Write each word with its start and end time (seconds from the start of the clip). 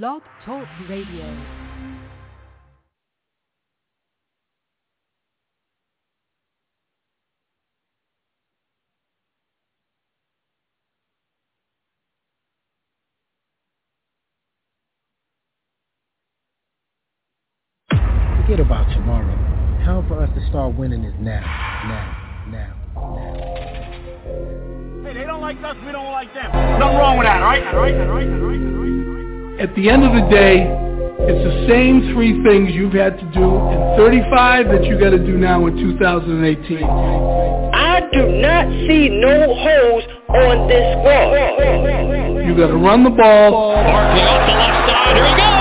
Blog 0.00 0.22
Talk 0.46 0.66
Radio. 0.88 1.26
Forget 18.40 18.60
about 18.60 18.90
tomorrow. 18.94 19.26
Time 19.84 20.08
for 20.08 20.22
us 20.22 20.30
to 20.34 20.48
start 20.48 20.74
winning 20.74 21.04
is 21.04 21.12
now, 21.20 21.38
now, 21.84 22.48
now, 22.48 22.74
now. 22.96 23.42
Hey, 25.04 25.12
they 25.12 25.24
don't 25.26 25.42
like 25.42 25.58
us, 25.58 25.76
we 25.84 25.92
don't 25.92 26.12
like 26.12 26.32
them. 26.32 26.50
Nothing 26.78 26.96
wrong 26.96 27.18
with 27.18 27.26
that, 27.26 27.42
all 27.42 27.48
right? 27.48 27.66
All 27.66 27.78
right, 27.78 27.94
all 27.94 28.06
right, 28.06 28.26
all 28.26 28.36
right, 28.38 28.56
all 28.56 28.72
right. 28.72 28.81
At 29.62 29.76
the 29.76 29.88
end 29.88 30.02
of 30.02 30.10
the 30.10 30.28
day, 30.28 30.66
it's 31.22 31.44
the 31.46 31.68
same 31.70 32.12
three 32.12 32.42
things 32.42 32.74
you've 32.74 32.94
had 32.94 33.16
to 33.16 33.24
do 33.30 33.46
in 33.46 33.96
35 33.96 34.66
that 34.66 34.82
you 34.82 34.98
got 34.98 35.10
to 35.10 35.24
do 35.24 35.38
now 35.38 35.64
in 35.66 35.76
2018. 35.76 36.82
I 36.82 38.00
do 38.12 38.26
not 38.42 38.66
see 38.90 39.08
no 39.08 39.54
holes 39.54 40.02
on 40.34 40.66
this 40.66 40.82
squad. 40.98 42.42
You 42.44 42.56
got 42.56 42.74
to 42.74 42.76
run 42.76 43.04
the 43.04 43.10
ball. 43.10 43.52
Barkley 43.52 44.22
off 44.22 44.50
the 44.50 44.54
left 44.58 44.90
side. 44.90 45.14
Here 45.14 45.28
he 45.30 45.36
goes. 45.36 45.51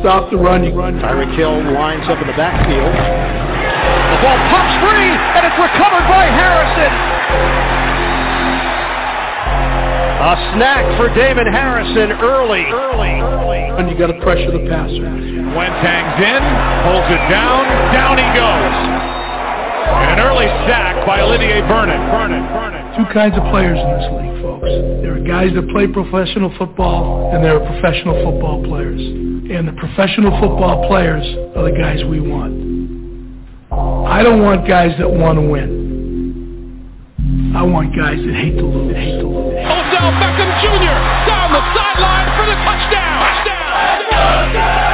Stop 0.00 0.30
the 0.30 0.36
run. 0.36 0.64
You 0.64 0.72
run. 0.72 0.98
Tyreek 0.98 1.34
Hill 1.36 1.62
lines 1.72 2.06
up 2.08 2.20
in 2.20 2.26
the 2.26 2.36
backfield. 2.36 2.92
The 2.92 4.18
ball 4.22 4.38
pops 4.48 4.74
free, 4.80 5.10
and 5.12 5.42
it's 5.44 5.58
recovered 5.58 6.06
by 6.08 6.24
Harrison. 6.30 6.92
A 10.26 10.34
snack 10.56 10.84
for 10.96 11.12
Damon 11.14 11.46
Harrison 11.46 12.12
early. 12.18 12.64
Early. 12.66 13.20
Early. 13.20 13.62
And 13.78 13.90
you 13.90 13.96
got 13.96 14.08
to 14.08 14.18
pressure 14.22 14.50
the 14.50 14.64
passer. 14.68 15.06
Wentang's 15.54 16.18
in, 16.18 16.42
pulls 16.82 17.08
it 17.12 17.22
down, 17.30 17.64
down 17.92 18.18
he 18.18 18.26
goes. 18.34 19.25
And 19.86 20.10
an 20.16 20.20
early 20.20 20.46
sack 20.66 21.06
by 21.06 21.20
Olivier 21.20 21.60
Vernon. 21.68 22.00
Vernon. 22.10 22.42
Vernon. 22.50 22.82
Two 22.96 23.04
kinds 23.12 23.36
of 23.36 23.44
players 23.50 23.78
in 23.78 23.88
this 23.98 24.08
league, 24.18 24.42
folks. 24.42 24.66
There 25.02 25.14
are 25.14 25.20
guys 25.22 25.52
that 25.54 25.68
play 25.70 25.86
professional 25.86 26.50
football, 26.58 27.30
and 27.34 27.44
there 27.44 27.54
are 27.60 27.64
professional 27.64 28.14
football 28.24 28.62
players. 28.64 28.98
And 28.98 29.68
the 29.68 29.72
professional 29.78 30.32
football 30.40 30.88
players 30.88 31.24
are 31.54 31.64
the 31.70 31.76
guys 31.76 32.02
we 32.04 32.20
want. 32.20 32.54
I 33.70 34.22
don't 34.22 34.42
want 34.42 34.66
guys 34.66 34.96
that 34.98 35.10
want 35.10 35.36
to 35.38 35.42
win. 35.42 35.84
I 37.54 37.62
want 37.62 37.94
guys 37.96 38.18
that 38.18 38.34
hate 38.34 38.56
to 38.56 38.64
lose. 38.66 38.94
Hate 38.94 39.20
to 39.20 39.26
lose. 39.26 39.54
Odell 39.54 40.12
Beckham 40.20 40.50
Jr. 40.62 40.98
down 41.26 41.52
the 41.52 41.60
sideline 41.74 42.28
for 42.38 42.46
the 42.46 42.54
touchdown. 42.64 43.20
touchdown. 43.22 44.85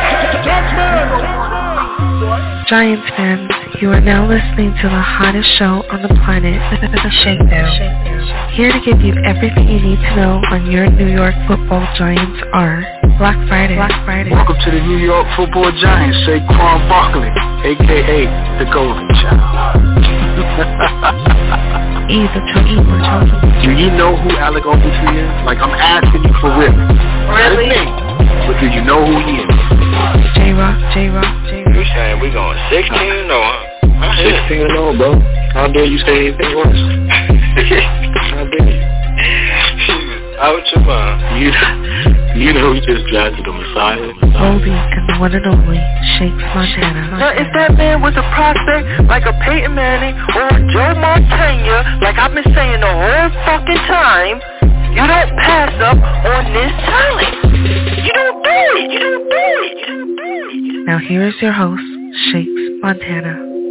Giants 2.72 3.04
fans, 3.20 3.52
you 3.84 3.92
are 3.92 4.00
now 4.00 4.24
listening 4.24 4.72
to 4.80 4.88
the 4.88 5.04
hottest 5.04 5.44
show 5.60 5.84
on 5.92 6.00
the 6.00 6.08
planet, 6.24 6.56
The 6.80 7.12
Shakedown. 7.20 7.68
Here 8.56 8.72
to 8.72 8.80
give 8.80 9.04
you 9.04 9.12
everything 9.28 9.68
you 9.68 9.76
need 9.76 10.00
to 10.00 10.12
know 10.16 10.40
on 10.48 10.64
your 10.72 10.88
New 10.88 11.12
York 11.12 11.36
football 11.44 11.84
Giants 12.00 12.40
are 12.56 12.80
Black 13.20 13.36
Friday. 13.44 13.76
Black 13.76 13.92
Friday. 14.08 14.32
Welcome 14.32 14.56
to 14.56 14.70
the 14.72 14.80
New 14.88 14.96
York 15.04 15.28
Football 15.36 15.68
Giants, 15.84 16.16
Saquon 16.24 16.88
Barkley, 16.88 17.28
aka 17.76 18.24
the 18.56 18.64
Golden 18.72 19.04
Child. 19.20 19.36
Either 22.08 22.40
to 22.40 22.56
Do 22.56 23.70
you 23.76 23.92
know 24.00 24.16
who 24.16 24.32
Alec 24.40 24.64
Ogletree 24.64 25.20
is? 25.20 25.28
Like, 25.44 25.60
I'm 25.60 25.76
asking 25.76 26.24
you 26.24 26.32
for 26.40 26.48
real. 26.56 26.72
Really? 27.36 27.84
But 28.48 28.56
do 28.64 28.72
you 28.72 28.80
know 28.80 29.04
who 29.04 29.20
he 29.28 29.44
is? 29.44 29.81
J-Rock, 29.92 30.94
J-Rock, 30.96 31.28
J-Rock. 31.52 31.76
You 31.76 31.84
saying 31.92 32.20
we 32.20 32.30
going 32.32 32.56
16 32.72 32.96
or 32.96 33.28
no? 33.28 33.40
huh? 33.44 34.48
16 34.48 34.64
and 34.64 34.72
0, 34.72 34.96
bro. 34.96 35.20
How 35.52 35.68
dare 35.68 35.84
you 35.84 35.98
say 36.00 36.32
anything 36.32 36.56
worse? 36.56 36.80
How 38.32 38.48
dare 38.48 38.72
you? 38.72 38.80
Out 40.40 40.64
your 40.72 40.80
mind. 40.88 41.20
You, 41.38 41.52
you 42.40 42.52
know 42.56 42.72
who 42.72 42.80
just 42.80 43.04
drafted 43.12 43.44
the 43.44 43.52
Messiah? 43.52 44.00
Goldie 44.32 44.72
and 44.72 45.04
the 45.12 45.20
one 45.20 45.36
and 45.36 45.44
only 45.46 45.76
Shakes 46.16 46.40
Montana. 46.40 47.20
Now, 47.20 47.36
if 47.36 47.52
that 47.52 47.76
man 47.76 48.00
was 48.00 48.16
a 48.16 48.24
prospect 48.32 48.88
like 49.12 49.28
a 49.28 49.36
Peyton 49.44 49.76
Manning 49.76 50.16
or 50.34 50.48
a 50.48 50.58
Joe 50.72 50.96
Montana, 50.98 52.00
like 52.00 52.16
I've 52.16 52.32
been 52.32 52.48
saying 52.56 52.80
the 52.80 52.90
whole 52.90 53.28
fucking 53.44 53.82
time, 53.86 54.40
you 54.96 55.04
don't 55.04 55.30
pass 55.36 55.76
up 55.84 56.00
on 56.00 56.48
this 56.56 56.72
talent. 56.80 57.91
Now 60.86 60.98
here 60.98 61.26
is 61.26 61.34
your 61.40 61.52
host, 61.52 61.82
Shakes 62.30 62.50
Montana. 62.82 63.61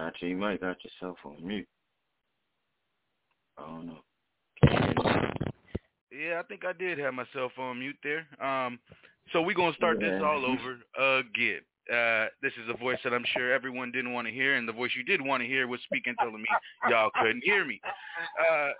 Nah, 0.00 0.10
you 0.22 0.36
might 0.36 0.52
have 0.52 0.60
got 0.60 0.76
yourself 0.82 1.18
on 1.26 1.46
mute. 1.46 1.68
I 3.58 3.66
don't 3.66 3.86
know. 3.86 3.98
Yeah, 6.10 6.40
I 6.40 6.42
think 6.48 6.64
I 6.64 6.72
did 6.72 6.98
have 6.98 7.12
myself 7.12 7.52
on 7.58 7.80
mute 7.80 7.98
there. 8.02 8.26
Um, 8.42 8.78
so 9.32 9.42
we're 9.42 9.54
gonna 9.54 9.76
start 9.76 10.00
this 10.00 10.22
all 10.24 10.46
over 10.46 10.78
again. 11.18 11.60
Uh, 11.92 12.28
this 12.40 12.52
is 12.62 12.70
a 12.72 12.78
voice 12.78 12.98
that 13.04 13.12
I'm 13.12 13.24
sure 13.34 13.52
everyone 13.52 13.92
didn't 13.92 14.14
want 14.14 14.26
to 14.26 14.32
hear, 14.32 14.56
and 14.56 14.66
the 14.66 14.72
voice 14.72 14.90
you 14.96 15.04
did 15.04 15.20
want 15.20 15.42
to 15.42 15.46
hear 15.46 15.66
was 15.68 15.80
speaking, 15.84 16.14
telling 16.18 16.40
me 16.40 16.48
y'all 16.88 17.10
couldn't 17.20 17.44
hear 17.44 17.66
me. 17.66 17.78
Uh, 18.40 18.70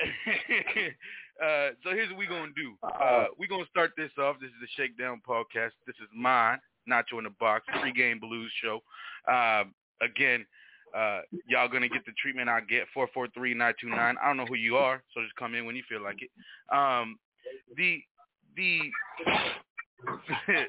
uh, 1.44 1.68
so 1.84 1.90
here's 1.90 2.08
what 2.08 2.18
we're 2.18 2.28
gonna 2.28 2.50
do. 2.56 2.74
Uh, 2.82 3.26
we're 3.38 3.48
gonna 3.48 3.64
start 3.70 3.92
this 3.96 4.10
off. 4.18 4.36
This 4.40 4.48
is 4.48 4.56
the 4.60 4.68
Shakedown 4.76 5.22
podcast. 5.26 5.72
This 5.86 5.96
is 6.02 6.08
mine, 6.12 6.58
Nacho 6.88 7.18
in 7.18 7.24
the 7.24 7.30
Box, 7.38 7.66
pregame 7.76 8.20
blues 8.20 8.50
show. 8.60 8.82
Um, 9.30 9.74
again, 10.00 10.46
uh, 10.96 11.20
y'all 11.46 11.68
gonna 11.68 11.88
get 11.88 12.04
the 12.04 12.12
treatment 12.20 12.48
I 12.48 12.60
get. 12.60 12.84
Four 12.92 13.08
four 13.14 13.28
three 13.28 13.54
nine 13.54 13.74
two 13.80 13.88
nine. 13.88 14.16
I 14.22 14.26
don't 14.28 14.36
know 14.36 14.46
who 14.46 14.56
you 14.56 14.76
are, 14.76 15.02
so 15.14 15.22
just 15.22 15.36
come 15.36 15.54
in 15.54 15.64
when 15.66 15.76
you 15.76 15.82
feel 15.88 16.02
like 16.02 16.22
it. 16.22 16.30
Um, 16.74 17.18
the 17.76 18.02
the 18.56 18.80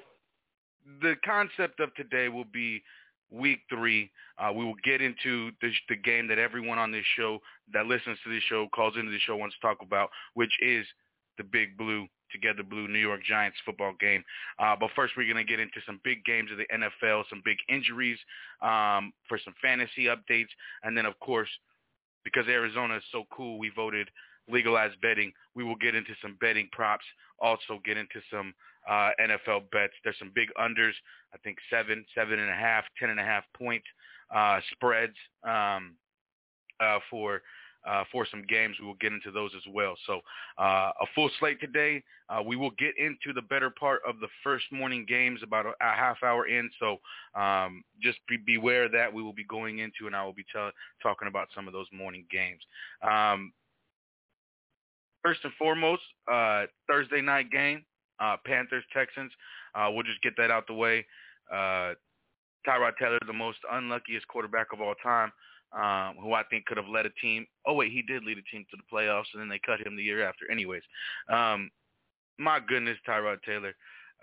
the 1.02 1.16
concept 1.26 1.80
of 1.80 1.94
today 1.96 2.30
will 2.30 2.46
be 2.46 2.84
week 3.32 3.60
three. 3.70 4.12
Uh, 4.38 4.52
we 4.54 4.66
will 4.66 4.76
get 4.84 5.02
into 5.02 5.52
the, 5.62 5.72
the 5.90 5.96
game 5.96 6.28
that 6.28 6.38
everyone 6.38 6.78
on 6.78 6.92
this 6.92 7.06
show 7.16 7.40
that 7.74 7.86
listens 7.86 8.18
to 8.24 8.34
this 8.34 8.44
show 8.44 8.68
calls 8.76 8.96
into 8.98 9.12
the 9.12 9.20
show 9.20 9.36
wants 9.36 9.56
to 9.56 9.62
talk 9.62 9.78
about, 9.82 10.10
which 10.34 10.52
is 10.62 10.86
the 11.38 11.44
Big 11.44 11.78
Blue 11.78 12.08
Together 12.32 12.64
Blue 12.64 12.88
New 12.88 13.00
York 13.00 13.22
Giants 13.24 13.58
football 13.66 13.94
game. 14.00 14.24
Uh, 14.60 14.76
but 14.80 14.90
first, 14.96 15.14
we're 15.18 15.32
going 15.32 15.46
to 15.46 15.50
get 15.50 15.60
into 15.60 15.80
some 15.86 16.00
big 16.04 16.24
games 16.26 16.50
of 16.52 16.58
the 16.58 16.68
NFL, 16.74 17.24
some 17.30 17.42
big 17.44 17.58
injuries 17.70 18.18
um, 18.62 19.14
for 19.28 19.40
some 19.44 19.54
fantasy 19.62 20.06
updates, 20.06 20.52
and 20.84 20.98
then, 20.98 21.06
of 21.06 21.20
course, 21.20 21.50
because 22.24 22.48
Arizona 22.48 22.98
is 22.98 23.04
so 23.12 23.24
cool, 23.32 23.58
we 23.58 23.72
voted 23.76 24.10
legalized 24.50 25.00
betting. 25.02 25.32
We 25.56 25.64
will 25.64 25.76
get 25.76 25.96
into 25.96 26.12
some 26.22 26.38
betting 26.40 26.70
props, 26.72 27.06
also 27.40 27.80
get 27.84 27.98
into 27.98 28.22
some 28.32 28.54
uh, 28.90 29.10
NFL 29.20 29.72
bets. 29.72 29.94
There's 30.04 30.18
some 30.20 30.32
big 30.34 30.50
unders. 30.60 30.94
I 31.34 31.38
think 31.44 31.58
seven, 31.70 32.06
seven 32.16 32.40
and 32.40 32.50
a 32.50 32.56
half, 32.56 32.84
ten 33.00 33.10
and 33.10 33.20
a 33.20 33.24
half 33.24 33.44
point 33.58 33.84
uh, 34.36 34.60
spreads 34.72 35.16
um, 35.44 35.96
uh, 36.80 37.00
for 37.10 37.42
uh, 37.88 38.04
for 38.12 38.28
some 38.30 38.44
games. 38.48 38.78
We 38.80 38.86
will 38.86 38.96
get 38.96 39.14
into 39.14 39.32
those 39.32 39.52
as 39.56 39.64
well. 39.74 39.96
So 40.08 40.22
uh, 40.58 40.92
a 41.02 41.06
full 41.16 41.30
slate 41.40 41.60
today. 41.60 42.04
Uh, 42.30 42.42
we 42.42 42.56
will 42.56 42.72
get 42.72 42.98
into 42.98 43.34
the 43.34 43.42
better 43.42 43.70
part 43.70 44.02
of 44.08 44.20
the 44.20 44.28
first 44.44 44.66
morning 44.72 45.06
games 45.08 45.42
about 45.44 45.66
a, 45.66 45.70
a 45.82 45.96
half 45.96 46.18
hour 46.24 46.48
in. 46.48 46.70
So 46.80 46.98
um, 47.40 47.84
just 48.02 48.20
be, 48.28 48.38
beware 48.38 48.88
that. 48.90 49.12
We 49.12 49.24
will 49.24 49.34
be 49.34 49.44
going 49.44 49.80
into, 49.80 50.08
and 50.08 50.16
I 50.16 50.24
will 50.24 50.34
be 50.34 50.46
tell, 50.52 50.72
talking 51.02 51.28
about 51.28 51.48
some 51.56 51.68
of 51.68 51.74
those 51.74 51.88
morning 51.92 52.26
games. 52.32 52.62
Um, 53.02 53.52
first 55.24 55.42
and 55.44 55.54
foremost, 55.58 56.04
uh, 56.32 56.66
Thursday 56.88 57.22
night 57.22 57.52
game. 57.52 57.84
Uh, 58.20 58.38
Panthers, 58.46 58.84
Texans. 58.94 59.32
Uh, 59.74 59.90
we'll 59.92 60.04
just 60.04 60.22
get 60.22 60.34
that 60.38 60.52
out 60.52 60.68
the 60.68 60.74
way. 60.74 61.04
Tyrod 61.52 62.96
Taylor, 63.00 63.18
the 63.26 63.34
most 63.34 63.58
unluckiest 63.72 64.28
quarterback 64.28 64.68
of 64.74 64.80
all 64.80 64.94
time, 65.02 65.32
um, 65.74 66.16
who 66.22 66.34
I 66.34 66.44
think 66.50 66.66
could 66.66 66.78
have 66.78 66.88
led 66.88 67.06
a 67.06 67.12
team. 67.22 67.46
Oh 67.66 67.74
wait, 67.74 67.92
he 67.92 68.02
did 68.02 68.24
lead 68.24 68.38
a 68.38 68.56
team 68.56 68.66
to 68.72 68.78
the 68.78 68.84
playoffs, 68.92 69.26
and 69.34 69.42
then 69.42 69.50
they 69.50 69.60
cut 69.60 69.86
him 69.86 69.96
the 69.96 70.04
year 70.04 70.28
after. 70.28 70.50
Anyways, 70.52 70.84
um, 71.30 71.70
my 72.38 72.60
goodness, 72.60 72.98
Tyrod 73.08 73.42
Taylor, 73.44 73.74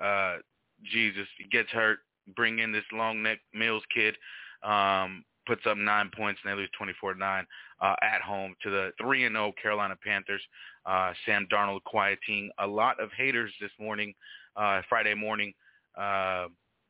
uh, 0.03 0.39
Jesus, 0.85 1.27
he 1.39 1.45
gets 1.45 1.71
hurt. 1.71 2.01
Bring 2.37 2.59
in 2.59 2.73
this 2.73 2.85
long 2.93 3.23
neck 3.23 3.39
Mills 3.55 3.83
kid, 3.95 4.15
um, 4.63 5.25
puts 5.47 5.63
up 5.67 5.79
nine 5.79 6.11
points, 6.15 6.41
and 6.45 6.53
they 6.53 6.57
lose 6.57 6.69
24-9 6.79 7.45
uh, 7.81 7.95
at 8.03 8.21
home 8.21 8.55
to 8.63 8.71
the 8.71 8.91
three 9.01 9.25
and 9.25 9.35
zero 9.35 9.53
Carolina 9.61 9.97
Panthers. 10.05 10.43
Uh, 10.85 11.13
Sam 11.25 11.47
Darnold 11.51 11.83
quieting 11.85 12.51
a 12.59 12.67
lot 12.67 13.01
of 13.01 13.11
haters 13.17 13.53
this 13.61 13.71
morning, 13.81 14.15
uh, 14.57 14.83
Friday 14.89 15.15
morning. 15.15 15.55
Uh, 15.99 16.49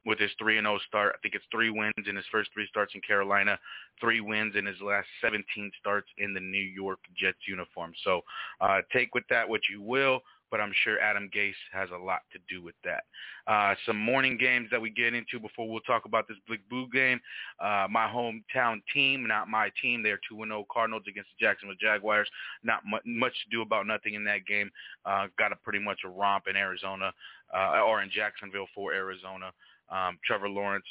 with 0.09 0.19
his 0.19 0.31
3 0.39 0.57
and 0.57 0.65
0 0.65 0.79
start. 0.89 1.13
I 1.15 1.19
think 1.21 1.35
it's 1.35 1.45
three 1.53 1.69
wins 1.69 2.09
in 2.09 2.17
his 2.17 2.25
first 2.33 2.51
three 2.55 2.67
starts 2.67 2.95
in 2.95 3.03
Carolina, 3.03 3.59
three 4.01 4.23
wins 4.23 4.57
in 4.57 4.65
his 4.65 4.81
last 4.81 5.07
17 5.21 5.71
starts 5.79 6.09
in 6.17 6.33
the 6.33 6.41
New 6.41 6.59
York 6.59 7.01
Jets 7.15 7.47
uniform. 7.47 7.93
So 8.05 8.23
uh, 8.63 8.81
take 8.91 9.15
with 9.15 9.25
that 9.29 9.47
what 9.47 9.61
you 9.71 9.83
will, 9.83 10.23
but 10.51 10.63
I'm 10.63 10.73
sure 10.83 10.99
Adam 10.99 11.29
Gase 11.35 11.53
has 11.73 11.91
a 11.95 12.03
lot 12.03 12.21
to 12.33 12.39
do 12.49 12.63
with 12.63 12.75
that. 12.85 13.05
Uh, 13.47 13.75
some 13.85 13.99
morning 13.99 14.39
games 14.39 14.69
that 14.71 14.81
we 14.81 14.89
get 14.89 15.13
into 15.13 15.39
before 15.39 15.69
we'll 15.69 15.81
talk 15.81 16.07
about 16.07 16.27
this 16.27 16.39
Big 16.49 16.61
Blue 16.71 16.89
game. 16.91 17.21
Uh, 17.61 17.87
my 17.91 18.07
hometown 18.07 18.81
team, 18.95 19.27
not 19.29 19.49
my 19.49 19.71
team, 19.83 20.03
they're 20.03 20.21
2-0 20.33 20.65
Cardinals 20.73 21.03
against 21.07 21.29
the 21.39 21.45
Jacksonville 21.45 21.77
Jaguars. 21.79 22.29
Not 22.63 22.81
mu- 22.87 22.99
much 23.05 23.35
to 23.45 23.51
do 23.51 23.61
about 23.61 23.87
nothing 23.87 24.15
in 24.15 24.25
that 24.25 24.47
game. 24.47 24.71
Uh, 25.05 25.27
got 25.39 25.53
a 25.53 25.57
pretty 25.57 25.81
much 25.81 26.01
a 26.07 26.09
romp 26.09 26.45
in 26.49 26.57
Arizona 26.57 27.13
uh, 27.55 27.83
or 27.83 28.03
in 28.03 28.11
Jacksonville 28.11 28.69
for 28.75 28.95
Arizona. 28.95 29.53
Um, 29.91 30.19
Trevor 30.25 30.49
Lawrence 30.49 30.85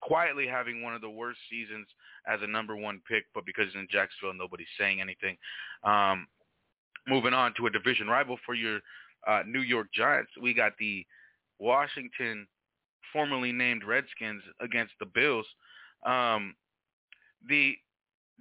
quietly 0.00 0.46
having 0.46 0.82
one 0.82 0.94
of 0.94 1.00
the 1.00 1.08
worst 1.08 1.38
seasons 1.48 1.86
as 2.26 2.40
a 2.42 2.46
number 2.46 2.76
one 2.76 3.00
pick, 3.08 3.24
but 3.34 3.46
because 3.46 3.66
he's 3.66 3.76
in 3.76 3.88
Jacksonville, 3.90 4.34
nobody's 4.34 4.66
saying 4.78 5.00
anything. 5.00 5.36
Um, 5.84 6.26
moving 7.08 7.32
on 7.32 7.54
to 7.56 7.66
a 7.66 7.70
division 7.70 8.08
rival 8.08 8.38
for 8.44 8.54
your 8.54 8.80
uh, 9.26 9.42
New 9.46 9.60
York 9.60 9.88
Giants, 9.94 10.30
we 10.40 10.52
got 10.52 10.72
the 10.78 11.06
Washington, 11.58 12.46
formerly 13.12 13.52
named 13.52 13.84
Redskins, 13.84 14.42
against 14.60 14.92
the 14.98 15.06
Bills. 15.06 15.46
Um, 16.04 16.54
the 17.48 17.76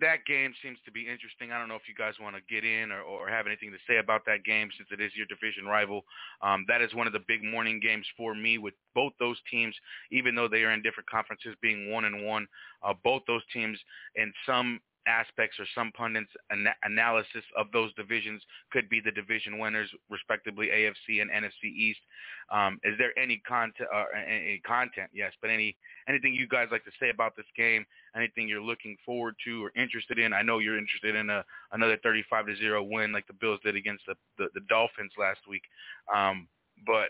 that 0.02 0.26
game 0.26 0.54
seems 0.62 0.78
to 0.86 0.92
be 0.92 1.08
interesting. 1.08 1.52
I 1.52 1.60
don't 1.60 1.70
know 1.70 1.76
if 1.76 1.88
you 1.88 1.96
guys 1.96 2.16
want 2.20 2.36
to 2.36 2.42
get 2.54 2.66
in 2.66 2.92
or, 2.92 3.02
or 3.02 3.30
have 3.30 3.48
anything 3.48 3.72
to 3.72 3.78
say 3.88 3.98
about 3.98 4.26
that 4.26 4.44
game 4.44 4.70
since 4.78 4.90
it 4.92 5.00
is 5.00 5.12
your 5.16 5.26
division 5.28 5.66
rival. 5.66 6.04
Um, 6.42 6.66
that 6.68 6.82
is 6.82 6.94
one 6.94 7.08
of 7.08 7.14
the 7.14 7.24
big 7.28 7.44
morning 7.44 7.80
games 7.80 8.06
for 8.18 8.36
me 8.36 8.58
with 8.58 8.74
both 8.94 9.14
those 9.20 9.38
teams, 9.50 9.76
even 10.12 10.36
though 10.36 10.48
they 10.48 10.64
are 10.64 10.72
in 10.72 10.82
different 10.82 11.10
conferences 11.10 11.56
being 11.62 11.90
one 11.92 12.06
and 12.06 12.26
one. 12.26 12.48
Uh, 12.84 12.94
both 13.04 13.22
those 13.28 13.44
teams 13.54 13.78
in 14.16 14.34
some 14.46 14.80
aspects 15.08 15.58
or 15.60 15.66
some 15.74 15.92
pundits 15.94 16.32
ana- 16.52 16.76
analysis 16.84 17.44
of 17.58 17.68
those 17.72 17.94
divisions 17.96 18.42
could 18.72 18.90
be 18.90 19.00
the 19.00 19.12
division 19.12 19.60
winners, 19.60 19.90
respectively 20.10 20.68
AFC 20.68 21.22
and 21.22 21.32
NFC 21.32 21.66
East. 21.66 22.00
Um, 22.52 22.80
is 22.84 22.98
there 22.98 23.18
any 23.18 23.42
content? 23.48 23.90
Uh, 23.94 24.06
any 24.28 24.62
content? 24.66 25.10
Yes, 25.14 25.34
but 25.42 25.50
any 25.50 25.76
anything 26.08 26.34
you 26.34 26.48
guys 26.48 26.68
like 26.72 26.84
to 26.86 26.92
say 27.00 27.10
about 27.10 27.36
this 27.36 27.46
game? 27.56 27.86
Anything 28.16 28.48
you're 28.48 28.62
looking 28.62 28.98
forward 29.06 29.36
to 29.46 29.64
or 29.64 29.72
interested 29.76 30.20
in? 30.20 30.34
I 30.34 30.42
know 30.42 30.60
you're 30.60 30.78
interested 30.78 31.16
in 31.16 31.30
a, 31.30 31.44
another 31.72 31.98
35 32.04 32.48
to 32.48 32.56
zero 32.56 32.84
win 32.84 33.12
like 33.12 33.28
the 33.28 33.34
Bills 33.34 33.60
did 33.64 33.76
against 33.76 34.06
the 34.08 34.16
the, 34.38 34.48
the 34.54 34.62
Dolphins 34.70 35.14
last 35.18 35.42
week, 35.48 35.64
um, 36.14 36.48
but. 36.86 37.10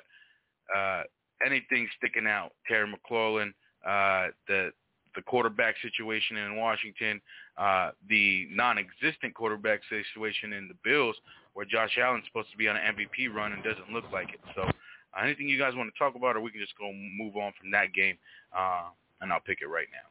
Uh, 0.73 1.03
anything 1.45 1.87
sticking 1.97 2.27
out? 2.27 2.51
Terry 2.67 2.87
McLaurin, 2.87 3.49
uh, 3.85 4.29
the 4.47 4.71
the 5.15 5.21
quarterback 5.21 5.75
situation 5.81 6.37
in 6.37 6.55
Washington, 6.55 7.21
uh, 7.57 7.91
the 8.09 8.47
non-existent 8.51 9.33
quarterback 9.33 9.81
situation 9.89 10.53
in 10.53 10.67
the 10.67 10.75
Bills, 10.83 11.15
where 11.53 11.65
Josh 11.65 11.97
Allen's 12.01 12.25
supposed 12.27 12.51
to 12.51 12.57
be 12.57 12.67
on 12.67 12.77
an 12.77 12.95
MVP 12.95 13.33
run 13.33 13.51
and 13.53 13.63
doesn't 13.63 13.89
look 13.91 14.05
like 14.11 14.33
it. 14.33 14.39
So, 14.55 14.63
uh, 14.63 15.23
anything 15.23 15.47
you 15.47 15.59
guys 15.59 15.73
want 15.75 15.91
to 15.93 15.99
talk 15.99 16.15
about, 16.15 16.35
or 16.35 16.41
we 16.41 16.51
can 16.51 16.61
just 16.61 16.77
go 16.77 16.91
move 16.93 17.35
on 17.35 17.51
from 17.59 17.71
that 17.71 17.93
game, 17.93 18.17
uh, 18.55 18.89
and 19.19 19.31
I'll 19.31 19.41
pick 19.41 19.59
it 19.61 19.67
right 19.67 19.87
now. 19.91 20.07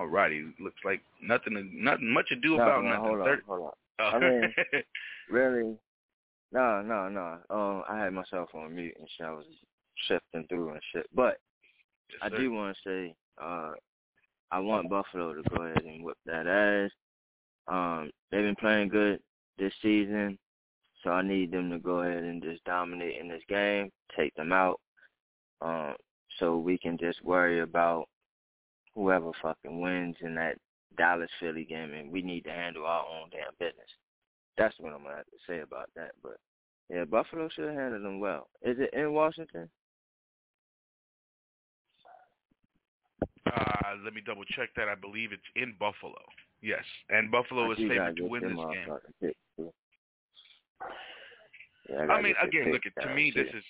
Alrighty, 0.00 0.52
looks 0.60 0.80
like 0.84 1.02
nothing, 1.20 1.70
nothing 1.74 2.12
much 2.12 2.28
to 2.28 2.36
do 2.36 2.56
no, 2.56 2.62
about 2.62 2.84
no, 2.84 2.90
nothing. 2.90 3.04
Hold 3.04 3.20
on, 3.20 3.24
Third- 3.26 3.42
hold 3.46 3.60
on. 3.62 3.72
Oh. 3.98 4.04
I 4.04 4.18
mean, 4.18 4.54
really, 5.30 5.76
no, 6.52 6.82
no, 6.82 7.08
no. 7.08 7.38
Um, 7.50 7.82
I 7.88 7.98
had 7.98 8.12
myself 8.12 8.48
on 8.54 8.74
mute 8.74 8.94
and 8.98 9.08
shit. 9.16 9.26
I 9.26 9.30
was 9.30 9.44
shifting 10.06 10.46
through 10.48 10.70
and 10.70 10.80
shit. 10.92 11.06
But 11.14 11.38
Yes, 12.10 12.18
I 12.22 12.36
do 12.36 12.50
want 12.52 12.76
to 12.76 12.88
say, 12.88 13.14
uh, 13.40 13.72
I 14.50 14.58
want 14.58 14.90
Buffalo 14.90 15.34
to 15.34 15.42
go 15.48 15.62
ahead 15.62 15.84
and 15.84 16.04
whip 16.04 16.18
that 16.26 16.46
ass. 16.46 16.90
Um, 17.68 18.10
they've 18.30 18.42
been 18.42 18.56
playing 18.56 18.88
good 18.88 19.20
this 19.58 19.72
season, 19.80 20.38
so 21.02 21.10
I 21.10 21.22
need 21.22 21.52
them 21.52 21.70
to 21.70 21.78
go 21.78 22.00
ahead 22.00 22.24
and 22.24 22.42
just 22.42 22.64
dominate 22.64 23.20
in 23.20 23.28
this 23.28 23.42
game, 23.48 23.90
take 24.16 24.34
them 24.34 24.52
out, 24.52 24.80
um, 25.60 25.94
so 26.38 26.56
we 26.56 26.78
can 26.78 26.98
just 26.98 27.22
worry 27.24 27.60
about 27.60 28.06
whoever 28.94 29.30
fucking 29.40 29.80
wins 29.80 30.16
in 30.20 30.34
that 30.34 30.56
Dallas 30.96 31.30
Philly 31.38 31.64
game, 31.64 31.92
and 31.92 32.10
we 32.10 32.22
need 32.22 32.42
to 32.44 32.50
handle 32.50 32.86
our 32.86 33.04
own 33.06 33.30
damn 33.30 33.54
business. 33.58 33.88
That's 34.58 34.74
what 34.80 34.92
I'm 34.92 35.04
gonna 35.04 35.16
have 35.16 35.26
to 35.26 35.38
say 35.46 35.60
about 35.60 35.90
that. 35.94 36.10
But 36.22 36.38
yeah, 36.88 37.04
Buffalo 37.04 37.48
should 37.48 37.68
have 37.68 37.76
handled 37.76 38.04
them 38.04 38.18
well. 38.18 38.48
Is 38.62 38.78
it 38.80 38.90
in 38.92 39.12
Washington? 39.12 39.70
Uh, 43.46 43.96
let 44.04 44.14
me 44.14 44.20
double 44.24 44.44
check 44.44 44.70
that. 44.76 44.88
I 44.88 44.94
believe 44.94 45.32
it's 45.32 45.42
in 45.56 45.74
Buffalo. 45.78 46.20
Yes, 46.62 46.84
and 47.08 47.30
Buffalo 47.30 47.72
is 47.72 47.78
You 47.78 47.88
gotta 47.88 48.00
favored 48.00 48.16
to 48.18 48.24
win 48.24 48.42
this 48.42 48.52
game. 48.52 48.56
motherfucking 48.58 49.14
picks, 49.20 49.38
too. 49.56 49.72
Yeah, 51.88 52.06
I, 52.08 52.12
I 52.14 52.22
mean, 52.22 52.34
again, 52.42 52.70
look, 52.72 52.82
at 52.86 53.02
to 53.02 53.14
me, 53.14 53.32
this 53.34 53.48
is, 53.48 53.64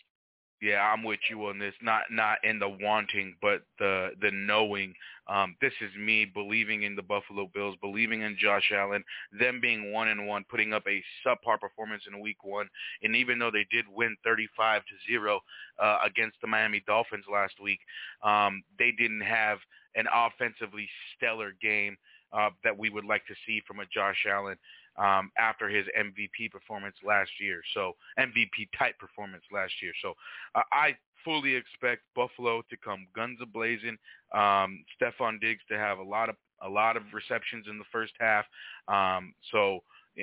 yeah, 0.61 0.81
I'm 0.83 1.03
with 1.03 1.21
you 1.31 1.47
on 1.47 1.59
this. 1.59 1.75
Not 1.83 2.03
not 2.11 2.39
in 2.45 2.59
the 2.59 2.69
wanting, 2.69 3.37
but 3.41 3.63
the 3.79 4.11
the 4.21 4.31
knowing. 4.31 4.95
Um, 5.27 5.55
this 5.61 5.73
is 5.81 5.91
me 5.97 6.25
believing 6.25 6.83
in 6.83 6.97
the 6.97 7.03
Buffalo 7.03 7.49
Bills, 7.55 7.77
believing 7.81 8.23
in 8.23 8.37
Josh 8.39 8.73
Allen, 8.75 9.05
them 9.39 9.61
being 9.61 9.93
one 9.93 10.09
and 10.09 10.27
one, 10.27 10.45
putting 10.51 10.73
up 10.73 10.83
a 10.87 11.03
subpar 11.25 11.59
performance 11.61 12.03
in 12.13 12.21
Week 12.21 12.43
One, 12.43 12.69
and 13.03 13.15
even 13.15 13.39
though 13.39 13.51
they 13.51 13.67
did 13.71 13.87
win 13.89 14.17
35 14.25 14.83
to 14.83 15.11
zero 15.11 15.41
uh, 15.79 15.99
against 16.05 16.37
the 16.41 16.49
Miami 16.49 16.83
Dolphins 16.87 17.25
last 17.33 17.55
week, 17.63 17.81
um, 18.23 18.63
they 18.79 18.91
didn't 18.91 19.23
have 19.23 19.59
an 19.95 20.07
offensively 20.13 20.89
stellar 21.17 21.53
game 21.63 21.97
uh, 22.33 22.51
that 22.65 22.77
we 22.77 22.91
would 22.91 23.05
like 23.05 23.25
to 23.27 23.35
see 23.47 23.63
from 23.67 23.81
a 23.81 23.87
Josh 23.87 24.27
Allen 24.29 24.57
um, 25.01 25.31
after 25.39 25.69
his 25.69 25.87
MVP 25.99 26.51
performance 26.53 26.97
last 27.05 27.31
year. 27.41 27.63
So 27.75 27.93
MVP 28.19 28.69
type 28.79 28.99
performance 28.99 29.45
last 29.51 29.73
year. 29.83 29.93
So 30.03 30.15
uh, 30.55 30.63
I 30.73 30.97
fully 31.25 31.55
expect 31.55 32.03
Buffalo 32.15 32.63
to 32.71 32.77
come 32.77 33.07
guns 33.15 33.39
a 33.43 33.47
blazing. 33.47 33.97
Um, 34.35 34.85
Stefon 35.01 35.41
Diggs 35.41 35.63
to 35.71 35.79
have 35.79 35.99
a 35.99 36.03
lot 36.03 36.29
of 36.29 36.37
a 36.63 36.69
lot 36.69 36.99
of 36.99 37.03
receptions 37.15 37.67
in 37.71 37.79
the 37.79 37.85
first 37.91 38.13
half. 38.21 38.45
Um, 38.87 39.33
so 39.51 39.81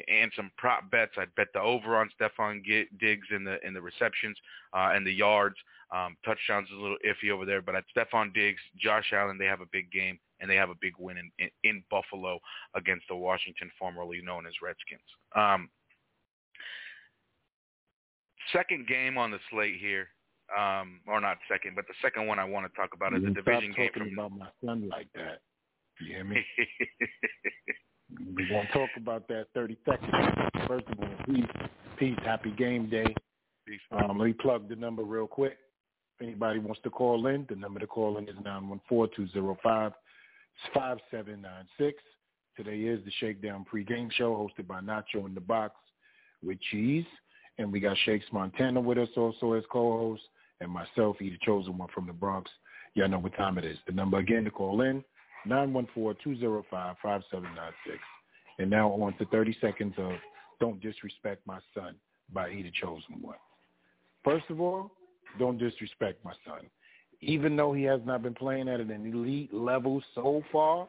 and 0.08 0.32
some 0.36 0.52
prop 0.58 0.90
bets. 0.92 1.14
I'd 1.18 1.34
bet 1.36 1.48
the 1.54 1.62
over 1.62 1.96
on 1.96 2.10
Stefon 2.20 2.64
Diggs 3.00 3.28
in 3.32 3.44
the 3.44 3.58
in 3.66 3.74
the 3.74 3.82
receptions 3.82 4.38
uh, 4.74 4.92
and 4.94 5.06
the 5.06 5.12
yards. 5.12 5.56
Um, 5.96 6.18
touchdowns 6.26 6.68
is 6.70 6.78
a 6.78 6.82
little 6.82 6.98
iffy 7.08 7.32
over 7.32 7.46
there, 7.46 7.62
but 7.62 7.76
at 7.76 7.86
Stefon 7.96 8.34
Diggs, 8.34 8.60
Josh 8.78 9.14
Allen, 9.14 9.38
they 9.38 9.46
have 9.46 9.62
a 9.62 9.68
big 9.72 9.90
game 9.92 10.20
and 10.40 10.50
they 10.50 10.56
have 10.56 10.70
a 10.70 10.76
big 10.80 10.94
win 11.00 11.18
in, 11.18 11.32
in, 11.40 11.50
in 11.64 11.84
Buffalo 11.90 12.40
against 12.76 13.06
the 13.10 13.16
Washington, 13.16 13.72
formerly 13.80 14.22
known 14.24 14.46
as 14.46 14.54
Redskins. 14.62 15.02
Um, 15.36 15.70
second 18.54 18.88
game 18.88 19.18
on 19.18 19.32
the 19.32 19.40
slate 19.50 19.78
here, 19.80 20.10
um, 20.58 21.02
or 21.08 21.20
not 21.20 21.38
second, 21.50 21.76
but 21.76 21.86
the 21.88 21.94
second 22.02 22.28
one 22.28 22.40
I 22.40 22.46
want 22.46 22.72
to 22.72 22.76
talk 22.78 22.92
about 22.94 23.14
is 23.14 23.22
You 23.22 23.30
a 23.30 23.32
stop 23.32 23.46
division 23.46 23.74
game 23.76 23.90
talking 23.94 24.16
from. 24.16 24.26
about 24.26 24.32
my 24.38 24.48
son 24.66 24.90
like 24.90 25.08
that. 25.16 25.42
You 26.00 26.14
hear 26.16 26.24
me? 26.24 26.46
We're 28.36 28.48
gonna 28.48 28.70
talk 28.72 28.90
about 28.96 29.28
that 29.28 29.48
thirty 29.54 29.78
seconds. 29.84 30.12
First 30.68 30.88
of 30.88 31.00
all, 31.00 31.10
peace, 31.26 31.46
peace, 31.98 32.18
happy 32.24 32.52
game 32.52 32.90
day. 32.90 33.14
Peace. 33.68 33.82
Um, 33.92 34.18
let 34.18 34.28
me 34.28 34.34
plug 34.34 34.70
the 34.70 34.76
number 34.78 35.04
real 35.04 35.28
quick. 35.28 35.58
If 36.18 36.28
anybody 36.28 36.60
wants 36.60 36.80
to 36.84 36.90
call 36.90 37.28
in, 37.28 37.46
the 37.50 37.56
number 37.56 37.80
to 37.82 37.88
call 37.88 38.18
in 38.18 38.30
is 38.30 38.36
nine 38.46 38.70
one 38.70 38.80
four 38.88 39.10
two 39.14 39.28
zero 39.30 39.58
five 39.62 39.92
five 40.74 40.98
seven 41.12 41.42
nine 41.42 41.66
six. 41.78 42.02
Today 42.56 42.80
is 42.80 43.04
the 43.06 43.12
Shakedown 43.20 43.66
pregame 43.72 44.12
show 44.12 44.34
hosted 44.36 44.68
by 44.68 44.82
Nacho 44.82 45.26
in 45.26 45.36
the 45.36 45.42
Box 45.42 45.76
with 46.44 46.60
Cheese. 46.72 47.06
And 47.60 47.72
we 47.72 47.80
got 47.80 47.98
Shakes 48.06 48.26
Montana 48.32 48.80
with 48.80 48.98
us 48.98 49.10
also 49.16 49.54
as 49.54 49.64
co-host 49.72 50.22
and 50.60 50.72
myself, 50.72 51.18
he 51.20 51.30
the 51.30 51.38
chosen 51.44 51.78
one 51.78 51.90
from 51.94 52.08
the 52.08 52.14
Bronx. 52.14 52.50
Y'all 52.96 53.08
know 53.08 53.20
what 53.20 53.36
time 53.36 53.58
it 53.58 53.66
is. 53.66 53.78
The 53.86 53.94
number 53.94 54.18
again 54.18 54.44
to 54.44 54.52
call 54.52 54.82
in, 54.82 55.04
914-205-5796. 55.48 56.64
And 58.60 58.70
now 58.70 58.90
on 58.92 59.16
to 59.18 59.26
30 59.26 59.56
seconds 59.62 59.94
of 59.98 60.14
don't 60.60 60.82
disrespect 60.82 61.46
my 61.46 61.60
son 61.76 61.96
by 62.34 62.50
either 62.50 62.72
chosen 62.82 63.22
one. 63.22 63.38
First 64.24 64.46
of 64.50 64.60
all, 64.60 64.92
don't 65.38 65.58
disrespect 65.58 66.24
my 66.26 66.34
son. 66.46 66.62
Even 67.22 67.56
though 67.56 67.74
he 67.74 67.84
has 67.84 68.02
not 68.06 68.22
been 68.22 68.36
playing 68.36 68.70
at 68.70 68.80
an 68.80 68.92
elite 68.92 69.54
level 69.54 70.02
so 70.14 70.44
far, 70.52 70.88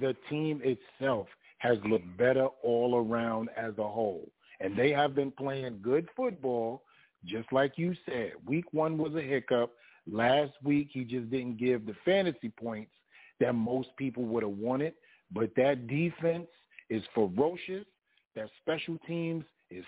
the 0.00 0.16
team 0.28 0.60
itself 0.64 1.26
has 1.58 1.78
looked 1.84 2.16
better 2.16 2.46
all 2.62 2.96
around 2.96 3.50
as 3.56 3.72
a 3.78 3.86
whole. 3.86 4.28
And 4.60 4.76
they 4.76 4.90
have 4.90 5.14
been 5.14 5.30
playing 5.30 5.80
good 5.82 6.08
football, 6.16 6.82
just 7.24 7.52
like 7.52 7.72
you 7.76 7.94
said. 8.06 8.32
Week 8.46 8.64
one 8.72 8.98
was 8.98 9.14
a 9.14 9.22
hiccup. 9.22 9.72
Last 10.10 10.52
week, 10.62 10.88
he 10.92 11.04
just 11.04 11.30
didn't 11.30 11.58
give 11.58 11.86
the 11.86 11.94
fantasy 12.04 12.50
points 12.58 12.92
that 13.38 13.54
most 13.54 13.88
people 13.96 14.24
would 14.24 14.42
have 14.42 14.52
wanted. 14.52 14.94
But 15.32 15.50
that 15.56 15.86
defense 15.86 16.48
is 16.88 17.02
ferocious. 17.14 17.86
That 18.34 18.48
special 18.60 18.98
teams 19.06 19.44
is 19.70 19.84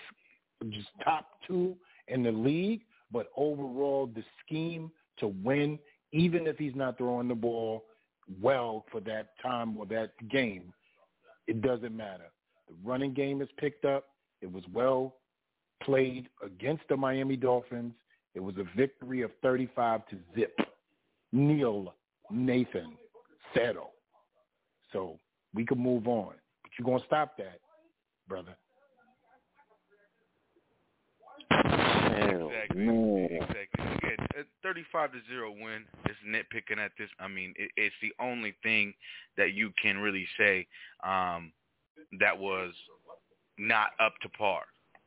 just 0.69 0.87
top 1.03 1.27
two 1.47 1.75
in 2.07 2.23
the 2.23 2.31
league. 2.31 2.81
But 3.11 3.27
overall, 3.35 4.07
the 4.07 4.23
scheme 4.45 4.91
to 5.19 5.27
win, 5.43 5.79
even 6.11 6.47
if 6.47 6.57
he's 6.57 6.75
not 6.75 6.97
throwing 6.97 7.27
the 7.27 7.35
ball 7.35 7.85
well 8.41 8.85
for 8.91 8.99
that 9.01 9.29
time 9.41 9.77
or 9.77 9.85
that 9.87 10.11
game, 10.29 10.73
it 11.47 11.61
doesn't 11.61 11.95
matter. 11.95 12.31
The 12.67 12.75
running 12.83 13.13
game 13.13 13.41
is 13.41 13.49
picked 13.57 13.85
up. 13.85 14.05
It 14.41 14.51
was 14.51 14.63
well 14.73 15.15
played 15.81 16.29
against 16.43 16.83
the 16.89 16.97
Miami 16.97 17.35
Dolphins. 17.35 17.93
It 18.35 18.39
was 18.39 18.55
a 18.57 18.77
victory 18.77 19.21
of 19.21 19.31
35 19.41 20.07
to 20.07 20.17
zip. 20.35 20.57
Neil 21.31 21.93
Nathan 22.31 22.93
Settle. 23.53 23.91
So 24.91 25.19
we 25.53 25.65
can 25.65 25.79
move 25.79 26.07
on. 26.07 26.33
But 26.61 26.71
you're 26.77 26.85
going 26.85 26.99
to 26.99 27.05
stop 27.05 27.37
that, 27.37 27.59
brother. 28.27 28.55
Exactly. 31.51 33.27
Exactly. 33.31 33.85
Again, 33.97 34.11
a 34.11 34.12
35 34.61 35.11
to 35.13 35.19
0 35.29 35.51
win 35.51 35.85
is 36.09 36.15
nitpicking 36.27 36.77
at 36.77 36.91
this. 36.97 37.09
I 37.19 37.27
mean, 37.27 37.53
it, 37.57 37.71
it's 37.77 37.95
the 38.01 38.13
only 38.19 38.55
thing 38.63 38.93
that 39.37 39.53
you 39.53 39.71
can 39.81 39.97
really 39.97 40.27
say 40.37 40.67
um, 41.03 41.51
that 42.19 42.37
was 42.37 42.73
not 43.57 43.89
up 43.99 44.13
to 44.21 44.29
par. 44.29 44.63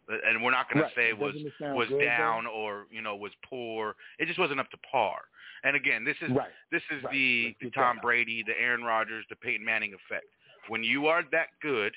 And 0.09 0.43
we're 0.43 0.53
not 0.53 0.73
going 0.73 0.83
Right. 0.83 0.95
to 0.95 1.01
say 1.01 1.09
It 1.09 1.19
was 1.19 1.35
was 1.61 1.89
good, 1.89 2.05
down 2.05 2.47
or 2.47 2.87
you 2.91 3.03
know 3.03 3.17
was 3.17 3.33
poor. 3.49 3.97
It 4.19 4.27
just 4.27 4.39
wasn't 4.39 4.61
up 4.61 4.71
to 4.71 4.77
par. 4.91 5.23
And 5.65 5.75
again, 5.75 6.05
this 6.05 6.17
is 6.23 6.31
Right. 6.31 6.53
this 6.71 6.83
is 6.91 7.03
Right. 7.03 7.13
the, 7.13 7.57
the 7.61 7.71
Tom. 7.71 7.99
Brady, 8.01 8.45
the 8.47 8.59
Aaron 8.61 8.85
Rodgers, 8.85 9.25
the 9.29 9.37
Peyton 9.37 9.65
Manning 9.65 9.95
effect. 9.95 10.27
When 10.69 10.85
you 10.85 11.09
are 11.09 11.25
that 11.33 11.49
good, 11.61 11.93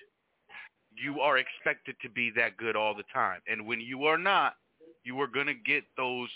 you 0.96 1.22
are 1.22 1.38
expected 1.38 1.96
to 2.02 2.10
be 2.10 2.32
that 2.32 2.58
good 2.58 2.76
all 2.76 2.96
the 2.96 3.04
time. 3.14 3.42
And 3.48 3.66
when 3.68 3.80
you 3.80 4.06
are 4.06 4.18
not, 4.18 4.56
you 5.04 5.20
are 5.22 5.28
going 5.28 5.48
to 5.48 5.54
get 5.54 5.84
those 5.96 6.30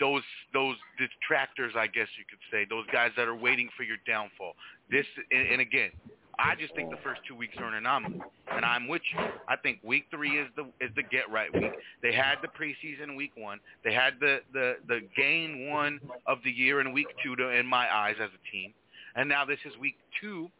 those 0.00 0.22
those 0.52 0.76
detractors, 0.98 1.74
I 1.76 1.86
guess 1.86 2.08
you 2.18 2.24
could 2.28 2.38
say, 2.50 2.66
those 2.68 2.86
guys 2.92 3.10
that 3.16 3.28
are 3.28 3.36
waiting 3.36 3.68
for 3.76 3.82
your 3.82 3.96
downfall. 4.06 4.54
This 4.90 5.06
and, 5.30 5.48
and 5.48 5.60
again, 5.60 5.90
I 6.38 6.54
just 6.54 6.74
think 6.74 6.90
the 6.90 6.98
first 7.02 7.20
two 7.26 7.34
weeks 7.34 7.56
are 7.58 7.66
an 7.66 7.74
anomaly, 7.74 8.20
and 8.52 8.64
I'm 8.64 8.86
with 8.86 9.02
you. 9.12 9.24
I 9.48 9.56
think 9.56 9.80
week 9.82 10.04
three 10.10 10.38
is 10.38 10.48
the 10.56 10.64
is 10.80 10.90
the 10.94 11.02
get 11.02 11.30
right 11.30 11.52
week. 11.52 11.72
They 12.02 12.12
had 12.12 12.36
the 12.42 12.48
preseason 12.48 13.16
week 13.16 13.32
one. 13.36 13.58
They 13.84 13.92
had 13.92 14.14
the 14.20 14.38
the 14.52 14.76
the 14.86 15.00
game 15.16 15.68
one 15.68 16.00
of 16.26 16.38
the 16.44 16.50
year 16.50 16.80
in 16.80 16.92
week 16.92 17.08
two, 17.22 17.34
to, 17.36 17.48
in 17.48 17.66
my 17.66 17.92
eyes, 17.92 18.16
as 18.22 18.30
a 18.30 18.50
team, 18.52 18.72
and 19.16 19.28
now 19.28 19.44
this 19.44 19.58
is 19.64 19.76
week 19.78 19.96
two 20.20 20.50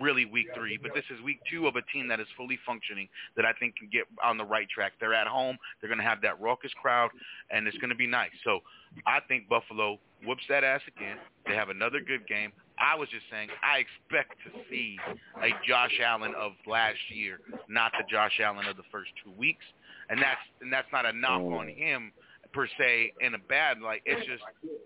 really 0.00 0.24
week 0.24 0.48
three, 0.54 0.78
but 0.80 0.92
this 0.94 1.04
is 1.10 1.22
week 1.24 1.40
two 1.50 1.66
of 1.66 1.76
a 1.76 1.82
team 1.92 2.08
that 2.08 2.20
is 2.20 2.26
fully 2.36 2.58
functioning 2.66 3.08
that 3.36 3.44
I 3.44 3.52
think 3.52 3.76
can 3.76 3.88
get 3.90 4.04
on 4.22 4.36
the 4.36 4.44
right 4.44 4.68
track. 4.68 4.92
They're 5.00 5.14
at 5.14 5.26
home. 5.26 5.56
They're 5.80 5.88
going 5.88 6.00
to 6.00 6.04
have 6.04 6.20
that 6.22 6.40
raucous 6.40 6.72
crowd, 6.80 7.10
and 7.50 7.66
it's 7.66 7.76
going 7.78 7.90
to 7.90 7.96
be 7.96 8.06
nice. 8.06 8.30
So 8.44 8.60
I 9.06 9.20
think 9.28 9.48
Buffalo 9.48 9.98
whoops 10.24 10.44
that 10.48 10.64
ass 10.64 10.80
again. 10.96 11.16
They 11.46 11.54
have 11.54 11.68
another 11.68 12.00
good 12.00 12.26
game. 12.26 12.52
I 12.78 12.94
was 12.94 13.08
just 13.08 13.24
saying 13.30 13.48
I 13.62 13.78
expect 13.78 14.36
to 14.44 14.50
see 14.70 14.98
a 15.42 15.50
Josh 15.66 15.98
Allen 16.04 16.34
of 16.38 16.52
last 16.66 16.98
year, 17.10 17.40
not 17.68 17.92
the 17.92 18.04
Josh 18.10 18.38
Allen 18.42 18.66
of 18.66 18.76
the 18.76 18.86
first 18.92 19.10
two 19.24 19.32
weeks. 19.32 19.64
And 20.10 20.20
that's 20.20 20.40
and 20.60 20.72
that's 20.72 20.88
not 20.92 21.04
a 21.04 21.12
knock 21.12 21.42
on 21.42 21.66
mm. 21.66 21.76
him 21.76 22.12
per 22.52 22.66
se 22.78 23.12
in 23.20 23.34
a 23.34 23.38
bad 23.38 23.80
like 23.80 24.02
it's 24.06 24.26
just 24.26 24.42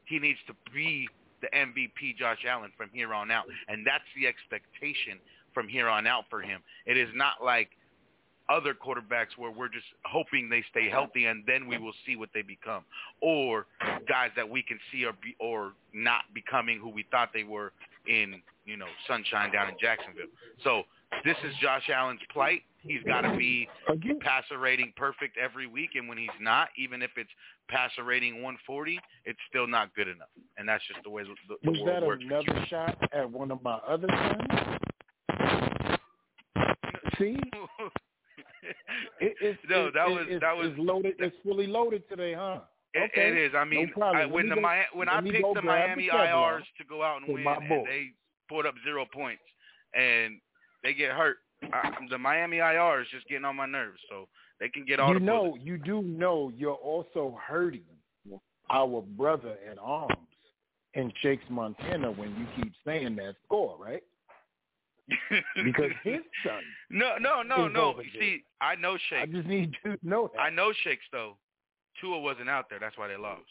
he 0.07 0.19
needs 0.19 0.39
to 0.49 0.55
be 0.75 1.09
the 1.43 1.49
MVP 1.57 2.17
Josh 2.19 2.45
Allen 2.49 2.73
from 2.77 2.89
here 2.93 3.13
on 3.13 3.31
out. 3.31 3.45
And 3.69 3.87
that's 3.87 4.05
the 4.17 4.27
expectation 4.27 5.19
from 5.53 5.69
here 5.69 5.89
on 5.89 6.07
out 6.07 6.25
for 6.31 6.41
him. 6.41 6.61
It 6.87 6.97
is 6.97 7.09
not 7.15 7.45
like 7.45 7.71
other 8.49 8.75
quarterbacks 8.75 9.37
where 9.37 9.51
we're 9.51 9.69
just 9.69 9.87
hoping 10.05 10.49
they 10.49 10.65
stay 10.71 10.89
healthy 10.89 11.27
and 11.27 11.45
then 11.47 11.67
we 11.67 11.79
will 11.79 11.93
see 12.07 12.17
what 12.17 12.29
they 12.35 12.43
become, 12.43 12.85
or 13.21 13.67
guys 14.09 14.31
that 14.37 14.49
we 14.49 14.63
can 14.63 14.79
see 14.91 15.05
are 15.05 15.15
be, 15.23 15.37
or 15.39 15.73
not 15.93 16.23
becoming 16.35 16.79
who 16.79 16.89
we 16.89 17.05
thought 17.11 17.31
they 17.33 17.45
were 17.45 17.73
in 18.07 18.43
you 18.65 18.77
know 18.77 18.87
sunshine 19.07 19.53
down 19.53 19.69
in 19.69 19.75
Jacksonville. 19.81 20.27
So 20.65 20.83
this 21.25 21.37
is 21.45 21.55
Josh 21.61 21.89
Allen's 21.89 22.21
plight. 22.33 22.63
He's 22.85 23.03
got 23.05 23.21
to 23.23 23.37
be 23.37 23.69
passer 24.21 24.59
rating 24.59 24.93
perfect 24.97 25.37
every 25.39 25.67
week, 25.67 25.91
and 25.95 26.09
when 26.09 26.19
he's 26.19 26.29
not, 26.41 26.69
even 26.77 27.01
if 27.03 27.11
it's 27.17 27.31
passer 27.69 28.03
rating 28.05 28.35
140, 28.43 28.99
it's 29.25 29.39
still 29.49 29.67
not 29.67 29.95
good 29.95 30.09
enough. 30.09 30.29
And 30.59 30.69
that's 30.69 30.83
just 30.89 31.01
the 31.05 31.11
way 31.11 31.23
the, 31.23 31.35
the 31.63 31.71
Was 31.71 31.81
world 31.81 31.89
that 32.03 32.07
works. 32.07 32.25
another 32.27 32.67
shot 32.69 32.99
at 33.13 33.31
one 33.31 33.51
of 33.51 33.63
my 33.63 33.75
other 33.87 34.09
sons? 34.09 35.99
See? 37.19 37.37
It, 39.21 39.35
it's, 39.41 39.59
No, 39.69 39.91
that 39.93 40.09
it- 40.09 40.11
was- 40.13 40.27
it's, 40.29 40.41
that 40.41 40.57
was- 40.57 40.69
it's 40.71 40.79
loaded. 40.79 41.15
It's 41.19 41.37
fully 41.45 41.67
loaded 41.67 42.09
today, 42.09 42.35
huh? 42.35 42.61
It, 42.95 43.11
okay. 43.13 43.29
it 43.29 43.37
is. 43.39 43.53
I 43.57 43.65
mean, 43.65 43.91
problem. 43.91 44.23
I, 44.23 44.27
when 44.27 44.49
the 44.49 44.55
go- 44.57 44.61
Mi- 44.61 44.87
when 44.93 45.09
I 45.09 45.21
picked 45.21 45.55
the 45.55 45.63
Miami 45.63 46.09
IRs 46.09 46.63
to 46.79 46.85
go 46.89 47.03
out 47.03 47.23
and 47.23 47.33
win, 47.33 47.47
and 47.47 47.87
they 47.87 48.11
put 48.49 48.67
up 48.67 48.75
zero 48.85 49.07
points, 49.13 49.43
and 49.95 50.41
they 50.85 50.93
get 50.95 51.13
hurt. 51.13 51.39
I, 51.73 51.91
the 52.11 52.19
Miami 52.19 52.59
IR 52.59 53.01
is 53.03 53.09
just 53.11 53.27
getting 53.29 53.45
on 53.45 53.57
my 53.57 53.67
nerves, 53.67 53.99
so 54.09 54.29
they 54.61 54.69
can 54.69 54.85
get 54.85 55.01
all 55.01 55.13
you 55.13 55.19
the 55.19 55.25
know, 55.25 55.43
bullets. 55.45 55.65
you 55.65 55.79
do 55.79 56.03
know 56.03 56.53
you're 56.57 56.73
also 56.73 57.39
hurting 57.47 57.83
our 58.71 59.03
brother 59.03 59.57
in 59.71 59.79
arms 59.79 60.17
in 60.95 61.13
Shakes, 61.23 61.45
Montana 61.49 62.11
when 62.11 62.31
you 62.31 62.47
keep 62.63 62.73
saying 62.87 63.17
that 63.17 63.35
score, 63.45 63.77
right? 63.79 64.03
Because 65.65 65.91
his 66.05 66.21
son. 66.45 66.63
no, 66.91 67.17
no, 67.21 67.43
no, 67.43 67.69
no. 67.69 67.95
You 68.01 68.21
see, 68.21 68.45
I 68.61 68.77
know 68.77 68.97
Shakes. 69.09 69.23
I 69.23 69.27
just 69.27 69.47
need 69.47 69.75
to 69.85 69.97
know 70.03 70.31
that. 70.35 70.41
I 70.41 70.51
know 70.51 70.73
Shakes 70.85 71.05
though. 71.13 71.37
Tua 72.01 72.19
wasn't 72.21 72.49
out 72.49 72.67
there. 72.71 72.79
That's 72.79 72.97
why 72.97 73.09
they 73.09 73.17
lost 73.17 73.43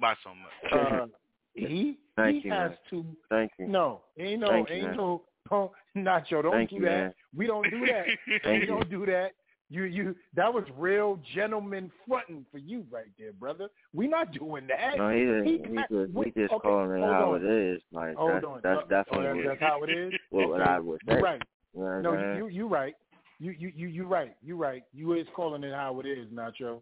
by 0.00 0.14
so 0.22 0.30
much. 0.30 0.72
Uh, 0.72 1.06
he 1.54 1.98
Thank 2.16 2.42
he 2.42 2.48
you, 2.48 2.54
has 2.54 2.70
man. 2.70 2.78
to. 2.90 3.04
Thank 3.30 3.52
you. 3.58 3.68
No, 3.68 4.02
ain't 4.18 4.40
no, 4.40 4.48
Thank 4.48 4.68
you, 4.68 4.74
ain't 4.74 4.86
man. 4.88 4.96
no. 4.96 5.22
Oh, 5.50 5.72
Nacho, 5.96 6.42
don't 6.42 6.52
Thank 6.52 6.70
do 6.70 6.76
you, 6.76 6.82
that. 6.82 6.88
man. 6.88 7.14
We 7.36 7.46
don't 7.46 7.68
do 7.70 7.86
that. 7.86 8.06
We 8.44 8.58
you. 8.60 8.66
don't 8.66 8.88
do 8.90 9.06
that. 9.06 9.30
You 9.68 9.82
you 9.84 10.14
that 10.36 10.52
was 10.52 10.62
real 10.78 11.20
gentleman 11.34 11.90
fronting 12.06 12.46
for 12.52 12.58
you 12.58 12.84
right 12.90 13.10
there, 13.18 13.32
brother. 13.32 13.68
We 13.92 14.06
not 14.06 14.30
doing 14.32 14.68
that. 14.68 14.96
No, 14.96 15.10
he 15.10 15.24
just, 15.24 15.44
He 15.44 15.70
he 15.70 15.76
got- 15.76 15.88
just, 15.90 16.12
wait, 16.12 16.34
we 16.36 16.42
just 16.42 16.52
okay, 16.54 16.68
calling 16.68 16.90
it 16.92 17.00
how 17.04 17.34
on. 17.34 17.44
it 17.44 17.50
is. 17.50 17.82
Like 17.90 18.14
Hold 18.14 18.32
that's 18.32 18.44
on. 18.44 18.60
that's 18.62 18.88
definitely 18.88 19.42
that's, 19.42 19.58
that's 19.60 19.70
how 19.72 19.82
it 19.82 19.90
is. 19.90 20.12
what, 20.30 20.48
what 20.50 20.60
I 20.62 20.78
would 20.78 21.00
say. 21.06 21.14
You're 21.14 21.22
right. 21.22 21.42
You 21.74 21.80
know 21.82 22.00
No, 22.00 22.10
I'm 22.14 22.36
you 22.38 22.46
you 22.48 22.68
right. 22.68 22.94
You 23.40 23.50
you 23.58 23.72
you 23.74 23.88
you 23.88 24.04
right. 24.06 24.36
You 24.42 24.56
right. 24.56 24.82
You 24.94 25.14
is 25.14 25.26
calling 25.34 25.64
it 25.64 25.74
how 25.74 25.98
it 26.00 26.06
is, 26.06 26.28
Nacho. 26.28 26.80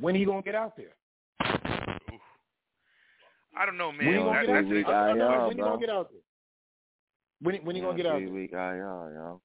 When 0.00 0.14
he 0.14 0.24
gonna 0.24 0.42
get 0.42 0.54
out 0.54 0.76
there? 0.76 0.94
I 3.56 3.66
don't 3.66 3.76
know, 3.76 3.88
When 3.88 3.98
man. 3.98 4.14
gonna 4.24 4.46
get 4.46 4.50
out 4.54 4.68
there? 4.68 4.68
when 4.68 4.76
he 4.76 4.82
bro. 4.82 5.64
gonna 5.70 5.80
get 5.80 5.90
out 5.90 6.10
there? 6.10 6.20
When 7.40 7.54
he- 7.54 7.60
when 7.62 7.74
he 7.76 7.82
gonna 7.82 7.96
get 7.96 8.06
out 8.06 8.16
three 8.18 8.26
there? 8.26 8.34
week 8.34 8.52
IR, 8.52 9.14
yo. 9.14 9.40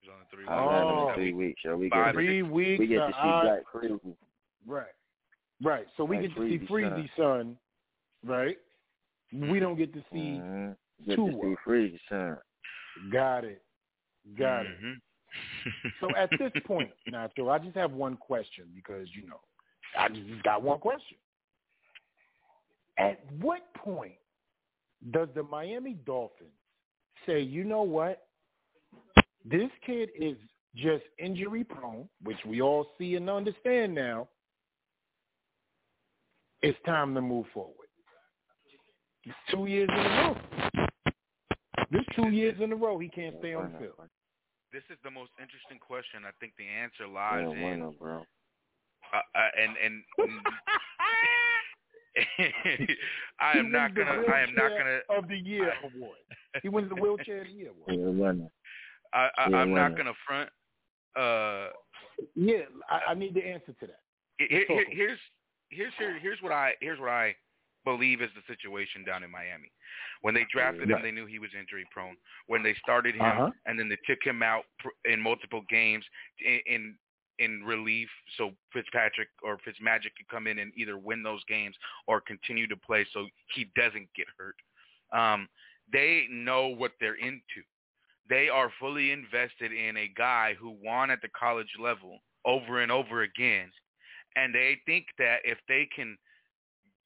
He's 0.00 0.10
on 0.10 0.16
three 0.30 0.46
I'm 0.46 0.58
Oh. 0.68 0.70
having 0.70 1.10
a 1.10 1.14
three 1.14 1.32
weeks, 1.32 1.62
yo. 1.64 1.76
We 1.76 1.88
Five 1.90 2.06
get 2.06 2.12
Three 2.14 2.42
weeks. 2.42 2.78
we 2.80 2.86
get 2.86 3.06
to 3.06 3.12
see 3.12 3.18
I- 3.18 3.42
Black 3.42 3.64
Crazy. 3.64 4.16
Right. 4.66 4.92
Right. 5.62 5.86
So 5.96 6.04
we 6.04 6.16
Like 6.18 6.28
get 6.28 6.36
to 6.36 6.48
see 6.48 6.58
Freezy 6.66 6.68
Freezy 6.68 7.16
son. 7.16 7.58
Right. 8.24 8.58
We 9.32 9.58
don't 9.60 9.76
get 9.76 9.92
to 9.94 10.00
see. 10.12 10.38
Mm-hmm. 10.38 10.72
Get 11.06 11.16
Tua. 11.16 11.30
to 11.30 11.40
see 11.40 11.56
Freezy, 11.64 12.00
son. 12.08 12.38
Got 13.10 13.44
it. 13.44 13.62
Got 14.36 14.66
it. 14.66 14.80
Mhm. 14.80 15.00
So 16.00 16.14
at 16.16 16.30
this 16.38 16.52
point, 16.64 16.90
Nacho, 17.08 17.50
I 17.50 17.58
just 17.58 17.76
have 17.76 17.92
one 17.92 18.16
question 18.16 18.70
because 18.74 19.14
you 19.14 19.26
know, 19.26 19.40
I 19.96 20.08
just 20.08 20.42
got 20.42 20.62
one 20.62 20.78
question. 20.78 21.18
At 22.98 23.20
what 23.32 23.72
point 23.74 24.14
does 25.10 25.28
the 25.34 25.42
Miami 25.42 25.94
Dolphins 25.94 26.50
say, 27.26 27.40
you 27.40 27.64
know 27.64 27.82
what, 27.82 28.26
this 29.44 29.70
kid 29.84 30.10
is 30.18 30.36
just 30.74 31.04
injury 31.18 31.64
prone, 31.64 32.08
which 32.22 32.38
we 32.46 32.60
all 32.60 32.86
see 32.98 33.14
and 33.16 33.28
understand 33.30 33.94
now. 33.94 34.28
It's 36.62 36.78
time 36.84 37.14
to 37.14 37.20
move 37.20 37.46
forward. 37.52 37.88
It's 39.24 39.36
two 39.50 39.66
years 39.66 39.88
in 39.92 39.98
a 39.98 40.08
row. 40.08 40.36
This 41.90 42.04
two 42.16 42.28
years 42.30 42.56
in 42.60 42.72
a 42.72 42.76
row 42.76 42.98
he 42.98 43.08
can't 43.08 43.36
stay 43.38 43.54
on 43.54 43.72
the 43.72 43.78
field. 43.78 43.94
this 44.72 44.82
is 44.90 44.98
the 45.04 45.10
most 45.10 45.30
interesting 45.40 45.78
question. 45.78 46.22
I 46.26 46.30
think 46.40 46.52
the 46.58 46.66
answer 46.66 47.06
lies 47.06 47.44
Yeah, 47.46 47.50
in 47.54 47.62
winner, 47.62 47.90
bro. 47.98 48.24
uh, 49.12 49.16
uh, 49.16 49.48
and 49.62 49.76
and. 49.84 50.02
I 53.40 53.58
am 53.58 53.70
not 53.70 53.94
gonna. 53.94 54.22
I 54.32 54.40
am 54.40 54.54
not 54.54 54.70
gonna. 54.70 55.00
of 55.10 55.28
the 55.28 55.36
year 55.36 55.72
award. 55.84 56.18
He 56.62 56.68
wins 56.68 56.88
the 56.88 56.94
wheelchair 56.94 57.42
of 57.42 57.46
the 57.48 57.52
year 57.52 57.70
award. 57.70 58.00
Yeah, 58.00 58.22
winner. 58.22 58.48
I, 59.12 59.28
I, 59.38 59.50
Yeah, 59.50 59.56
I'm 59.58 59.74
not 59.74 59.96
gonna 59.96 60.12
front. 60.26 60.48
Uh, 61.16 61.68
Yeah, 62.34 62.64
I, 62.90 63.10
I 63.10 63.14
need 63.14 63.34
the 63.34 63.44
answer 63.46 63.72
to 63.80 63.86
that. 63.86 64.00
here, 64.38 64.64
here, 64.68 64.84
here's 64.90 65.18
here's 65.70 65.92
here, 65.98 66.18
here's 66.18 66.40
what 66.42 66.52
I 66.52 66.72
here's 66.80 66.98
what 67.00 67.10
I 67.10 67.34
believe 67.84 68.20
is 68.20 68.30
the 68.34 68.42
situation 68.52 69.04
down 69.04 69.22
in 69.22 69.30
Miami. 69.30 69.70
When 70.22 70.34
they 70.34 70.44
drafted 70.52 70.90
him, 70.90 70.98
they 71.02 71.12
knew 71.12 71.24
he 71.26 71.38
was 71.38 71.50
injury 71.58 71.86
prone. 71.92 72.16
When 72.48 72.62
they 72.62 72.74
started 72.82 73.14
him, 73.14 73.22
Uh-huh. 73.22 73.50
and 73.66 73.78
then 73.78 73.88
they 73.88 73.98
took 74.06 74.18
him 74.24 74.42
out 74.42 74.64
in 75.04 75.20
multiple 75.20 75.62
games 75.70 76.04
in 76.44 76.60
in, 76.66 76.98
in 77.38 77.62
relief, 77.64 78.08
so 78.38 78.50
Fitzpatrick 78.72 79.28
or 79.42 79.58
Fitzmagic 79.58 80.14
could 80.16 80.28
come 80.30 80.46
in 80.46 80.58
and 80.58 80.72
either 80.76 80.98
win 80.98 81.22
those 81.22 81.42
games 81.48 81.74
or 82.06 82.20
continue 82.20 82.66
to 82.66 82.76
play, 82.76 83.06
so 83.12 83.26
he 83.54 83.70
doesn't 83.76 84.08
get 84.16 84.26
hurt. 84.38 84.56
Um, 85.12 85.48
they 85.92 86.26
know 86.30 86.68
what 86.68 86.92
they're 87.00 87.14
into. 87.14 87.62
They 88.28 88.48
are 88.48 88.72
fully 88.80 89.12
invested 89.12 89.72
in 89.72 89.96
a 89.96 90.12
guy 90.16 90.54
who 90.58 90.76
won 90.82 91.10
at 91.10 91.22
the 91.22 91.28
college 91.38 91.70
level 91.80 92.18
over 92.44 92.80
and 92.80 92.90
over 92.90 93.22
again, 93.22 93.70
and 94.34 94.54
they 94.54 94.78
think 94.86 95.06
that 95.18 95.38
if 95.44 95.58
they 95.68 95.88
can 95.94 96.16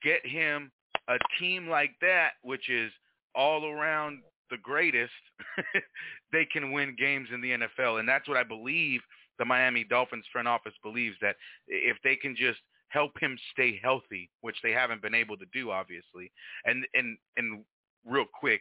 get 0.02 0.24
him 0.24 0.70
a 1.08 1.16
team 1.38 1.68
like 1.68 1.92
that, 2.00 2.30
which 2.42 2.70
is 2.70 2.90
all 3.34 3.66
around 3.66 4.20
the 4.50 4.56
greatest, 4.58 5.12
they 6.32 6.44
can 6.44 6.72
win 6.72 6.96
games 6.98 7.28
in 7.32 7.40
the 7.40 7.50
NFL. 7.50 8.00
And 8.00 8.08
that's 8.08 8.28
what 8.28 8.36
I 8.36 8.42
believe 8.42 9.00
the 9.40 9.44
Miami 9.46 9.82
Dolphins 9.82 10.26
front 10.30 10.46
office 10.46 10.74
believes 10.84 11.16
that 11.20 11.34
if 11.66 11.96
they 12.04 12.14
can 12.14 12.36
just 12.36 12.60
help 12.90 13.12
him 13.18 13.36
stay 13.52 13.80
healthy, 13.82 14.30
which 14.42 14.56
they 14.62 14.70
haven't 14.70 15.02
been 15.02 15.14
able 15.14 15.36
to 15.38 15.46
do, 15.52 15.70
obviously. 15.72 16.30
And 16.66 16.86
and 16.94 17.16
and 17.36 17.64
real 18.06 18.26
quick, 18.38 18.60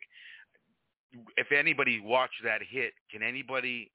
if 1.38 1.52
anybody 1.52 2.00
watched 2.00 2.42
that 2.44 2.62
hit, 2.68 2.94
can 3.12 3.22
anybody 3.22 3.92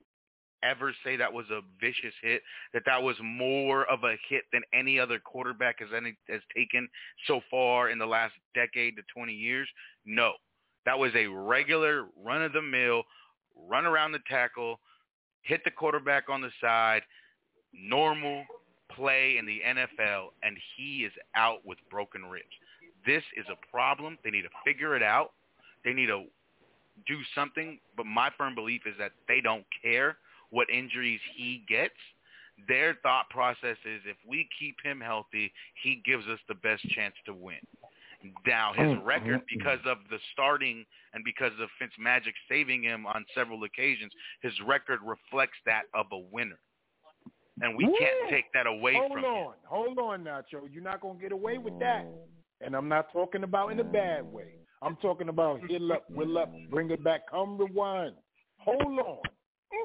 ever 0.62 0.94
say 1.04 1.16
that 1.16 1.32
was 1.32 1.46
a 1.50 1.60
vicious 1.80 2.14
hit? 2.22 2.42
That 2.74 2.82
that 2.84 3.02
was 3.02 3.16
more 3.22 3.84
of 3.90 4.04
a 4.04 4.16
hit 4.28 4.44
than 4.52 4.62
any 4.74 5.00
other 5.00 5.18
quarterback 5.18 5.80
has 5.80 5.88
any 5.96 6.14
has 6.28 6.42
taken 6.54 6.86
so 7.26 7.40
far 7.50 7.88
in 7.88 7.98
the 7.98 8.06
last 8.06 8.34
decade 8.54 8.96
to 8.96 9.02
20 9.16 9.32
years? 9.32 9.68
No, 10.04 10.32
that 10.84 10.98
was 10.98 11.12
a 11.14 11.28
regular 11.28 12.06
run 12.22 12.42
of 12.42 12.52
the 12.52 12.62
mill, 12.62 13.04
run 13.56 13.86
around 13.86 14.12
the 14.12 14.20
tackle, 14.28 14.80
hit 15.44 15.62
the 15.64 15.70
quarterback 15.70 16.28
on 16.28 16.40
the 16.40 16.50
side, 16.60 17.02
normal 17.72 18.44
play 18.94 19.36
in 19.38 19.46
the 19.46 19.60
NFL, 19.66 20.28
and 20.42 20.56
he 20.76 21.04
is 21.04 21.12
out 21.34 21.64
with 21.64 21.78
broken 21.90 22.24
ribs. 22.24 22.44
This 23.06 23.22
is 23.36 23.46
a 23.50 23.70
problem. 23.70 24.18
They 24.24 24.30
need 24.30 24.42
to 24.42 24.48
figure 24.64 24.96
it 24.96 25.02
out. 25.02 25.32
They 25.84 25.92
need 25.92 26.06
to 26.06 26.24
do 27.06 27.18
something, 27.34 27.78
but 27.96 28.06
my 28.06 28.30
firm 28.36 28.54
belief 28.54 28.82
is 28.86 28.94
that 28.98 29.12
they 29.28 29.40
don't 29.40 29.64
care 29.82 30.16
what 30.50 30.70
injuries 30.70 31.20
he 31.36 31.64
gets. 31.68 31.94
Their 32.68 32.96
thought 33.02 33.28
process 33.30 33.76
is 33.84 34.00
if 34.06 34.16
we 34.26 34.48
keep 34.58 34.76
him 34.82 35.00
healthy, 35.00 35.52
he 35.82 36.00
gives 36.04 36.26
us 36.28 36.38
the 36.48 36.54
best 36.54 36.88
chance 36.90 37.14
to 37.26 37.34
win. 37.34 37.58
Now, 38.46 38.72
his 38.72 38.86
Mm, 38.86 39.04
record, 39.04 39.40
mm, 39.40 39.44
mm. 39.44 39.46
because 39.48 39.84
of 39.86 39.98
the 40.08 40.18
starting 40.32 40.86
and 41.12 41.22
because 41.24 41.52
of 41.60 41.70
Fitzmagic 41.80 42.34
saving 42.48 42.82
him 42.82 43.06
on 43.06 43.24
several 43.34 43.64
occasions, 43.64 44.12
his 44.40 44.58
record 44.62 45.00
reflects 45.02 45.58
that 45.66 45.84
of 45.92 46.10
a 46.12 46.18
winner. 46.18 46.58
And 47.60 47.76
we 47.76 47.84
can't 47.84 48.30
take 48.30 48.46
that 48.52 48.66
away 48.66 48.94
Hold 48.94 49.12
from 49.12 49.24
on, 49.24 49.24
him. 49.24 49.54
hold 49.64 49.96
on, 49.96 49.96
hold 49.96 49.98
on, 49.98 50.24
Nacho. 50.24 50.72
You're 50.72 50.82
not 50.82 51.00
gonna 51.00 51.18
get 51.18 51.32
away 51.32 51.58
with 51.58 51.78
that. 51.78 52.06
And 52.60 52.74
I'm 52.74 52.88
not 52.88 53.12
talking 53.12 53.44
about 53.44 53.70
in 53.70 53.80
a 53.80 53.84
bad 53.84 54.24
way. 54.24 54.54
I'm 54.82 54.96
talking 54.96 55.28
about 55.28 55.60
heal 55.68 55.92
up, 55.92 56.08
will 56.10 56.38
up, 56.38 56.52
bring 56.70 56.90
it 56.90 57.02
back, 57.04 57.28
come 57.30 57.58
rewind. 57.58 58.14
Hold 58.58 58.98
on. 58.98 59.18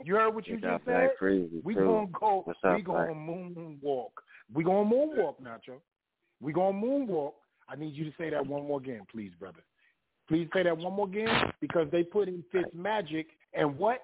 You 0.04 0.15
heard 0.15 0.34
what 0.34 0.47
you 0.47 0.56
What's 0.56 0.65
up, 0.65 0.71
just 0.71 0.86
said? 0.86 0.93
Black 0.93 1.19
Freezy, 1.21 1.63
We 1.63 1.73
too? 1.75 1.86
gonna 1.86 2.08
go. 2.19 2.41
What's 2.45 2.60
up, 2.63 2.75
we 2.75 2.82
gonna 2.82 3.13
moonwalk. 3.13 4.12
We 4.54 4.63
gonna 4.63 4.89
moonwalk, 4.89 5.36
Nacho. 5.41 5.80
We 6.41 6.54
gonna 6.54 6.78
moonwalk. 6.78 7.34
I 7.69 7.75
need 7.75 7.93
you 7.93 8.05
to 8.05 8.13
say 8.17 8.29
that 8.32 8.45
one 8.45 8.65
more 8.67 8.79
game, 8.82 9.01
please, 9.12 9.32
brother. 9.39 9.60
Please 10.27 10.47
say 10.53 10.63
that 10.63 10.77
one 10.77 10.93
more 10.93 11.08
game 11.08 11.27
because 11.62 11.88
they 11.91 12.03
put 12.03 12.27
in 12.27 12.43
Fitz 12.51 12.69
Magic 12.73 13.27
and 13.53 13.77
what? 13.77 14.01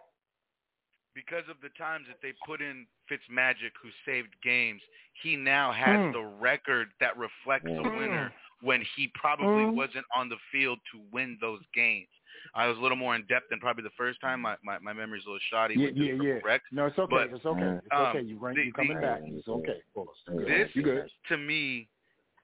because 1.14 1.44
of 1.50 1.56
the 1.64 1.70
times 1.78 2.04
that 2.10 2.18
they 2.22 2.34
put 2.46 2.62
in 2.62 2.86
Fitz 3.08 3.24
Magic, 3.32 3.72
who 3.82 3.88
saved 4.06 4.36
games, 4.44 4.82
he 5.24 5.38
now 5.38 5.72
has 5.72 5.96
Hmm. 6.08 6.12
the 6.12 6.20
record 6.42 6.90
that 7.00 7.16
reflects 7.16 7.68
a 7.72 7.82
Hmm. 7.82 7.96
winner 7.98 8.34
when 8.60 8.82
he 8.82 9.08
probably 9.16 9.64
Hmm. 9.64 9.76
wasn't 9.78 10.06
on 10.14 10.28
the 10.28 10.38
field 10.52 10.78
to 10.92 11.00
win 11.14 11.38
those 11.40 11.66
games. 11.74 12.10
I 12.54 12.68
was 12.68 12.78
a 12.78 12.82
little 12.82 12.98
more 12.98 13.16
in 13.16 13.24
depth 13.28 13.48
than 13.48 13.62
probably 13.62 13.84
the 13.84 13.92
first 13.92 14.20
time. 14.20 14.42
My 14.42 14.58
my, 14.62 14.78
my 14.80 14.92
memory's 14.92 15.24
a 15.24 15.30
little 15.30 15.40
shoddy. 15.50 15.76
Yeah, 15.76 15.92
yeah, 15.94 16.14
yeah. 16.44 16.58
No, 16.74 16.88
it's 16.88 17.00
okay. 17.00 17.16
But, 17.16 17.30
it's 17.34 17.46
okay. 17.46 17.62
It's 17.86 17.88
um, 17.92 18.02
okay. 18.08 18.22
You 18.22 18.38
the- 18.54 18.66
You 18.66 18.74
coming 18.74 18.96
the- 18.96 19.02
back. 19.02 19.22
It's 19.24 19.48
okay. 19.48 19.82
This 20.28 20.76
You 20.76 20.82
good? 20.82 21.10
to 21.30 21.38
me 21.38 21.88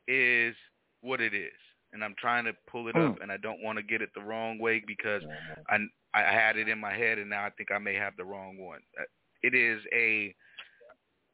is 0.08 0.56
what 1.02 1.20
it 1.22 1.34
is, 1.34 1.52
and 1.94 2.04
I'm 2.04 2.16
trying 2.18 2.46
to 2.46 2.54
pull 2.68 2.88
it 2.88 2.96
Hmm. 2.96 3.02
up, 3.12 3.22
and 3.22 3.32
I 3.32 3.38
don't 3.38 3.62
want 3.62 3.78
to 3.78 3.84
get 3.84 4.02
it 4.02 4.14
the 4.14 4.22
wrong 4.22 4.58
way 4.60 4.80
because 4.86 5.24
I 5.70 5.78
I 6.14 6.22
had 6.24 6.58
it 6.58 6.68
in 6.68 6.78
my 6.80 6.94
head, 6.94 7.20
and 7.20 7.30
now 7.30 7.46
I 7.46 7.50
think 7.52 7.72
I 7.72 7.78
may 7.78 7.96
have 7.96 8.16
the 8.18 8.26
wrong 8.26 8.58
one. 8.58 8.82
Uh, 9.00 9.04
It 9.44 9.54
is 9.56 9.82
a 9.94 10.36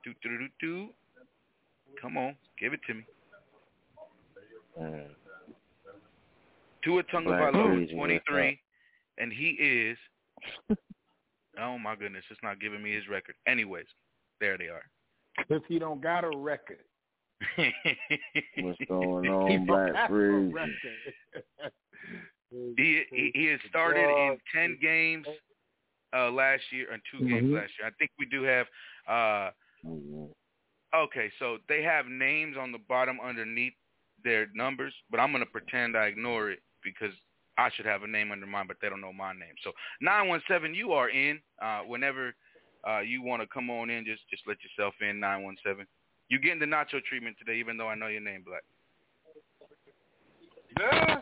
do 0.04 0.14
do 0.22 0.38
do 0.38 0.48
do. 0.60 0.94
Come 2.02 2.18
on, 2.18 2.38
give 2.60 2.74
it 2.74 2.82
to 2.88 2.94
me. 2.94 3.06
Mm. 4.80 5.16
Tua 6.84 7.04
Black 7.04 7.08
Tagovailoa, 7.26 7.88
Freezy, 7.90 7.94
23, 7.96 8.62
and 9.18 9.34
he 9.34 9.50
is. 9.50 9.98
oh 11.60 11.78
my 11.80 11.96
goodness, 11.96 12.24
it's 12.30 12.44
not 12.44 12.60
giving 12.60 12.82
me 12.82 12.94
his 12.94 13.08
record. 13.08 13.36
Anyways, 13.48 13.88
there 14.40 14.58
they 14.58 14.70
are. 14.70 14.84
Because 15.38 15.64
he 15.68 15.80
don't 15.80 16.02
got 16.02 16.24
a 16.24 16.30
record. 16.38 16.80
What's 18.58 18.80
going 18.88 19.30
on, 19.30 19.48
don't 19.48 19.66
Black 19.68 19.94
have 19.96 20.10
a 20.10 20.14
Freezy? 20.14 20.54
record. 20.54 21.14
He 22.78 23.04
he, 23.12 23.32
he 23.36 23.46
has 23.48 23.60
started 23.70 24.10
in 24.10 24.38
ten 24.56 24.78
games 24.82 25.28
uh 26.16 26.30
last 26.32 26.64
year 26.72 26.90
and 26.92 27.02
2 27.12 27.28
games 27.28 27.48
Mhm. 27.48 27.54
last 27.56 27.72
year. 27.78 27.88
I 27.88 27.92
think 28.00 28.12
we 28.18 28.26
do 28.26 28.44
have 28.44 28.68
uh 29.08 29.52
Mhm. 29.86 30.32
okay, 30.96 31.30
so 31.40 31.58
they 31.68 31.84
have 31.84 32.08
names 32.08 32.56
on 32.58 32.72
the 32.72 32.78
bottom 32.88 33.20
underneath 33.20 33.74
their 34.24 34.48
numbers, 34.56 34.94
but 35.12 35.20
I'm 35.20 35.32
gonna 35.34 35.46
pretend 35.46 35.98
I 35.98 36.06
ignore 36.08 36.52
it 36.52 36.60
because 36.84 37.14
I 37.58 37.70
should 37.72 37.86
have 37.86 38.04
a 38.04 38.08
name 38.08 38.32
under 38.32 38.46
mine, 38.48 38.68
but 38.68 38.78
they 38.82 38.88
don't 38.90 39.02
know 39.02 39.12
my 39.14 39.34
name. 39.34 39.56
So 39.64 39.72
nine 40.00 40.28
one 40.30 40.42
seven, 40.48 40.74
you 40.74 40.94
are 40.94 41.10
in. 41.10 41.42
Uh 41.62 41.82
whenever 41.82 42.34
uh 42.88 43.00
you 43.02 43.22
wanna 43.22 43.46
come 43.54 43.70
on 43.70 43.90
in, 43.90 44.06
just 44.06 44.22
just 44.30 44.48
let 44.48 44.58
yourself 44.64 44.94
in, 45.02 45.20
nine 45.20 45.44
one 45.44 45.58
seven. 45.66 45.86
You 46.30 46.40
getting 46.40 46.60
the 46.60 46.66
nacho 46.66 47.04
treatment 47.04 47.38
today, 47.40 47.60
even 47.60 47.78
though 47.78 47.88
I 47.88 47.96
know 47.96 48.08
your 48.08 48.22
name 48.22 48.44
black. 48.46 48.64
Yeah. 50.80 51.22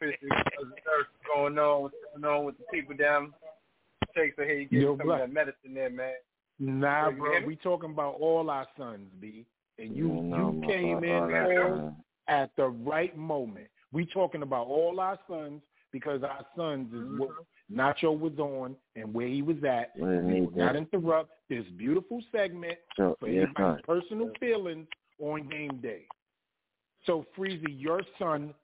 What's 0.00 1.08
going 1.34 1.58
on? 1.58 1.82
What's 1.82 1.94
going 2.14 2.24
on 2.24 2.44
with 2.44 2.58
the 2.58 2.64
people 2.72 2.94
down? 2.96 3.32
Takes 4.16 4.38
a 4.38 4.44
hey, 4.44 4.66
get 4.70 4.82
Yo, 4.82 4.96
some 4.96 5.10
of 5.10 5.18
that 5.18 5.32
medicine 5.32 5.74
there, 5.74 5.90
man. 5.90 6.14
Nah, 6.60 7.08
You 7.08 7.16
bro. 7.16 7.46
We 7.46 7.56
talking 7.56 7.90
about 7.90 8.16
all 8.20 8.50
our 8.50 8.66
sons, 8.78 9.08
B. 9.20 9.44
And 9.78 9.96
you 9.96 10.08
You 10.08 10.60
you 10.62 10.62
came 10.68 10.98
in 10.98 11.28
there 11.28 11.92
at 12.28 12.50
the 12.56 12.68
right 12.68 13.16
moment. 13.16 13.66
We 13.92 14.06
talking 14.06 14.42
about 14.42 14.66
all 14.66 15.00
our 15.00 15.18
sons 15.28 15.62
because 15.92 16.22
our 16.22 16.44
sons 16.56 16.92
is 16.92 17.18
what 17.18 17.30
mm-hmm. 17.30 17.42
Nacho 17.74 18.18
was 18.18 18.38
on 18.38 18.76
and 18.96 19.12
where 19.12 19.26
he 19.26 19.42
was 19.42 19.56
at. 19.68 19.92
We 19.98 20.06
didn't 20.08 20.26
We 20.26 20.32
need 20.34 20.52
will 20.52 20.58
not 20.58 20.74
that. 20.74 20.76
interrupt 20.76 21.30
this 21.48 21.64
beautiful 21.76 22.22
segment 22.32 22.78
So, 22.96 23.16
for 23.20 23.28
yes, 23.28 23.46
anybody's 23.56 23.82
sir. 23.86 24.00
personal 24.00 24.30
feelings 24.38 24.86
on 25.20 25.48
game 25.48 25.80
day. 25.82 26.06
So, 27.06 27.26
Freezy, 27.36 27.66
your 27.68 28.02
son 28.18 28.54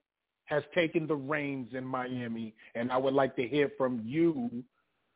has 0.46 0.62
taken 0.74 1.06
the 1.06 1.14
reins 1.14 1.74
in 1.74 1.84
Miami, 1.84 2.54
and 2.74 2.90
I 2.90 2.96
would 2.96 3.14
like 3.14 3.36
to 3.36 3.46
hear 3.46 3.70
from 3.76 4.02
you 4.04 4.64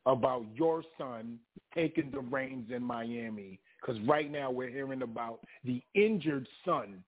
about 0.07 0.45
your 0.55 0.85
son 0.99 1.39
taking 1.75 2.11
the 2.11 2.21
reins 2.21 2.71
in 2.71 2.83
Miami, 2.83 3.59
because 3.81 4.01
right 4.03 4.31
now 4.31 4.51
we're 4.51 4.69
hearing 4.69 5.03
about 5.03 5.41
the 5.65 5.83
injured 5.95 6.47
son 6.65 7.03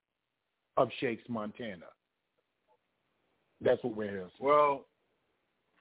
of 0.76 0.88
Shakes 0.98 1.22
Montana. 1.28 1.86
That's 3.60 3.82
what 3.84 3.96
we're 3.96 4.10
hearing. 4.10 4.30
Well, 4.40 4.86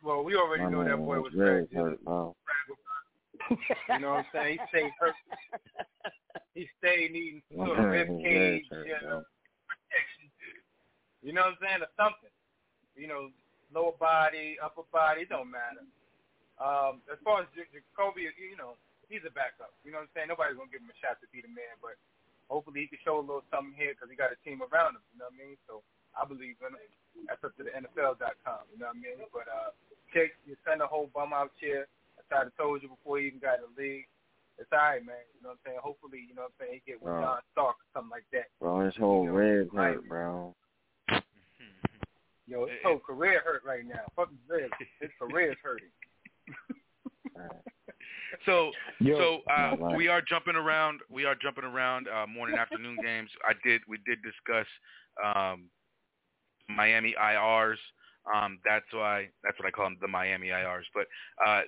well, 0.05 0.21
we 0.21 0.37
already 0.37 0.63
My 0.63 0.69
know 0.69 0.85
that 0.85 1.01
boy 1.01 1.17
was 1.17 1.33
very 1.33 1.65
hurt. 1.73 1.97
You 3.49 3.99
know 3.99 4.21
what 4.21 4.25
I'm 4.25 4.25
saying? 4.33 4.57
He 4.57 4.65
stayed 4.69 4.93
hurt. 5.01 5.17
he 6.53 6.69
stayed 6.77 7.09
needing 7.11 7.41
some 7.49 7.65
sort 7.65 7.79
of 7.81 7.89
rib 7.89 8.09
cage, 8.21 8.65
hurt, 8.69 8.85
you 8.85 8.97
know, 9.01 9.25
protection. 9.65 10.29
You 11.25 11.33
know 11.33 11.41
what 11.49 11.57
I'm 11.57 11.61
saying? 11.61 11.81
Or 11.81 11.91
something. 11.97 12.33
You 12.93 13.09
know, 13.09 13.33
lower 13.73 13.97
body, 13.97 14.61
upper 14.61 14.85
body, 14.93 15.25
it 15.25 15.33
don't 15.33 15.49
matter. 15.49 15.83
Um, 16.61 17.01
as 17.11 17.19
far 17.25 17.43
as 17.43 17.49
Jacoby, 17.57 18.29
you 18.29 18.55
know, 18.55 18.77
he's 19.09 19.25
a 19.25 19.33
backup. 19.33 19.73
You 19.83 19.91
know 19.91 20.05
what 20.05 20.13
I'm 20.13 20.13
saying? 20.15 20.29
Nobody's 20.31 20.55
gonna 20.55 20.71
give 20.71 20.85
him 20.85 20.93
a 20.93 20.97
shot 21.01 21.17
to 21.19 21.27
be 21.33 21.41
the 21.41 21.51
man, 21.51 21.75
but 21.81 21.97
hopefully 22.47 22.85
he 22.85 22.87
can 22.87 23.01
show 23.01 23.19
a 23.19 23.25
little 23.25 23.43
something 23.49 23.75
here 23.75 23.97
because 23.97 24.07
he 24.07 24.15
got 24.15 24.31
a 24.31 24.39
team 24.45 24.61
around 24.61 24.95
him. 24.95 25.03
You 25.11 25.19
know 25.19 25.33
what 25.33 25.37
I 25.37 25.43
mean? 25.43 25.57
So 25.65 25.81
I 26.13 26.23
believe 26.23 26.61
in 26.61 26.77
him. 26.77 26.93
That's 27.27 27.43
up 27.43 27.57
to 27.57 27.63
the 27.67 27.73
NFL.com. 27.73 28.63
You 28.71 28.79
know 28.79 28.93
what 28.93 28.95
I 28.95 29.03
mean? 29.03 29.19
But 29.33 29.47
uh, 29.51 29.75
Jake, 30.15 30.31
you 30.47 30.55
send 30.67 30.81
a 30.81 30.87
whole 30.87 31.11
bum 31.13 31.33
out 31.33 31.51
here. 31.59 31.87
I 32.17 32.21
tried 32.33 32.45
to 32.45 32.51
told 32.57 32.81
you 32.81 32.87
before 32.87 33.19
he 33.19 33.27
even 33.27 33.39
got 33.39 33.59
in 33.59 33.67
the 33.75 33.81
league. 33.81 34.07
It's 34.57 34.71
all 34.71 34.79
right, 34.79 35.05
man. 35.05 35.19
You 35.35 35.43
know 35.43 35.49
what 35.49 35.59
I'm 35.67 35.75
saying? 35.75 35.79
Hopefully, 35.83 36.23
you 36.27 36.33
know 36.33 36.47
what 36.47 36.55
I'm 36.55 36.67
saying, 36.67 36.81
he 36.85 36.91
get 36.91 37.03
with 37.03 37.11
Bro. 37.11 37.21
John 37.21 37.39
Stark 37.51 37.75
or 37.75 37.87
something 37.93 38.11
like 38.15 38.23
that. 38.31 38.47
Bro, 38.61 38.85
his 38.85 38.95
whole 38.95 39.25
You 39.25 39.31
know, 39.31 39.35
rib 39.35 39.69
right. 39.73 39.95
hurt, 39.95 40.07
bro. 40.07 40.55
Yo, 42.47 42.65
his 42.67 42.79
whole 42.83 42.99
career 42.99 43.41
hurt 43.43 43.63
right 43.67 43.85
now. 43.85 44.07
Fuck 44.15 44.29
his 44.29 44.39
ribs. 44.47 44.73
His 45.01 45.11
career's 45.19 45.57
hurting. 45.61 45.91
So, 48.45 48.71
Yo. 48.99 49.17
so 49.17 49.51
uh, 49.51 49.95
we 49.95 50.07
are 50.07 50.21
jumping 50.21 50.55
around. 50.55 50.99
We 51.09 51.25
are 51.25 51.35
jumping 51.35 51.63
around 51.63 52.07
uh, 52.07 52.27
morning, 52.27 52.57
afternoon 52.57 52.97
games. 53.03 53.29
I 53.47 53.53
did. 53.63 53.81
We 53.87 53.97
did 54.05 54.19
discuss 54.21 54.67
um, 55.23 55.65
Miami 56.69 57.15
IRs. 57.19 57.77
Um, 58.33 58.59
that's 58.65 58.85
why. 58.91 59.29
That's 59.43 59.57
what 59.59 59.67
I 59.67 59.71
call 59.71 59.85
them, 59.85 59.97
the 60.01 60.07
Miami 60.07 60.47
IRs. 60.47 60.85
But 60.93 61.07
uh, 61.45 61.61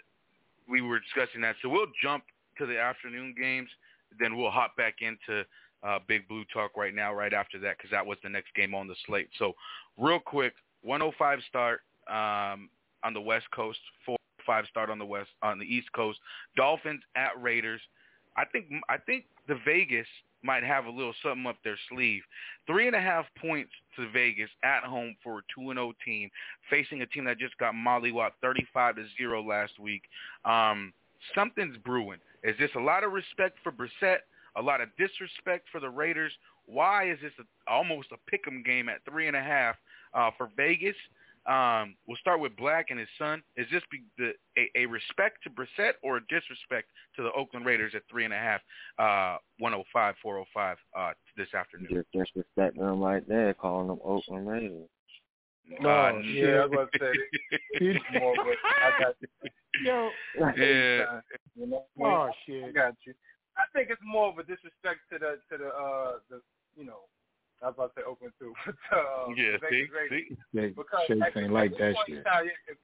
we 0.68 0.82
were 0.82 1.00
discussing 1.00 1.42
that. 1.42 1.56
So 1.62 1.70
we'll 1.70 1.92
jump 2.02 2.24
to 2.58 2.66
the 2.66 2.80
afternoon 2.80 3.36
games. 3.40 3.70
Then 4.20 4.38
we'll 4.38 4.52
hop 4.52 4.76
back 4.76 4.96
into 5.02 5.44
uh, 5.84 6.00
Big 6.08 6.28
Blue 6.28 6.44
Talk 6.54 6.76
right 6.76 6.94
now, 6.94 7.14
right 7.14 7.34
after 7.34 7.60
that, 7.60 7.78
because 7.78 7.92
that 7.92 8.06
was 8.06 8.18
the 8.24 8.30
next 8.30 8.54
game 8.56 8.74
on 8.74 8.88
the 8.88 8.96
slate. 9.06 9.30
So, 9.38 9.54
real 9.98 10.20
quick, 10.20 10.54
105 10.82 11.40
start 11.48 11.82
um, 12.10 12.70
on 13.04 13.14
the 13.14 13.22
West 13.22 13.46
Coast, 13.54 13.80
4-5 14.48 14.68
start 14.68 14.90
on 14.90 14.98
the 15.00 15.06
West 15.06 15.30
on 15.44 15.60
the 15.60 15.66
East 15.66 15.92
Coast. 15.94 16.20
Dolphins 16.56 17.02
at 17.16 17.32
Raiders. 17.40 17.82
I 18.36 18.46
think 18.46 18.66
I 18.90 18.98
think 18.98 19.26
the 19.48 19.58
Vegas 19.66 20.08
might 20.48 20.64
have 20.64 20.86
a 20.86 20.90
little 20.90 21.14
something 21.22 21.46
up 21.46 21.58
their 21.64 21.78
sleeve. 21.90 22.22
Three 22.66 22.88
and 22.88 22.96
a 22.96 23.02
half 23.02 23.26
points 23.40 23.72
to 23.98 24.10
Vegas 24.10 24.50
at 24.64 24.84
home 24.84 25.16
for 25.22 25.40
a 25.40 25.42
two 25.54 25.70
and 25.70 25.78
zero 25.78 25.94
team, 26.04 26.30
facing 26.70 27.02
a 27.02 27.06
team 27.06 27.26
that 27.26 27.38
just 27.38 27.58
got 27.58 27.74
mollywopped 27.74 28.40
thirty 28.42 28.66
five 28.74 28.96
to 28.96 29.06
zero 29.18 29.44
last 29.44 29.78
week. 29.78 30.04
Um, 30.46 30.94
something's 31.36 31.78
brewing. 31.78 32.20
Is 32.44 32.56
this 32.58 32.72
a 32.76 32.80
lot 32.80 33.04
of 33.04 33.12
respect 33.12 33.58
for 33.64 33.72
Brissett? 33.72 34.20
A 34.56 34.62
lot 34.62 34.82
of 34.82 34.90
disrespect 34.98 35.68
for 35.72 35.80
the 35.80 35.90
Raiders? 35.90 36.32
Why 36.66 37.12
is 37.12 37.20
this 37.22 37.34
a, 37.40 37.72
almost 37.72 38.10
a 38.12 38.36
pick'em 38.36 38.66
game 38.66 38.90
at 38.90 39.06
three 39.10 39.28
and 39.28 39.36
a 39.36 39.42
half 39.42 39.76
uh, 40.14 40.32
for 40.38 40.50
Vegas? 40.58 40.96
Um, 41.48 41.96
we'll 42.08 42.18
start 42.18 42.42
with 42.42 42.56
Black 42.58 42.88
and 42.90 43.00
his 43.00 43.08
son. 43.18 43.42
Is 43.56 43.68
this 43.72 43.82
be 43.90 44.04
the, 44.18 44.34
a, 44.58 44.84
a 44.84 44.86
respect 44.86 45.38
to 45.44 45.50
Brissett 45.50 45.94
or 46.04 46.18
a 46.18 46.22
disrespect 46.28 46.90
to 47.16 47.24
the 47.24 47.32
Oakland 47.32 47.66
Raiders 47.66 47.94
at 47.96 48.02
three 48.12 48.26
and 48.26 48.34
a 48.34 48.38
half, 48.38 48.62
uh, 49.00 49.38
105, 49.60 50.16
405 50.22 50.78
uh, 50.98 51.12
this 51.38 51.48
afternoon? 51.54 52.04
Just 52.14 52.36
disrespecting 52.36 52.80
them 52.80 53.00
right 53.00 53.28
there, 53.28 53.54
calling 53.54 53.88
them 53.88 54.00
Oakland 54.04 54.48
Raiders. 54.48 54.90
No, 55.82 55.90
Uh, 55.90 56.20
yeah, 56.20 56.48
I 56.48 56.66
was 56.66 56.70
about 56.74 56.92
to 56.94 57.00
say 57.00 57.12
it's 57.74 58.06
more, 58.20 58.36
but 58.36 58.56
I 58.66 59.04
got 59.04 59.16
you. 59.20 59.28
Yo, 59.84 60.10
Yeah. 60.58 61.20
You 61.56 61.68
know, 61.68 61.86
oh 62.02 62.06
I 62.06 62.72
got 62.72 62.96
you. 63.06 63.14
I 63.58 63.64
think 63.74 63.90
it's 63.90 64.02
more 64.06 64.30
of 64.30 64.38
a 64.38 64.44
disrespect 64.44 65.00
to 65.12 65.20
the 65.20 65.40
to 65.50 65.64
the 65.64 65.70
uh 65.70 66.20
the 66.30 66.42
you 66.76 66.86
know 66.86 67.02
I 67.62 67.74
was 67.74 67.76
about 67.78 67.90
to 67.94 68.02
say 68.02 68.06
Oakland 68.06 68.34
too, 68.38 68.54
but 68.66 68.78
uh, 68.94 69.34
Yeah, 69.34 69.58
see, 69.70 69.90
see? 70.10 70.38
They, 70.54 70.70
Because 70.78 71.10
Shakes 71.10 71.26
at, 71.26 71.38
ain't 71.38 71.54
like 71.54 71.74
this 71.74 71.82
that 71.82 71.96
point 71.98 72.10
shit. 72.10 72.22
in 72.22 72.24
time, 72.24 72.46
if, 72.70 72.78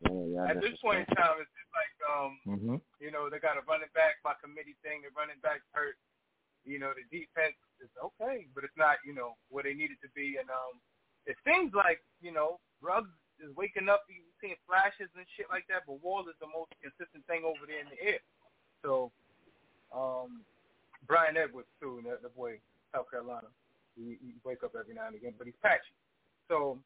Yeah, 0.00 0.24
y'all 0.32 0.48
at 0.48 0.60
this 0.64 0.76
point 0.80 1.04
in 1.04 1.10
time, 1.12 1.36
it's 1.40 1.52
just 1.52 1.72
like 1.76 1.94
um 2.08 2.32
hmm 2.44 2.78
you 3.02 3.12
know 3.12 3.28
they 3.28 3.36
got 3.36 3.60
a 3.60 3.64
running 3.68 3.92
back 3.92 4.22
by 4.24 4.32
committee 4.40 4.78
thing. 4.80 5.04
The 5.04 5.12
running 5.12 5.40
back 5.44 5.60
hurt. 5.76 6.00
You 6.64 6.80
know 6.80 6.96
the 6.96 7.04
defense 7.12 7.58
is 7.84 7.92
okay, 8.00 8.48
but 8.56 8.64
it's 8.64 8.78
not 8.80 8.96
you 9.04 9.12
know 9.12 9.36
where 9.52 9.60
they 9.60 9.76
need 9.76 9.92
it 9.92 10.00
to 10.00 10.10
be. 10.16 10.40
And 10.40 10.48
um, 10.48 10.80
it 11.28 11.36
seems 11.44 11.76
like 11.76 12.00
you 12.24 12.32
know 12.32 12.56
Ruggs 12.80 13.12
is 13.36 13.52
waking 13.60 13.92
up. 13.92 14.08
You 14.08 14.24
seeing 14.40 14.56
flashes 14.64 15.12
and 15.12 15.28
shit 15.36 15.52
like 15.52 15.68
that, 15.68 15.84
but 15.84 16.00
Wall 16.00 16.24
is 16.28 16.38
the 16.40 16.48
most 16.48 16.72
consistent 16.80 17.28
thing 17.28 17.44
over 17.44 17.68
there 17.68 17.84
in 17.84 17.92
the 17.92 18.00
air. 18.00 18.22
So, 18.80 19.12
um, 19.92 20.44
Bryan 21.04 21.36
Edwards 21.36 21.68
too, 21.80 22.00
the, 22.04 22.16
the 22.24 22.32
boy 22.32 22.56
South 22.94 23.10
Carolina. 23.10 23.48
He, 23.96 24.18
he 24.20 24.34
wake 24.44 24.62
up 24.64 24.74
every 24.78 24.94
now 24.94 25.06
and 25.06 25.16
again, 25.16 25.34
but 25.38 25.46
he's 25.46 25.56
patchy. 25.62 25.94
So 26.48 26.78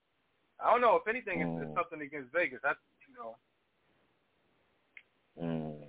I 0.62 0.70
don't 0.70 0.80
know 0.80 0.96
if 0.96 1.08
anything, 1.08 1.40
it's, 1.40 1.50
it's 1.62 1.70
Mm. 1.70 1.74
something 1.74 2.00
against 2.02 2.32
Vegas. 2.32 2.60
That's 2.62 2.78
you 3.08 3.14
know, 3.14 3.36
Mm. 5.40 5.86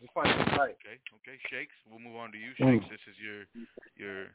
it's 0.00 0.12
right? 0.14 0.76
Okay, 0.76 1.00
okay, 1.16 1.38
Shakes. 1.48 1.74
We'll 1.88 1.98
move 1.98 2.16
on 2.16 2.30
to 2.32 2.38
you, 2.38 2.52
Mm. 2.60 2.88
This 2.88 3.00
is 3.08 3.18
your 3.18 3.46
your 3.96 4.26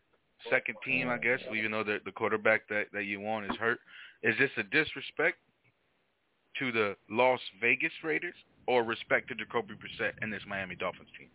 second 0.50 0.78
team, 0.84 1.10
I 1.10 1.18
guess. 1.18 1.40
Even 1.54 1.72
though 1.72 1.84
the 1.84 2.00
the 2.06 2.12
quarterback 2.12 2.68
that 2.70 2.92
that 2.92 3.04
you 3.04 3.20
want 3.20 3.46
is 3.46 3.56
hurt, 3.58 3.80
is 4.24 4.38
this 4.38 4.52
a 4.58 4.64
disrespect 4.64 5.38
to 6.58 6.72
the 6.72 6.98
Las 7.10 7.40
Vegas 7.62 7.94
Raiders 8.04 8.36
or 8.68 8.84
respect 8.84 9.28
to 9.30 9.36
Jacoby 9.36 9.76
Brissett 9.76 10.14
and 10.22 10.34
this 10.34 10.44
Miami 10.48 10.76
Dolphins 10.76 11.10
team? 11.18 11.30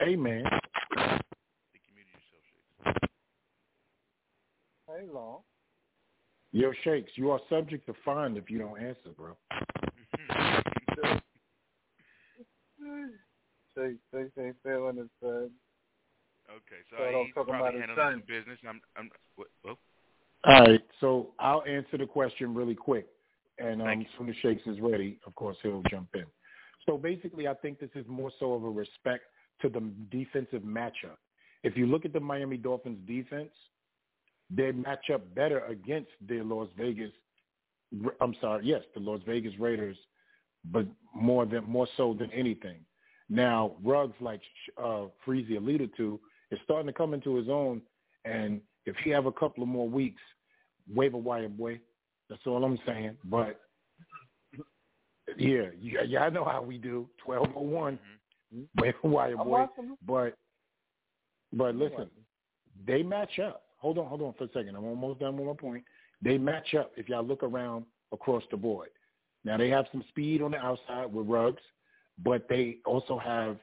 Hey 0.00 0.14
man, 0.14 0.44
think 0.44 1.82
you 1.88 1.94
muted 1.96 2.14
yourself, 2.14 2.44
Shakes. 2.52 3.10
Hey, 4.86 5.12
long. 5.12 5.40
yo 6.52 6.72
Shakes, 6.84 7.10
you 7.16 7.32
are 7.32 7.40
subject 7.50 7.84
to 7.86 7.94
fine 8.04 8.36
if 8.36 8.48
you 8.48 8.60
don't 8.60 8.78
answer, 8.78 9.10
bro. 9.16 9.36
Shakes, 13.76 13.98
say, 14.14 14.26
say, 14.36 14.52
feeling 14.62 14.98
his 14.98 15.08
uh, 15.24 15.28
Okay, 15.28 16.80
so 16.90 16.96
So 16.96 17.04
I 17.04 17.10
don't 17.12 17.24
he's 17.26 17.34
talk 17.34 17.48
about 17.48 17.60
probably 17.60 17.80
his 17.80 17.88
handling 17.88 18.06
son. 18.06 18.12
some 18.12 18.36
business. 18.36 18.58
I'm, 18.68 18.80
I'm, 18.96 19.10
what, 19.34 19.48
well, 19.64 19.78
All 20.44 20.60
right, 20.60 20.80
so 21.00 21.34
I'll 21.40 21.64
answer 21.68 21.98
the 21.98 22.06
question 22.06 22.54
really 22.54 22.76
quick, 22.76 23.08
and 23.58 23.82
um, 23.82 23.88
Thank 23.88 24.06
as 24.06 24.12
soon 24.16 24.28
as 24.28 24.36
Shakes 24.36 24.62
is 24.66 24.78
ready, 24.80 25.18
of 25.26 25.34
course 25.34 25.56
he'll 25.62 25.82
jump 25.90 26.10
in. 26.14 26.24
So 26.86 26.96
basically, 26.96 27.48
I 27.48 27.54
think 27.54 27.80
this 27.80 27.90
is 27.96 28.06
more 28.06 28.30
so 28.38 28.54
of 28.54 28.62
a 28.62 28.70
respect 28.70 29.24
to 29.60 29.68
the 29.68 29.80
defensive 30.10 30.62
matchup. 30.62 31.18
If 31.62 31.76
you 31.76 31.86
look 31.86 32.04
at 32.04 32.12
the 32.12 32.20
Miami 32.20 32.56
Dolphins 32.56 32.98
defense, 33.06 33.50
they 34.50 34.72
match 34.72 35.10
up 35.12 35.34
better 35.34 35.60
against 35.66 36.10
the 36.28 36.42
Las 36.42 36.68
Vegas. 36.78 37.10
I'm 38.20 38.34
sorry, 38.40 38.66
yes, 38.66 38.82
the 38.94 39.00
Las 39.00 39.20
Vegas 39.26 39.52
Raiders, 39.58 39.96
but 40.64 40.86
more 41.14 41.46
than 41.46 41.64
more 41.64 41.88
so 41.96 42.14
than 42.18 42.30
anything. 42.32 42.80
Now, 43.28 43.76
Ruggs, 43.82 44.16
like 44.20 44.40
uh, 44.82 45.06
Freezy 45.26 45.56
alluded 45.56 45.90
to, 45.96 46.18
is 46.50 46.58
starting 46.64 46.86
to 46.86 46.92
come 46.92 47.12
into 47.12 47.34
his 47.36 47.48
own, 47.48 47.82
and 48.24 48.60
if 48.86 48.96
he 49.04 49.10
have 49.10 49.26
a 49.26 49.32
couple 49.32 49.62
of 49.62 49.68
more 49.68 49.88
weeks, 49.88 50.22
waiver 50.94 51.18
wire 51.18 51.48
boy. 51.48 51.80
That's 52.28 52.42
all 52.46 52.64
I'm 52.64 52.78
saying. 52.86 53.16
But 53.24 53.58
yeah, 55.36 55.66
yeah, 55.80 56.20
I 56.20 56.30
know 56.30 56.44
how 56.44 56.62
we 56.62 56.78
do. 56.78 57.08
Twelve 57.24 57.48
oh 57.56 57.62
one, 57.62 57.98
waiver 58.80 58.96
wire 59.02 59.36
I'm 59.38 59.48
boy. 59.48 59.66
But 60.06 60.34
but 61.52 61.74
listen, 61.74 62.08
they 62.86 63.02
match 63.02 63.38
up. 63.38 63.62
Hold 63.78 63.98
on, 63.98 64.06
hold 64.06 64.22
on 64.22 64.34
for 64.34 64.44
a 64.44 64.48
second. 64.48 64.76
I'm 64.76 64.84
almost 64.84 65.20
done 65.20 65.36
with 65.36 65.46
my 65.46 65.54
point. 65.54 65.84
They 66.22 66.36
match 66.36 66.74
up 66.74 66.92
if 66.96 67.08
y'all 67.08 67.24
look 67.24 67.42
around 67.42 67.84
across 68.12 68.42
the 68.50 68.56
board. 68.56 68.88
Now 69.44 69.56
they 69.56 69.70
have 69.70 69.86
some 69.92 70.04
speed 70.08 70.42
on 70.42 70.50
the 70.50 70.58
outside 70.58 71.12
with 71.12 71.26
Ruggs, 71.28 71.62
but 72.22 72.48
they 72.48 72.78
also 72.84 73.18
have, 73.18 73.56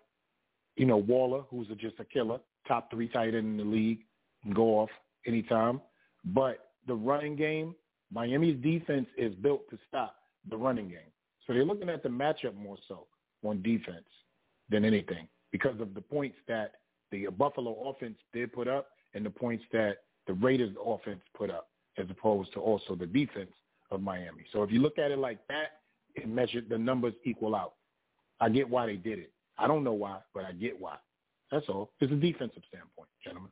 you 0.78 0.86
know, 0.86 0.98
Waller, 0.98 1.44
who's 1.50 1.70
a, 1.70 1.76
just 1.76 2.00
a 2.00 2.06
killer, 2.06 2.40
top 2.68 2.90
three 2.90 3.10
tight 3.10 3.36
end 3.36 3.36
in 3.36 3.58
the 3.58 3.64
league, 3.64 4.00
can 4.42 4.54
go 4.54 4.80
off 4.80 4.90
anytime. 5.28 5.82
But 6.24 6.70
the 6.88 6.96
running 6.96 7.36
game, 7.36 7.76
Miami's 8.12 8.62
defense 8.64 9.08
is 9.18 9.36
built 9.36 9.70
to 9.70 9.78
stop 9.88 10.16
the 10.50 10.56
running 10.58 10.88
game. 10.88 11.12
So 11.46 11.54
they're 11.54 11.66
looking 11.66 11.90
at 11.90 12.04
the 12.04 12.10
matchup 12.10 12.56
more 12.56 12.78
so 12.88 13.06
on 13.44 13.62
defense 13.62 14.06
than 14.70 14.86
anything 14.86 15.28
because 15.52 15.80
of 15.80 15.94
the 15.94 16.02
points 16.02 16.38
that 16.48 16.74
the 17.12 17.28
Buffalo 17.38 17.90
offense 17.90 18.18
did 18.34 18.52
put 18.52 18.68
up 18.68 18.90
and 19.14 19.26
the 19.26 19.30
points 19.30 19.64
that 19.72 19.98
the 20.28 20.34
Raiders 20.34 20.76
offense 20.84 21.22
put 21.38 21.50
up 21.50 21.70
as 21.98 22.06
opposed 22.10 22.52
to 22.54 22.60
also 22.60 22.96
the 22.96 23.06
defense 23.06 23.52
of 23.92 24.02
Miami. 24.02 24.44
So 24.52 24.64
if 24.64 24.72
you 24.72 24.82
look 24.82 24.98
at 24.98 25.12
it 25.12 25.20
like 25.20 25.40
that, 25.48 25.82
it 26.16 26.28
measured 26.28 26.68
the 26.70 26.78
numbers 26.78 27.14
equal 27.24 27.56
out. 27.56 27.74
I 28.40 28.50
get 28.50 28.70
why 28.70 28.86
they 28.88 28.96
did 28.96 29.20
it. 29.20 29.32
I 29.58 29.68
don't 29.68 29.84
know 29.84 29.94
why, 29.94 30.20
but 30.34 30.44
I 30.44 30.52
get 30.52 30.80
why. 30.80 30.98
That's 31.52 31.66
all. 31.70 31.92
It's 32.02 32.12
a 32.12 32.16
defensive 32.16 32.64
standpoint, 32.68 33.10
gentlemen. 33.24 33.52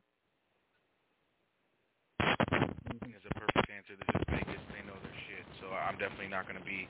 is 3.24 3.30
a 3.30 3.34
perfect 3.40 3.70
answer. 3.72 3.94
Is 3.94 4.00
Vegas. 4.28 4.60
They 4.68 4.84
know 4.84 4.98
their 5.00 5.18
shit. 5.28 5.46
So 5.60 5.72
I'm 5.72 5.96
definitely 5.96 6.28
not 6.28 6.44
going 6.44 6.58
to 6.60 6.66
be 6.66 6.88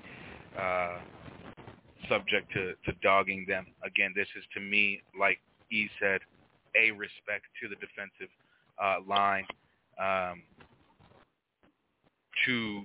uh, 0.59 0.99
subject 2.09 2.53
to, 2.53 2.75
to 2.85 2.93
dogging 3.03 3.45
them. 3.49 3.67
Again, 3.85 4.13
this 4.15 4.29
is 4.37 4.45
to 4.55 4.61
me, 4.61 5.03
like 5.19 5.41
E 5.71 5.89
said, 6.01 6.21
a 6.77 6.91
respect 6.93 7.45
to 7.63 7.69
the 7.69 7.77
defensive 7.77 8.31
uh, 8.83 8.99
line. 9.07 9.47
um, 9.99 10.43
to 12.45 12.83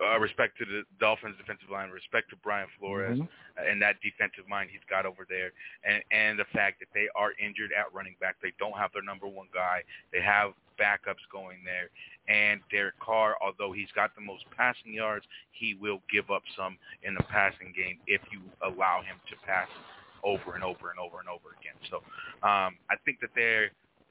uh, 0.00 0.18
respect 0.18 0.56
to 0.58 0.64
the 0.64 0.82
Dolphins 0.98 1.36
defensive 1.36 1.68
line, 1.70 1.90
respect 1.90 2.30
to 2.30 2.36
Brian 2.36 2.68
Flores 2.78 3.18
Mhm. 3.18 3.28
uh, 3.58 3.62
and 3.62 3.80
that 3.82 4.00
defensive 4.00 4.48
mind 4.48 4.70
he's 4.70 4.84
got 4.88 5.04
over 5.06 5.26
there, 5.28 5.52
and 5.84 6.02
and 6.10 6.38
the 6.38 6.44
fact 6.46 6.80
that 6.80 6.88
they 6.94 7.08
are 7.14 7.32
injured 7.38 7.72
at 7.72 7.92
running 7.92 8.16
back, 8.20 8.36
they 8.40 8.52
don't 8.58 8.76
have 8.78 8.92
their 8.92 9.02
number 9.02 9.26
one 9.26 9.48
guy, 9.52 9.82
they 10.12 10.20
have 10.20 10.54
backups 10.80 11.24
going 11.30 11.58
there, 11.64 11.90
and 12.28 12.60
Derek 12.70 12.98
Carr, 13.00 13.36
although 13.42 13.72
he's 13.72 13.90
got 13.94 14.14
the 14.14 14.20
most 14.20 14.44
passing 14.56 14.92
yards, 14.92 15.24
he 15.52 15.74
will 15.74 16.00
give 16.10 16.30
up 16.30 16.42
some 16.56 16.78
in 17.02 17.14
the 17.14 17.22
passing 17.24 17.72
game 17.76 17.98
if 18.06 18.20
you 18.32 18.40
allow 18.62 19.02
him 19.02 19.16
to 19.28 19.36
pass 19.46 19.68
over 20.22 20.54
and 20.54 20.64
over 20.64 20.90
and 20.90 20.98
over 20.98 21.20
and 21.20 21.28
over 21.28 21.54
again. 21.60 21.76
So 21.90 21.96
um, 22.46 22.76
I 22.88 22.96
think 23.04 23.20
that 23.20 23.30
they 23.36 23.68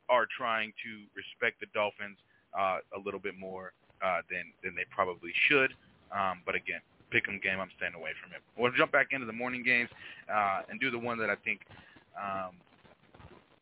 are 0.09 0.27
trying 0.37 0.73
to 0.83 0.91
respect 1.15 1.59
the 1.59 1.67
Dolphins 1.73 2.17
uh, 2.57 2.79
a 2.95 2.99
little 3.03 3.19
bit 3.19 3.37
more 3.37 3.73
uh, 4.03 4.21
than 4.29 4.53
than 4.63 4.75
they 4.75 4.85
probably 4.91 5.31
should. 5.47 5.73
Um, 6.11 6.41
but 6.45 6.55
again, 6.55 6.81
pick 7.09 7.27
'em 7.27 7.39
game, 7.41 7.59
I'm 7.59 7.71
staying 7.77 7.95
away 7.95 8.11
from 8.21 8.33
it. 8.33 8.41
We'll 8.57 8.71
jump 8.71 8.91
back 8.91 9.07
into 9.11 9.25
the 9.25 9.33
morning 9.33 9.63
games 9.63 9.89
uh, 10.31 10.61
and 10.69 10.79
do 10.79 10.91
the 10.91 10.99
one 10.99 11.17
that 11.19 11.29
I 11.29 11.35
think 11.35 11.61
um, 12.17 12.53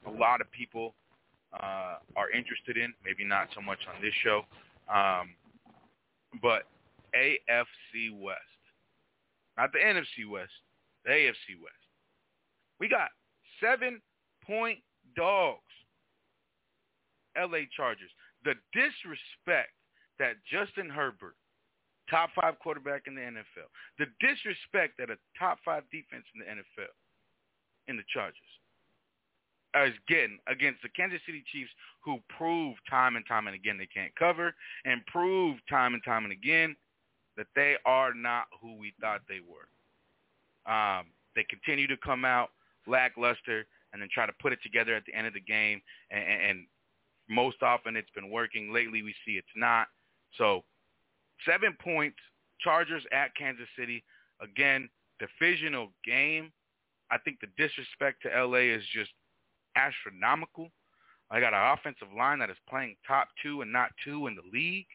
a 0.06 0.12
lot 0.12 0.42
of 0.42 0.52
people 0.52 0.94
uh, 1.54 1.98
are 2.16 2.30
interested 2.32 2.78
in. 2.78 2.94
Maybe 3.04 3.24
not 3.24 3.48
so 3.54 3.62
much 3.62 3.80
on 3.94 4.02
this 4.02 4.14
show, 4.24 4.46
um, 4.94 5.36
but 6.42 6.64
AFC 7.16 8.18
West, 8.20 8.40
not 9.58 9.72
the 9.74 9.80
NFC 9.80 10.30
West, 10.30 10.52
the 11.06 11.12
AFC 11.12 11.60
West. 11.62 11.76
We 12.80 12.88
got 12.88 13.10
seven 13.62 14.02
point 14.46 14.80
dogs. 15.16 15.62
LA 17.38 17.68
Chargers. 17.76 18.12
The 18.44 18.56
disrespect 18.74 19.72
that 20.20 20.36
Justin 20.50 20.90
Herbert, 20.90 21.36
top 22.10 22.30
five 22.36 22.60
quarterback 22.60 23.08
in 23.08 23.16
the 23.16 23.22
NFL, 23.22 23.70
the 24.00 24.08
disrespect 24.20 24.98
that 24.98 25.10
a 25.10 25.18
top 25.38 25.60
five 25.64 25.84
defense 25.92 26.26
in 26.36 26.42
the 26.42 26.48
NFL, 26.48 26.92
in 27.88 27.98
the 27.98 28.04
Chargers, 28.12 28.51
getting 30.08 30.40
against 30.48 30.82
the 30.82 30.90
Kansas 30.90 31.20
City 31.26 31.44
Chiefs, 31.52 31.72
who 32.04 32.20
prove 32.38 32.76
time 32.90 33.16
and 33.16 33.26
time 33.28 33.48
and 33.48 33.56
again 33.56 33.78
they 33.78 33.88
can't 33.88 34.14
cover, 34.16 34.54
and 34.86 35.06
prove 35.08 35.58
time 35.70 35.94
and 35.94 36.04
time 36.04 36.24
and 36.24 36.34
again 36.34 36.76
that 37.38 37.48
they 37.56 37.76
are 37.86 38.14
not 38.14 38.46
who 38.62 38.78
we 38.78 38.94
thought 39.00 39.22
they 39.28 39.40
were. 39.40 39.68
Um, 40.72 41.08
they 41.36 41.44
continue 41.50 41.88
to 41.88 41.98
come 41.98 42.26
out 42.26 42.50
lackluster 42.88 43.66
and 43.94 44.02
then 44.02 44.10
try 44.14 44.26
to 44.26 44.34
put 44.42 44.54
it 44.54 44.60
together 44.64 44.96
at 44.96 45.06
the 45.06 45.14
end 45.14 45.28
of 45.28 45.34
the 45.34 45.42
game, 45.42 45.82
and, 46.12 46.24
and 46.24 46.66
most 47.30 47.62
often 47.62 47.96
it's 47.96 48.10
been 48.12 48.30
working. 48.30 48.74
Lately 48.74 49.02
we 49.02 49.14
see 49.26 49.34
it's 49.34 49.48
not. 49.56 49.88
So 50.38 50.64
seven 51.46 51.76
points, 51.82 52.18
Chargers 52.60 53.04
at 53.12 53.36
Kansas 53.36 53.68
City. 53.78 54.04
Again, 54.42 54.90
divisional 55.20 55.90
game. 56.06 56.52
I 57.12 57.18
think 57.18 57.40
the 57.42 57.48
disrespect 57.58 58.24
to 58.24 58.46
LA 58.46 58.74
is 58.74 58.84
just 58.94 59.12
astronomical. 59.76 60.70
I 61.30 61.40
got 61.40 61.54
an 61.54 61.78
offensive 61.78 62.10
line 62.16 62.40
that 62.40 62.50
is 62.50 62.58
playing 62.70 62.96
top 63.08 63.30
two 63.42 63.62
and 63.62 63.72
not 63.72 63.90
two 64.04 64.28
in 64.28 64.36
the 64.36 64.44
league. 64.52 64.88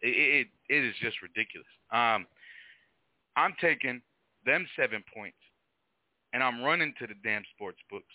It 0.00 0.46
it, 0.68 0.74
it 0.74 0.84
is 0.84 0.94
just 1.00 1.22
ridiculous. 1.22 1.68
Um, 1.92 2.26
I'm 3.36 3.54
taking 3.60 4.02
them 4.44 4.66
seven 4.76 5.04
points, 5.14 5.38
and 6.32 6.42
I'm 6.42 6.62
running 6.62 6.94
to 6.98 7.06
the 7.06 7.14
damn 7.22 7.42
sports 7.54 7.78
books. 7.90 8.12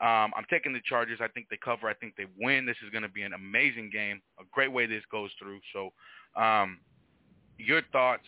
Um, 0.00 0.32
I'm 0.36 0.44
taking 0.50 0.72
the 0.72 0.80
Chargers. 0.84 1.20
I 1.22 1.28
think 1.28 1.46
they 1.48 1.58
cover. 1.64 1.88
I 1.88 1.94
think 1.94 2.14
they 2.16 2.26
win. 2.38 2.66
This 2.66 2.76
is 2.84 2.90
going 2.90 3.02
to 3.02 3.08
be 3.08 3.22
an 3.22 3.32
amazing 3.32 3.90
game. 3.92 4.20
A 4.40 4.42
great 4.52 4.72
way 4.72 4.86
this 4.86 5.04
goes 5.10 5.30
through. 5.38 5.60
So, 5.72 5.92
um, 6.40 6.80
your 7.58 7.82
thoughts? 7.92 8.24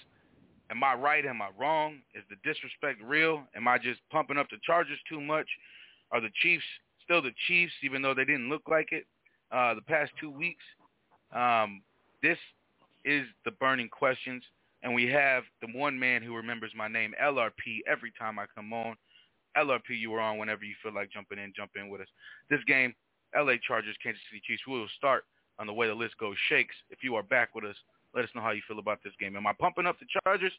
Am 0.70 0.82
I 0.82 0.94
right? 0.94 1.24
Am 1.26 1.42
I 1.42 1.48
wrong? 1.58 1.98
Is 2.14 2.22
the 2.30 2.36
disrespect 2.48 3.00
real? 3.02 3.42
Am 3.56 3.66
I 3.68 3.78
just 3.78 4.00
pumping 4.10 4.36
up 4.36 4.48
the 4.50 4.58
Chargers 4.64 4.98
too 5.08 5.20
much? 5.20 5.46
Are 6.12 6.20
the 6.20 6.30
Chiefs 6.40 6.64
still 7.06 7.22
the 7.22 7.32
Chiefs, 7.46 7.72
even 7.82 8.02
though 8.02 8.12
they 8.12 8.24
didn't 8.24 8.50
look 8.50 8.62
like 8.68 8.88
it 8.92 9.06
uh, 9.50 9.74
the 9.74 9.80
past 9.80 10.12
two 10.20 10.30
weeks? 10.30 10.62
Um, 11.34 11.82
this 12.22 12.38
is 13.04 13.24
the 13.44 13.52
burning 13.52 13.88
questions, 13.88 14.42
and 14.82 14.94
we 14.94 15.06
have 15.06 15.44
the 15.62 15.68
one 15.78 15.98
man 15.98 16.22
who 16.22 16.34
remembers 16.34 16.72
my 16.76 16.88
name, 16.88 17.14
LRP, 17.22 17.80
every 17.90 18.12
time 18.18 18.38
I 18.38 18.46
come 18.54 18.72
on. 18.72 18.96
LRP, 19.56 19.98
you 19.98 20.12
are 20.14 20.20
on 20.20 20.36
whenever 20.36 20.64
you 20.64 20.74
feel 20.82 20.92
like 20.92 21.10
jumping 21.10 21.38
in, 21.38 21.52
jump 21.56 21.70
in 21.76 21.88
with 21.88 22.02
us. 22.02 22.08
This 22.50 22.60
game, 22.66 22.94
LA 23.34 23.54
Chargers, 23.66 23.96
Kansas 24.02 24.20
City 24.28 24.42
Chiefs, 24.46 24.62
we 24.66 24.74
will 24.78 24.88
start 24.98 25.24
on 25.58 25.66
the 25.66 25.72
way 25.72 25.86
the 25.86 25.94
list 25.94 26.18
goes 26.18 26.36
shakes. 26.48 26.74
If 26.90 26.98
you 27.02 27.14
are 27.14 27.22
back 27.22 27.54
with 27.54 27.64
us, 27.64 27.76
let 28.14 28.24
us 28.24 28.30
know 28.34 28.42
how 28.42 28.50
you 28.50 28.62
feel 28.68 28.78
about 28.78 28.98
this 29.02 29.14
game. 29.18 29.36
Am 29.36 29.46
I 29.46 29.52
pumping 29.58 29.86
up 29.86 29.98
the 29.98 30.06
Chargers 30.22 30.52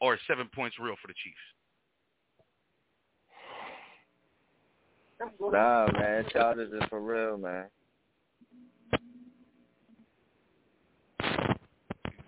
or 0.00 0.18
seven 0.26 0.48
points 0.54 0.78
real 0.80 0.96
for 1.00 1.08
the 1.08 1.14
Chiefs? 1.22 1.36
Nah, 5.20 5.88
man, 5.92 6.24
Chargers 6.32 6.72
is 6.72 6.88
for 6.88 7.00
real, 7.00 7.36
man. 7.36 7.66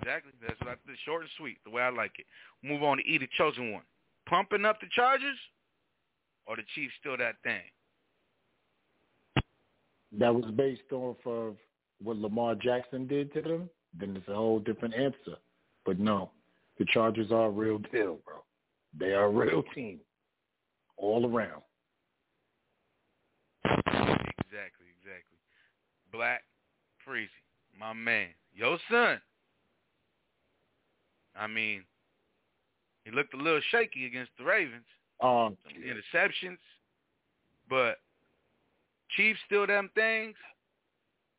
Exactly. 0.00 0.32
That's 0.46 0.58
what 0.60 0.70
I, 0.70 0.74
the 0.86 0.94
short 1.04 1.22
and 1.22 1.30
sweet, 1.38 1.58
the 1.64 1.70
way 1.70 1.82
I 1.82 1.90
like 1.90 2.12
it. 2.18 2.26
Move 2.62 2.82
on 2.82 2.98
to 2.98 3.04
E, 3.04 3.18
the 3.18 3.28
chosen 3.38 3.72
one. 3.72 3.82
Pumping 4.26 4.64
up 4.64 4.80
the 4.80 4.88
Chargers 4.94 5.38
or 6.46 6.56
the 6.56 6.62
Chiefs 6.74 6.92
still 7.00 7.16
that 7.16 7.36
thing? 7.42 7.62
That 10.18 10.34
was 10.34 10.44
based 10.56 10.92
off 10.92 11.16
of 11.24 11.56
what 12.02 12.16
Lamar 12.16 12.54
Jackson 12.56 13.06
did 13.06 13.32
to 13.34 13.42
them, 13.42 13.70
then 13.98 14.16
it's 14.16 14.28
a 14.28 14.34
whole 14.34 14.58
different 14.58 14.94
answer. 14.94 15.38
But 15.86 15.98
no, 15.98 16.30
the 16.78 16.84
Chargers 16.86 17.30
are 17.30 17.46
a 17.46 17.50
real 17.50 17.78
deal, 17.78 18.18
bro. 18.24 18.42
They 18.98 19.12
are 19.12 19.24
a 19.24 19.30
real 19.30 19.62
team 19.74 20.00
all 20.96 21.24
around. 21.24 21.62
Exactly, 23.64 24.86
exactly. 25.00 25.38
Black 26.12 26.42
Freezy, 27.06 27.28
my 27.78 27.92
man. 27.92 28.28
Yo, 28.54 28.76
son. 28.90 29.20
I 31.34 31.46
mean, 31.46 31.84
he 33.04 33.10
looked 33.10 33.34
a 33.34 33.38
little 33.38 33.60
shaky 33.70 34.06
against 34.06 34.32
the 34.38 34.44
Ravens. 34.44 34.84
Um, 35.20 35.56
interceptions. 35.66 36.58
But 37.70 37.96
Chiefs 39.16 39.38
still 39.46 39.66
them 39.66 39.90
things, 39.94 40.36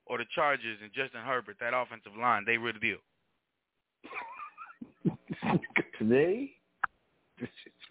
or 0.05 0.17
the 0.17 0.25
Chargers 0.33 0.77
and 0.81 0.91
Justin 0.93 1.21
Herbert, 1.21 1.57
that 1.59 1.73
offensive 1.75 2.13
line, 2.19 2.43
they 2.45 2.57
real 2.57 2.73
deal. 2.81 2.97
Today, 5.99 6.51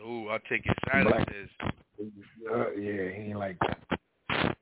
Ooh, 0.00 0.28
I'll 0.28 0.38
take 0.48 0.64
your 0.64 0.74
silence 0.90 1.26
as 1.28 1.48
uh, 2.50 2.70
yeah, 2.72 3.10
he 3.10 3.22
ain't 3.28 3.38
like 3.38 3.58
that. 3.60 3.78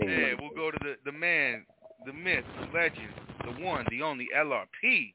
yeah, 0.00 0.34
we'll 0.40 0.54
go 0.54 0.70
to 0.70 0.78
the, 0.80 0.94
the 1.04 1.12
man, 1.12 1.66
the 2.06 2.12
myth, 2.12 2.44
the 2.60 2.66
legend, 2.78 3.08
the 3.44 3.64
one, 3.64 3.84
the 3.90 4.02
only 4.02 4.28
LRP. 4.36 5.12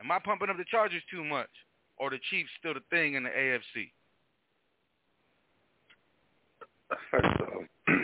Am 0.00 0.10
I 0.10 0.18
pumping 0.18 0.50
up 0.50 0.56
the 0.56 0.64
Chargers 0.68 1.02
too 1.10 1.22
much? 1.22 1.48
Or 1.96 2.10
the 2.10 2.18
Chiefs 2.30 2.50
still 2.58 2.74
the 2.74 2.80
thing 2.90 3.14
in 3.14 3.22
the 3.22 3.30
AFC? 3.30 3.92
First 7.10 7.40
off, 7.40 7.62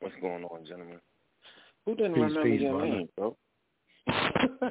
what's 0.00 0.14
going 0.20 0.44
on, 0.44 0.64
gentlemen? 0.64 1.00
Who 1.84 1.96
didn't 1.96 2.14
Peace, 2.14 2.22
remember 2.22 2.44
peace, 2.44 2.60
your 2.60 2.72
brother. 2.72 2.86
name, 2.86 3.08
bro? 3.16 3.36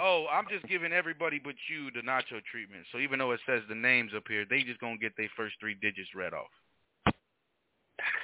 Oh, 0.00 0.26
I'm 0.32 0.46
just 0.50 0.66
giving 0.66 0.92
everybody 0.92 1.38
but 1.42 1.54
you 1.68 1.90
the 1.90 2.00
nacho 2.00 2.42
treatment. 2.50 2.84
So 2.90 2.98
even 2.98 3.18
though 3.18 3.32
it 3.32 3.40
says 3.46 3.60
the 3.68 3.74
names 3.74 4.12
up 4.16 4.24
here, 4.28 4.46
they 4.48 4.62
just 4.62 4.80
gonna 4.80 4.96
get 4.96 5.16
their 5.16 5.28
first 5.36 5.56
three 5.60 5.74
digits 5.74 6.08
read 6.14 6.32
off. 6.32 6.46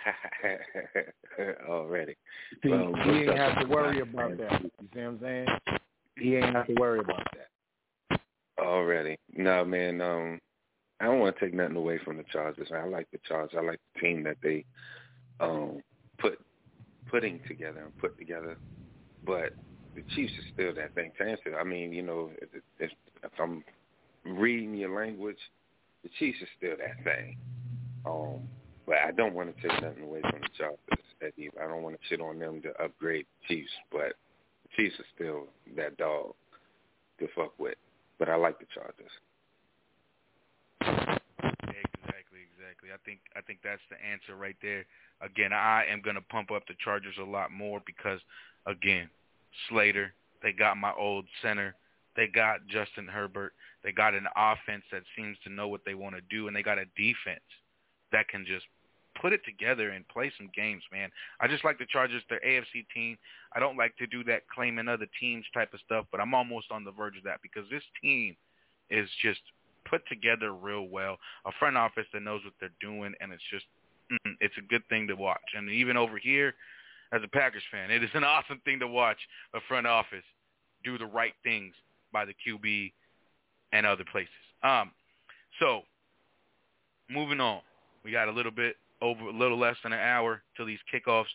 Already. 1.68 2.16
See, 2.62 2.70
Well, 2.70 2.94
he 3.04 3.10
ain't 3.10 3.30
up, 3.30 3.36
have 3.36 3.60
to 3.60 3.66
worry 3.66 4.00
about 4.00 4.38
that. 4.38 4.62
You 4.62 4.70
see 4.94 5.00
what 5.00 5.02
I'm 5.02 5.20
saying? 5.20 5.46
He 6.18 6.36
ain't 6.36 6.54
have 6.54 6.66
to 6.66 6.74
worry 6.74 7.00
about 7.00 7.26
that. 7.34 8.20
Already. 8.58 9.18
No, 9.34 9.64
man, 9.64 10.00
um, 10.00 10.40
I 11.00 11.04
don't 11.04 11.20
want 11.20 11.36
to 11.36 11.44
take 11.44 11.52
nothing 11.52 11.76
away 11.76 11.98
from 11.98 12.16
the 12.16 12.24
Chargers. 12.32 12.68
I 12.74 12.86
like 12.86 13.06
the 13.10 13.18
Chargers. 13.28 13.58
I 13.58 13.62
like 13.62 13.80
the 13.94 14.00
team 14.00 14.22
that 14.24 14.38
they 14.42 14.64
um 15.40 15.82
put 16.18 16.38
putting 17.10 17.40
together 17.46 17.80
and 17.80 17.98
put 17.98 18.16
together. 18.18 18.56
But 19.26 19.52
the 19.96 20.02
Chiefs 20.14 20.32
is 20.38 20.44
still 20.52 20.74
that 20.74 20.94
thing 20.94 21.10
to. 21.18 21.56
I 21.58 21.64
mean, 21.64 21.92
you 21.92 22.02
know, 22.02 22.30
if, 22.40 22.48
if, 22.78 22.90
if 23.24 23.32
I'm 23.40 23.64
reading 24.24 24.74
your 24.74 24.94
language, 24.94 25.38
the 26.04 26.10
Chiefs 26.18 26.38
is 26.42 26.48
still 26.56 26.76
that 26.78 27.02
thing. 27.02 27.36
Um, 28.04 28.42
but 28.86 28.98
I 28.98 29.10
don't 29.10 29.34
want 29.34 29.56
to 29.56 29.62
take 29.62 29.82
nothing 29.82 30.04
away 30.04 30.20
from 30.20 30.40
the 30.40 30.48
Chargers. 30.56 30.78
I 31.22 31.66
don't 31.66 31.82
want 31.82 31.96
to 31.96 32.06
shit 32.08 32.20
on 32.20 32.38
them 32.38 32.60
to 32.62 32.82
upgrade 32.82 33.26
Chiefs, 33.48 33.70
but 33.90 34.12
the 34.62 34.68
Chiefs 34.76 34.96
are 35.00 35.10
still 35.14 35.46
that 35.76 35.96
dog 35.96 36.34
to 37.18 37.26
fuck 37.34 37.58
with. 37.58 37.74
but 38.18 38.28
I 38.28 38.36
like 38.36 38.58
the 38.58 38.66
Chargers. 38.72 39.10
Exactly, 40.82 42.40
exactly. 42.52 42.90
I 42.92 42.98
think 43.04 43.20
I 43.34 43.40
think 43.40 43.60
that's 43.64 43.80
the 43.90 43.96
answer 44.04 44.36
right 44.36 44.56
there. 44.62 44.84
Again, 45.22 45.52
I 45.52 45.84
am 45.90 46.02
going 46.02 46.16
to 46.16 46.22
pump 46.22 46.50
up 46.50 46.66
the 46.68 46.74
Chargers 46.84 47.16
a 47.18 47.24
lot 47.24 47.50
more 47.50 47.80
because, 47.86 48.20
again, 48.66 49.08
Slater, 49.68 50.12
they 50.42 50.52
got 50.52 50.76
my 50.76 50.92
old 50.96 51.26
center. 51.42 51.74
They 52.16 52.26
got 52.26 52.66
Justin 52.66 53.06
Herbert. 53.06 53.52
They 53.84 53.92
got 53.92 54.14
an 54.14 54.26
offense 54.36 54.84
that 54.90 55.02
seems 55.16 55.36
to 55.44 55.52
know 55.52 55.68
what 55.68 55.82
they 55.84 55.94
want 55.94 56.14
to 56.16 56.22
do, 56.30 56.46
and 56.46 56.56
they 56.56 56.62
got 56.62 56.78
a 56.78 56.86
defense 56.96 57.44
that 58.12 58.28
can 58.28 58.44
just 58.46 58.64
put 59.20 59.32
it 59.32 59.40
together 59.44 59.90
and 59.90 60.06
play 60.08 60.32
some 60.36 60.50
games, 60.54 60.82
man. 60.92 61.10
I 61.40 61.48
just 61.48 61.64
like 61.64 61.78
the 61.78 61.86
Chargers. 61.86 62.22
They're 62.28 62.40
AFC 62.40 62.86
team. 62.94 63.16
I 63.54 63.60
don't 63.60 63.76
like 63.76 63.96
to 63.98 64.06
do 64.06 64.24
that 64.24 64.48
claiming 64.48 64.88
other 64.88 65.06
teams 65.20 65.44
type 65.54 65.72
of 65.74 65.80
stuff, 65.84 66.06
but 66.10 66.20
I'm 66.20 66.34
almost 66.34 66.70
on 66.70 66.84
the 66.84 66.92
verge 66.92 67.16
of 67.16 67.24
that 67.24 67.40
because 67.42 67.64
this 67.70 67.82
team 68.02 68.36
is 68.90 69.08
just 69.22 69.40
put 69.88 70.06
together 70.08 70.52
real 70.52 70.88
well. 70.88 71.16
A 71.46 71.52
front 71.58 71.76
office 71.76 72.06
that 72.12 72.22
knows 72.22 72.44
what 72.44 72.54
they're 72.60 72.70
doing, 72.80 73.14
and 73.20 73.32
it's 73.32 73.42
just 73.50 73.64
it's 74.40 74.54
a 74.58 74.68
good 74.68 74.82
thing 74.88 75.08
to 75.08 75.14
watch. 75.14 75.42
And 75.56 75.70
even 75.70 75.96
over 75.96 76.18
here, 76.18 76.54
as 77.16 77.22
a 77.24 77.28
Packers 77.28 77.62
fan, 77.70 77.90
it 77.90 78.04
is 78.04 78.10
an 78.14 78.24
awesome 78.24 78.60
thing 78.64 78.78
to 78.80 78.86
watch 78.86 79.18
a 79.54 79.60
front 79.68 79.86
office 79.86 80.24
do 80.84 80.98
the 80.98 81.06
right 81.06 81.32
things 81.42 81.74
by 82.12 82.24
the 82.24 82.32
QB 82.46 82.92
and 83.72 83.86
other 83.86 84.04
places. 84.10 84.30
Um, 84.62 84.92
so 85.58 85.82
moving 87.10 87.40
on, 87.40 87.60
we 88.04 88.12
got 88.12 88.28
a 88.28 88.32
little 88.32 88.52
bit 88.52 88.76
over 89.02 89.22
a 89.24 89.32
little 89.32 89.58
less 89.58 89.76
than 89.82 89.92
an 89.92 89.98
hour 89.98 90.42
till 90.56 90.66
these 90.66 90.78
kickoffs 90.92 91.26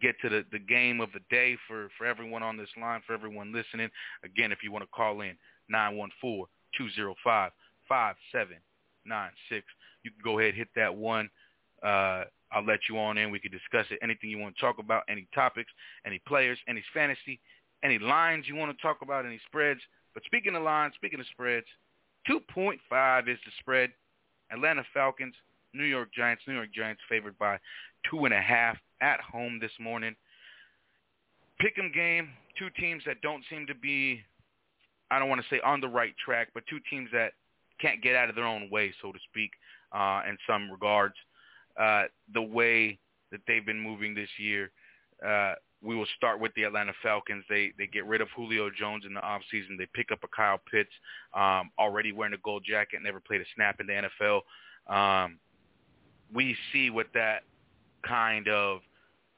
get 0.00 0.14
to 0.22 0.28
the, 0.28 0.44
the 0.52 0.58
game 0.58 1.00
of 1.00 1.10
the 1.12 1.20
day 1.30 1.56
for, 1.68 1.88
for 1.98 2.06
everyone 2.06 2.42
on 2.42 2.56
this 2.56 2.68
line, 2.80 3.02
for 3.06 3.12
everyone 3.12 3.52
listening. 3.52 3.90
Again, 4.24 4.52
if 4.52 4.58
you 4.62 4.72
want 4.72 4.84
to 4.84 4.88
call 4.94 5.20
in, 5.20 5.36
914-205-5796. 5.72 7.50
You 10.02 10.10
can 10.10 10.20
go 10.24 10.38
ahead 10.38 10.54
hit 10.54 10.68
that 10.76 10.94
one. 10.94 11.28
Uh, 11.82 12.24
I'll 12.52 12.64
let 12.64 12.80
you 12.88 12.98
on 12.98 13.18
in. 13.18 13.30
We 13.30 13.40
can 13.40 13.50
discuss 13.50 13.86
it. 13.90 13.98
Anything 14.02 14.30
you 14.30 14.38
want 14.38 14.56
to 14.56 14.60
talk 14.60 14.78
about, 14.78 15.04
any 15.08 15.26
topics, 15.34 15.72
any 16.06 16.20
players, 16.26 16.58
any 16.68 16.82
fantasy, 16.92 17.40
any 17.82 17.98
lines 17.98 18.46
you 18.46 18.56
want 18.56 18.76
to 18.76 18.82
talk 18.82 18.98
about, 19.02 19.26
any 19.26 19.40
spreads. 19.46 19.80
But 20.14 20.22
speaking 20.24 20.54
of 20.54 20.62
lines, 20.62 20.94
speaking 20.96 21.20
of 21.20 21.26
spreads, 21.32 21.66
2.5 22.28 23.28
is 23.28 23.38
the 23.44 23.52
spread. 23.60 23.90
Atlanta 24.50 24.84
Falcons 24.92 25.34
New 25.74 25.84
York 25.84 26.10
Giants. 26.14 26.42
New 26.46 26.54
York 26.54 26.72
Giants 26.74 27.00
favored 27.08 27.38
by 27.38 27.58
two 28.10 28.24
and 28.24 28.34
a 28.34 28.40
half 28.40 28.76
at 29.00 29.20
home 29.20 29.58
this 29.60 29.72
morning. 29.80 30.14
Pick'em 31.60 31.92
game. 31.94 32.30
Two 32.58 32.68
teams 32.78 33.02
that 33.06 33.20
don't 33.22 33.42
seem 33.48 33.66
to 33.66 33.74
be, 33.74 34.20
I 35.10 35.18
don't 35.18 35.28
want 35.28 35.40
to 35.40 35.46
say 35.48 35.60
on 35.64 35.80
the 35.80 35.88
right 35.88 36.14
track, 36.22 36.48
but 36.52 36.64
two 36.68 36.78
teams 36.90 37.08
that 37.12 37.32
can't 37.80 38.02
get 38.02 38.14
out 38.14 38.28
of 38.28 38.34
their 38.34 38.44
own 38.44 38.68
way, 38.70 38.92
so 39.00 39.10
to 39.10 39.18
speak, 39.30 39.50
uh, 39.92 40.22
in 40.28 40.36
some 40.46 40.70
regards. 40.70 41.14
Uh, 41.78 42.04
the 42.34 42.42
way 42.42 42.98
that 43.30 43.40
they've 43.46 43.66
been 43.66 43.80
moving 43.80 44.14
this 44.14 44.28
year. 44.38 44.70
Uh, 45.26 45.54
we 45.82 45.96
will 45.96 46.06
start 46.16 46.38
with 46.38 46.54
the 46.54 46.62
Atlanta 46.62 46.92
Falcons. 47.02 47.44
They 47.48 47.72
they 47.76 47.86
get 47.86 48.06
rid 48.06 48.20
of 48.20 48.28
Julio 48.36 48.70
Jones 48.70 49.04
in 49.06 49.14
the 49.14 49.20
offseason. 49.20 49.76
They 49.78 49.88
pick 49.94 50.12
up 50.12 50.20
a 50.22 50.28
Kyle 50.28 50.60
Pitts, 50.70 50.92
um, 51.34 51.70
already 51.78 52.12
wearing 52.12 52.34
a 52.34 52.38
gold 52.38 52.64
jacket, 52.64 53.00
never 53.02 53.20
played 53.20 53.40
a 53.40 53.44
snap 53.54 53.80
in 53.80 53.86
the 53.86 54.08
NFL. 54.08 54.42
Um, 54.86 55.38
we 56.32 56.56
see 56.72 56.90
what 56.90 57.08
that 57.14 57.42
kind 58.06 58.48
of 58.48 58.80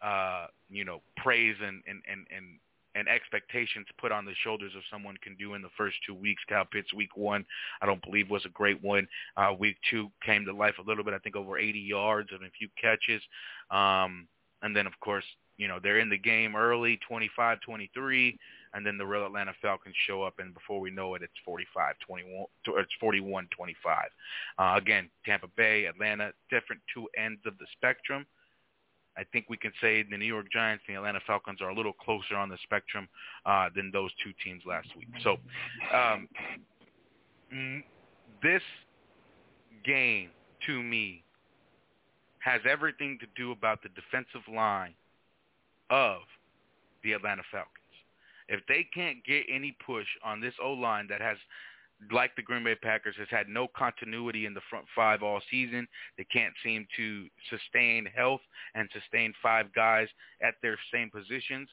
uh, 0.02 0.46
you 0.68 0.84
know 0.84 1.00
praise 1.16 1.56
and 1.62 1.82
and 1.86 2.02
and 2.10 2.26
and 2.34 2.58
and 2.94 3.08
expectations 3.08 3.86
put 3.98 4.12
on 4.12 4.24
the 4.24 4.34
shoulders 4.42 4.72
of 4.76 4.82
someone 4.90 5.16
can 5.22 5.36
do 5.36 5.54
in 5.54 5.62
the 5.62 5.68
first 5.76 5.96
two 6.06 6.14
weeks. 6.14 6.42
Kyle 6.48 6.64
Pitts, 6.70 6.92
week 6.94 7.16
one, 7.16 7.44
I 7.80 7.86
don't 7.86 8.04
believe 8.04 8.30
was 8.30 8.44
a 8.44 8.50
great 8.50 8.82
one. 8.82 9.08
Uh, 9.36 9.52
week 9.58 9.76
two 9.90 10.10
came 10.24 10.44
to 10.44 10.52
life 10.52 10.74
a 10.78 10.88
little 10.88 11.04
bit. 11.04 11.14
I 11.14 11.18
think 11.18 11.36
over 11.36 11.58
80 11.58 11.78
yards 11.78 12.30
and 12.32 12.42
a 12.42 12.50
few 12.58 12.68
catches. 12.80 13.22
Um, 13.70 14.28
and 14.62 14.74
then, 14.74 14.86
of 14.86 14.98
course, 15.00 15.24
you 15.56 15.68
know, 15.68 15.78
they're 15.82 16.00
in 16.00 16.10
the 16.10 16.18
game 16.18 16.56
early, 16.56 16.98
25-23 17.10 18.36
and 18.74 18.84
then 18.84 18.98
the 18.98 19.06
real 19.06 19.24
Atlanta 19.24 19.52
Falcons 19.62 19.94
show 20.06 20.22
up, 20.22 20.34
and 20.40 20.52
before 20.52 20.80
we 20.80 20.90
know 20.90 21.14
it, 21.14 21.22
it's 21.22 21.32
45-21, 21.48 22.44
it's 22.66 22.92
41-25. 23.02 23.46
Uh, 24.58 24.76
again, 24.76 25.08
Tampa 25.24 25.46
Bay, 25.56 25.86
Atlanta, 25.86 26.32
different 26.50 26.82
two 26.92 27.08
ends 27.16 27.40
of 27.46 27.56
the 27.58 27.66
spectrum. 27.72 28.26
I 29.16 29.24
think 29.32 29.46
we 29.48 29.56
can 29.56 29.72
say 29.80 30.02
the 30.02 30.16
New 30.16 30.24
York 30.26 30.46
Giants 30.52 30.84
and 30.88 30.96
the 30.96 30.98
Atlanta 30.98 31.20
Falcons 31.26 31.60
are 31.62 31.70
a 31.70 31.74
little 31.74 31.92
closer 31.92 32.36
on 32.36 32.48
the 32.48 32.58
spectrum 32.64 33.08
uh, 33.46 33.68
than 33.74 33.90
those 33.92 34.10
two 34.22 34.32
teams 34.44 34.62
last 34.66 34.88
week. 34.96 35.08
So 35.22 35.36
um, 35.94 36.28
this 38.42 38.62
game, 39.84 40.30
to 40.66 40.82
me, 40.82 41.22
has 42.40 42.60
everything 42.68 43.18
to 43.20 43.26
do 43.36 43.52
about 43.52 43.82
the 43.82 43.88
defensive 43.90 44.42
line 44.52 44.94
of 45.90 46.18
the 47.02 47.12
Atlanta 47.12 47.42
Falcons. 47.50 47.70
If 48.48 48.60
they 48.66 48.86
can't 48.92 49.24
get 49.24 49.44
any 49.50 49.76
push 49.86 50.06
on 50.22 50.40
this 50.40 50.54
O-line 50.62 51.06
that 51.08 51.20
has, 51.22 51.38
like 52.12 52.34
the 52.36 52.42
Green 52.42 52.64
Bay 52.64 52.74
Packers, 52.74 53.14
has 53.18 53.28
had 53.30 53.48
no 53.48 53.68
continuity 53.76 54.46
in 54.46 54.54
the 54.54 54.60
front 54.70 54.86
five 54.94 55.22
all 55.22 55.40
season, 55.50 55.86
they 56.18 56.24
can't 56.24 56.54
seem 56.62 56.86
to 56.96 57.26
sustain 57.50 58.06
health 58.06 58.40
and 58.74 58.88
sustain 58.92 59.32
five 59.42 59.72
guys 59.74 60.08
at 60.42 60.54
their 60.62 60.78
same 60.92 61.10
positions. 61.10 61.68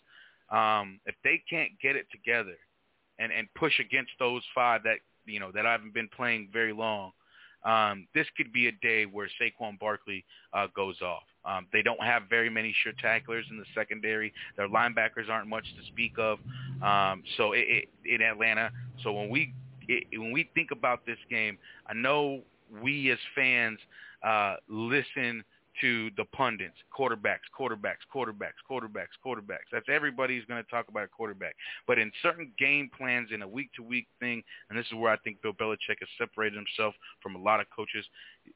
Um, 0.49 0.99
if 1.05 1.15
they 1.23 1.41
can't 1.49 1.71
get 1.81 1.95
it 1.95 2.07
together 2.11 2.57
and, 3.19 3.31
and 3.31 3.47
push 3.55 3.79
against 3.79 4.11
those 4.19 4.43
five 4.53 4.83
that 4.83 4.97
you 5.25 5.39
know 5.39 5.51
that 5.53 5.65
haven't 5.65 5.93
been 5.93 6.09
playing 6.15 6.49
very 6.51 6.73
long, 6.73 7.11
um, 7.63 8.07
this 8.13 8.27
could 8.35 8.51
be 8.51 8.67
a 8.67 8.71
day 8.71 9.05
where 9.05 9.29
Saquon 9.39 9.79
Barkley 9.79 10.25
uh, 10.53 10.67
goes 10.75 11.01
off. 11.01 11.23
Um, 11.43 11.67
they 11.73 11.81
don't 11.81 12.01
have 12.03 12.23
very 12.29 12.49
many 12.49 12.75
sure 12.83 12.93
tacklers 13.01 13.45
in 13.49 13.57
the 13.57 13.65
secondary. 13.73 14.33
Their 14.57 14.67
linebackers 14.67 15.29
aren't 15.29 15.47
much 15.47 15.65
to 15.79 15.85
speak 15.87 16.13
of. 16.17 16.39
Um, 16.83 17.23
so 17.37 17.53
it, 17.53 17.65
it, 17.67 17.89
in 18.05 18.21
Atlanta, 18.21 18.71
so 19.03 19.11
when 19.13 19.29
we 19.29 19.53
it, 19.91 20.19
when 20.19 20.31
we 20.31 20.49
think 20.53 20.71
about 20.71 21.05
this 21.05 21.17
game, 21.29 21.57
I 21.87 21.93
know 21.93 22.41
we 22.81 23.11
as 23.11 23.19
fans 23.35 23.79
uh, 24.25 24.55
listen 24.69 25.43
to 25.79 26.09
the 26.17 26.25
pundits, 26.25 26.75
quarterbacks, 26.97 27.47
quarterbacks, 27.57 28.03
quarterbacks, 28.13 28.59
quarterbacks, 28.69 29.15
quarterbacks. 29.25 29.69
That's 29.71 29.85
everybody's 29.89 30.43
going 30.45 30.63
to 30.63 30.69
talk 30.69 30.89
about 30.89 31.03
a 31.03 31.07
quarterback. 31.07 31.55
But 31.87 31.97
in 31.97 32.11
certain 32.21 32.51
game 32.59 32.89
plans, 32.95 33.29
in 33.33 33.41
a 33.41 33.47
week-to-week 33.47 34.07
thing, 34.19 34.43
and 34.69 34.77
this 34.77 34.85
is 34.87 34.93
where 34.93 35.11
I 35.11 35.17
think 35.17 35.41
Bill 35.41 35.53
Belichick 35.53 35.99
has 35.99 36.09
separated 36.17 36.57
himself 36.57 36.93
from 37.23 37.35
a 37.35 37.39
lot 37.41 37.61
of 37.61 37.67
coaches, 37.75 38.05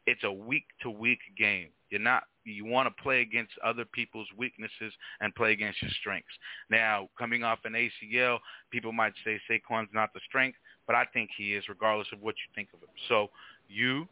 it's 0.06 0.24
a 0.24 0.32
week-to-week 0.32 1.20
game. 1.38 1.70
You're 1.90 2.02
not 2.02 2.24
you 2.44 2.66
want 2.66 2.88
to 2.88 3.04
play 3.04 3.22
against 3.22 3.54
other 3.64 3.86
people's 3.86 4.28
weaknesses 4.38 4.94
and 5.20 5.34
play 5.34 5.52
against 5.52 5.82
your 5.82 5.92
strengths. 6.00 6.34
Now, 6.70 7.10
coming 7.18 7.44
off 7.44 7.60
an 7.66 7.74
ACL, 7.74 8.40
people 8.72 8.92
might 8.92 9.14
say 9.24 9.40
Saquon's 9.50 9.90
not 9.94 10.14
the 10.14 10.20
strength, 10.28 10.58
but 10.88 10.96
I 10.96 11.06
think 11.14 11.30
he 11.36 11.54
is, 11.54 11.68
regardless 11.70 12.08
of 12.14 12.22
what 12.22 12.36
you 12.36 12.54
think 12.54 12.70
of 12.74 12.82
him. 12.82 12.90
So 13.10 13.30
you, 13.68 14.08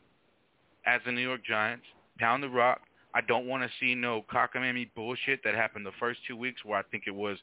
as 0.86 1.02
the 1.06 1.12
New 1.12 1.22
York 1.22 1.42
Giants, 1.46 1.86
pound 2.20 2.44
the 2.44 2.50
rock, 2.50 2.82
I 3.16 3.22
don't 3.22 3.48
want 3.48 3.64
to 3.64 3.70
see 3.80 3.94
no 3.94 4.24
cockamamie 4.32 4.90
bullshit 4.96 5.44
that 5.44 5.54
happened 5.54 5.86
the 5.86 5.92
first 6.00 6.20
two 6.28 6.36
weeks 6.36 6.66
where 6.66 6.80
I 6.80 6.84
think 6.92 7.04
it 7.06 7.14
was 7.14 7.38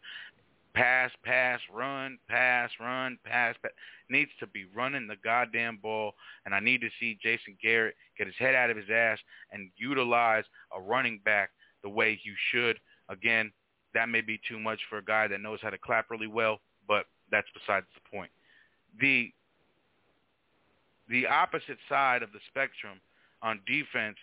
pass, 0.75 1.11
pass, 1.25 1.61
run, 1.73 2.19
pass, 2.29 2.71
run, 2.81 3.19
pass, 3.25 3.55
pass. 3.62 3.73
Needs 4.09 4.31
to 4.40 4.47
be 4.49 4.66
running 4.75 5.07
the 5.07 5.16
goddamn 5.23 5.79
ball, 5.81 6.14
and 6.45 6.55
I 6.55 6.61
need 6.61 6.81
to 6.81 6.88
see 6.99 7.19
Jason 7.23 7.57
Garrett 7.62 7.95
get 8.19 8.27
his 8.27 8.37
head 8.38 8.55
out 8.55 8.71
of 8.71 8.77
his 8.77 8.90
ass 8.93 9.19
and 9.53 9.71
utilize 9.77 10.45
a 10.77 10.81
running 10.81 11.21
back 11.25 11.51
the 11.83 11.88
way 11.88 12.21
you 12.25 12.35
should. 12.51 12.79
Again, 13.09 13.53
that 13.95 14.09
may 14.09 14.21
be 14.21 14.40
too 14.49 14.59
much 14.59 14.81
for 14.88 14.99
a 14.99 15.05
guy 15.05 15.29
that 15.29 15.40
knows 15.40 15.61
how 15.62 15.71
to 15.71 15.79
clap 15.79 16.11
really 16.11 16.27
well, 16.27 16.61
but 16.87 17.07
that's 17.31 17.49
besides 17.55 17.87
the 17.95 18.16
point. 18.16 18.31
The 18.98 19.33
the 21.09 21.26
opposite 21.26 21.78
side 21.88 22.22
of 22.22 22.30
the 22.32 22.38
spectrum 22.49 23.01
on 23.43 23.61
defense 23.66 24.16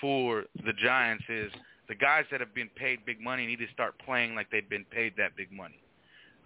for 0.00 0.44
the 0.64 0.72
Giants 0.72 1.24
is 1.28 1.52
the 1.88 1.94
guys 1.94 2.24
that 2.30 2.40
have 2.40 2.54
been 2.54 2.70
paid 2.74 3.04
big 3.04 3.20
money 3.20 3.46
need 3.46 3.60
to 3.60 3.66
start 3.72 3.94
playing 4.04 4.34
like 4.34 4.50
they've 4.50 4.68
been 4.68 4.84
paid 4.90 5.12
that 5.18 5.36
big 5.36 5.52
money. 5.52 5.80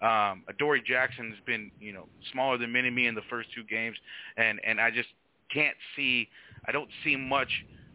Um, 0.03 0.43
Adoree 0.49 0.83
Jackson 0.83 1.31
has 1.31 1.39
been, 1.47 1.71
you 1.81 1.93
know, 1.93 2.07
smaller 2.33 2.59
than 2.59 2.71
mini 2.71 2.91
me 2.91 3.07
in 3.07 3.15
the 3.15 3.23
first 3.31 3.49
two 3.55 3.65
games, 3.65 3.97
and 4.37 4.61
and 4.65 4.79
I 4.81 4.91
just 4.91 5.09
can't 5.53 5.77
see, 5.95 6.29
I 6.67 6.73
don't 6.73 6.91
see 7.05 7.17
much 7.17 7.49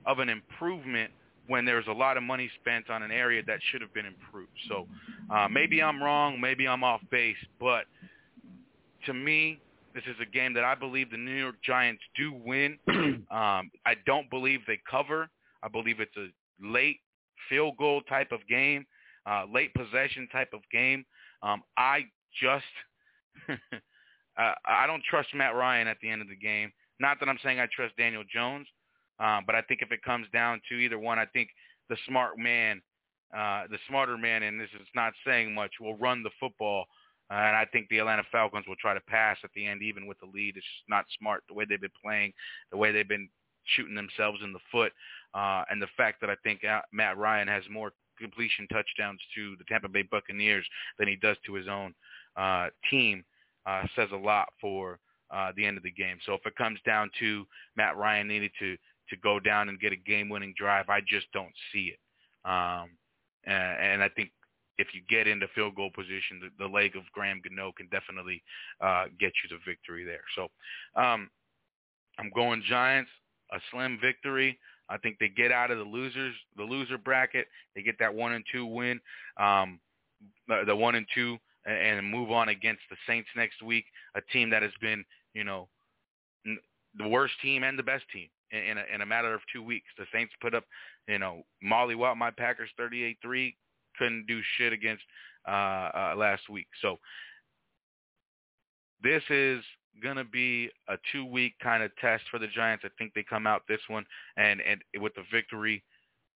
of 0.05 0.19
an 0.19 0.29
improvement 0.29 1.11
when 1.47 1.65
there's 1.65 1.85
a 1.87 1.91
lot 1.91 2.17
of 2.17 2.23
money 2.23 2.49
spent 2.61 2.89
on 2.89 3.03
an 3.03 3.11
area 3.11 3.43
that 3.45 3.59
should 3.71 3.81
have 3.81 3.93
been 3.93 4.05
improved. 4.05 4.51
So 4.69 4.87
uh, 5.29 5.47
maybe 5.49 5.81
I'm 5.83 6.01
wrong, 6.01 6.39
maybe 6.39 6.67
I'm 6.67 6.83
off 6.83 7.01
base, 7.11 7.35
but 7.59 7.85
to 9.05 9.13
me, 9.13 9.59
this 9.93 10.03
is 10.05 10.15
a 10.21 10.25
game 10.25 10.53
that 10.53 10.63
I 10.63 10.75
believe 10.75 11.11
the 11.11 11.17
New 11.17 11.35
York 11.35 11.55
Giants 11.63 12.01
do 12.15 12.33
win. 12.33 12.77
um, 12.89 13.71
I 13.85 13.95
don't 14.05 14.29
believe 14.29 14.61
they 14.67 14.79
cover. 14.89 15.29
I 15.63 15.67
believe 15.67 15.99
it's 15.99 16.15
a 16.17 16.27
late 16.65 16.99
field 17.49 17.77
goal 17.77 18.01
type 18.01 18.31
of 18.31 18.39
game, 18.47 18.85
uh, 19.25 19.45
late 19.51 19.73
possession 19.73 20.27
type 20.31 20.49
of 20.53 20.61
game. 20.71 21.05
Um, 21.43 21.63
I 21.77 22.05
just 22.41 22.63
uh, 23.49 24.53
I 24.65 24.87
don't 24.87 25.03
trust 25.09 25.29
Matt 25.33 25.55
Ryan 25.55 25.87
at 25.87 25.97
the 26.01 26.09
end 26.09 26.21
of 26.21 26.27
the 26.27 26.35
game. 26.35 26.71
Not 26.99 27.19
that 27.19 27.29
I'm 27.29 27.39
saying 27.43 27.59
I 27.59 27.67
trust 27.75 27.97
Daniel 27.97 28.23
Jones, 28.31 28.67
um, 29.19 29.43
but 29.45 29.55
I 29.55 29.61
think 29.63 29.81
if 29.81 29.91
it 29.91 30.03
comes 30.03 30.27
down 30.31 30.61
to 30.69 30.75
either 30.75 30.99
one, 30.99 31.19
I 31.19 31.25
think 31.25 31.49
the 31.89 31.97
smart 32.07 32.37
man, 32.37 32.81
uh, 33.35 33.63
the 33.69 33.77
smarter 33.87 34.17
man, 34.17 34.43
and 34.43 34.59
this 34.59 34.69
is 34.79 34.87
not 34.95 35.13
saying 35.25 35.53
much, 35.53 35.71
will 35.79 35.97
run 35.97 36.23
the 36.23 36.29
football. 36.39 36.85
Uh, 37.31 37.35
and 37.35 37.55
I 37.55 37.65
think 37.71 37.87
the 37.87 37.99
Atlanta 37.99 38.23
Falcons 38.31 38.67
will 38.67 38.75
try 38.75 38.93
to 38.93 38.99
pass 39.01 39.37
at 39.43 39.51
the 39.55 39.65
end, 39.65 39.81
even 39.81 40.05
with 40.05 40.19
the 40.19 40.25
lead. 40.25 40.57
It's 40.57 40.65
just 40.65 40.89
not 40.89 41.05
smart 41.17 41.43
the 41.47 41.53
way 41.53 41.65
they've 41.67 41.79
been 41.79 41.89
playing, 42.03 42.33
the 42.71 42.77
way 42.77 42.91
they've 42.91 43.07
been 43.07 43.29
shooting 43.75 43.95
themselves 43.95 44.39
in 44.43 44.51
the 44.51 44.59
foot, 44.71 44.91
uh, 45.33 45.63
and 45.69 45.81
the 45.81 45.87
fact 45.95 46.19
that 46.21 46.29
I 46.29 46.35
think 46.43 46.65
uh, 46.65 46.81
Matt 46.91 47.17
Ryan 47.17 47.47
has 47.47 47.63
more 47.71 47.93
completion 48.19 48.67
touchdowns 48.67 49.19
to 49.35 49.55
the 49.57 49.63
Tampa 49.63 49.87
Bay 49.87 50.03
Buccaneers 50.03 50.65
than 50.99 51.07
he 51.07 51.15
does 51.15 51.37
to 51.45 51.53
his 51.53 51.67
own 51.67 51.93
uh, 52.35 52.67
team 52.89 53.23
uh, 53.65 53.83
says 53.95 54.09
a 54.11 54.17
lot 54.17 54.47
for 54.59 54.99
uh, 55.31 55.51
the 55.55 55.65
end 55.65 55.77
of 55.77 55.83
the 55.83 55.91
game. 55.91 56.17
So 56.25 56.33
if 56.33 56.45
it 56.45 56.55
comes 56.55 56.79
down 56.85 57.09
to 57.19 57.45
Matt 57.75 57.95
Ryan 57.97 58.27
needed 58.27 58.51
to 58.59 58.77
to 59.09 59.17
go 59.17 59.39
down 59.41 59.67
and 59.67 59.79
get 59.79 59.91
a 59.91 59.97
game-winning 59.97 60.53
drive, 60.57 60.87
I 60.87 61.01
just 61.01 61.27
don't 61.33 61.53
see 61.73 61.93
it. 61.93 61.99
Um, 62.49 62.91
and, 63.43 63.93
and 63.93 64.03
I 64.03 64.07
think 64.07 64.31
if 64.81 64.87
you 64.93 65.01
get 65.07 65.27
into 65.27 65.47
field 65.53 65.75
goal 65.75 65.91
position, 65.93 66.41
the, 66.41 66.49
the 66.65 66.69
leg 66.69 66.95
of 66.95 67.03
Graham 67.13 67.39
Gano 67.43 67.71
can 67.71 67.87
definitely 67.87 68.41
uh, 68.81 69.05
get 69.19 69.31
you 69.43 69.55
the 69.55 69.61
victory 69.65 70.03
there. 70.03 70.23
So 70.35 70.43
um, 70.99 71.29
I'm 72.17 72.31
going 72.33 72.63
Giants, 72.67 73.11
a 73.51 73.59
slim 73.71 73.99
victory. 74.01 74.57
I 74.89 74.97
think 74.97 75.17
they 75.19 75.29
get 75.29 75.51
out 75.51 75.71
of 75.71 75.77
the 75.77 75.83
losers, 75.83 76.33
the 76.57 76.63
loser 76.63 76.97
bracket. 76.97 77.47
They 77.75 77.83
get 77.83 77.95
that 77.99 78.13
one 78.13 78.33
and 78.33 78.43
two 78.51 78.65
win, 78.65 78.99
um, 79.37 79.79
the 80.47 80.75
one 80.75 80.95
and 80.95 81.05
two, 81.13 81.37
and 81.65 82.09
move 82.09 82.31
on 82.31 82.49
against 82.49 82.81
the 82.89 82.97
Saints 83.07 83.29
next 83.35 83.61
week, 83.61 83.85
a 84.15 84.21
team 84.33 84.49
that 84.49 84.63
has 84.63 84.71
been, 84.81 85.05
you 85.33 85.43
know, 85.43 85.69
the 86.97 87.07
worst 87.07 87.35
team 87.41 87.63
and 87.63 87.77
the 87.77 87.83
best 87.83 88.03
team 88.11 88.27
in 88.51 88.77
a, 88.77 88.83
in 88.93 89.01
a 89.01 89.05
matter 89.05 89.33
of 89.33 89.41
two 89.53 89.63
weeks. 89.63 89.87
The 89.97 90.05
Saints 90.13 90.33
put 90.41 90.53
up, 90.53 90.65
you 91.07 91.19
know, 91.19 91.43
Molly 91.61 91.95
Watt, 91.95 92.17
my 92.17 92.31
Packers 92.31 92.69
38-3, 92.79 93.53
couldn't 93.97 94.25
do 94.27 94.41
shit 94.57 94.73
against 94.73 95.03
uh, 95.47 95.51
uh, 95.51 96.13
last 96.17 96.49
week. 96.49 96.67
So 96.81 96.99
this 99.03 99.23
is 99.29 99.63
to 100.17 100.23
be 100.23 100.69
a 100.87 100.95
two-week 101.11 101.53
kind 101.61 101.83
of 101.83 101.91
test 101.97 102.23
for 102.29 102.39
the 102.39 102.47
Giants. 102.47 102.83
I 102.85 102.89
think 102.97 103.13
they 103.13 103.23
come 103.23 103.45
out 103.47 103.63
this 103.67 103.81
one 103.87 104.05
and, 104.37 104.61
and 104.61 104.81
with 105.01 105.13
the 105.15 105.23
victory. 105.31 105.83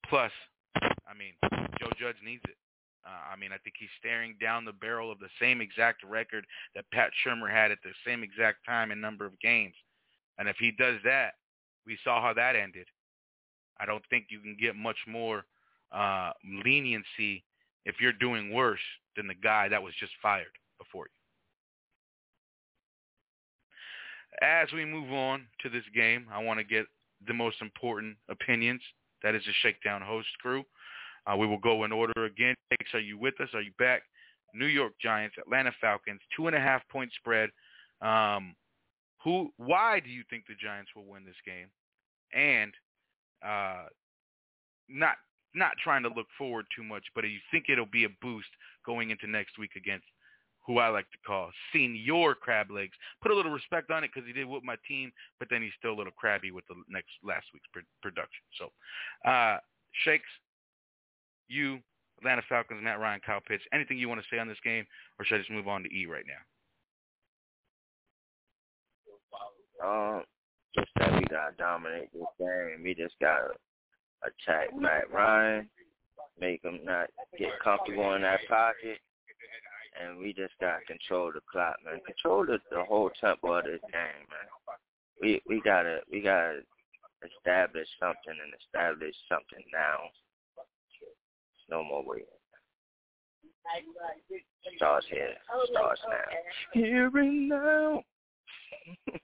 Plus, 0.09 0.33
I 0.77 1.15
mean, 1.17 1.35
Joe 1.79 1.91
Judge 1.99 2.17
needs 2.25 2.43
it. 2.45 2.57
Uh, 3.07 3.33
I 3.33 3.37
mean, 3.37 3.53
I 3.53 3.59
think 3.59 3.77
he's 3.79 3.89
staring 3.99 4.37
down 4.41 4.65
the 4.65 4.73
barrel 4.73 5.13
of 5.13 5.19
the 5.19 5.29
same 5.41 5.61
exact 5.61 6.03
record 6.03 6.47
that 6.75 6.91
Pat 6.93 7.11
Shurmur 7.25 7.51
had 7.51 7.71
at 7.71 7.79
the 7.85 7.93
same 8.07 8.23
exact 8.23 8.65
time 8.67 8.91
and 8.91 9.01
number 9.01 9.27
of 9.27 9.39
games. 9.41 9.75
And 10.39 10.49
if 10.49 10.57
he 10.59 10.71
does 10.71 10.97
that, 11.05 11.35
we 11.87 11.99
saw 12.03 12.23
how 12.23 12.33
that 12.33 12.57
ended. 12.57 12.87
I 13.79 13.85
don't 13.85 14.05
think 14.09 14.27
you 14.31 14.41
can 14.41 14.57
get 14.59 14.77
much 14.77 14.97
more 15.07 15.45
uh, 15.95 16.33
leniency 16.65 17.45
if 17.85 17.97
you're 18.01 18.13
doing 18.13 18.53
worse 18.53 18.81
than 19.17 19.27
the 19.27 19.35
guy 19.35 19.69
that 19.69 19.83
was 19.83 19.95
just 19.99 20.13
fired 20.21 20.47
before 20.79 21.05
you. 21.05 21.11
As 24.43 24.69
we 24.73 24.85
move 24.85 25.13
on 25.13 25.47
to 25.63 25.71
this 25.71 25.85
game, 25.95 26.27
I 26.33 26.43
want 26.43 26.59
to 26.59 26.65
get 26.65 26.87
the 27.27 27.35
most 27.35 27.63
important 27.63 28.17
opinions. 28.29 28.81
That 29.23 29.35
is 29.35 29.43
the 29.47 29.53
Shakedown 29.63 30.03
host 30.03 30.29
crew. 30.41 30.65
Uh, 31.27 31.37
we 31.37 31.47
will 31.47 31.59
go 31.59 31.85
in 31.85 31.93
order 31.93 32.25
again. 32.25 32.55
Are 32.93 33.01
you 33.01 33.17
with 33.17 33.41
us? 33.41 33.49
Are 33.55 33.63
you 33.63 33.73
back? 33.79 34.03
New 34.53 34.67
York 34.67 34.93
Giants, 35.01 35.37
Atlanta 35.39 35.73
Falcons, 35.81 36.21
two 36.37 36.47
and 36.47 36.57
a 36.57 36.61
half 36.61 36.87
point 36.89 37.11
spread. 37.17 37.51
Um, 38.01 38.55
who? 39.23 39.51
Why 39.57 40.01
do 40.01 40.11
you 40.11 40.23
think 40.29 40.45
the 40.47 40.55
Giants 40.55 40.91
will 40.95 41.07
win 41.07 41.25
this 41.25 41.35
game? 41.47 41.69
And 42.33 42.73
uh, 43.45 43.87
not 44.89 45.17
not 45.55 45.73
trying 45.83 46.03
to 46.03 46.09
look 46.09 46.27
forward 46.37 46.67
too 46.75 46.83
much, 46.83 47.05
but 47.15 47.25
you 47.25 47.39
think 47.51 47.67
it'll 47.69 47.87
be 47.87 48.05
a 48.05 48.17
boost 48.21 48.49
going 48.85 49.11
into 49.11 49.27
next 49.27 49.59
week 49.59 49.73
against 49.77 50.05
who 50.67 50.79
I 50.79 50.89
like 50.89 51.11
to 51.11 51.19
call 51.27 51.51
Senior 51.73 52.35
Crab 52.35 52.71
Legs? 52.71 52.97
Put 53.23 53.31
a 53.31 53.35
little 53.35 53.53
respect 53.53 53.91
on 53.91 54.03
it 54.03 54.11
because 54.13 54.27
he 54.27 54.33
did 54.33 54.47
with 54.47 54.65
my 54.65 54.77
team, 54.89 55.13
but 55.39 55.49
then 55.51 55.63
he's 55.63 55.73
still 55.79 55.93
a 55.93 55.99
little 55.99 56.13
crabby 56.13 56.51
with 56.51 56.67
the 56.69 56.75
next 56.89 57.11
last 57.23 57.47
week's 57.53 57.69
pr- 57.73 57.81
production. 58.03 58.45
So, 58.59 58.73
uh, 59.29 59.59
Shakes, 60.05 60.29
you, 61.49 61.81
Atlanta 62.19 62.43
Falcons, 62.49 62.81
Matt 62.83 62.99
Ryan, 62.99 63.21
Kyle 63.25 63.43
Pitts, 63.47 63.63
anything 63.73 63.99
you 63.99 64.09
want 64.09 64.23
to 64.23 64.27
say 64.31 64.39
on 64.39 64.49
this 64.49 64.59
game, 64.65 64.87
or 65.19 65.25
should 65.25 65.37
I 65.37 65.39
just 65.39 65.51
move 65.51 65.69
on 65.69 65.83
to 65.83 65.95
E 65.95 66.07
right 66.07 66.25
now? 66.27 66.41
Um, 69.85 70.23
just 70.75 70.89
that 70.97 71.13
we 71.13 71.25
gotta 71.25 71.55
dominate 71.59 72.13
this 72.13 72.23
game. 72.39 72.83
We 72.83 72.95
just 72.95 73.15
gotta 73.21 73.55
attack 74.27 74.77
Matt 74.77 75.11
Ryan, 75.13 75.69
make 76.41 76.63
him 76.63 76.81
not 76.85 77.11
get 77.39 77.51
comfortable 77.63 78.15
in 78.15 78.23
that 78.23 78.41
pocket, 78.49 78.99
and 80.01 80.19
we 80.19 80.33
just 80.33 80.55
gotta 80.61 80.85
control 80.87 81.31
the 81.33 81.41
clock, 81.51 81.77
man. 81.85 82.01
Control 82.07 82.47
the, 82.47 82.59
the 82.71 82.83
whole 82.85 83.11
tempo 83.21 83.59
of 83.59 83.65
this 83.65 83.81
game, 83.93 84.27
man. 84.31 84.49
We 85.21 85.41
we 85.49 85.61
gotta 85.65 86.01
we 86.11 86.21
gotta 86.21 86.61
establish 87.23 87.89
something 88.01 88.35
and 88.35 88.53
establish 88.61 89.15
something 89.29 89.65
now. 89.73 90.11
No 91.71 91.83
more 91.83 92.05
waiting. 92.05 92.27
Starts 94.77 95.07
here. 95.11 95.35
Starts 95.71 96.01
now. 96.09 96.17
Here 96.73 97.07
and 97.07 97.49
now. 97.49 98.03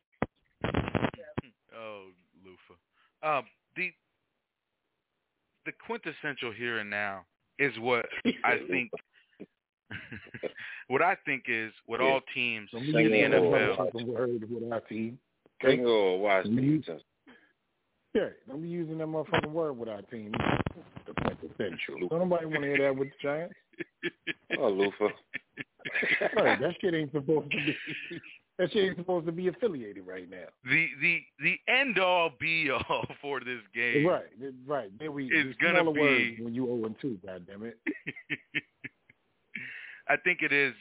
oh, 1.76 2.06
Lufa. 2.42 2.74
Um, 3.22 3.44
the 3.76 3.92
the 5.70 5.76
quintessential 5.86 6.52
here 6.52 6.78
and 6.78 6.90
now 6.90 7.24
is 7.58 7.72
what 7.78 8.06
I 8.44 8.58
think. 8.68 8.90
what 10.88 11.02
I 11.02 11.16
think 11.24 11.44
is 11.48 11.72
what 11.86 12.00
all 12.00 12.20
teams 12.34 12.68
in 12.72 12.92
the 12.92 13.00
NFL. 13.00 14.06
Word 14.06 14.50
with 14.50 14.72
our 14.72 14.80
team. 14.80 15.18
Okay? 15.62 15.82
Oh, 15.84 16.16
watch 16.16 16.46
Yeah, 18.14 18.28
don't 18.48 18.62
be 18.62 18.68
using 18.68 18.98
that 18.98 19.06
motherfucking 19.06 19.50
word 19.50 19.72
with 19.74 19.88
our 19.88 20.02
team. 20.02 20.32
The 21.06 21.12
quintessential. 21.14 22.08
Don't 22.08 22.20
nobody 22.20 22.46
want 22.46 22.62
to 22.62 22.68
hear 22.68 22.78
that 22.78 22.96
with 22.96 23.08
the 23.08 23.14
Giants. 23.22 23.54
Oh, 24.58 24.68
Lufa. 24.68 25.08
right, 26.36 26.60
that 26.60 26.74
shit 26.80 26.94
ain't 26.94 27.12
supposed 27.12 27.50
to 27.50 27.56
be. 27.56 27.76
That 28.60 28.70
shit 28.72 28.84
ain't 28.84 28.98
supposed 28.98 29.24
to 29.24 29.32
be 29.32 29.48
affiliated 29.48 30.06
right 30.06 30.28
now. 30.28 30.44
The 30.64 30.86
the 31.00 31.20
the 31.42 31.56
end 31.66 31.98
all 31.98 32.28
be 32.38 32.70
all 32.70 33.06
for 33.22 33.40
this 33.40 33.60
game. 33.74 34.06
Right, 34.06 34.26
right. 34.66 34.90
There 34.98 35.10
we 35.10 35.28
is 35.28 35.56
gonna 35.62 35.90
be 35.90 36.36
when 36.42 36.54
you 36.54 36.70
owe 36.70 36.84
and 36.84 36.94
two. 37.00 37.18
God 37.24 37.46
damn 37.46 37.62
it. 37.64 37.78
I 40.08 40.16
think 40.18 40.42
it 40.42 40.52
is 40.52 40.74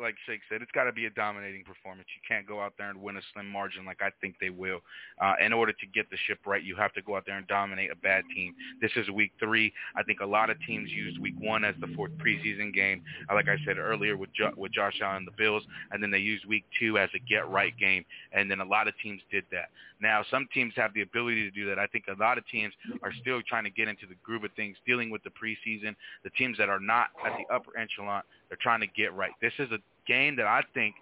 like 0.00 0.14
Shake 0.26 0.40
said, 0.48 0.60
it's 0.60 0.70
got 0.72 0.84
to 0.84 0.92
be 0.92 1.06
a 1.06 1.10
dominating 1.10 1.64
performance. 1.64 2.06
You 2.14 2.22
can't 2.28 2.46
go 2.46 2.60
out 2.60 2.74
there 2.76 2.90
and 2.90 3.00
win 3.00 3.16
a 3.16 3.20
slim 3.32 3.48
margin 3.48 3.84
like 3.84 4.02
I 4.02 4.10
think 4.20 4.36
they 4.40 4.50
will. 4.50 4.80
Uh, 5.20 5.34
in 5.44 5.52
order 5.52 5.72
to 5.72 5.86
get 5.94 6.10
the 6.10 6.16
ship 6.26 6.40
right, 6.46 6.62
you 6.62 6.76
have 6.76 6.92
to 6.94 7.02
go 7.02 7.16
out 7.16 7.24
there 7.26 7.36
and 7.36 7.46
dominate 7.46 7.90
a 7.90 7.96
bad 7.96 8.24
team. 8.34 8.54
This 8.80 8.90
is 8.96 9.08
week 9.10 9.32
three. 9.38 9.72
I 9.96 10.02
think 10.02 10.20
a 10.20 10.26
lot 10.26 10.50
of 10.50 10.56
teams 10.66 10.90
used 10.90 11.18
week 11.20 11.34
one 11.38 11.64
as 11.64 11.74
the 11.80 11.88
fourth 11.96 12.12
preseason 12.18 12.72
game, 12.74 13.02
uh, 13.30 13.34
like 13.34 13.48
I 13.48 13.56
said 13.64 13.78
earlier 13.78 14.16
with 14.16 14.32
jo- 14.34 14.52
with 14.56 14.72
Josh 14.72 15.00
Allen 15.02 15.18
and 15.18 15.26
the 15.26 15.36
Bills, 15.38 15.62
and 15.90 16.02
then 16.02 16.10
they 16.10 16.18
used 16.18 16.44
week 16.44 16.64
two 16.78 16.98
as 16.98 17.08
a 17.14 17.18
get 17.18 17.48
right 17.48 17.76
game, 17.78 18.04
and 18.32 18.50
then 18.50 18.60
a 18.60 18.64
lot 18.64 18.88
of 18.88 18.94
teams 19.02 19.22
did 19.30 19.44
that. 19.52 19.70
Now, 20.00 20.24
some 20.30 20.48
teams 20.52 20.74
have 20.76 20.92
the 20.94 21.02
ability 21.02 21.44
to 21.44 21.50
do 21.50 21.66
that. 21.68 21.78
I 21.78 21.86
think 21.86 22.04
a 22.08 22.20
lot 22.20 22.36
of 22.36 22.46
teams 22.48 22.74
are 23.02 23.12
still 23.20 23.40
trying 23.48 23.64
to 23.64 23.70
get 23.70 23.86
into 23.86 24.06
the 24.06 24.16
groove 24.24 24.42
of 24.42 24.50
things, 24.56 24.76
dealing 24.84 25.10
with 25.10 25.22
the 25.22 25.30
preseason. 25.30 25.94
The 26.24 26.30
teams 26.30 26.58
that 26.58 26.68
are 26.68 26.80
not 26.80 27.10
at 27.24 27.32
the 27.38 27.54
upper 27.54 27.78
echelon, 27.78 28.22
they're 28.52 28.58
trying 28.60 28.80
to 28.80 28.86
get 28.86 29.14
right. 29.14 29.30
This 29.40 29.54
is 29.58 29.70
a 29.72 29.78
game 30.06 30.36
that 30.36 30.44
I 30.44 30.60
think 30.74 30.94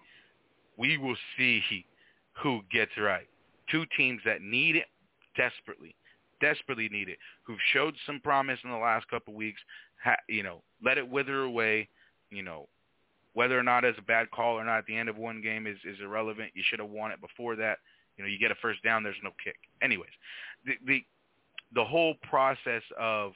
we 0.76 0.96
will 0.96 1.16
see 1.36 1.60
who 2.40 2.60
gets 2.72 2.92
right. 2.96 3.26
Two 3.68 3.84
teams 3.96 4.20
that 4.24 4.40
need 4.40 4.76
it 4.76 4.86
desperately, 5.36 5.96
desperately 6.40 6.88
need 6.88 7.08
it, 7.08 7.18
who've 7.42 7.58
showed 7.72 7.96
some 8.06 8.20
promise 8.20 8.60
in 8.62 8.70
the 8.70 8.76
last 8.76 9.08
couple 9.10 9.34
weeks, 9.34 9.60
ha, 10.00 10.14
you 10.28 10.44
know, 10.44 10.62
let 10.84 10.96
it 10.96 11.08
wither 11.08 11.42
away, 11.42 11.88
you 12.30 12.44
know, 12.44 12.68
whether 13.32 13.58
or 13.58 13.64
not 13.64 13.84
it's 13.84 13.98
a 13.98 14.02
bad 14.02 14.30
call 14.30 14.54
or 14.54 14.64
not 14.64 14.78
at 14.78 14.86
the 14.86 14.96
end 14.96 15.08
of 15.08 15.16
one 15.16 15.42
game 15.42 15.66
is, 15.66 15.76
is 15.84 15.98
irrelevant. 16.00 16.52
You 16.54 16.62
should 16.70 16.78
have 16.78 16.88
won 16.88 17.10
it 17.10 17.20
before 17.20 17.56
that. 17.56 17.78
You 18.16 18.22
know, 18.22 18.30
you 18.30 18.38
get 18.38 18.52
a 18.52 18.56
first 18.62 18.80
down, 18.84 19.02
there's 19.02 19.16
no 19.24 19.30
kick. 19.42 19.56
Anyways, 19.82 20.10
the 20.64 20.74
the, 20.86 21.04
the 21.74 21.84
whole 21.84 22.14
process 22.28 22.82
of 22.96 23.32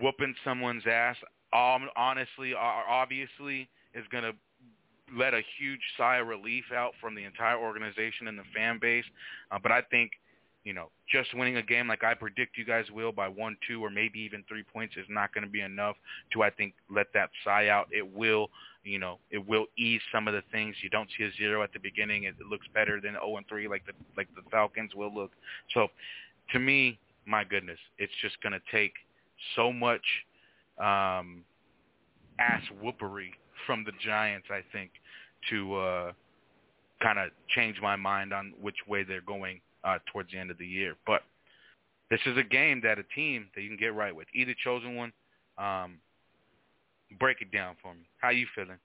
whooping 0.00 0.34
someone's 0.44 0.84
ass, 0.86 1.16
um, 1.54 1.88
honestly, 1.96 2.54
obviously, 2.54 3.68
is 3.94 4.04
going 4.10 4.24
to 4.24 4.32
let 5.16 5.34
a 5.34 5.42
huge 5.58 5.80
sigh 5.96 6.16
of 6.16 6.26
relief 6.26 6.64
out 6.74 6.92
from 7.00 7.14
the 7.14 7.24
entire 7.24 7.58
organization 7.58 8.28
and 8.28 8.38
the 8.38 8.44
fan 8.54 8.78
base. 8.80 9.04
Uh, 9.50 9.58
but 9.62 9.70
I 9.70 9.82
think 9.82 10.12
you 10.64 10.72
know, 10.72 10.88
just 11.10 11.34
winning 11.34 11.58
a 11.58 11.62
game 11.62 11.86
like 11.86 12.02
I 12.02 12.14
predict 12.14 12.56
you 12.56 12.64
guys 12.64 12.86
will 12.90 13.12
by 13.12 13.28
one, 13.28 13.56
two, 13.68 13.84
or 13.84 13.90
maybe 13.90 14.18
even 14.20 14.42
three 14.48 14.62
points 14.62 14.96
is 14.96 15.04
not 15.10 15.32
going 15.34 15.44
to 15.44 15.50
be 15.50 15.60
enough 15.60 15.96
to, 16.32 16.42
I 16.42 16.48
think, 16.48 16.72
let 16.90 17.06
that 17.12 17.28
sigh 17.44 17.68
out. 17.68 17.86
It 17.90 18.14
will, 18.14 18.48
you 18.82 18.98
know, 18.98 19.18
it 19.30 19.46
will 19.46 19.66
ease 19.76 20.00
some 20.10 20.26
of 20.26 20.32
the 20.32 20.42
things. 20.50 20.74
You 20.82 20.88
don't 20.88 21.08
see 21.16 21.24
a 21.24 21.30
zero 21.36 21.62
at 21.62 21.74
the 21.74 21.78
beginning. 21.78 22.24
It, 22.24 22.34
it 22.40 22.46
looks 22.46 22.66
better 22.72 22.98
than 22.98 23.12
0 23.12 23.36
and 23.36 23.46
3 23.46 23.68
like 23.68 23.84
the 23.84 23.92
like 24.16 24.28
the 24.34 24.42
Falcons 24.50 24.94
will 24.94 25.14
look. 25.14 25.32
So, 25.74 25.88
to 26.52 26.58
me, 26.58 26.98
my 27.26 27.44
goodness, 27.44 27.78
it's 27.98 28.12
just 28.22 28.40
going 28.42 28.54
to 28.54 28.60
take 28.72 28.94
so 29.56 29.70
much 29.70 30.04
um, 30.78 31.44
ass 32.38 32.62
whoopery 32.82 33.30
from 33.66 33.84
the 33.84 33.92
Giants, 34.04 34.48
I 34.50 34.60
think, 34.72 34.90
to 35.50 35.76
uh, 35.76 36.12
kind 37.02 37.18
of 37.18 37.30
change 37.54 37.76
my 37.80 37.96
mind 37.96 38.32
on 38.32 38.52
which 38.60 38.76
way 38.88 39.04
they're 39.04 39.20
going 39.20 39.60
uh, 39.84 39.98
towards 40.12 40.30
the 40.32 40.38
end 40.38 40.50
of 40.50 40.58
the 40.58 40.66
year. 40.66 40.94
But 41.06 41.22
this 42.10 42.20
is 42.26 42.36
a 42.36 42.42
game 42.42 42.80
that 42.84 42.98
a 42.98 43.04
team 43.14 43.48
that 43.54 43.62
you 43.62 43.68
can 43.68 43.78
get 43.78 43.94
right 43.94 44.14
with. 44.14 44.26
Either 44.34 44.54
chosen 44.62 44.96
one. 44.96 45.12
Um, 45.58 45.98
break 47.18 47.40
it 47.40 47.52
down 47.52 47.76
for 47.82 47.94
me. 47.94 48.08
How 48.18 48.30
you 48.30 48.46
feeling? 48.54 48.78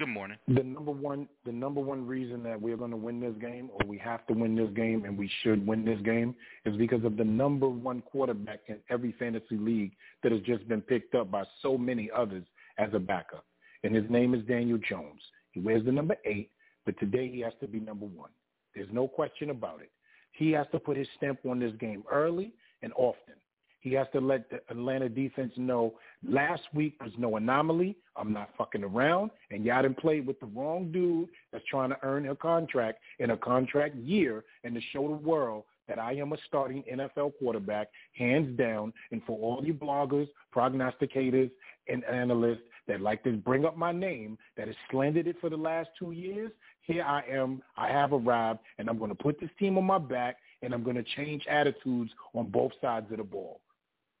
Good 0.00 0.08
morning. 0.08 0.38
The 0.48 0.62
number 0.62 0.92
one, 0.92 1.28
the 1.44 1.52
number 1.52 1.82
one 1.82 2.06
reason 2.06 2.42
that 2.44 2.58
we're 2.58 2.78
going 2.78 2.90
to 2.90 2.96
win 2.96 3.20
this 3.20 3.34
game, 3.38 3.68
or 3.70 3.86
we 3.86 3.98
have 3.98 4.26
to 4.28 4.32
win 4.32 4.56
this 4.56 4.70
game, 4.74 5.04
and 5.04 5.18
we 5.18 5.30
should 5.42 5.66
win 5.66 5.84
this 5.84 6.00
game, 6.00 6.34
is 6.64 6.74
because 6.78 7.04
of 7.04 7.18
the 7.18 7.24
number 7.24 7.68
one 7.68 8.00
quarterback 8.00 8.60
in 8.68 8.78
every 8.88 9.14
fantasy 9.18 9.58
league 9.58 9.92
that 10.22 10.32
has 10.32 10.40
just 10.40 10.66
been 10.68 10.80
picked 10.80 11.14
up 11.14 11.30
by 11.30 11.44
so 11.60 11.76
many 11.76 12.08
others 12.16 12.46
as 12.78 12.88
a 12.94 12.98
backup, 12.98 13.44
and 13.84 13.94
his 13.94 14.08
name 14.08 14.32
is 14.32 14.42
Daniel 14.46 14.78
Jones. 14.88 15.20
He 15.50 15.60
wears 15.60 15.84
the 15.84 15.92
number 15.92 16.16
eight, 16.24 16.50
but 16.86 16.98
today 16.98 17.30
he 17.30 17.40
has 17.40 17.52
to 17.60 17.68
be 17.68 17.78
number 17.78 18.06
one. 18.06 18.30
There's 18.74 18.88
no 18.90 19.06
question 19.06 19.50
about 19.50 19.82
it. 19.82 19.90
He 20.32 20.50
has 20.52 20.66
to 20.72 20.78
put 20.78 20.96
his 20.96 21.08
stamp 21.18 21.40
on 21.46 21.58
this 21.58 21.74
game 21.78 22.04
early 22.10 22.54
and 22.80 22.94
often. 22.96 23.34
He 23.80 23.92
has 23.94 24.06
to 24.12 24.20
let 24.20 24.50
the 24.50 24.60
Atlanta 24.68 25.08
defense 25.08 25.52
know 25.56 25.94
last 26.26 26.62
week 26.74 27.02
was 27.02 27.12
no 27.18 27.36
anomaly. 27.36 27.96
I'm 28.16 28.32
not 28.32 28.50
fucking 28.58 28.84
around. 28.84 29.30
And 29.50 29.64
y'all 29.64 29.82
didn't 29.82 29.98
play 29.98 30.20
with 30.20 30.38
the 30.40 30.46
wrong 30.46 30.92
dude 30.92 31.28
that's 31.50 31.64
trying 31.64 31.90
to 31.90 31.98
earn 32.02 32.28
a 32.28 32.36
contract 32.36 32.98
in 33.18 33.30
a 33.30 33.36
contract 33.36 33.96
year 33.96 34.44
and 34.64 34.74
to 34.74 34.80
show 34.92 35.08
the 35.08 35.14
world 35.14 35.64
that 35.88 35.98
I 35.98 36.12
am 36.12 36.32
a 36.32 36.36
starting 36.46 36.84
NFL 36.90 37.32
quarterback, 37.38 37.88
hands 38.12 38.56
down. 38.56 38.92
And 39.10 39.22
for 39.26 39.36
all 39.38 39.64
you 39.64 39.74
bloggers, 39.74 40.28
prognosticators, 40.54 41.50
and 41.88 42.04
analysts 42.04 42.62
that 42.86 43.00
like 43.00 43.24
to 43.24 43.32
bring 43.32 43.64
up 43.64 43.76
my 43.76 43.92
name, 43.92 44.38
that 44.56 44.68
has 44.68 44.76
slandered 44.90 45.26
it 45.26 45.36
for 45.40 45.50
the 45.50 45.56
last 45.56 45.88
two 45.98 46.12
years, 46.12 46.52
here 46.82 47.02
I 47.02 47.22
am. 47.28 47.62
I 47.76 47.88
have 47.88 48.12
arrived, 48.12 48.60
and 48.78 48.88
I'm 48.88 48.98
going 48.98 49.10
to 49.10 49.16
put 49.16 49.40
this 49.40 49.50
team 49.58 49.78
on 49.78 49.84
my 49.84 49.98
back, 49.98 50.36
and 50.62 50.72
I'm 50.72 50.84
going 50.84 50.96
to 50.96 51.04
change 51.16 51.44
attitudes 51.48 52.12
on 52.34 52.50
both 52.50 52.72
sides 52.80 53.10
of 53.10 53.18
the 53.18 53.24
ball. 53.24 53.60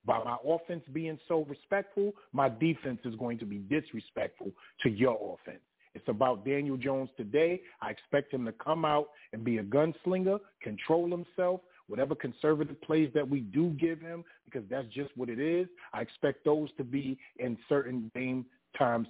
By 0.04 0.22
my 0.24 0.36
offense 0.46 0.82
being 0.92 1.18
so 1.28 1.44
respectful, 1.48 2.12
my 2.32 2.48
defense 2.48 3.00
is 3.04 3.14
going 3.16 3.38
to 3.38 3.44
be 3.44 3.58
disrespectful 3.58 4.50
to 4.82 4.88
your 4.88 5.36
offense. 5.38 5.60
It's 5.94 6.08
about 6.08 6.44
Daniel 6.44 6.76
Jones 6.76 7.10
today. 7.16 7.60
I 7.82 7.90
expect 7.90 8.32
him 8.32 8.44
to 8.46 8.52
come 8.52 8.84
out 8.84 9.08
and 9.32 9.44
be 9.44 9.58
a 9.58 9.62
gunslinger, 9.62 10.38
control 10.62 11.10
himself, 11.10 11.60
whatever 11.88 12.14
conservative 12.14 12.80
plays 12.82 13.10
that 13.14 13.28
we 13.28 13.40
do 13.40 13.70
give 13.70 14.00
him, 14.00 14.24
because 14.44 14.62
that's 14.70 14.86
just 14.94 15.10
what 15.16 15.28
it 15.28 15.40
is. 15.40 15.66
I 15.92 16.00
expect 16.00 16.44
those 16.44 16.68
to 16.78 16.84
be 16.84 17.18
in 17.38 17.58
certain 17.68 18.10
game 18.14 18.46
time, 18.78 19.06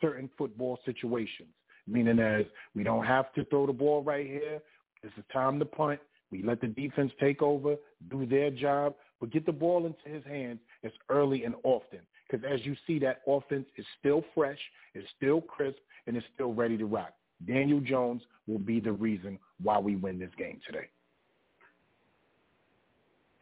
certain 0.00 0.30
football 0.38 0.78
situations, 0.86 1.50
meaning 1.86 2.18
as 2.18 2.46
we 2.74 2.82
don't 2.82 3.04
have 3.04 3.32
to 3.34 3.44
throw 3.44 3.66
the 3.66 3.72
ball 3.72 4.02
right 4.02 4.26
here. 4.26 4.60
It's 5.02 5.12
a 5.18 5.32
time 5.32 5.58
to 5.58 5.66
punt. 5.66 6.00
We 6.30 6.42
let 6.42 6.62
the 6.62 6.68
defense 6.68 7.12
take 7.20 7.42
over, 7.42 7.76
do 8.10 8.24
their 8.24 8.50
job, 8.50 8.94
but 9.22 9.30
get 9.30 9.46
the 9.46 9.52
ball 9.52 9.86
into 9.86 10.12
his 10.12 10.24
hands 10.24 10.58
as 10.82 10.90
early 11.08 11.44
and 11.44 11.54
often. 11.62 12.00
Because 12.28 12.44
as 12.44 12.66
you 12.66 12.74
see, 12.88 12.98
that 12.98 13.20
offense 13.28 13.66
is 13.76 13.86
still 14.00 14.24
fresh, 14.34 14.58
is 14.96 15.04
still 15.16 15.40
crisp, 15.40 15.78
and 16.08 16.16
is 16.16 16.24
still 16.34 16.52
ready 16.52 16.76
to 16.76 16.86
rock. 16.86 17.14
Daniel 17.46 17.78
Jones 17.78 18.22
will 18.48 18.58
be 18.58 18.80
the 18.80 18.90
reason 18.90 19.38
why 19.62 19.78
we 19.78 19.94
win 19.94 20.18
this 20.18 20.32
game 20.36 20.58
today. 20.66 20.88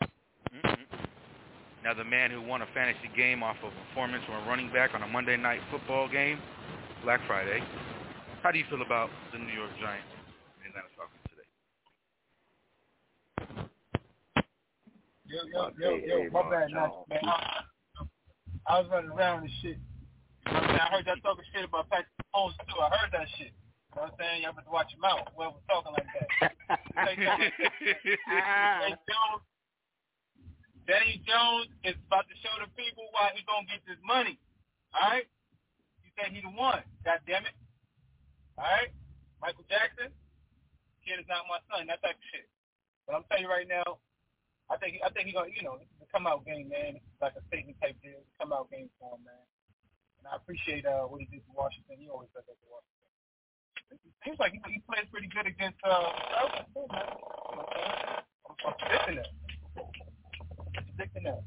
Mm-hmm. 0.03 1.05
Now, 1.83 1.95
the 1.95 2.05
man 2.05 2.31
who 2.31 2.43
won 2.43 2.61
a 2.61 2.66
fantasy 2.74 3.11
game 3.16 3.43
off 3.43 3.57
of 3.64 3.72
performance 3.89 4.22
from 4.26 4.35
a 4.35 4.47
running 4.47 4.70
back 4.74 4.91
on 4.95 5.03
a 5.03 5.09
Monday 5.09 5.39
night 5.39 5.61
football 5.70 6.11
game, 6.11 6.39
Black 7.05 7.20
Friday. 7.26 7.61
How 8.43 8.51
do 8.51 8.59
you 8.59 8.64
feel 8.68 8.83
about 8.83 9.09
the 9.33 9.39
New 9.39 9.55
York 9.55 9.70
Giants 9.81 10.12
and 10.61 10.68
Atlanta 10.68 10.89
Falcons 10.95 11.19
Yo, 15.31 15.47
yo, 15.47 15.70
yo, 15.78 15.91
yo, 15.95 16.26
my 16.35 16.43
bad, 16.51 16.74
man. 16.74 16.91
man 17.07 17.22
I, 18.66 18.83
was 18.83 18.91
running 18.91 19.14
around 19.14 19.47
and 19.47 19.55
shit. 19.62 19.78
I, 20.51 20.59
mean, 20.59 20.74
I 20.74 20.91
heard 20.91 21.07
y'all 21.07 21.22
talking 21.22 21.47
shit 21.55 21.62
about 21.62 21.87
Patrick 21.87 22.11
Mahomes 22.35 22.59
too. 22.66 22.83
I 22.83 22.91
heard 22.99 23.14
that 23.14 23.31
shit. 23.39 23.55
You 23.55 23.95
know 23.95 24.11
what 24.11 24.18
I'm 24.18 24.18
saying? 24.18 24.43
Y'all 24.43 24.59
better 24.59 24.74
watch 24.74 24.91
your 24.91 24.99
mouth. 25.07 25.31
Whoever 25.39 25.62
talking 25.70 25.95
like 25.95 26.11
that. 26.11 26.51
Daniel 27.14 28.99
Jones, 29.07 29.43
Daniel 30.91 31.22
Jones 31.22 31.70
is 31.87 31.95
about 32.11 32.26
to 32.26 32.35
show 32.43 32.51
the 32.59 32.66
people 32.74 33.07
why 33.14 33.31
he 33.31 33.47
gonna 33.47 33.70
get 33.70 33.87
this 33.87 34.03
money. 34.03 34.35
All 34.99 35.14
right? 35.14 35.31
You 36.03 36.11
say 36.18 36.26
he 36.35 36.43
the 36.43 36.51
one. 36.59 36.83
God 37.07 37.22
damn 37.31 37.47
it. 37.47 37.55
All 38.59 38.66
right? 38.66 38.91
Michael 39.39 39.62
Jackson, 39.70 40.11
kid 41.07 41.22
is 41.22 41.28
not 41.31 41.47
my 41.47 41.62
son. 41.70 41.87
That 41.87 42.03
type 42.03 42.18
of 42.18 42.26
shit. 42.35 42.51
But 43.07 43.14
I'm 43.14 43.22
telling 43.31 43.47
you 43.47 43.53
right 43.55 43.70
now, 43.70 44.03
I 44.70 44.78
think 44.78 45.02
I 45.02 45.10
think 45.10 45.26
he 45.26 45.34
gonna 45.34 45.50
you 45.50 45.66
know 45.66 45.82
come 46.14 46.30
out 46.30 46.46
game, 46.46 46.70
man. 46.70 47.02
Like 47.18 47.34
a 47.34 47.42
statement 47.50 47.76
type 47.82 47.98
deal. 48.02 48.22
Come 48.38 48.54
out 48.54 48.70
game 48.70 48.86
for 49.02 49.18
him, 49.18 49.26
man. 49.26 49.42
And 50.22 50.30
I 50.30 50.38
appreciate 50.38 50.86
uh, 50.86 51.10
what 51.10 51.18
he 51.18 51.26
did 51.26 51.42
for 51.50 51.58
Washington. 51.58 51.98
He 51.98 52.06
always 52.06 52.30
does 52.30 52.46
that 52.46 52.54
for 52.62 52.78
Washington. 52.78 53.00
Seems 54.22 54.38
like 54.38 54.52
he, 54.54 54.60
he 54.70 54.78
plays 54.86 55.08
pretty 55.10 55.26
good 55.32 55.48
against 55.50 55.80
uh, 55.82 55.90
man. 56.70 56.86
I'm? 56.86 57.10
I'm, 58.62 58.74
predicting 58.78 59.16
that. 59.18 59.32
I'm 60.76 60.84
predicting 60.94 61.24
that. 61.26 61.42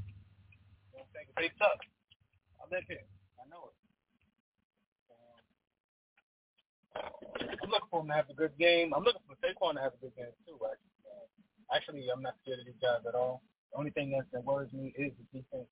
You 0.91 0.99
know 0.99 1.05
I'm 1.05 1.11
saying? 1.15 1.29
They 1.37 1.51
suck. 1.55 1.79
I 2.59 2.67
live 2.73 2.83
here. 2.89 3.07
I 3.39 3.47
know 3.47 3.71
it. 3.71 3.75
Um, 5.13 5.39
I'm 7.63 7.69
looking 7.71 7.91
for 7.93 8.01
him 8.01 8.09
to 8.09 8.15
have 8.17 8.27
a 8.27 8.35
good 8.35 8.57
game. 8.59 8.91
I'm 8.91 9.05
looking 9.05 9.23
for 9.29 9.37
Saquon 9.39 9.77
to 9.77 9.81
have 9.85 9.93
a 9.95 10.01
good 10.01 10.15
game 10.17 10.33
too. 10.43 10.59
Actually, 10.59 10.92
actually, 11.73 12.07
I'm 12.13 12.21
not 12.21 12.35
scared 12.41 12.59
of 12.59 12.65
these 12.65 12.79
guys 12.81 13.01
at 13.07 13.15
all. 13.15 13.41
The 13.71 13.79
only 13.79 13.91
thing 13.91 14.11
that, 14.11 14.29
that 14.31 14.45
worries 14.45 14.71
me 14.73 14.93
is 14.97 15.11
the 15.17 15.25
defense. 15.33 15.69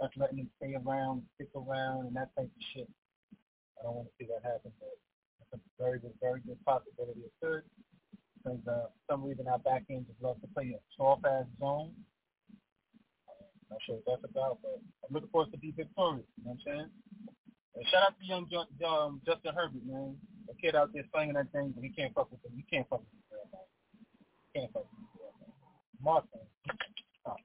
That's 0.00 0.16
letting 0.16 0.36
them 0.36 0.50
stay 0.60 0.76
around, 0.76 1.22
stick 1.36 1.48
around, 1.56 2.08
and 2.08 2.16
that 2.16 2.32
type 2.36 2.48
of 2.48 2.62
shit. 2.72 2.88
I 3.80 3.84
don't 3.84 3.96
want 3.96 4.08
to 4.08 4.14
see 4.16 4.28
that 4.28 4.44
happen, 4.44 4.72
but 4.80 4.92
it's 5.40 5.52
a 5.56 5.60
very 5.80 6.00
good, 6.00 6.16
very 6.20 6.40
good 6.40 6.60
possibility 6.64 7.20
it 7.24 7.32
could. 7.40 7.62
Because 8.40 8.60
uh, 8.68 8.88
for 8.92 9.02
some 9.08 9.24
reason 9.24 9.48
our 9.48 9.60
back 9.60 9.84
end 9.88 10.06
just 10.08 10.20
loves 10.20 10.40
to 10.40 10.48
play 10.52 10.76
a 10.76 10.80
soft-ass 10.96 11.48
zone. 11.60 11.92
I'm 13.28 13.76
not 13.76 13.80
sure 13.84 13.96
what 14.04 14.20
that's 14.20 14.30
about, 14.30 14.58
but 14.62 14.80
I'm 15.04 15.12
looking 15.12 15.32
for 15.32 15.42
us 15.42 15.50
to 15.52 15.58
be 15.58 15.72
victorious. 15.76 16.28
You 16.38 16.44
know 16.44 16.56
what 16.56 16.60
I'm 16.60 16.64
saying? 16.64 16.90
And 17.76 17.84
shout 17.88 18.08
out 18.08 18.14
to 18.16 18.24
young 18.24 18.48
um, 18.86 19.20
Justin 19.26 19.52
Herbert, 19.52 19.84
man. 19.84 20.16
The 20.48 20.54
kid 20.60 20.76
out 20.76 20.92
there 20.92 21.04
slinging 21.12 21.34
that 21.34 21.52
thing, 21.52 21.72
but 21.74 21.84
he 21.84 21.90
can't 21.90 22.14
fuck 22.14 22.30
with 22.30 22.40
him. 22.44 22.52
You 22.56 22.64
can't 22.70 22.88
fuck 22.88 23.00
with 23.00 23.12
him, 23.32 23.48
man. 23.52 23.68
You 24.54 24.60
can't 24.60 24.72
fuck 24.72 24.86
with 24.88 25.00
him. 25.00 25.15
Martin. 26.02 26.28
Oh. 27.26 27.36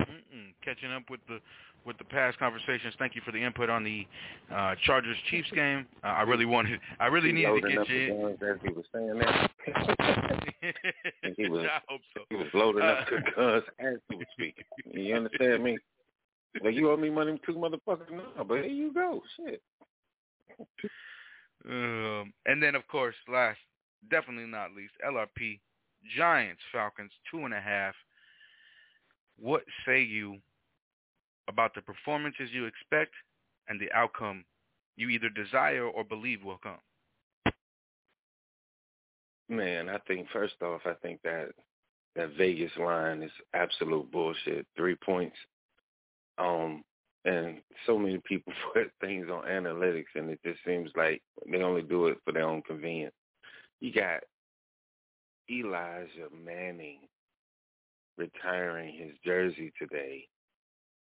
Mm-mm. 0.00 0.54
Catching 0.64 0.92
up 0.92 1.04
with 1.10 1.20
the 1.28 1.38
with 1.86 1.96
the 1.98 2.04
past 2.04 2.38
conversations. 2.38 2.94
Thank 2.98 3.14
you 3.14 3.22
for 3.24 3.30
the 3.32 3.42
input 3.42 3.70
on 3.70 3.84
the 3.84 4.06
uh, 4.52 4.74
Chargers 4.84 5.16
Chiefs 5.30 5.50
game. 5.54 5.86
Uh, 6.02 6.08
I 6.08 6.22
really 6.22 6.44
wanted, 6.44 6.80
I 6.98 7.06
really 7.06 7.30
needed 7.30 7.62
to 7.62 7.68
get 7.68 7.88
you 7.88 8.26
in. 8.26 8.48
As 8.48 8.56
he 8.62 8.72
was 8.72 8.84
saying 8.92 9.18
that, 9.20 9.50
he 11.36 11.48
was, 11.48 11.64
I 11.64 11.80
hope 11.88 12.00
so. 12.14 12.22
he 12.28 12.34
was 12.34 12.48
loading 12.54 12.82
up 12.82 13.06
the 13.08 13.22
guns 13.36 13.62
as 13.78 13.94
he 14.10 14.16
was 14.16 14.26
speaking. 14.32 14.64
You 14.92 15.14
understand 15.14 15.62
me? 15.62 15.78
Like 16.62 16.74
you 16.74 16.90
owe 16.90 16.96
me 16.96 17.10
money 17.10 17.40
too, 17.46 17.54
motherfucker. 17.54 18.10
No, 18.10 18.44
but 18.44 18.56
here 18.56 18.66
you 18.66 18.92
go. 18.92 19.22
Shit. 19.36 19.62
Um, 21.68 22.32
and 22.46 22.62
then, 22.62 22.74
of 22.74 22.86
course, 22.88 23.14
last, 23.28 23.58
definitely 24.10 24.46
not 24.46 24.72
least, 24.72 24.92
LRP, 25.06 25.58
Giants, 26.16 26.60
Falcons, 26.72 27.10
two 27.30 27.44
and 27.44 27.54
a 27.54 27.60
half. 27.60 27.94
What 29.38 29.62
say 29.84 30.02
you 30.02 30.38
about 31.48 31.74
the 31.74 31.82
performances 31.82 32.50
you 32.52 32.66
expect 32.66 33.12
and 33.68 33.80
the 33.80 33.92
outcome 33.92 34.44
you 34.96 35.08
either 35.10 35.28
desire 35.28 35.84
or 35.84 36.04
believe 36.04 36.42
will 36.42 36.58
come? 36.58 36.78
Man, 39.48 39.88
I 39.88 39.98
think 40.06 40.26
first 40.32 40.54
off, 40.62 40.80
I 40.86 40.94
think 40.94 41.20
that 41.22 41.50
that 42.16 42.30
Vegas 42.36 42.72
line 42.78 43.22
is 43.22 43.30
absolute 43.54 44.10
bullshit. 44.10 44.66
Three 44.76 44.96
points. 44.96 45.36
Um, 46.38 46.82
and 47.26 47.58
so 47.86 47.98
many 47.98 48.18
people 48.24 48.52
put 48.74 48.90
things 49.00 49.26
on 49.30 49.44
analytics, 49.44 50.14
and 50.14 50.30
it 50.30 50.40
just 50.44 50.60
seems 50.64 50.90
like 50.96 51.20
they 51.50 51.62
only 51.62 51.82
do 51.82 52.06
it 52.06 52.18
for 52.24 52.32
their 52.32 52.48
own 52.48 52.62
convenience. 52.62 53.14
You 53.80 53.92
got 53.92 54.20
Elijah 55.50 56.28
Manning 56.44 57.00
retiring 58.16 58.94
his 58.96 59.12
jersey 59.24 59.72
today. 59.78 60.26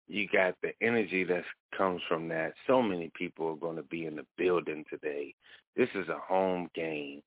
You 0.08 0.28
got 0.32 0.56
the 0.62 0.72
energy 0.82 1.24
that 1.24 1.44
comes 1.76 2.02
from 2.08 2.28
that. 2.30 2.54
So 2.68 2.82
many 2.82 3.12
people 3.16 3.50
are 3.50 3.56
going 3.56 3.78
to 3.78 3.84
be 3.84 4.06
in 4.06 4.18
the 4.18 4.26
building 4.38 4.84
today. 4.90 5.34
This 5.76 5.90
is 5.96 6.08
a 6.10 6.20
home 6.20 6.70
game. 6.76 7.22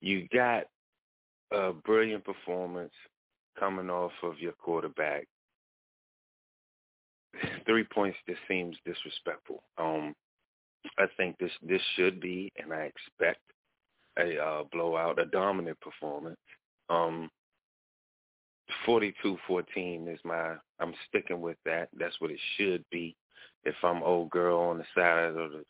You 0.00 0.26
got 0.32 0.64
a 1.50 1.72
brilliant 1.72 2.24
performance 2.24 2.92
coming 3.58 3.90
off 3.90 4.12
of 4.22 4.38
your 4.38 4.52
quarterback. 4.52 5.26
Three 7.66 7.84
points 7.84 8.18
just 8.28 8.40
seems 8.48 8.76
disrespectful. 8.84 9.62
Um, 9.76 10.14
I 10.98 11.06
think 11.16 11.36
this 11.38 11.52
this 11.62 11.82
should 11.96 12.20
be, 12.20 12.52
and 12.56 12.72
I 12.72 12.82
expect 12.82 13.40
a 14.18 14.38
uh, 14.38 14.64
blowout, 14.72 15.18
a 15.18 15.26
dominant 15.26 15.78
performance. 15.80 16.38
Um, 16.88 17.30
42-14 18.86 20.12
is 20.12 20.20
my. 20.24 20.54
I'm 20.80 20.94
sticking 21.08 21.40
with 21.40 21.56
that. 21.64 21.88
That's 21.98 22.20
what 22.20 22.30
it 22.30 22.40
should 22.56 22.84
be. 22.90 23.16
If 23.64 23.74
I'm 23.82 24.02
old 24.02 24.30
girl 24.30 24.58
on 24.58 24.78
the 24.78 24.84
side 24.94 25.36
of 25.36 25.52
the 25.52 25.64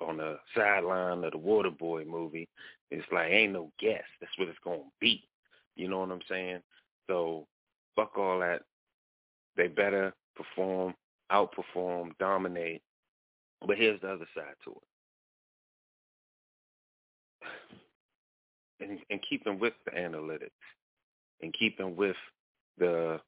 on 0.00 0.16
the 0.16 0.38
sideline 0.56 1.22
of 1.22 1.32
the 1.32 1.38
Waterboy 1.38 2.06
movie, 2.06 2.48
it's 2.90 3.06
like 3.12 3.30
ain't 3.30 3.52
no 3.52 3.70
guess. 3.78 4.02
That's 4.20 4.32
what 4.38 4.48
it's 4.48 4.58
gonna 4.64 4.82
be. 5.00 5.22
You 5.76 5.88
know 5.88 6.00
what 6.00 6.10
I'm 6.10 6.20
saying? 6.28 6.60
So 7.08 7.46
fuck 7.96 8.16
all 8.18 8.40
that. 8.40 8.62
They 9.56 9.68
better 9.68 10.12
perform, 10.34 10.94
outperform, 11.32 12.10
dominate. 12.18 12.82
But 13.66 13.78
here's 13.78 14.00
the 14.00 14.12
other 14.12 14.28
side 14.34 14.54
to 14.64 14.70
it. 14.70 14.76
And, 18.80 18.98
and 19.08 19.20
keeping 19.28 19.58
with 19.58 19.72
the 19.86 19.92
analytics 19.92 20.50
and 21.40 21.54
keeping 21.54 21.96
with 21.96 22.16
the 22.78 23.20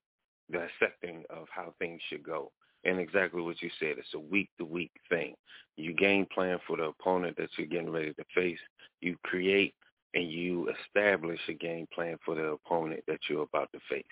dissecting 0.50 1.24
of 1.30 1.46
how 1.50 1.74
things 1.78 2.00
should 2.08 2.22
go. 2.22 2.50
And 2.84 3.00
exactly 3.00 3.42
what 3.42 3.60
you 3.62 3.70
said, 3.80 3.96
it's 3.98 4.14
a 4.14 4.18
week 4.18 4.48
to 4.58 4.64
week 4.64 4.92
thing. 5.08 5.34
You 5.76 5.92
game 5.92 6.26
plan 6.32 6.58
for 6.66 6.76
the 6.76 6.84
opponent 6.84 7.36
that 7.36 7.50
you're 7.56 7.66
getting 7.66 7.90
ready 7.90 8.12
to 8.14 8.24
face. 8.34 8.58
You 9.00 9.16
create 9.24 9.74
and 10.14 10.30
you 10.30 10.70
establish 10.86 11.40
a 11.48 11.52
game 11.52 11.86
plan 11.94 12.16
for 12.24 12.34
the 12.34 12.44
opponent 12.44 13.02
that 13.06 13.20
you're 13.28 13.42
about 13.42 13.70
to 13.72 13.80
face. 13.90 14.04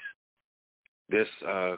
This 1.09 1.29
uh, 1.47 1.77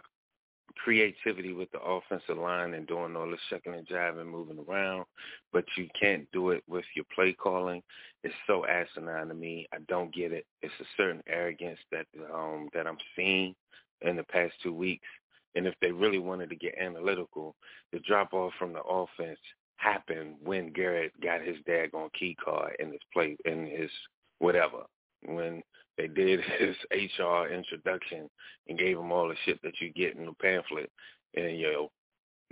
creativity 0.76 1.52
with 1.52 1.70
the 1.72 1.80
offensive 1.80 2.38
line 2.38 2.74
and 2.74 2.86
doing 2.86 3.16
all 3.16 3.30
the 3.30 3.36
shucking 3.48 3.74
and 3.74 3.86
jiving, 3.86 4.26
moving 4.26 4.64
around, 4.68 5.04
but 5.52 5.64
you 5.76 5.88
can't 5.98 6.26
do 6.32 6.50
it 6.50 6.62
with 6.68 6.84
your 6.94 7.04
play 7.14 7.32
calling. 7.32 7.82
It's 8.24 8.34
so 8.46 8.66
asinine 8.66 9.28
to 9.28 9.34
me. 9.34 9.66
I 9.72 9.78
don't 9.88 10.14
get 10.14 10.32
it. 10.32 10.46
It's 10.62 10.74
a 10.80 10.84
certain 10.96 11.22
arrogance 11.28 11.78
that 11.92 12.06
um 12.32 12.68
that 12.74 12.86
I'm 12.86 12.98
seeing 13.14 13.54
in 14.02 14.16
the 14.16 14.24
past 14.24 14.54
two 14.62 14.74
weeks. 14.74 15.06
And 15.54 15.66
if 15.66 15.74
they 15.80 15.90
really 15.90 16.18
wanted 16.18 16.50
to 16.50 16.56
get 16.56 16.76
analytical, 16.78 17.56
the 17.92 18.00
drop 18.00 18.34
off 18.34 18.52
from 18.58 18.72
the 18.74 18.82
offense 18.82 19.38
happened 19.76 20.36
when 20.42 20.72
Garrett 20.72 21.12
got 21.22 21.40
his 21.40 21.56
daggone 21.68 22.12
key 22.12 22.36
card 22.42 22.76
in 22.78 22.92
his 22.92 23.00
play 23.12 23.36
in 23.44 23.66
his 23.66 23.90
whatever. 24.38 24.82
When 25.24 25.62
they 25.98 26.06
did 26.08 26.40
his 26.58 26.76
HR 26.90 27.46
introduction 27.52 28.28
and 28.68 28.78
gave 28.78 28.98
him 28.98 29.12
all 29.12 29.28
the 29.28 29.36
shit 29.44 29.60
that 29.62 29.80
you 29.80 29.92
get 29.92 30.16
in 30.16 30.26
the 30.26 30.32
pamphlet 30.34 30.90
and 31.34 31.58
your 31.58 31.88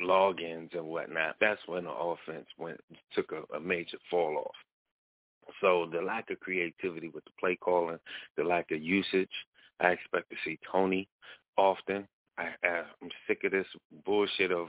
logins 0.01 0.75
and 0.75 0.87
whatnot. 0.87 1.37
That's 1.41 1.61
when 1.67 1.85
the 1.85 1.91
offense 1.91 2.47
went 2.59 2.81
took 3.15 3.33
a, 3.33 3.57
a 3.57 3.61
major 3.61 3.99
fall 4.11 4.39
off. 4.39 4.55
So 5.61 5.89
the 5.93 6.01
lack 6.01 6.31
of 6.31 6.41
creativity 6.41 7.09
with 7.09 7.25
the 7.25 7.31
play 7.39 7.57
calling, 7.57 7.99
the 8.37 8.45
lack 8.45 8.71
of 8.71 8.83
usage, 8.83 9.31
I 9.81 9.91
expect 9.91 10.31
to 10.31 10.37
see 10.45 10.59
Toney 10.71 11.09
often. 11.57 12.07
I, 12.39 12.49
I 12.65 12.83
I'm 13.03 13.11
sick 13.27 13.43
of 13.45 13.53
this 13.53 13.67
bullshit 14.05 14.51
of, 14.51 14.69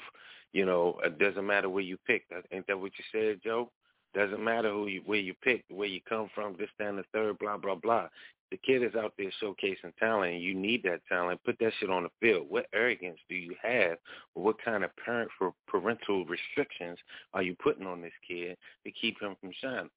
you 0.54 0.66
know, 0.66 1.00
it 1.04 1.18
doesn't 1.18 1.46
matter 1.46 1.70
where 1.70 1.84
you 1.84 1.98
pick. 2.06 2.24
Ain't 2.52 2.68
that 2.68 2.80
what 2.80 2.92
you 2.98 3.06
said, 3.12 3.40
Joe? 3.44 3.72
Doesn't 4.14 4.44
matter 4.44 4.72
who 4.72 4.88
you 4.88 5.02
where 5.06 5.20
you 5.20 5.34
pick, 5.44 5.64
where 5.70 5.88
you 5.88 6.00
come 6.08 6.30
from, 6.34 6.56
this, 6.58 6.70
that, 6.80 6.88
and 6.88 7.00
the 7.00 7.04
third, 7.14 7.38
blah, 7.40 7.58
blah, 7.58 7.76
blah. 7.76 8.08
The 8.56 8.62
kid 8.66 8.84
is 8.84 8.96
out 8.96 9.12
there 9.18 9.30
showcasing 9.44 9.94
talent, 10.00 10.36
and 10.36 10.42
you 10.42 10.56
need 10.56 10.82
that 10.84 11.02
talent. 11.10 11.44
Put 11.44 11.60
that 11.60 11.74
shit 11.78 11.90
on 11.90 12.04
the 12.04 12.10
field. 12.22 12.46
What 12.48 12.68
arrogance 12.74 13.20
do 13.28 13.36
you 13.36 13.54
have? 13.62 13.98
What 14.34 14.56
kind 14.64 14.86
of 14.86 14.96
parent 14.96 15.30
for 15.38 15.54
parental 15.68 16.26
restrictions 16.26 16.98
are 17.34 17.42
you 17.42 17.54
putting 17.62 17.86
on 17.86 18.02
this 18.02 18.14
kid 18.26 18.56
to 18.86 18.92
keep 18.94 19.22
him 19.22 19.36
from 19.42 19.52
shining? 19.62 19.90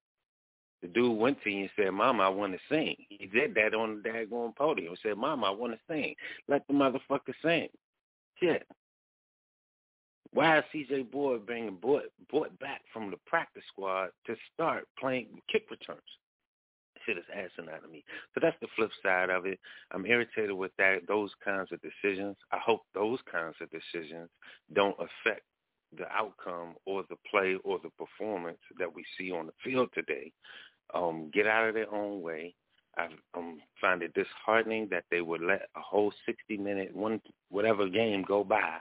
The 0.82 0.88
dude 0.88 1.16
went 1.16 1.40
to 1.44 1.50
you 1.50 1.60
and 1.60 1.70
said, 1.76 1.92
Mama, 1.92 2.24
I 2.24 2.28
want 2.30 2.52
to 2.52 2.58
sing. 2.68 2.96
He 3.08 3.26
did 3.26 3.54
that 3.54 3.74
on 3.74 4.02
the 4.02 4.08
daggone 4.08 4.56
podium. 4.56 4.92
He 5.00 5.08
said, 5.08 5.16
Mama, 5.16 5.46
I 5.46 5.50
want 5.50 5.74
to 5.74 5.78
sing. 5.88 6.16
Let 6.48 6.66
the 6.66 6.74
motherfucker 6.74 7.34
sing. 7.44 7.68
Shit. 8.40 8.66
Why 10.32 10.58
is 10.58 10.64
CJ 10.74 11.12
Board 11.12 11.46
being 11.46 11.76
brought, 11.80 12.10
brought 12.28 12.58
back 12.58 12.80
from 12.92 13.12
the 13.12 13.18
practice 13.24 13.62
squad 13.68 14.08
to 14.26 14.34
start 14.52 14.88
playing 14.98 15.28
kick 15.48 15.70
returns? 15.70 16.00
Shit 17.08 17.18
is 17.18 17.24
asinine 17.32 17.80
to 17.80 17.88
me. 17.88 18.04
So 18.34 18.40
that's 18.42 18.56
the 18.60 18.68
flip 18.76 18.90
side 19.02 19.30
of 19.30 19.46
it. 19.46 19.58
I'm 19.92 20.04
irritated 20.04 20.52
with 20.52 20.72
that 20.78 21.06
those 21.08 21.30
kinds 21.42 21.70
of 21.72 21.80
decisions. 21.80 22.36
I 22.52 22.58
hope 22.64 22.82
those 22.94 23.18
kinds 23.30 23.56
of 23.62 23.68
decisions 23.70 24.28
don't 24.74 24.96
affect 24.98 25.42
the 25.96 26.06
outcome 26.12 26.74
or 26.84 27.04
the 27.08 27.16
play 27.30 27.56
or 27.64 27.78
the 27.82 27.90
performance 27.90 28.58
that 28.78 28.94
we 28.94 29.04
see 29.16 29.32
on 29.32 29.46
the 29.46 29.52
field 29.64 29.88
today. 29.94 30.32
Um, 30.92 31.30
get 31.32 31.46
out 31.46 31.68
of 31.68 31.74
their 31.74 31.92
own 31.92 32.20
way. 32.20 32.54
I 32.96 33.08
um, 33.36 33.60
find 33.80 34.02
it 34.02 34.12
disheartening 34.14 34.88
that 34.90 35.04
they 35.10 35.20
would 35.20 35.40
let 35.40 35.68
a 35.76 35.80
whole 35.80 36.12
60-minute, 36.28 36.94
one 36.94 37.20
whatever 37.48 37.88
game 37.88 38.24
go 38.26 38.44
by 38.44 38.78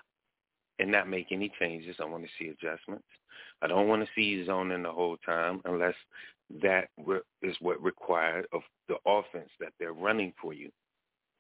and 0.80 0.92
not 0.92 1.10
make 1.10 1.28
any 1.32 1.52
changes. 1.60 1.96
I 2.00 2.06
want 2.06 2.24
to 2.24 2.30
see 2.40 2.50
adjustments. 2.50 3.06
I 3.62 3.68
don't 3.68 3.88
want 3.88 4.04
to 4.04 4.10
see 4.16 4.46
zoning 4.46 4.84
the 4.84 4.92
whole 4.92 5.18
time 5.18 5.62
unless 5.66 5.96
that 6.62 6.90
is 7.42 7.56
what 7.60 7.82
required 7.82 8.48
of 8.54 8.62
the 8.88 8.96
offense 9.06 9.50
that 9.60 9.74
they're 9.80 9.94
running 9.94 10.34
for 10.42 10.54
you. 10.54 10.70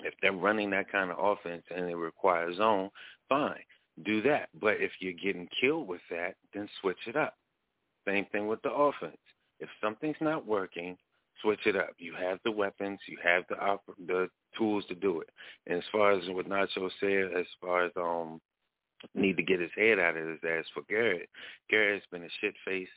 If 0.03 0.13
they're 0.21 0.33
running 0.33 0.69
that 0.71 0.91
kind 0.91 1.11
of 1.11 1.17
offense 1.19 1.63
and 1.75 1.89
it 1.89 1.95
requires 1.95 2.57
zone, 2.57 2.89
fine, 3.29 3.63
do 4.05 4.21
that. 4.23 4.49
But 4.59 4.75
if 4.79 4.91
you're 4.99 5.13
getting 5.13 5.49
killed 5.59 5.87
with 5.87 6.01
that, 6.11 6.35
then 6.53 6.69
switch 6.81 6.97
it 7.07 7.15
up. 7.15 7.35
Same 8.07 8.25
thing 8.31 8.47
with 8.47 8.61
the 8.61 8.71
offense. 8.71 9.17
If 9.59 9.69
something's 9.81 10.17
not 10.21 10.45
working, 10.45 10.97
switch 11.41 11.65
it 11.65 11.75
up. 11.75 11.91
You 11.97 12.13
have 12.19 12.39
the 12.43 12.51
weapons, 12.51 12.99
you 13.07 13.17
have 13.23 13.43
the 13.49 13.59
op- 13.59 13.83
the 14.05 14.29
tools 14.57 14.85
to 14.89 14.95
do 14.95 15.21
it. 15.21 15.29
And 15.65 15.79
as 15.79 15.83
far 15.91 16.11
as 16.11 16.23
what 16.29 16.47
Nacho 16.47 16.89
said, 16.99 17.37
as 17.37 17.47
far 17.59 17.85
as 17.85 17.91
um 17.95 18.39
need 19.13 19.37
to 19.37 19.43
get 19.43 19.59
his 19.59 19.71
head 19.75 19.99
out 19.99 20.17
of 20.17 20.27
his 20.27 20.39
ass 20.43 20.65
for 20.73 20.83
Garrett. 20.89 21.29
Garrett's 21.69 22.05
been 22.11 22.23
a 22.23 22.29
shit 22.41 22.55
face 22.65 22.89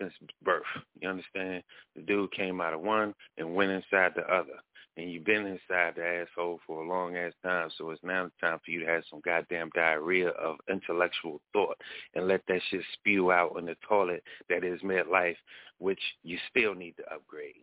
since 0.00 0.12
birth. 0.42 0.62
You 1.00 1.08
understand? 1.08 1.62
The 1.94 2.02
dude 2.02 2.32
came 2.32 2.60
out 2.60 2.74
of 2.74 2.80
one 2.80 3.14
and 3.38 3.54
went 3.54 3.70
inside 3.70 4.12
the 4.14 4.22
other. 4.32 4.58
And 4.98 5.12
you've 5.12 5.24
been 5.26 5.46
inside 5.46 5.94
the 5.96 6.06
asshole 6.06 6.58
for 6.66 6.82
a 6.82 6.88
long 6.88 7.16
ass 7.16 7.34
time, 7.42 7.68
so 7.76 7.90
it's 7.90 8.02
now 8.02 8.30
time 8.40 8.58
for 8.64 8.70
you 8.70 8.80
to 8.80 8.86
have 8.86 9.02
some 9.10 9.20
goddamn 9.26 9.68
diarrhea 9.74 10.28
of 10.30 10.56
intellectual 10.70 11.40
thought 11.52 11.76
and 12.14 12.26
let 12.26 12.40
that 12.48 12.62
shit 12.70 12.80
spew 12.94 13.30
out 13.30 13.56
in 13.58 13.66
the 13.66 13.76
toilet 13.86 14.22
that 14.48 14.64
is 14.64 14.80
midlife, 14.80 15.36
which 15.78 16.00
you 16.22 16.38
still 16.48 16.74
need 16.74 16.96
to 16.96 17.14
upgrade. 17.14 17.56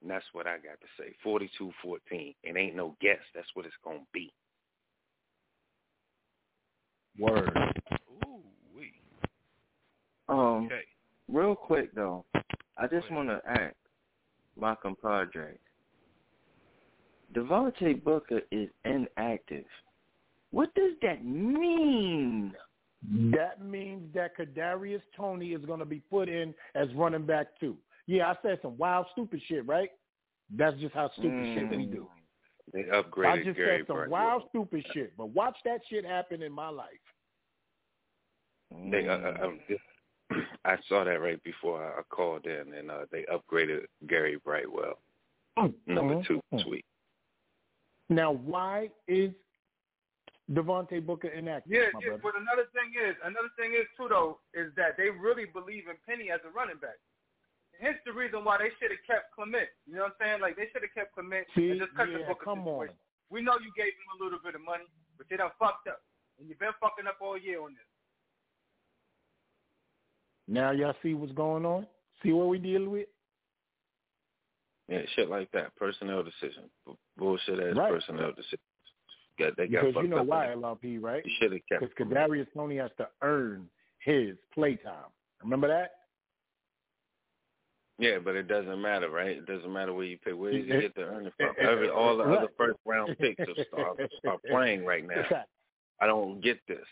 And 0.00 0.10
that's 0.10 0.24
what 0.32 0.46
I 0.46 0.58
got 0.58 0.80
to 0.80 0.86
say. 0.96 1.12
Forty-two 1.24 1.72
fourteen. 1.82 2.34
It 2.44 2.56
ain't 2.56 2.76
no 2.76 2.96
guess. 3.00 3.18
That's 3.34 3.50
what 3.54 3.66
it's 3.66 3.74
going 3.82 3.98
to 3.98 4.06
be. 4.14 4.32
Word. 7.18 7.50
Ooh, 8.24 8.40
wee. 8.74 8.92
Um, 10.28 10.66
Okay. 10.66 10.82
Real 11.32 11.54
quick 11.54 11.94
though, 11.94 12.24
I 12.76 12.86
just 12.90 13.10
want 13.10 13.28
to 13.28 13.40
ask 13.46 13.74
my 14.58 14.74
compadre. 14.74 15.58
Devontae 17.34 18.02
Booker 18.02 18.40
is 18.50 18.68
inactive. 18.84 19.64
What 20.50 20.74
does 20.74 20.92
that 21.02 21.24
mean? 21.24 22.52
That 23.32 23.64
means 23.64 24.12
that 24.14 24.36
Kadarius 24.36 25.00
Toney 25.16 25.52
is 25.52 25.64
going 25.64 25.78
to 25.78 25.84
be 25.86 26.00
put 26.10 26.28
in 26.28 26.52
as 26.74 26.88
running 26.94 27.24
back 27.24 27.58
too. 27.58 27.76
Yeah, 28.06 28.28
I 28.30 28.34
said 28.42 28.58
some 28.60 28.76
wild, 28.76 29.06
stupid 29.12 29.40
shit, 29.46 29.66
right? 29.66 29.90
That's 30.54 30.76
just 30.78 30.94
how 30.94 31.10
stupid 31.16 31.54
shit 31.54 31.70
we 31.70 31.86
do. 31.86 32.08
They 32.72 32.82
upgraded 32.82 33.30
I 33.30 33.44
just 33.44 33.56
Gary 33.56 33.78
said 33.78 33.86
some 33.86 33.96
Brightwell. 33.96 34.24
wild, 34.26 34.42
stupid 34.50 34.84
shit. 34.92 35.16
But 35.16 35.30
watch 35.30 35.56
that 35.64 35.80
shit 35.88 36.04
happen 36.04 36.42
in 36.42 36.52
my 36.52 36.68
life. 36.68 36.88
They, 38.90 39.06
uh, 39.08 39.12
uh, 39.12 39.46
um, 39.46 39.60
this- 39.68 39.78
I 40.64 40.76
saw 40.88 41.04
that 41.04 41.20
right 41.20 41.42
before 41.42 41.82
I 41.82 42.00
I 42.00 42.02
called 42.10 42.46
in, 42.46 42.74
and 42.74 42.90
uh, 42.90 43.06
they 43.10 43.24
upgraded 43.32 43.84
Gary 44.08 44.38
Brightwell, 44.44 44.98
number 45.86 46.22
two 46.26 46.40
this 46.52 46.64
week. 46.66 46.84
Now, 48.08 48.32
why 48.32 48.90
is 49.06 49.32
Devontae 50.50 50.98
Booker 50.98 51.30
inactive. 51.30 51.70
Yeah, 51.70 51.94
my 51.94 52.02
yeah. 52.02 52.18
brother. 52.18 52.22
But 52.22 52.34
another 52.42 52.66
thing 52.74 52.90
is, 52.98 53.14
another 53.22 53.54
thing 53.54 53.78
is 53.78 53.86
too 53.94 54.10
though, 54.10 54.42
is 54.50 54.74
that 54.74 54.98
they 54.98 55.10
really 55.10 55.46
believe 55.46 55.86
in 55.86 55.94
Penny 56.02 56.34
as 56.34 56.42
a 56.42 56.50
running 56.50 56.82
back. 56.82 56.98
Hence 57.78 57.96
the 58.04 58.12
reason 58.12 58.44
why 58.44 58.58
they 58.58 58.74
should 58.76 58.90
have 58.90 59.04
kept 59.06 59.32
Clement. 59.32 59.70
You 59.86 59.96
know 60.02 60.10
what 60.10 60.18
I'm 60.20 60.20
saying? 60.20 60.38
Like 60.42 60.58
they 60.58 60.68
should 60.74 60.82
have 60.82 60.92
kept 60.92 61.14
Clement 61.14 61.46
See, 61.54 61.70
and 61.70 61.80
just 61.80 61.94
cut 61.94 62.10
the 62.10 62.26
yeah, 62.26 62.28
Booker 62.28 62.44
come 62.44 62.66
situation. 62.66 62.98
on. 62.98 63.30
We 63.30 63.40
know 63.46 63.62
you 63.62 63.70
gave 63.78 63.94
him 63.94 64.10
a 64.10 64.18
little 64.18 64.42
bit 64.42 64.58
of 64.58 64.62
money, 64.66 64.90
but 65.14 65.30
you 65.30 65.38
done 65.38 65.54
fucked 65.54 65.86
up, 65.86 66.02
and 66.36 66.50
you've 66.50 66.58
been 66.58 66.74
fucking 66.82 67.06
up 67.06 67.22
all 67.22 67.38
year 67.38 67.62
on 67.62 67.78
this. 67.78 67.89
Now 70.50 70.72
y'all 70.72 70.94
see 71.02 71.14
what's 71.14 71.32
going 71.32 71.64
on. 71.64 71.86
See 72.22 72.32
what 72.32 72.48
we 72.48 72.58
dealing 72.58 72.90
with. 72.90 73.06
Yeah, 74.88 75.02
shit 75.14 75.30
like 75.30 75.48
that. 75.52 75.74
Personnel 75.76 76.24
decision. 76.24 76.64
Bullshit 77.16 77.60
ass 77.60 77.76
Right. 77.76 77.92
personnel 77.92 78.32
decision. 78.32 78.58
Got 79.38 79.56
they 79.56 79.68
got 79.68 79.84
Because 79.84 80.02
you 80.02 80.08
know 80.08 80.24
why, 80.24 80.48
LRP, 80.48 80.98
right? 81.00 81.22
Should 81.38 81.52
have 81.52 81.60
kept. 81.68 81.80
Because 81.82 81.94
Kadarius 81.94 82.52
Toney 82.52 82.76
has 82.78 82.90
to 82.98 83.08
earn 83.22 83.70
his 84.00 84.36
playtime. 84.52 85.06
Remember 85.42 85.68
that? 85.68 85.92
Yeah, 87.98 88.18
but 88.18 88.34
it 88.34 88.48
doesn't 88.48 88.80
matter, 88.80 89.10
right? 89.10 89.36
It 89.38 89.46
doesn't 89.46 89.72
matter 89.72 89.92
where 89.92 90.06
you 90.06 90.18
pick. 90.18 90.34
Where 90.36 90.52
Eh, 90.52 90.80
get 90.80 90.94
to 90.96 91.02
earn 91.02 91.26
it 91.26 91.34
from? 91.36 91.54
Every 91.60 91.88
all 91.90 92.16
the 92.16 92.24
right. 92.24 92.38
other 92.38 92.48
first 92.56 92.78
round 92.84 93.16
picks 93.18 93.40
are 93.40 93.64
start, 93.68 94.00
start 94.18 94.40
playing 94.50 94.84
right 94.84 95.04
now. 95.06 95.44
I 96.00 96.06
don't 96.06 96.40
get 96.40 96.58
this. 96.66 96.86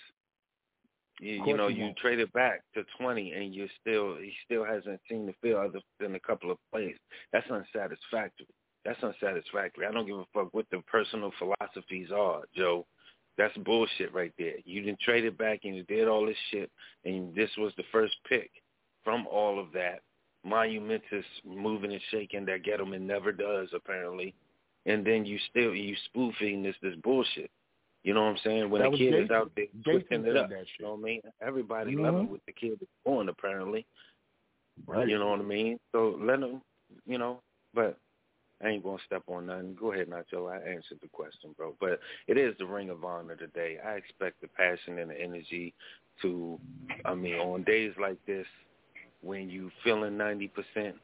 You, 1.20 1.44
you 1.44 1.56
know, 1.56 1.68
you 1.68 1.84
won't. 1.84 1.96
traded 1.96 2.32
back 2.32 2.62
to 2.74 2.84
twenty, 2.98 3.32
and 3.32 3.54
you 3.54 3.68
still 3.80 4.16
he 4.16 4.32
still 4.44 4.64
hasn't 4.64 5.00
seen 5.08 5.26
the 5.26 5.34
field 5.42 5.66
other 5.70 5.80
than 5.98 6.14
a 6.14 6.20
couple 6.20 6.50
of 6.50 6.58
plays. 6.72 6.96
That's 7.32 7.50
unsatisfactory. 7.50 8.46
That's 8.84 9.02
unsatisfactory. 9.02 9.86
I 9.86 9.92
don't 9.92 10.06
give 10.06 10.18
a 10.18 10.24
fuck 10.32 10.48
what 10.52 10.66
the 10.70 10.80
personal 10.86 11.32
philosophies 11.38 12.08
are, 12.14 12.42
Joe. 12.56 12.86
That's 13.36 13.56
bullshit 13.58 14.12
right 14.12 14.32
there. 14.38 14.54
You 14.64 14.82
didn't 14.82 15.00
trade 15.00 15.24
it 15.24 15.38
back 15.38 15.60
and 15.64 15.76
you 15.76 15.84
did 15.84 16.08
all 16.08 16.26
this 16.26 16.36
shit, 16.50 16.70
and 17.04 17.34
this 17.34 17.50
was 17.58 17.72
the 17.76 17.84
first 17.92 18.14
pick 18.28 18.50
from 19.04 19.26
all 19.26 19.60
of 19.60 19.72
that 19.72 20.00
monumentous 20.44 21.24
moving 21.44 21.92
and 21.92 22.00
shaking 22.10 22.44
that 22.46 22.64
Gettleman 22.64 23.02
never 23.02 23.32
does 23.32 23.68
apparently, 23.74 24.34
and 24.86 25.04
then 25.04 25.24
you 25.24 25.38
still 25.50 25.74
you 25.74 25.94
spoofing 26.06 26.62
this 26.62 26.76
this 26.82 26.94
bullshit. 27.02 27.50
You 28.04 28.14
know 28.14 28.22
what 28.22 28.30
I'm 28.30 28.38
saying? 28.44 28.70
When 28.70 28.82
That 28.82 28.90
was 28.90 28.98
kid 28.98 29.14
is 29.14 29.30
out 29.30 29.50
there 29.56 29.66
Jason 29.84 30.22
twisting 30.22 30.26
it 30.26 30.36
up, 30.36 30.50
you 30.50 30.84
know 30.84 30.92
what 30.92 31.00
I 31.00 31.02
mean? 31.02 31.20
Everybody 31.42 31.94
Mhm. 31.94 32.02
loving 32.02 32.30
what 32.30 32.44
the 32.46 32.52
kid 32.52 32.80
is 32.80 32.88
doing 33.04 33.28
apparently. 33.28 33.86
Right. 34.86 35.08
You 35.08 35.18
know 35.18 35.30
what 35.30 35.40
I 35.40 35.44
mean? 35.44 35.78
So 35.92 36.10
let 36.20 36.40
them, 36.40 36.62
you 37.04 37.18
know, 37.18 37.42
but 37.74 37.98
I 38.62 38.68
ain't 38.68 38.82
gonna 38.82 39.02
step 39.04 39.22
on 39.28 39.46
nothing. 39.46 39.74
Go 39.74 39.92
ahead, 39.92 40.08
Nacho. 40.08 40.50
I 40.50 40.58
answered 40.68 41.00
the 41.00 41.08
question, 41.08 41.52
bro. 41.56 41.76
But 41.80 42.00
it 42.26 42.36
is 42.36 42.56
the 42.58 42.66
Ring 42.66 42.90
of 42.90 43.04
Honor 43.04 43.36
today. 43.36 43.78
I 43.78 43.94
expect 43.94 44.40
the 44.40 44.48
passion 44.48 44.98
and 44.98 45.10
the 45.10 45.20
energy 45.20 45.74
to, 46.22 46.58
I 47.04 47.14
mean, 47.14 47.36
on 47.36 47.62
days 47.64 47.96
like 48.00 48.24
this, 48.26 48.46
when 49.20 49.48
you 49.50 49.70
feeling 49.84 50.16
ninety 50.16 50.48
percent, 50.48 50.96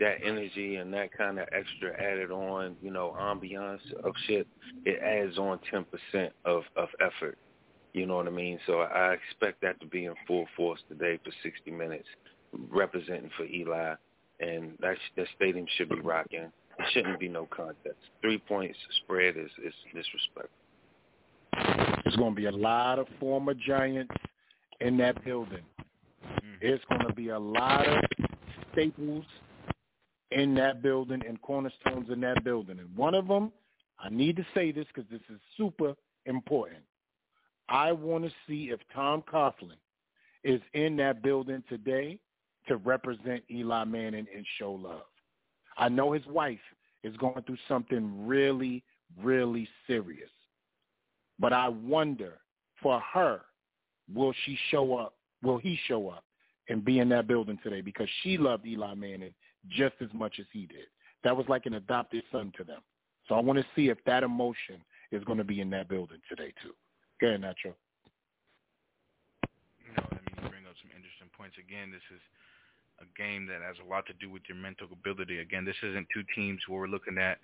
that 0.00 0.16
energy 0.24 0.76
and 0.76 0.92
that 0.92 1.16
kind 1.16 1.38
of 1.38 1.48
extra 1.52 1.92
added 2.00 2.30
on, 2.30 2.76
you 2.82 2.90
know, 2.90 3.16
ambiance 3.18 3.80
of 4.04 4.12
shit, 4.26 4.46
it 4.84 5.00
adds 5.02 5.38
on 5.38 5.58
ten 5.70 5.84
percent 5.84 6.32
of 6.44 6.62
of 6.76 6.88
effort. 7.00 7.38
You 7.92 8.06
know 8.06 8.16
what 8.16 8.26
I 8.26 8.30
mean? 8.30 8.58
So 8.66 8.80
I 8.80 9.14
expect 9.14 9.62
that 9.62 9.80
to 9.80 9.86
be 9.86 10.04
in 10.04 10.14
full 10.26 10.46
force 10.56 10.80
today 10.88 11.18
for 11.24 11.30
sixty 11.42 11.70
minutes, 11.70 12.08
representing 12.70 13.30
for 13.36 13.44
Eli, 13.44 13.94
and 14.40 14.72
that 14.80 14.96
that 15.16 15.26
stadium 15.34 15.66
should 15.76 15.88
be 15.88 16.00
rocking. 16.00 16.52
It 16.78 16.84
shouldn't 16.92 17.18
be 17.18 17.28
no 17.28 17.46
contest. 17.46 17.96
Three 18.20 18.38
points 18.38 18.78
spread 19.02 19.36
is 19.38 19.50
is 19.64 19.74
disrespectful. 19.94 20.50
There's 22.04 22.16
going 22.16 22.34
to 22.34 22.36
be 22.36 22.46
a 22.46 22.52
lot 22.52 22.98
of 22.98 23.06
former 23.18 23.54
Giants 23.54 24.14
in 24.80 24.98
that 24.98 25.24
building. 25.24 25.64
Mm. 26.22 26.60
There's 26.60 26.80
going 26.90 27.06
to 27.06 27.14
be 27.14 27.30
a 27.30 27.38
lot 27.38 27.88
of 27.88 28.04
staples 28.72 29.24
in 30.30 30.54
that 30.54 30.82
building 30.82 31.22
and 31.26 31.40
cornerstones 31.42 32.10
in 32.10 32.20
that 32.20 32.42
building. 32.44 32.78
And 32.78 32.94
one 32.96 33.14
of 33.14 33.28
them, 33.28 33.52
I 33.98 34.08
need 34.10 34.36
to 34.36 34.46
say 34.54 34.72
this 34.72 34.86
because 34.94 35.08
this 35.10 35.20
is 35.30 35.40
super 35.56 35.94
important. 36.26 36.82
I 37.68 37.92
want 37.92 38.24
to 38.24 38.30
see 38.46 38.70
if 38.70 38.80
Tom 38.94 39.22
Coughlin 39.22 39.78
is 40.44 40.60
in 40.74 40.96
that 40.96 41.22
building 41.22 41.62
today 41.68 42.18
to 42.68 42.76
represent 42.76 43.42
Eli 43.50 43.84
Manning 43.84 44.26
and 44.34 44.44
show 44.58 44.72
love. 44.72 45.02
I 45.76 45.88
know 45.88 46.12
his 46.12 46.26
wife 46.26 46.58
is 47.02 47.16
going 47.16 47.42
through 47.42 47.58
something 47.68 48.26
really, 48.26 48.82
really 49.22 49.68
serious. 49.86 50.30
But 51.38 51.52
I 51.52 51.68
wonder 51.68 52.38
for 52.82 53.00
her, 53.12 53.42
will 54.12 54.32
she 54.44 54.58
show 54.70 54.96
up? 54.96 55.14
Will 55.42 55.58
he 55.58 55.78
show 55.86 56.08
up 56.08 56.24
and 56.68 56.84
be 56.84 56.98
in 56.98 57.08
that 57.10 57.28
building 57.28 57.58
today? 57.62 57.80
Because 57.80 58.08
she 58.22 58.38
loved 58.38 58.66
Eli 58.66 58.94
Manning 58.94 59.34
just 59.68 59.94
as 60.00 60.08
much 60.12 60.36
as 60.38 60.46
he 60.52 60.66
did. 60.66 60.86
That 61.24 61.36
was 61.36 61.46
like 61.48 61.66
an 61.66 61.74
adopted 61.74 62.22
son 62.30 62.52
to 62.56 62.64
them. 62.64 62.80
So 63.28 63.34
I 63.34 63.40
want 63.40 63.58
to 63.58 63.64
see 63.74 63.88
if 63.88 63.98
that 64.06 64.22
emotion 64.22 64.76
is 65.10 65.24
going 65.24 65.38
to 65.38 65.44
be 65.44 65.60
in 65.60 65.70
that 65.70 65.88
building 65.88 66.18
today 66.28 66.52
too. 66.62 66.72
Go 67.20 67.28
ahead, 67.28 67.40
Nacho. 67.40 67.74
No, 69.96 70.04
I 70.10 70.14
mean 70.14 70.36
you 70.36 70.48
bring 70.48 70.66
up 70.66 70.76
some 70.82 70.90
interesting 70.94 71.30
points. 71.36 71.56
Again, 71.58 71.90
this 71.90 72.04
is 72.14 72.20
a 73.00 73.06
game 73.18 73.46
that 73.46 73.62
has 73.62 73.76
a 73.84 73.88
lot 73.88 74.06
to 74.06 74.14
do 74.20 74.30
with 74.30 74.42
your 74.48 74.58
mental 74.58 74.88
ability. 74.92 75.40
Again, 75.40 75.64
this 75.64 75.76
isn't 75.82 76.06
two 76.12 76.22
teams 76.34 76.60
where 76.68 76.80
we're 76.80 76.86
looking 76.86 77.18
at 77.18 77.38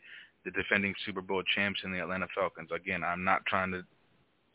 the 0.45 0.51
defending 0.51 0.95
Super 1.07 1.21
Bowl 1.21 1.43
champs 1.55 1.81
and 1.85 1.95
the 1.95 2.01
Atlanta 2.01 2.27
Falcons. 2.35 2.71
Again, 2.75 3.03
I'm 3.05 3.25
not 3.25 3.45
trying 3.47 3.71
to 3.73 3.83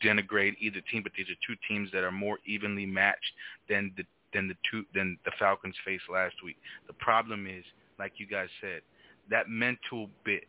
denigrate 0.04 0.56
either 0.60 0.82
team, 0.92 1.04
but 1.04 1.12
these 1.18 1.30
are 1.30 1.40
two 1.46 1.56
teams 1.68 1.90
that 1.92 2.04
are 2.04 2.12
more 2.12 2.38
evenly 2.46 2.86
matched 2.86 3.32
than 3.70 3.92
the 3.98 4.04
than 4.34 4.48
the 4.48 4.56
two 4.70 4.84
than 4.94 5.18
the 5.26 5.32
Falcons 5.40 5.76
faced 5.86 6.04
last 6.12 6.36
week. 6.44 6.58
The 6.88 6.94
problem 6.94 7.48
is, 7.48 7.64
like 8.00 8.14
you 8.18 8.28
guys 8.28 8.50
said, 8.62 8.82
that 9.30 9.50
mental 9.50 10.10
bit, 10.24 10.46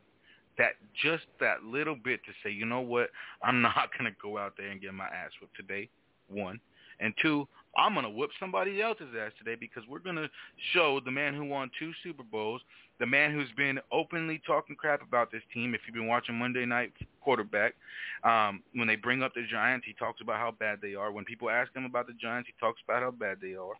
that 0.56 0.72
just 1.02 1.24
that 1.40 1.64
little 1.64 1.96
bit 1.96 2.20
to 2.24 2.32
say, 2.42 2.50
you 2.50 2.66
know 2.66 2.80
what, 2.80 3.10
I'm 3.42 3.60
not 3.62 3.90
gonna 3.96 4.14
go 4.20 4.38
out 4.38 4.54
there 4.56 4.70
and 4.70 4.80
get 4.80 4.94
my 4.94 5.06
ass 5.06 5.30
whipped 5.40 5.56
today. 5.56 5.88
One, 6.28 6.60
and 7.00 7.14
two, 7.22 7.48
I'm 7.78 7.94
gonna 7.94 8.10
whip 8.10 8.30
somebody 8.40 8.82
else's 8.82 9.14
ass 9.18 9.30
today 9.38 9.54
because 9.58 9.84
we're 9.88 10.00
gonna 10.00 10.28
show 10.72 11.00
the 11.04 11.12
man 11.12 11.34
who 11.34 11.44
won 11.44 11.70
two 11.78 11.92
Super 12.02 12.24
Bowls, 12.24 12.60
the 12.98 13.06
man 13.06 13.32
who's 13.32 13.48
been 13.56 13.78
openly 13.92 14.42
talking 14.44 14.74
crap 14.74 15.00
about 15.00 15.30
this 15.30 15.42
team. 15.54 15.74
If 15.74 15.82
you've 15.86 15.94
been 15.94 16.08
watching 16.08 16.34
Monday 16.34 16.66
Night 16.66 16.92
Quarterback, 17.22 17.74
um, 18.24 18.62
when 18.74 18.88
they 18.88 18.96
bring 18.96 19.22
up 19.22 19.32
the 19.34 19.44
Giants, 19.48 19.86
he 19.86 19.92
talks 19.92 20.20
about 20.20 20.38
how 20.38 20.50
bad 20.50 20.80
they 20.82 20.96
are. 20.96 21.12
When 21.12 21.24
people 21.24 21.50
ask 21.50 21.72
him 21.74 21.84
about 21.84 22.08
the 22.08 22.14
Giants, 22.14 22.48
he 22.48 22.54
talks 22.58 22.80
about 22.84 23.02
how 23.02 23.12
bad 23.12 23.38
they 23.40 23.54
are. 23.54 23.74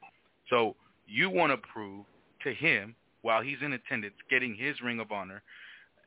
So 0.49 0.77
you 1.09 1.29
want 1.29 1.53
to 1.53 1.57
prove 1.57 2.05
to 2.45 2.55
him 2.55 2.95
while 3.23 3.43
he's 3.43 3.59
in 3.63 3.73
attendance, 3.73 4.15
getting 4.31 4.55
his 4.55 4.81
Ring 4.81 5.01
of 5.01 5.11
Honor 5.11 5.43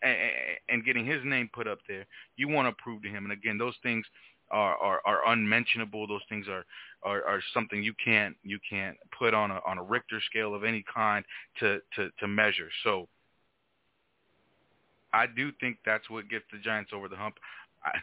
and, 0.02 0.18
and 0.70 0.86
getting 0.86 1.06
his 1.06 1.22
name 1.26 1.50
put 1.54 1.68
up 1.68 1.80
there. 1.90 2.06
You 2.38 2.48
want 2.48 2.70
to 2.70 2.84
prove 2.84 3.04
to 3.04 3.10
him, 3.10 3.26
and 3.26 3.34
again, 3.34 3.58
those 3.58 3.76
things 3.84 4.06
are, 4.52 4.78
are, 4.78 5.02
are 5.06 5.32
unmentionable. 5.32 6.08
Those 6.08 6.22
things 6.30 6.48
are, 6.48 6.66
are, 7.04 7.24
are 7.26 7.42
something 7.54 7.82
you 7.84 7.94
can't 8.04 8.36
you 8.44 8.60
can't 8.70 8.98
put 9.18 9.34
on 9.34 9.52
a 9.52 9.60
on 9.66 9.78
a 9.78 9.84
Richter 9.84 10.22
scale 10.26 10.54
of 10.54 10.64
any 10.64 10.84
kind 10.94 11.26
to, 11.60 11.80
to, 11.96 12.10
to 12.20 12.28
measure. 12.28 12.70
So 12.84 13.08
I 15.14 15.26
do 15.28 15.52
think 15.60 15.78
that's 15.86 16.10
what 16.10 16.30
gets 16.30 16.46
the 16.52 16.60
Giants 16.60 16.92
over 16.94 17.08
the 17.08 17.16
hump. 17.16 17.36
I, 17.84 17.98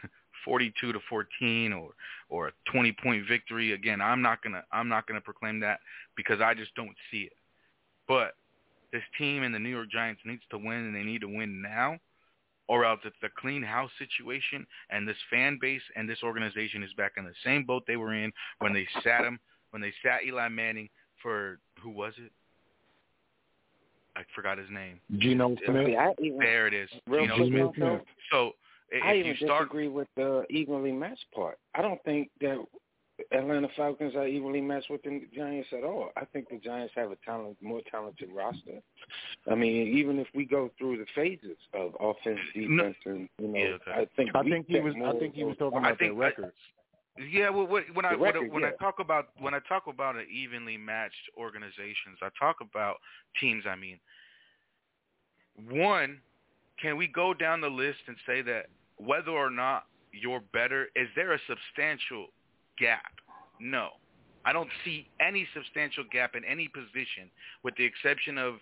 42 0.45 0.93
to 0.93 0.99
14 1.09 1.73
or 1.73 1.91
or 2.29 2.47
a 2.47 2.51
20 2.71 2.95
point 3.03 3.27
victory 3.27 3.73
again 3.73 3.99
I'm 4.01 4.21
not 4.21 4.41
going 4.41 4.53
to 4.53 4.63
I'm 4.71 4.87
not 4.87 5.05
going 5.07 5.19
to 5.19 5.23
proclaim 5.23 5.59
that 5.61 5.79
because 6.15 6.39
I 6.41 6.53
just 6.53 6.73
don't 6.75 6.95
see 7.11 7.23
it. 7.23 7.33
But 8.07 8.35
this 8.91 9.03
team 9.17 9.43
and 9.43 9.53
the 9.53 9.59
New 9.59 9.69
York 9.69 9.91
Giants 9.91 10.21
needs 10.25 10.41
to 10.51 10.57
win 10.57 10.85
and 10.85 10.95
they 10.95 11.03
need 11.03 11.21
to 11.21 11.27
win 11.27 11.61
now 11.61 11.99
or 12.69 12.85
else 12.85 13.01
it's 13.03 13.15
a 13.23 13.41
clean 13.41 13.63
house 13.63 13.89
situation 13.99 14.65
and 14.91 15.05
this 15.05 15.17
fan 15.29 15.57
base 15.59 15.81
and 15.97 16.07
this 16.07 16.19
organization 16.23 16.83
is 16.83 16.93
back 16.93 17.13
in 17.17 17.25
the 17.25 17.33
same 17.43 17.65
boat 17.65 17.83
they 17.87 17.97
were 17.97 18.13
in 18.13 18.31
when 18.59 18.71
they 18.71 18.87
sat 19.03 19.25
him 19.25 19.39
when 19.71 19.81
they 19.81 19.91
sat 20.01 20.23
Eli 20.25 20.47
Manning 20.47 20.87
for 21.21 21.59
who 21.81 21.89
was 21.89 22.13
it? 22.17 22.31
I 24.15 24.21
forgot 24.35 24.57
his 24.57 24.69
name. 24.69 24.99
Geno 25.17 25.55
Smith. 25.65 25.87
See, 25.87 25.95
I 25.95 26.13
even, 26.21 26.39
There 26.39 26.67
it 26.67 26.73
is. 26.73 26.89
Real 27.07 27.27
Geno 27.27 27.73
Smith. 27.75 28.01
So 28.31 28.53
if 28.89 29.03
I 29.03 29.13
you 29.13 29.25
even 29.25 29.37
start 29.37 29.63
disagree 29.63 29.87
with 29.87 30.07
the 30.15 30.45
evenly 30.49 30.91
matched 30.91 31.25
part. 31.33 31.57
I 31.75 31.81
don't 31.81 32.03
think 32.03 32.29
that 32.41 32.63
Atlanta 33.31 33.67
Falcons 33.75 34.15
are 34.15 34.27
evenly 34.27 34.61
matched 34.61 34.89
with 34.89 35.03
the 35.03 35.21
Giants 35.35 35.69
at 35.77 35.83
all. 35.83 36.09
I 36.17 36.25
think 36.25 36.49
the 36.49 36.57
Giants 36.57 36.93
have 36.95 37.11
a 37.11 37.17
talent, 37.25 37.57
more 37.61 37.81
talented 37.89 38.29
roster. 38.33 38.81
I 39.49 39.55
mean, 39.55 39.97
even 39.97 40.19
if 40.19 40.27
we 40.33 40.45
go 40.45 40.69
through 40.77 40.97
the 40.97 41.05
phases 41.15 41.57
of 41.73 41.95
offense, 41.99 42.39
defense, 42.53 42.95
and 43.05 43.29
you 43.39 43.47
know, 43.47 43.57
Yeah, 43.59 43.65
okay. 43.75 43.91
I 43.91 44.07
think 44.15 44.31
I 44.35 44.41
we 44.41 44.51
think 44.51 44.67
he 44.67 44.79
was. 44.79 44.93
I 45.05 45.17
think 45.19 45.35
he 45.35 45.43
was 45.43 45.57
talking 45.57 45.79
about 45.79 45.99
their 45.99 46.13
records. 46.13 46.55
Yeah, 47.31 47.49
well, 47.49 47.67
what, 47.67 47.83
when 47.93 48.05
I 48.05 48.13
The 48.13 48.19
when, 48.19 48.29
I- 48.29 48.39
record, 48.39 48.53
when 48.53 48.63
I 48.63 48.71
talk 48.79 48.99
about 48.99 49.29
when 49.39 49.53
I 49.53 49.59
talk 49.67 49.87
about 49.87 50.15
an 50.15 50.27
evenly 50.31 50.77
matched 50.77 51.15
organizations, 51.37 52.17
I 52.21 52.29
talk 52.39 52.57
about 52.61 52.97
teams. 53.39 53.65
I 53.67 53.75
mean, 53.75 53.99
one, 55.69 56.19
can 56.81 56.95
we 56.95 57.07
go 57.07 57.33
down 57.33 57.59
the 57.61 57.69
list 57.69 57.99
and 58.07 58.15
say 58.25 58.41
that 58.43 58.67
whether 58.97 59.31
or 59.31 59.49
not 59.49 59.85
you're 60.11 60.41
better, 60.53 60.87
is 60.95 61.07
there 61.15 61.33
a 61.33 61.39
substantial 61.47 62.27
gap? 62.79 63.11
No. 63.59 63.89
I 64.45 64.53
don't 64.53 64.69
see 64.85 65.07
any 65.19 65.47
substantial 65.53 66.03
gap 66.11 66.35
in 66.35 66.43
any 66.45 66.67
position 66.67 67.29
with 67.63 67.75
the 67.75 67.83
exception 67.83 68.37
of 68.37 68.55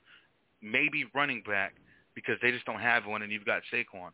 maybe 0.62 1.06
running 1.14 1.44
back 1.46 1.76
because 2.16 2.36
they 2.42 2.52
just 2.52 2.66
don't 2.66 2.80
have 2.80 3.06
one 3.06 3.22
and 3.22 3.32
you've 3.32 3.46
got 3.46 3.62
Saquon. 3.72 4.10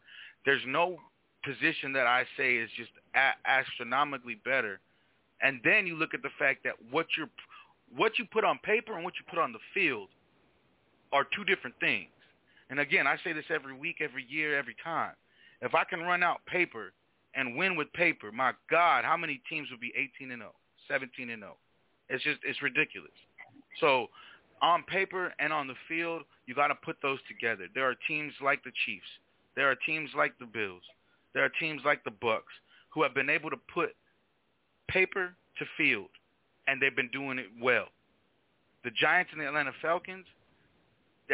There's 0.46 0.62
no 0.68 0.98
position 1.44 1.94
that 1.94 2.06
I 2.06 2.26
say 2.38 2.56
is 2.56 2.70
just 2.78 2.92
a- 3.16 3.50
astronomically 3.50 4.36
better. 4.44 4.80
And 5.42 5.60
then 5.64 5.88
you 5.88 5.96
look 5.96 6.14
at 6.14 6.22
the 6.22 6.30
fact 6.38 6.64
that 6.64 6.74
what 6.92 7.08
you 7.18 7.28
what 7.96 8.18
you 8.18 8.26
put 8.32 8.44
on 8.44 8.58
paper 8.64 8.96
and 8.96 9.04
what 9.04 9.14
you 9.20 9.26
put 9.30 9.40
on 9.40 9.52
the 9.52 9.60
field 9.74 10.10
are 11.12 11.28
two 11.36 11.44
different 11.44 11.76
things. 11.80 12.10
And 12.70 12.80
again, 12.80 13.06
I 13.06 13.18
say 13.24 13.34
this 13.34 13.46
every 13.54 13.74
week, 13.76 13.98
every 14.02 14.26
year, 14.28 14.58
every 14.58 14.76
time. 14.84 15.14
If 15.62 15.76
I 15.76 15.84
can 15.84 16.00
run 16.02 16.24
out 16.24 16.44
paper 16.48 16.92
and 17.36 17.58
win 17.58 17.76
with 17.76 17.92
paper, 17.94 18.32
my 18.32 18.54
God, 18.70 19.06
how 19.06 19.18
many 19.18 19.42
teams 19.50 19.70
would 19.72 19.80
be 19.80 19.94
18 19.96 20.32
and 20.32 20.42
0, 20.42 20.54
17 20.88 21.30
and 21.30 21.42
0? 21.42 21.56
It's 22.10 22.24
just 22.24 22.40
it's 22.44 22.62
ridiculous. 22.62 23.12
So 23.80 24.08
on 24.62 24.84
paper 24.84 25.34
and 25.40 25.52
on 25.52 25.68
the 25.68 25.76
field, 25.88 26.24
you 26.46 26.56
got 26.56 26.68
to 26.68 26.76
put 26.76 26.98
those 27.02 27.20
together. 27.28 27.68
There 27.74 27.90
are 27.90 27.96
teams 28.08 28.34
like 28.42 28.64
the 28.64 28.72
Chiefs. 28.86 29.08
There 29.56 29.70
are 29.70 29.76
teams 29.86 30.10
like 30.16 30.38
the 30.40 30.46
Bills. 30.46 30.82
There 31.34 31.44
are 31.44 31.52
teams 31.60 31.82
like 31.86 32.04
the 32.04 32.12
Bucks 32.12 32.54
who 32.90 33.04
have 33.04 33.14
been 33.14 33.30
able 33.30 33.50
to 33.50 33.58
put 33.74 33.96
paper 34.88 35.34
to 35.58 35.66
field, 35.78 36.10
and 36.68 36.82
they've 36.82 36.96
been 36.96 37.10
doing 37.12 37.40
it 37.40 37.48
well. 37.62 37.88
The 38.84 38.92
Giants 38.92 39.32
and 39.32 39.42
the 39.42 39.48
Atlanta 39.48 39.72
Falcons, 39.82 40.26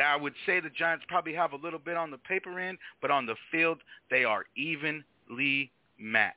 I 0.01 0.15
would 0.15 0.33
say 0.45 0.59
the 0.59 0.69
Giants 0.69 1.05
probably 1.07 1.33
have 1.33 1.53
a 1.53 1.57
little 1.57 1.79
bit 1.79 1.97
on 1.97 2.11
the 2.11 2.17
paper 2.19 2.59
end, 2.59 2.77
but 3.01 3.11
on 3.11 3.25
the 3.25 3.35
field, 3.51 3.79
they 4.09 4.23
are 4.23 4.45
evenly 4.55 5.71
matched. 5.99 6.35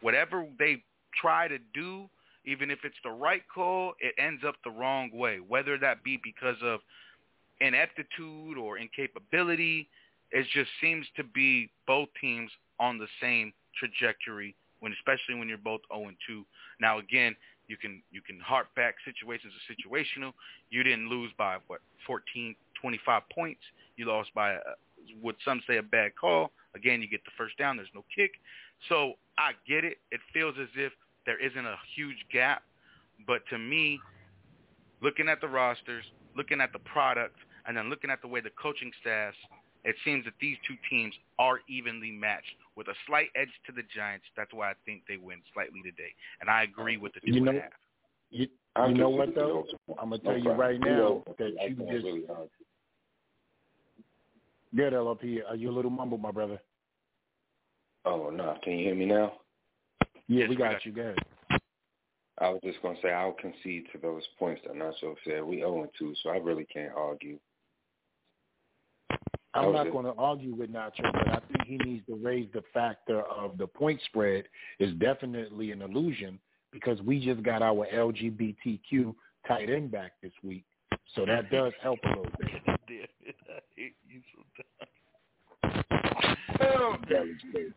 Whatever 0.00 0.46
they 0.58 0.82
try 1.20 1.48
to 1.48 1.58
do, 1.72 2.08
even 2.44 2.70
if 2.70 2.80
it's 2.84 2.96
the 3.02 3.10
right 3.10 3.42
call, 3.52 3.94
it 4.00 4.14
ends 4.18 4.42
up 4.46 4.56
the 4.64 4.70
wrong 4.70 5.10
way, 5.12 5.38
whether 5.46 5.78
that 5.78 6.04
be 6.04 6.20
because 6.22 6.56
of 6.62 6.80
ineptitude 7.60 8.58
or 8.58 8.78
incapability. 8.78 9.88
It 10.30 10.46
just 10.52 10.70
seems 10.80 11.06
to 11.16 11.24
be 11.24 11.70
both 11.86 12.08
teams 12.20 12.50
on 12.80 12.98
the 12.98 13.06
same 13.20 13.52
trajectory 13.78 14.54
when 14.80 14.92
especially 14.92 15.36
when 15.36 15.48
you're 15.48 15.58
both 15.58 15.80
0 15.92 16.08
and 16.08 16.16
2. 16.26 16.44
Now 16.80 16.98
again, 16.98 17.34
you 17.68 17.76
can 17.76 18.02
you 18.10 18.20
can 18.20 18.38
harp 18.40 18.66
back 18.74 18.96
situations 19.04 19.52
are 19.54 19.72
situational. 19.72 20.32
You 20.70 20.82
didn't 20.82 21.08
lose 21.08 21.30
by 21.38 21.56
what 21.66 21.80
14, 22.06 22.54
25 22.80 23.22
points. 23.34 23.60
You 23.96 24.06
lost 24.06 24.34
by 24.34 24.52
a, 24.52 24.58
what 25.20 25.36
some 25.44 25.62
say 25.66 25.78
a 25.78 25.82
bad 25.82 26.12
call. 26.20 26.50
Again, 26.74 27.00
you 27.00 27.08
get 27.08 27.24
the 27.24 27.30
first 27.38 27.56
down. 27.56 27.76
There's 27.76 27.88
no 27.94 28.04
kick. 28.14 28.32
So 28.88 29.14
I 29.38 29.52
get 29.66 29.84
it. 29.84 29.98
It 30.10 30.20
feels 30.32 30.54
as 30.60 30.68
if 30.76 30.92
there 31.26 31.38
isn't 31.44 31.66
a 31.66 31.76
huge 31.96 32.18
gap, 32.32 32.62
but 33.26 33.42
to 33.50 33.58
me, 33.58 34.00
looking 35.00 35.28
at 35.28 35.40
the 35.40 35.48
rosters, 35.48 36.04
looking 36.36 36.60
at 36.60 36.72
the 36.72 36.78
product, 36.80 37.36
and 37.66 37.76
then 37.76 37.88
looking 37.88 38.10
at 38.10 38.20
the 38.20 38.28
way 38.28 38.40
the 38.40 38.50
coaching 38.60 38.92
staffs, 39.00 39.36
it 39.84 39.96
seems 40.04 40.24
that 40.24 40.34
these 40.40 40.56
two 40.66 40.76
teams 40.88 41.14
are 41.38 41.60
evenly 41.68 42.10
matched 42.10 42.56
with 42.76 42.88
a 42.88 42.94
slight 43.06 43.28
edge 43.36 43.50
to 43.66 43.72
the 43.72 43.82
Giants. 43.94 44.24
That's 44.36 44.52
why 44.52 44.70
I 44.70 44.74
think 44.84 45.02
they 45.08 45.16
win 45.16 45.38
slightly 45.52 45.82
today. 45.82 46.14
And 46.40 46.48
I 46.48 46.62
agree 46.62 46.96
with 46.96 47.12
the 47.14 47.20
two 47.20 47.32
you 47.32 47.40
know, 47.40 47.50
and 47.50 47.58
a 47.58 47.62
half. 47.62 47.70
You, 48.30 48.48
you 48.88 48.94
know 48.94 49.10
what 49.10 49.34
though? 49.34 49.64
I'm 50.00 50.10
gonna 50.10 50.22
tell 50.22 50.38
you 50.38 50.50
right 50.52 50.80
now 50.80 51.22
that 51.38 51.52
you 51.68 51.76
just 51.90 52.06
good 54.74 54.92
LLP. 54.92 55.44
Are 55.44 55.52
uh, 55.52 55.54
you 55.54 55.70
a 55.70 55.72
little 55.72 55.90
mumbled, 55.90 56.20
my 56.20 56.32
brother? 56.32 56.60
Oh 58.04 58.30
no, 58.30 58.56
can 58.62 58.74
you 58.74 58.86
hear 58.86 58.94
me 58.94 59.06
now? 59.06 59.32
Yeah, 60.28 60.48
we 60.48 60.56
got 60.56 60.84
you. 60.84 60.92
Go 60.92 61.02
ahead. 61.02 61.18
I 62.38 62.48
was 62.48 62.60
just 62.64 62.82
gonna 62.82 62.98
say 63.02 63.12
I'll 63.12 63.32
concede 63.32 63.86
to 63.92 63.98
those 63.98 64.22
points 64.38 64.62
that 64.66 64.74
Nacho 64.74 65.14
said. 65.24 65.44
We 65.44 65.64
owe 65.64 65.86
two, 65.98 66.14
so 66.22 66.30
I 66.30 66.36
really 66.36 66.66
can't 66.66 66.92
argue. 66.96 67.38
I'm 69.54 69.72
not 69.72 69.92
going 69.92 70.04
to 70.04 70.14
argue 70.14 70.52
with 70.52 70.72
Nacho, 70.72 71.12
but 71.12 71.28
I 71.28 71.38
think 71.38 71.66
he 71.66 71.76
needs 71.78 72.04
to 72.06 72.16
raise 72.16 72.48
the 72.52 72.62
factor 72.72 73.20
of 73.22 73.56
the 73.56 73.68
point 73.68 74.00
spread 74.06 74.46
is 74.80 74.92
definitely 74.94 75.70
an 75.70 75.80
illusion 75.80 76.40
because 76.72 77.00
we 77.02 77.24
just 77.24 77.42
got 77.44 77.62
our 77.62 77.86
LGBTQ 77.94 79.14
tight 79.46 79.70
end 79.70 79.92
back 79.92 80.12
this 80.22 80.32
week, 80.42 80.64
so 81.14 81.24
that 81.24 81.50
does 81.50 81.72
help 81.80 82.00
a 82.04 82.08
little 82.08 82.24
bit. 82.36 82.50
I 82.68 83.60
hate 83.76 83.94
you 84.08 84.20
sometimes. 85.62 86.33
That 86.58 86.80
was. 86.80 86.98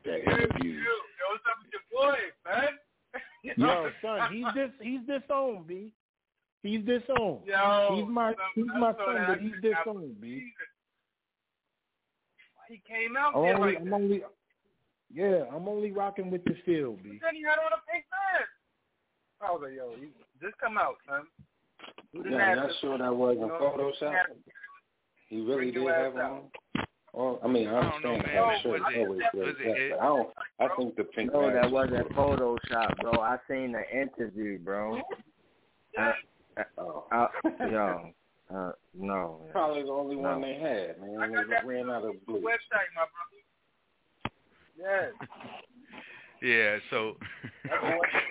That 0.06 0.20
interview. 0.20 0.74
Yo, 0.74 0.94
what's 1.32 1.46
up 1.48 1.58
with 1.64 1.72
your 1.72 1.86
boy, 1.92 2.18
man? 2.46 2.78
Yo, 3.58 3.90
son, 4.02 4.34
he's 4.34 4.46
this 4.56 4.72
he's 4.82 5.00
disowned, 5.08 5.68
B. 5.68 5.94
He's 6.64 6.82
disowned. 6.82 7.42
Yo, 7.46 7.96
he's 7.96 8.06
my 8.10 8.34
he's 8.56 8.66
my 8.78 8.92
so 8.94 9.06
son, 9.06 9.26
but 9.28 9.40
he's 9.40 9.54
disowned, 9.62 10.20
B. 10.22 10.52
He 12.68 12.82
came 12.88 13.16
out 13.16 13.32
oh, 13.34 13.46
I'm 13.46 13.46
there 13.46 13.56
only, 13.56 13.74
like 13.74 13.82
I'm 13.82 13.94
only, 13.94 14.24
yeah, 15.14 15.44
I'm 15.54 15.68
only 15.70 15.92
rocking 15.92 16.30
with 16.30 16.44
the 16.44 16.56
field, 16.66 17.02
B. 17.02 17.18
Then 17.22 17.36
he 17.36 17.44
had 17.44 17.60
on 17.60 17.72
a 17.72 17.82
pink 17.92 18.04
mask. 18.12 18.50
I 19.42 19.52
was 19.52 19.62
like, 19.64 19.74
yo, 19.78 19.92
you 20.02 20.10
just 20.42 20.58
come 20.58 20.78
out, 20.78 20.96
son. 21.08 21.24
Do 22.14 22.24
the 22.24 22.32
Yeah, 22.32 22.38
mask. 22.38 22.58
not 22.58 22.72
sure 22.82 22.98
that 22.98 23.16
wasn't 23.16 23.42
You 23.42 23.48
know, 23.48 23.94
Photoshop. 24.02 24.24
He 25.30 25.42
really 25.42 25.72
did 25.72 25.88
have 25.88 26.18
out. 26.18 26.52
On. 27.14 27.24
Well, 27.24 27.40
I 27.44 27.48
mean, 27.48 27.68
I 27.68 27.78
I 27.80 27.82
don't 27.82 28.04
know, 28.04 28.10
understand 28.14 28.26
man. 28.28 28.36
how 28.36 28.44
oh, 28.44 28.48
Was 28.48 28.62
sure 28.62 28.76
it- 28.76 28.82
always 28.98 29.22
was 29.22 29.34
wears 29.34 29.56
it- 29.60 29.94
I 30.00 30.04
don't. 30.06 30.30
I 30.60 30.68
think 30.78 30.96
the 30.96 31.04
pink 31.04 31.34
No, 31.34 31.52
that 31.52 31.72
wasn't 31.72 32.14
cool. 32.16 32.38
Photoshop, 32.38 32.98
bro. 33.02 33.12
I 33.22 33.38
seen 33.50 33.72
the 33.74 33.84
interview, 34.00 34.60
bro. 34.60 35.02
I, 35.98 36.14
Oh. 36.78 37.06
I, 37.12 37.28
yo, 37.72 38.12
uh, 38.54 38.72
no. 38.96 39.40
man. 39.44 39.52
Probably 39.52 39.84
the 39.84 39.90
only 39.92 40.16
one 40.16 40.42
they 40.42 40.56
had, 40.56 41.00
man. 41.00 41.20
I 41.22 41.28
got 41.28 41.48
They 41.48 41.54
that 41.54 41.66
ran 41.68 41.90
out 41.92 42.04
of 42.04 42.26
blue. 42.26 42.42
website, 42.42 42.90
my 42.96 43.06
brother. 43.14 44.32
Yes. 44.76 45.14
Yeah, 46.42 46.78
so 46.90 47.16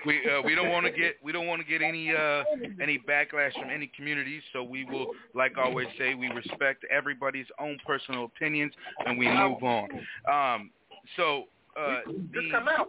we 0.06 0.20
uh, 0.30 0.42
we 0.42 0.54
don't 0.54 0.70
want 0.70 0.86
to 0.86 0.92
get 0.92 1.16
we 1.22 1.32
don't 1.32 1.46
want 1.46 1.60
to 1.60 1.66
get 1.66 1.82
any 1.82 2.14
uh 2.14 2.44
any 2.80 2.98
backlash 2.98 3.52
from 3.52 3.70
any 3.70 3.90
communities. 3.96 4.42
So 4.52 4.62
we 4.62 4.84
will, 4.84 5.08
like 5.34 5.58
I 5.58 5.62
always 5.62 5.88
say, 5.98 6.14
we 6.14 6.28
respect 6.28 6.84
everybody's 6.90 7.46
own 7.58 7.78
personal 7.86 8.24
opinions 8.24 8.72
and 9.04 9.18
we 9.18 9.26
move 9.26 9.62
on. 9.62 9.88
Um, 10.30 10.70
so 11.16 11.44
uh, 11.78 12.00
Just 12.32 12.50
come 12.50 12.68
out. 12.68 12.88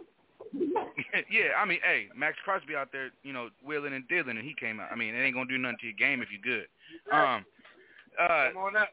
yeah, 1.30 1.58
I 1.60 1.64
mean, 1.66 1.78
hey, 1.84 2.08
Maxx 2.16 2.38
Crosby 2.44 2.74
out 2.74 2.88
there, 2.90 3.10
you 3.22 3.32
know, 3.32 3.48
wheeling 3.64 3.92
and 3.92 4.06
dealing, 4.08 4.38
and 4.38 4.46
he 4.46 4.54
came 4.58 4.80
out. 4.80 4.88
I 4.90 4.96
mean, 4.96 5.14
it 5.14 5.22
ain't 5.22 5.34
gonna 5.34 5.48
do 5.48 5.58
nothing 5.58 5.78
to 5.80 5.86
your 5.86 5.96
game 5.96 6.22
if 6.22 6.28
you're 6.30 6.56
good. 6.56 6.66
Um, 7.12 7.44
uh, 8.18 8.48
Come 8.52 8.62
on 8.62 8.76
up. 8.76 8.88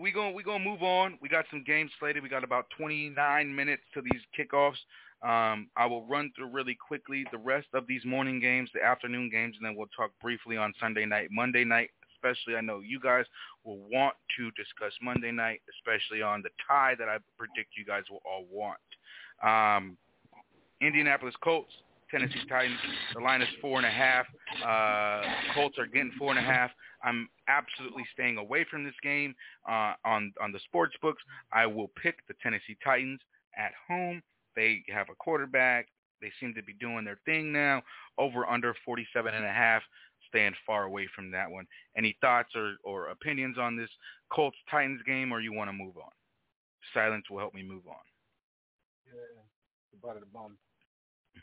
We 0.00 0.12
going 0.12 0.34
we 0.34 0.42
gonna 0.42 0.64
move 0.64 0.82
on. 0.82 1.18
We 1.20 1.28
got 1.28 1.44
some 1.50 1.64
games 1.64 1.90
slated. 1.98 2.22
We 2.22 2.28
got 2.28 2.44
about 2.44 2.66
29 2.76 3.54
minutes 3.54 3.82
to 3.94 4.02
these 4.02 4.22
kickoffs. 4.38 4.78
Um, 5.22 5.68
I 5.76 5.86
will 5.86 6.06
run 6.06 6.30
through 6.36 6.50
really 6.50 6.76
quickly 6.76 7.24
the 7.32 7.38
rest 7.38 7.66
of 7.74 7.86
these 7.88 8.04
morning 8.04 8.38
games, 8.38 8.70
the 8.72 8.84
afternoon 8.84 9.30
games, 9.30 9.56
and 9.56 9.66
then 9.66 9.74
we'll 9.74 9.88
talk 9.96 10.12
briefly 10.22 10.56
on 10.56 10.72
Sunday 10.80 11.04
night, 11.04 11.28
Monday 11.30 11.64
night. 11.64 11.90
Especially, 12.14 12.56
I 12.56 12.60
know 12.60 12.80
you 12.80 12.98
guys 12.98 13.24
will 13.64 13.78
want 13.92 14.14
to 14.36 14.50
discuss 14.52 14.92
Monday 15.00 15.30
night, 15.30 15.60
especially 15.78 16.20
on 16.20 16.42
the 16.42 16.50
tie 16.66 16.94
that 16.98 17.08
I 17.08 17.18
predict 17.36 17.76
you 17.76 17.84
guys 17.84 18.02
will 18.10 18.22
all 18.24 18.44
want. 18.50 18.78
Um, 19.42 19.96
Indianapolis 20.80 21.34
Colts, 21.42 21.72
Tennessee 22.10 22.42
Titans. 22.48 22.78
The 23.14 23.20
line 23.20 23.42
is 23.42 23.48
four 23.60 23.78
and 23.78 23.86
a 23.86 23.90
half. 23.90 24.26
Uh, 24.64 25.22
Colts 25.54 25.78
are 25.78 25.86
getting 25.86 26.12
four 26.18 26.30
and 26.30 26.38
a 26.38 26.42
half. 26.42 26.70
I'm 27.02 27.28
absolutely 27.48 28.04
staying 28.12 28.38
away 28.38 28.66
from 28.70 28.84
this 28.84 28.94
game 29.02 29.34
uh, 29.68 29.94
on 30.04 30.32
on 30.40 30.52
the 30.52 30.60
sports 30.60 30.94
books. 31.00 31.22
I 31.52 31.66
will 31.66 31.90
pick 32.00 32.26
the 32.26 32.34
Tennessee 32.42 32.76
Titans 32.82 33.20
at 33.56 33.72
home. 33.88 34.22
They 34.56 34.82
have 34.88 35.08
a 35.10 35.14
quarterback. 35.14 35.88
They 36.20 36.32
seem 36.40 36.54
to 36.54 36.62
be 36.62 36.74
doing 36.74 37.04
their 37.04 37.20
thing 37.24 37.52
now. 37.52 37.82
Over 38.18 38.46
under 38.46 38.74
47 38.84 39.32
and 39.32 39.44
a 39.44 39.52
half. 39.52 39.82
Staying 40.28 40.54
far 40.66 40.84
away 40.84 41.08
from 41.14 41.30
that 41.30 41.50
one. 41.50 41.66
Any 41.96 42.16
thoughts 42.20 42.50
or, 42.54 42.74
or 42.84 43.08
opinions 43.08 43.56
on 43.56 43.76
this 43.76 43.88
Colts 44.30 44.58
Titans 44.70 45.00
game, 45.06 45.32
or 45.32 45.40
you 45.40 45.52
want 45.52 45.68
to 45.68 45.72
move 45.72 45.96
on? 45.96 46.10
Silence 46.92 47.24
will 47.30 47.38
help 47.38 47.54
me 47.54 47.62
move 47.62 47.86
on. 47.86 47.96
Yeah. 49.06 50.10
Of 50.10 50.20
the 50.20 50.26
bum. 50.26 50.58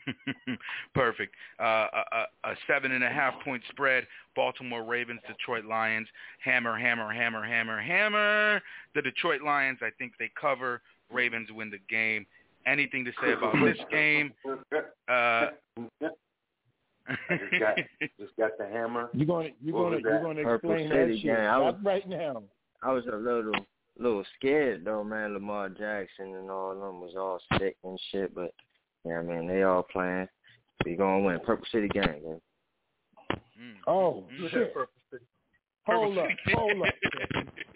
Perfect. 0.94 1.34
Uh, 1.60 1.64
a, 1.64 2.02
a, 2.44 2.50
a 2.50 2.54
seven 2.66 2.92
and 2.92 3.02
a 3.02 3.08
half 3.08 3.34
point 3.44 3.62
spread. 3.70 4.06
Baltimore 4.34 4.84
Ravens, 4.84 5.20
Detroit 5.26 5.64
Lions. 5.64 6.06
Hammer, 6.44 6.76
hammer, 6.78 7.12
hammer, 7.12 7.44
hammer, 7.44 7.80
hammer. 7.80 8.62
The 8.94 9.02
Detroit 9.02 9.42
Lions, 9.42 9.78
I 9.82 9.90
think 9.98 10.12
they 10.18 10.30
cover. 10.40 10.80
Ravens 11.12 11.48
win 11.52 11.70
the 11.70 11.78
game. 11.88 12.26
Anything 12.66 13.04
to 13.04 13.12
say 13.22 13.32
about 13.32 13.54
this 13.64 13.78
game? 13.90 14.32
Uh, 15.08 15.50
I 17.08 17.36
just 17.38 17.60
got 17.60 17.76
just 18.18 18.36
got 18.36 18.50
the 18.58 18.66
hammer. 18.66 19.08
You're 19.12 19.26
gonna 19.26 19.50
you're 19.62 19.74
What 19.76 19.90
gonna 19.90 19.98
you're 20.00 20.12
that? 20.14 20.22
gonna 20.22 20.54
explain 20.54 20.88
City 20.88 21.12
that 21.12 21.14
shit 21.18 21.24
gang. 21.36 21.46
I 21.46 21.58
was- 21.58 21.74
Not 21.80 21.84
right 21.88 22.08
now. 22.08 22.42
I 22.82 22.92
was 22.92 23.04
a 23.06 23.14
little 23.16 23.52
little 23.98 24.24
scared 24.36 24.84
though, 24.84 25.04
man. 25.04 25.34
Lamar 25.34 25.68
Jackson 25.68 26.34
and 26.34 26.50
all 26.50 26.72
of 26.72 26.78
them 26.80 27.00
was 27.00 27.14
all 27.16 27.38
sick 27.58 27.76
and 27.84 27.98
shit, 28.10 28.34
but 28.34 28.52
Yeah, 29.06 29.18
I 29.18 29.22
mean 29.22 29.46
they 29.46 29.62
all 29.62 29.82
playing. 29.84 30.28
We 30.84 30.96
gonna 30.96 31.20
win. 31.24 31.38
Purple 31.44 31.66
City 31.72 31.88
gang. 31.88 32.22
Man. 32.24 32.40
Oh 33.86 34.24
Mm-hmm. 34.32 34.46
shit! 34.48 34.72
Hold 35.86 36.18
up, 36.18 36.28
hold 36.52 36.82
up, 36.82 36.94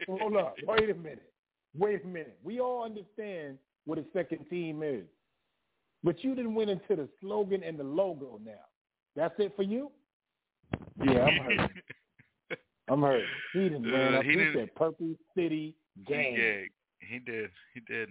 hold 0.08 0.36
up. 0.36 0.54
Wait 0.66 0.90
a 0.90 0.94
minute. 0.94 1.32
Wait 1.78 2.04
a 2.04 2.06
minute. 2.06 2.36
We 2.42 2.58
all 2.60 2.82
understand 2.84 3.56
what 3.84 3.98
a 3.98 4.04
second 4.12 4.44
team 4.50 4.82
is, 4.82 5.04
but 6.02 6.22
you 6.24 6.34
didn't 6.34 6.54
went 6.56 6.70
into 6.70 6.96
the 6.96 7.08
slogan 7.20 7.62
and 7.62 7.78
the 7.78 7.84
logo. 7.84 8.40
Now, 8.44 8.52
that's 9.14 9.34
it 9.38 9.52
for 9.54 9.62
you. 9.62 9.90
Yeah, 11.04 11.22
I'm 11.24 11.38
hurt. 11.44 11.70
I'm 12.88 13.02
hurt. 13.02 13.22
He 13.52 13.60
didn't 13.60 13.86
Uh, 13.86 13.92
ran 13.96 14.24
he 14.24 14.30
He, 14.30 14.36
didn't- 14.36 14.54
said 14.56 14.74
Purple 14.74 15.14
City 15.36 15.76
Gang. 16.06 16.34
Yeah, 16.34 16.62
he 17.08 17.18
did. 17.20 17.50
He 17.74 17.80
did. 17.80 18.08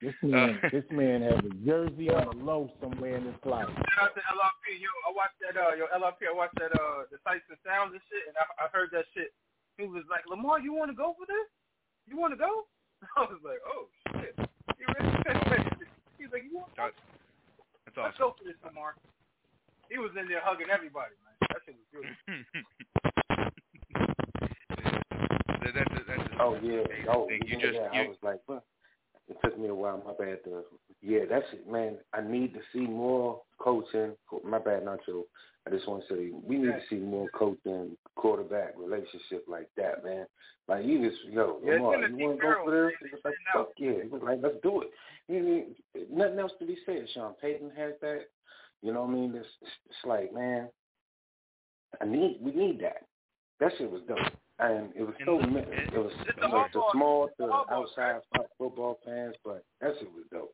This 0.00 0.14
man, 0.22 0.58
Uh, 0.62 0.68
this 0.72 0.84
man 0.90 1.22
has 1.22 1.38
a 1.42 1.50
jersey 1.66 2.08
on 2.10 2.28
a 2.30 2.36
low 2.44 2.70
somewhere 2.80 3.16
in 3.18 3.24
his 3.26 3.34
closet. 3.42 3.74
Shout 3.98 4.10
out 4.10 4.14
to 4.14 4.22
LRP, 4.30 4.78
yo. 4.78 4.90
I 5.06 5.10
watched 5.14 5.38
that, 5.42 5.54
uh, 5.58 5.74
yo, 5.74 5.86
LRP. 5.90 6.30
I 6.30 6.34
watched 6.36 6.54
that, 6.62 6.70
uh, 6.78 7.04
the 7.10 7.18
sights 7.26 7.44
and 7.50 7.58
sounds 7.66 7.92
and 7.92 8.02
shit, 8.06 8.22
and 8.30 8.36
I, 8.38 8.66
I 8.66 8.68
heard 8.70 8.90
that 8.94 9.06
shit. 9.14 9.34
He 9.76 9.86
was 9.86 10.04
like, 10.10 10.22
Lamar, 10.30 10.60
you 10.62 10.72
want 10.74 10.90
to 10.90 10.96
go 10.96 11.14
for 11.18 11.26
this? 11.26 11.46
You 12.06 12.14
want 12.18 12.32
to 12.34 12.38
go? 12.38 12.66
I 13.18 13.26
was 13.26 13.38
like, 13.42 13.58
oh 13.66 13.86
shit. 14.22 14.34
He 14.78 14.82
really 14.86 15.10
He's 16.18 16.30
like, 16.34 16.42
you 16.46 16.54
want 16.58 16.70
to 16.74 16.76
go? 16.78 16.86
That's 17.86 17.96
Let's 17.98 18.18
awesome. 18.18 18.22
go 18.22 18.34
for 18.38 18.44
this, 18.46 18.58
Lamar. 18.66 18.94
He 19.90 19.98
was 19.98 20.10
in 20.18 20.26
there 20.28 20.42
hugging 20.42 20.70
everybody, 20.70 21.14
man. 21.22 21.34
That 21.50 21.62
shit 21.66 21.74
was 21.78 21.88
good. 21.90 22.06
That- 25.62 25.74
that's 25.74 25.90
a- 25.94 26.04
that's 26.06 26.22
a- 26.32 26.42
Oh 26.42 26.54
yeah, 26.62 26.82
oh 27.10 27.26
thing. 27.26 27.42
You 27.46 27.58
yeah, 27.58 27.66
just 27.66 27.74
yeah. 27.74 27.92
you, 27.92 28.00
I 28.02 28.08
was 28.08 28.16
like, 28.22 28.40
well, 28.46 28.62
it 29.28 29.36
took 29.44 29.58
me 29.58 29.68
a 29.68 29.74
while. 29.74 30.02
My 30.04 30.12
bad. 30.12 30.38
To, 30.44 30.62
yeah, 31.02 31.20
that's 31.28 31.46
it, 31.52 31.70
man. 31.70 31.98
I 32.12 32.20
need 32.20 32.54
to 32.54 32.60
see 32.72 32.86
more 32.86 33.40
coaching. 33.58 34.12
My 34.44 34.58
bad, 34.58 34.84
Nacho. 34.84 35.24
I 35.66 35.70
just 35.70 35.86
want 35.86 36.02
to 36.08 36.14
say 36.14 36.30
we 36.46 36.56
need 36.56 36.66
to 36.66 36.80
see 36.88 36.96
more 36.96 37.28
coaching, 37.34 37.96
quarterback 38.16 38.74
relationship 38.78 39.44
like 39.46 39.68
that, 39.76 40.02
man. 40.02 40.26
Like 40.66 40.84
you 40.84 41.08
just, 41.08 41.22
yo, 41.30 41.58
Yeah, 41.62 41.74
Lamar, 41.74 42.08
you 42.08 42.26
want 42.28 42.40
to 42.40 42.46
go 42.46 42.54
for 42.64 42.70
this? 43.02 43.20
Like, 43.24 43.34
fuck 43.52 43.68
yeah. 43.76 43.92
Like, 44.22 44.38
let's 44.42 44.56
do 44.62 44.82
it. 44.82 44.90
You 45.28 45.42
mean, 45.42 45.64
nothing 46.10 46.38
else 46.38 46.52
to 46.58 46.66
be 46.66 46.78
said. 46.86 47.06
Sean 47.12 47.34
Payton 47.40 47.70
has 47.76 47.92
that. 48.00 48.28
You 48.82 48.92
know 48.92 49.02
what 49.02 49.10
I 49.10 49.14
mean? 49.14 49.34
It's, 49.34 49.46
it's 49.62 49.96
like, 50.06 50.32
man, 50.32 50.68
I 52.00 52.04
need, 52.04 52.38
we 52.40 52.52
need 52.52 52.80
that. 52.80 53.04
That 53.60 53.72
shit 53.76 53.90
was 53.90 54.02
dope. 54.06 54.18
And 54.60 54.90
it 54.96 55.02
was 55.02 55.14
so, 55.24 55.38
mi- 55.38 55.60
it 55.60 55.92
was, 55.94 56.10
it 56.26 56.50
was 56.50 56.70
the 56.72 56.82
small 56.92 57.28
to 57.38 57.52
outside 57.72 58.20
football 58.58 58.98
fans, 59.04 59.36
but 59.44 59.64
that 59.80 59.94
shit 59.98 60.10
was 60.12 60.24
dope. 60.32 60.52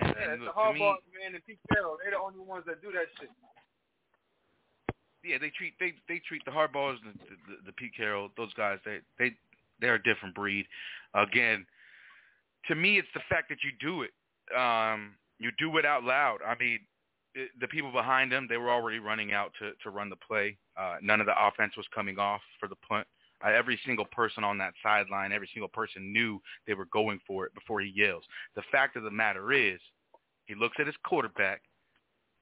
and, 0.00 0.14
Yeah, 0.16 0.22
and 0.22 0.32
it's 0.32 0.40
the 0.40 0.46
look, 0.46 0.54
to 0.54 0.72
me, 0.72 0.80
Harbaugh, 0.80 0.96
man, 1.18 1.34
and 1.34 1.44
Pete 1.44 1.58
Carroll. 1.72 1.96
They're 2.00 2.12
the 2.12 2.18
only 2.18 2.38
ones 2.38 2.62
that 2.68 2.80
do 2.80 2.92
that 2.92 3.06
shit. 3.18 3.30
yeah, 5.24 5.38
they 5.38 5.50
treat 5.50 5.74
they 5.80 5.94
they 6.08 6.20
treat 6.28 6.44
the 6.44 6.52
Harbaughs, 6.52 6.98
the, 7.02 7.12
the 7.48 7.56
the 7.66 7.72
Pete 7.72 7.92
Carroll, 7.96 8.30
those 8.36 8.54
guys. 8.54 8.78
They 8.84 8.98
they 9.18 9.32
they're 9.80 9.96
a 9.96 10.02
different 10.02 10.34
breed. 10.36 10.66
Again, 11.14 11.66
to 12.68 12.76
me, 12.76 12.98
it's 12.98 13.08
the 13.14 13.20
fact 13.28 13.48
that 13.48 13.58
you 13.64 13.70
do 13.80 14.02
it. 14.02 14.10
Um, 14.56 15.14
you 15.40 15.50
do 15.58 15.76
it 15.78 15.84
out 15.84 16.04
loud. 16.04 16.38
I 16.46 16.54
mean, 16.58 16.78
the 17.60 17.68
people 17.68 17.92
behind 17.92 18.32
them, 18.32 18.46
they 18.48 18.56
were 18.56 18.70
already 18.70 18.98
running 18.98 19.32
out 19.32 19.52
to 19.60 19.72
to 19.82 19.90
run 19.90 20.10
the 20.10 20.16
play. 20.16 20.56
Uh, 20.76 20.96
none 21.02 21.20
of 21.20 21.26
the 21.26 21.46
offense 21.46 21.76
was 21.76 21.86
coming 21.94 22.18
off 22.18 22.40
for 22.58 22.68
the 22.68 22.76
punt. 22.76 23.06
Uh, 23.44 23.50
every 23.50 23.78
single 23.86 24.04
person 24.06 24.42
on 24.42 24.58
that 24.58 24.72
sideline, 24.82 25.30
every 25.30 25.48
single 25.52 25.68
person 25.68 26.12
knew 26.12 26.40
they 26.66 26.74
were 26.74 26.86
going 26.86 27.20
for 27.26 27.46
it 27.46 27.54
before 27.54 27.80
he 27.80 27.92
yells. 27.94 28.24
The 28.56 28.62
fact 28.72 28.96
of 28.96 29.04
the 29.04 29.10
matter 29.10 29.52
is, 29.52 29.78
he 30.46 30.54
looks 30.54 30.76
at 30.80 30.86
his 30.86 30.96
quarterback 31.04 31.62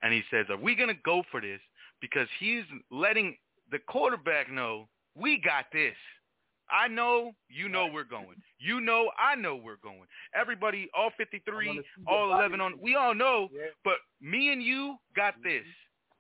and 0.03 0.13
he 0.13 0.23
says, 0.31 0.47
"Are 0.49 0.57
we 0.57 0.75
going 0.75 0.89
to 0.89 1.03
go 1.05 1.23
for 1.31 1.41
this?" 1.41 1.61
Because 2.01 2.29
he's 2.39 2.65
letting 2.91 3.37
the 3.71 3.79
quarterback 3.79 4.51
know 4.51 4.89
we 5.15 5.39
got 5.39 5.67
this. 5.73 5.97
I 6.71 6.89
know, 6.89 7.33
you 7.49 7.69
know 7.69 7.89
we're 7.93 8.05
going. 8.05 8.37
You 8.59 8.81
know, 8.81 9.11
I 9.19 9.35
know 9.37 9.57
we're 9.57 9.77
going. 9.83 10.07
Everybody, 10.35 10.89
all 10.97 11.11
53, 11.17 11.83
all 12.07 12.33
11 12.33 12.61
on, 12.61 12.75
we 12.81 12.97
all 12.97 13.15
know, 13.15 13.49
but 13.85 13.95
me 14.21 14.53
and 14.53 14.63
you 14.63 14.97
got 15.15 15.35
mm-hmm. 15.35 15.49
this. 15.49 15.65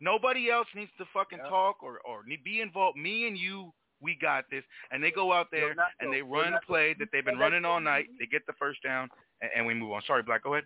Nobody 0.01 0.51
else 0.51 0.69
needs 0.75 0.91
to 0.99 1.05
fucking 1.13 1.39
talk 1.49 1.83
or, 1.83 2.01
or 2.07 2.23
be 2.45 2.61
involved. 2.61 2.99
Me 2.99 3.27
and 3.27 3.37
you, 3.37 3.73
we 4.01 4.17
got 4.21 4.45
this. 4.51 4.63
And 4.91 5.03
they 5.03 5.11
go 5.11 5.33
out 5.33 5.47
there 5.51 5.75
and 6.01 6.13
they 6.13 6.23
run 6.23 6.53
the 6.53 6.61
play 6.67 6.95
that 6.99 7.09
they've 7.13 7.25
been 7.25 7.39
running 7.39 7.65
all 7.65 7.81
night. 7.81 8.07
They 8.19 8.27
get 8.27 8.43
the 8.47 8.53
first 8.59 8.83
down, 8.83 9.09
and, 9.41 9.51
and 9.57 9.67
we 9.67 9.75
move 9.75 9.93
on. 9.93 10.03
Sorry, 10.07 10.23
Black, 10.23 10.45
go 10.45 10.55
ahead. 10.55 10.65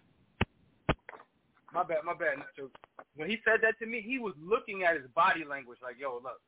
My 1.72 1.84
bad, 1.84 1.98
my 2.04 2.14
bad. 2.14 2.38
Nacho. 2.38 2.68
When 3.14 3.30
he 3.30 3.38
said 3.44 3.60
that 3.62 3.78
to 3.78 3.86
me, 3.86 4.02
he 4.04 4.18
was 4.18 4.34
looking 4.42 4.82
at 4.82 4.96
his 4.96 5.06
body 5.14 5.44
language 5.48 5.78
like, 5.82 5.96
yo, 6.00 6.14
look, 6.14 6.42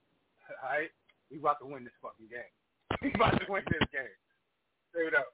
all 0.63 0.71
right, 0.71 0.91
we 1.31 1.39
about 1.39 1.61
to 1.61 1.67
win 1.67 1.85
this 1.85 1.95
fucking 2.03 2.27
game. 2.27 2.51
we 3.03 3.13
about 3.15 3.39
to 3.41 3.47
win 3.49 3.63
this 3.71 3.89
game. 3.93 4.17
Straight 4.91 5.15
up. 5.15 5.33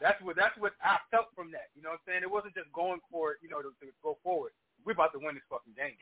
That's 0.00 0.20
what 0.22 0.36
that's 0.36 0.56
what 0.58 0.72
I 0.82 0.98
felt 1.10 1.26
from 1.34 1.50
that. 1.52 1.70
You 1.76 1.82
know 1.82 1.90
what 1.90 2.02
I'm 2.02 2.06
saying? 2.06 2.22
It 2.22 2.30
wasn't 2.30 2.54
just 2.54 2.70
going 2.72 3.00
for 3.10 3.32
it, 3.32 3.38
you 3.42 3.48
know, 3.48 3.62
to, 3.62 3.70
to 3.70 3.86
go 4.02 4.18
forward. 4.22 4.52
We're 4.84 4.92
about 4.92 5.12
to 5.12 5.20
win 5.22 5.34
this 5.34 5.44
fucking 5.48 5.72
game. 5.76 5.96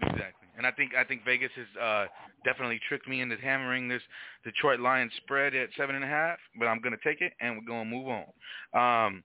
Exactly, 0.00 0.48
and 0.56 0.66
I 0.66 0.70
think 0.70 0.94
I 0.94 1.04
think 1.04 1.24
Vegas 1.24 1.50
has 1.56 1.70
uh, 1.80 2.06
definitely 2.44 2.80
tricked 2.88 3.08
me 3.08 3.20
into 3.20 3.36
hammering 3.36 3.88
this 3.88 4.02
Detroit 4.44 4.80
Lions 4.80 5.12
spread 5.22 5.54
at 5.54 5.68
seven 5.76 5.96
and 5.96 6.04
a 6.04 6.08
half, 6.08 6.38
but 6.58 6.66
I'm 6.66 6.80
gonna 6.80 6.96
take 7.02 7.20
it 7.20 7.32
and 7.40 7.56
we're 7.56 7.66
gonna 7.66 7.88
move 7.88 8.08
on. 8.08 8.26
Um, 8.74 9.24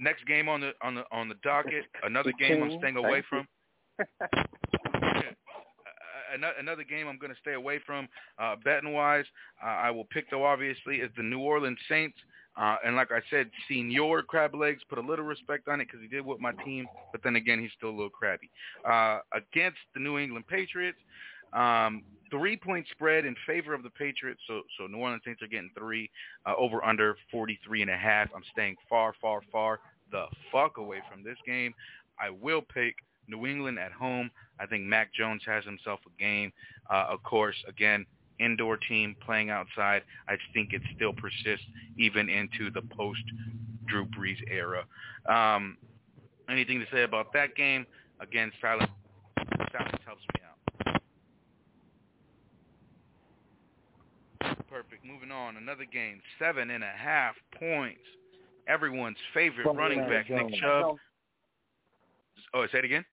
next 0.00 0.26
game 0.26 0.48
on 0.48 0.60
the 0.60 0.72
on 0.82 0.94
the 0.94 1.04
on 1.12 1.28
the 1.28 1.36
docket, 1.42 1.84
another 2.04 2.32
game 2.38 2.62
I'm 2.62 2.78
staying 2.78 2.96
away 2.96 3.22
from. 3.28 3.46
Another, 6.44 6.84
game 6.84 7.08
I'm 7.08 7.18
going 7.18 7.32
to 7.32 7.40
stay 7.40 7.54
away 7.54 7.80
from, 7.84 8.08
uh, 8.38 8.56
betting 8.64 8.92
wise. 8.92 9.24
Uh, 9.62 9.68
I 9.68 9.90
will 9.90 10.04
pick 10.04 10.30
though 10.30 10.44
obviously 10.44 10.96
is 10.96 11.10
the 11.16 11.22
New 11.22 11.40
Orleans 11.40 11.78
Saints. 11.88 12.16
Uh, 12.56 12.76
and 12.84 12.96
like 12.96 13.12
I 13.12 13.20
said, 13.30 13.50
Senior 13.68 14.22
Crab 14.22 14.54
Legs 14.54 14.82
put 14.88 14.98
a 14.98 15.02
little 15.02 15.26
respect 15.26 15.68
on 15.68 15.80
it 15.80 15.86
because 15.86 16.00
he 16.00 16.08
did 16.08 16.24
with 16.24 16.40
my 16.40 16.52
team, 16.64 16.86
but 17.12 17.22
then 17.22 17.36
again, 17.36 17.60
he's 17.60 17.70
still 17.76 17.90
a 17.90 17.96
little 17.96 18.08
crabby. 18.08 18.50
Uh, 18.88 19.18
against 19.34 19.78
the 19.92 20.00
New 20.00 20.18
England 20.18 20.46
Patriots, 20.46 20.96
um, 21.52 22.02
three-point 22.30 22.86
spread 22.92 23.26
in 23.26 23.36
favor 23.46 23.74
of 23.74 23.82
the 23.82 23.90
Patriots. 23.90 24.40
So, 24.48 24.62
so 24.78 24.86
New 24.86 24.98
Orleans 24.98 25.22
Saints 25.24 25.42
are 25.42 25.48
getting 25.48 25.70
three 25.78 26.10
uh, 26.46 26.54
over 26.56 26.82
under 26.82 27.16
43 27.30 27.82
and 27.82 27.90
a 27.90 27.96
half. 27.96 28.28
I'm 28.34 28.42
staying 28.52 28.76
far, 28.88 29.12
far, 29.20 29.42
far 29.52 29.80
the 30.10 30.26
fuck 30.52 30.78
away 30.78 30.98
from 31.10 31.22
this 31.22 31.36
game. 31.46 31.74
I 32.20 32.30
will 32.30 32.62
pick 32.62 32.96
New 33.28 33.46
England 33.46 33.78
at 33.78 33.92
home. 33.92 34.30
I 34.60 34.66
think 34.66 34.84
Mac 34.84 35.12
Jones 35.12 35.42
has 35.46 35.64
himself 35.64 36.00
a 36.06 36.22
game. 36.22 36.52
Uh, 36.90 37.06
of 37.08 37.22
course, 37.22 37.56
again, 37.68 38.06
indoor 38.38 38.76
team 38.76 39.16
playing 39.24 39.50
outside. 39.50 40.02
I 40.28 40.36
think 40.52 40.72
it 40.72 40.82
still 40.94 41.12
persists 41.12 41.66
even 41.98 42.28
into 42.28 42.70
the 42.70 42.82
post 42.82 43.22
Drew 43.86 44.06
Brees 44.06 44.38
era. 44.50 44.84
Um, 45.28 45.76
anything 46.48 46.80
to 46.80 46.86
say 46.92 47.02
about 47.02 47.32
that 47.32 47.54
game? 47.54 47.86
Again, 48.20 48.50
silence, 48.60 48.90
silence 49.72 50.02
helps 50.04 50.22
me 50.34 50.40
out. 50.42 51.02
Perfect. 54.70 55.04
Moving 55.04 55.30
on. 55.30 55.56
Another 55.56 55.84
game. 55.84 56.20
Seven 56.38 56.70
and 56.70 56.84
a 56.84 56.92
half 56.96 57.34
points. 57.58 58.00
Everyone's 58.68 59.16
favorite 59.32 59.72
running 59.72 60.00
back, 60.00 60.28
Nick 60.28 60.52
Chubb. 60.60 60.96
Oh, 62.52 62.66
say 62.72 62.78
it 62.78 62.84
again. 62.84 63.04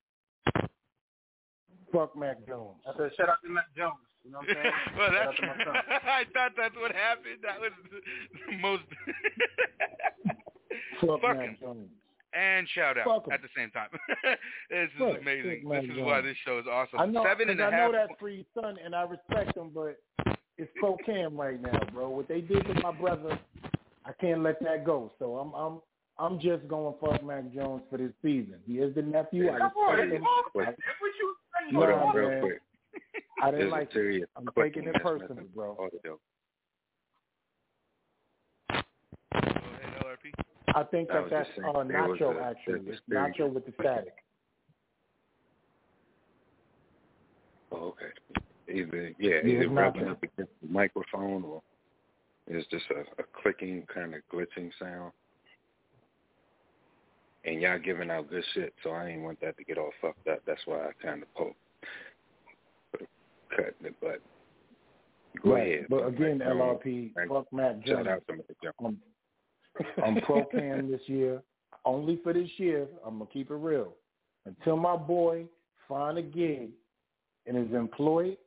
Fuck 1.94 2.18
Mac 2.18 2.46
Jones. 2.48 2.82
I 2.88 2.98
said, 2.98 3.12
shout 3.16 3.30
out 3.30 3.38
to 3.44 3.50
Matt 3.50 3.66
Jones. 3.78 4.02
You 4.26 4.32
know 4.32 4.40
what 4.40 4.50
I'm 4.50 4.56
saying? 4.56 4.74
well, 4.98 5.12
Shout 5.12 5.14
that's, 5.14 5.28
out 5.28 5.36
to 5.36 5.42
my 5.46 5.64
son. 5.64 5.76
I 6.04 6.24
thought 6.34 6.52
that's 6.58 6.76
what 6.76 6.92
happened. 6.92 7.40
That 7.44 7.60
was 7.62 7.72
the 8.50 8.58
most. 8.58 8.84
Fuck 11.02 11.22
Fuck 11.22 11.38
Mac 11.38 11.46
him. 11.50 11.58
Jones. 11.62 11.90
and 12.34 12.68
shout 12.74 12.98
out 12.98 13.06
Fuck 13.06 13.24
'em. 13.28 13.34
at 13.34 13.42
the 13.42 13.50
same 13.56 13.70
time. 13.72 13.90
this 14.70 14.90
is 14.96 15.02
amazing. 15.22 15.68
This 15.70 15.84
is 15.84 15.90
Jones. 15.90 16.02
why 16.06 16.22
this 16.22 16.38
show 16.46 16.58
is 16.60 16.66
awesome. 16.72 17.00
I 17.00 17.06
know, 17.06 17.24
Seven 17.24 17.50
and 17.50 17.60
a 17.60 17.64
'cause 17.64 17.72
half. 17.74 17.82
I 17.82 17.86
know 17.86 17.92
that's 17.92 18.20
for 18.20 18.30
your 18.30 18.46
son, 18.60 18.78
and 18.84 18.96
I 18.96 19.04
respect 19.04 19.58
him, 19.58 19.72
but 19.74 19.98
it's 20.58 20.72
pro 20.80 20.96
cam 21.06 21.36
right 21.40 21.62
now, 21.62 21.80
bro. 21.94 22.10
What 22.10 22.28
they 22.28 22.42
did 22.42 22.66
to 22.66 22.74
my 22.82 22.92
brother, 22.92 23.38
I 24.06 24.12
can't 24.20 24.42
let 24.42 24.60
that 24.64 24.86
go. 24.86 25.12
So 25.20 25.36
I'm 25.38 25.54
I'm 25.54 25.82
I'm 26.18 26.40
just 26.40 26.68
going 26.68 26.96
fuck 27.02 27.24
Mac 27.24 27.52
Jones 27.54 27.84
for 27.90 27.98
this 27.98 28.14
season. 28.22 28.56
He 28.66 28.80
is 28.80 28.96
the 28.96 29.02
nephew. 29.02 29.52
I 29.52 29.58
Come 29.60 29.72
on, 29.78 30.00
it's 30.00 30.14
him. 30.14 30.24
awkward. 30.24 30.68
I- 30.70 30.72
What 30.72 31.12
you 31.20 31.36
saying? 31.72 31.76
Hold 31.76 31.90
on, 31.90 32.16
real 32.16 32.40
quick. 32.40 32.62
I 33.42 33.52
didn't 33.52 33.72
like 33.72 33.92
serious 33.92 34.28
I'm 34.38 34.48
taking 34.58 34.88
it 34.88 34.94
that's 34.94 35.04
personally, 35.04 35.44
bro. 35.54 35.72
audio. 35.80 36.20
I 40.76 40.84
think 40.84 41.12
I 41.12 41.14
that 41.14 41.22
was 41.24 41.32
that's 41.32 41.50
saying, 41.56 41.70
uh, 41.70 41.80
Nacho 41.80 42.40
a- 42.40 42.44
actually. 42.44 42.80
It's 42.88 43.02
Nacho 43.10 43.52
with 43.52 43.66
the 43.66 43.74
static. 43.80 44.16
Oh, 47.72 47.94
okay. 47.96 48.12
Either 48.72 49.12
yeah, 49.20 49.36
Yeah, 49.44 49.52
either 49.52 49.70
rubbing 49.70 50.08
up 50.08 50.24
against 50.24 50.52
the 50.62 50.68
microphone 50.70 51.44
or 51.44 51.62
it's 52.48 52.68
just 52.70 52.86
a, 52.92 53.02
a 53.22 53.26
clicking 53.42 53.86
kind 53.94 54.16
of 54.16 54.22
glitching 54.32 54.72
sound. 54.80 55.12
And 57.46 57.62
y'all 57.62 57.80
giving 57.80 58.10
out 58.10 58.30
good 58.30 58.44
shit. 58.54 58.74
So 58.84 58.92
I 58.92 59.10
ain't 59.10 59.22
want 59.22 59.40
that 59.42 59.58
to 59.58 59.64
get 59.64 59.78
all 59.78 59.92
fucked 60.02 60.28
up. 60.28 60.40
That's 60.46 60.62
why 60.66 60.78
I 60.88 60.92
kind 61.02 61.22
of 61.24 61.34
poke, 61.36 61.56
cut 63.56 63.76
it. 63.84 63.96
But 64.02 64.22
go 65.44 65.54
right. 65.54 65.68
ahead. 65.68 65.86
But 65.90 66.08
again, 66.08 66.42
Um, 66.42 66.58
LRP, 66.58 67.14
fuck 67.28 67.52
Matt 67.52 67.82
Shout 67.86 68.06
Jones. 68.06 68.08
out 68.08 68.24
to. 68.28 68.44
Jones. 68.64 68.98
I'm, 70.00 70.04
I'm 70.04 70.22
pro 70.22 70.46
Cam 70.46 70.90
this 70.92 71.02
year, 71.08 71.42
only 71.86 72.18
for 72.24 72.34
this 72.34 72.50
year. 72.58 72.88
I'm 73.06 73.20
gonna 73.20 73.30
keep 73.32 73.50
it 73.52 73.56
real. 73.56 73.94
Until 74.46 74.78
my 74.78 74.96
boy 74.96 75.46
find 75.88 76.18
a 76.18 76.22
gig 76.22 76.70
and 77.46 77.58
is 77.58 77.74
employed 77.74 78.38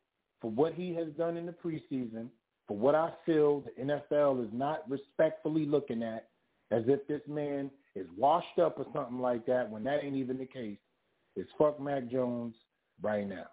for 0.40 0.50
what 0.50 0.74
he 0.74 0.94
has 0.94 1.08
done 1.18 1.36
in 1.36 1.46
the 1.46 1.52
preseason, 1.52 2.28
for 2.68 2.76
what 2.76 2.94
I 2.94 3.10
feel 3.24 3.60
the 3.62 3.82
NFL 3.82 4.44
is 4.44 4.50
not 4.52 4.88
respectfully 4.88 5.66
looking 5.66 6.02
at, 6.02 6.28
as 6.70 6.84
if 6.86 7.06
this 7.06 7.22
man 7.28 7.70
is 7.96 8.06
washed 8.16 8.58
up 8.62 8.78
or 8.78 8.86
something 8.92 9.18
like 9.18 9.46
that, 9.46 9.68
when 9.68 9.82
that 9.84 10.04
ain't 10.04 10.14
even 10.14 10.38
the 10.38 10.46
case. 10.46 10.78
It's 11.34 11.50
fuck 11.58 11.80
Mac 11.80 12.08
Jones 12.08 12.54
right 13.02 13.28
now. 13.28 13.46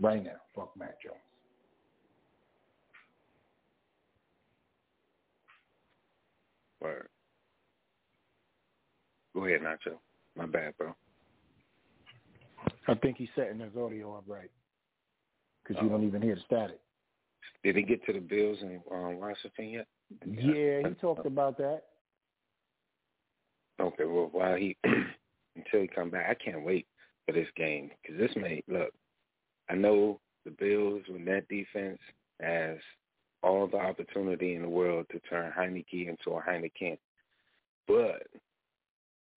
Right 0.00 0.22
now, 0.22 0.36
fuck 0.54 0.76
Mac 0.78 1.02
Jones. 1.02 1.16
Word. 6.80 7.08
Go 9.34 9.46
ahead, 9.46 9.60
Nacho. 9.62 9.96
My 10.36 10.46
bad, 10.46 10.76
bro. 10.76 10.94
I 12.88 12.94
think 12.94 13.16
he's 13.16 13.28
setting 13.34 13.60
his 13.60 13.76
audio 13.76 14.16
up 14.16 14.24
right 14.26 14.50
because 15.62 15.82
you 15.82 15.88
don't 15.88 16.06
even 16.06 16.20
hear 16.20 16.34
the 16.34 16.40
static. 16.46 16.80
Did 17.62 17.76
he 17.76 17.82
get 17.82 18.04
to 18.06 18.12
the 18.12 18.18
Bills 18.18 18.58
in 18.60 18.80
um, 18.90 19.20
Washington 19.20 19.68
yet? 19.68 19.86
Yeah, 20.26 20.88
he 20.88 20.94
talked 21.00 21.26
about 21.26 21.56
that. 21.58 21.82
Okay, 23.82 24.04
well, 24.04 24.28
while 24.32 24.54
he 24.56 24.76
until 24.84 25.80
he 25.82 25.88
come 25.88 26.10
back, 26.10 26.26
I 26.30 26.34
can't 26.34 26.64
wait 26.64 26.86
for 27.26 27.32
this 27.32 27.48
game 27.56 27.90
because 28.02 28.18
this 28.18 28.34
may 28.36 28.62
look. 28.68 28.92
I 29.68 29.74
know 29.74 30.20
the 30.44 30.50
Bills 30.52 31.02
with 31.08 31.24
that 31.26 31.48
defense 31.48 31.98
has 32.40 32.78
all 33.42 33.66
the 33.66 33.76
opportunity 33.76 34.54
in 34.54 34.62
the 34.62 34.68
world 34.68 35.06
to 35.10 35.20
turn 35.20 35.52
Heinicke 35.56 36.08
into 36.08 36.36
a 36.36 36.42
Heineken, 36.42 36.96
but 37.88 38.26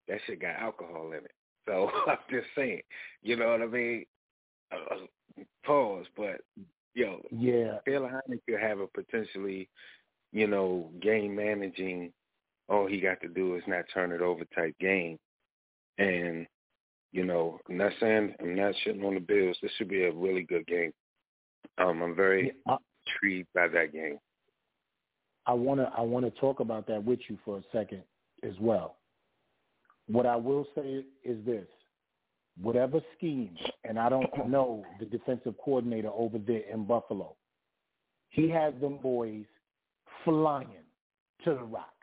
that 0.07 0.19
shit 0.25 0.41
got 0.41 0.59
alcohol 0.59 1.07
in 1.11 1.25
it. 1.25 1.31
So 1.67 1.89
I'm 2.07 2.17
just 2.29 2.47
saying, 2.55 2.81
you 3.21 3.35
know 3.35 3.49
what 3.49 3.61
I 3.61 3.67
mean? 3.67 4.05
Uh, 4.71 4.95
pause, 5.65 6.05
but 6.15 6.41
yo, 6.93 7.21
Yeah. 7.31 7.79
Phil 7.85 8.01
Heinicke 8.01 8.41
could 8.47 8.59
have 8.59 8.79
a 8.79 8.87
potentially, 8.87 9.69
you 10.31 10.47
know, 10.47 10.89
game 11.01 11.35
managing. 11.35 12.11
All 12.67 12.87
he 12.87 12.99
got 12.99 13.21
to 13.21 13.27
do 13.27 13.55
is 13.55 13.63
not 13.67 13.85
turn 13.93 14.11
it 14.11 14.21
over 14.21 14.43
type 14.55 14.75
game, 14.79 15.17
and 15.97 16.47
you 17.11 17.23
know, 17.23 17.59
I'm 17.69 17.77
not 17.77 17.91
saying 17.99 18.33
I'm 18.39 18.55
not 18.55 18.73
shitting 18.85 19.05
on 19.05 19.13
the 19.13 19.19
Bills. 19.19 19.57
This 19.61 19.71
should 19.77 19.87
be 19.87 20.03
a 20.03 20.11
really 20.11 20.43
good 20.43 20.65
game. 20.67 20.91
Um, 21.77 22.01
I'm 22.01 22.15
very 22.15 22.53
intrigued 22.67 23.47
by 23.53 23.67
that 23.67 23.93
game. 23.93 24.17
I 25.45 25.53
wanna 25.53 25.91
I 25.95 26.01
wanna 26.01 26.31
talk 26.31 26.59
about 26.59 26.87
that 26.87 27.03
with 27.03 27.19
you 27.29 27.37
for 27.45 27.57
a 27.57 27.63
second 27.71 28.01
as 28.43 28.53
well. 28.59 28.97
What 30.07 30.25
I 30.25 30.35
will 30.35 30.67
say 30.75 31.05
is 31.23 31.45
this: 31.45 31.67
whatever 32.61 32.99
scheme, 33.17 33.55
and 33.83 33.99
I 33.99 34.09
don't 34.09 34.49
know 34.49 34.83
the 34.99 35.05
defensive 35.05 35.55
coordinator 35.63 36.09
over 36.13 36.37
there 36.37 36.63
in 36.71 36.85
Buffalo, 36.85 37.35
he 38.29 38.49
has 38.49 38.73
them 38.81 38.97
boys 39.01 39.45
flying 40.23 40.67
to 41.43 41.51
the 41.51 41.63
rock. 41.63 41.94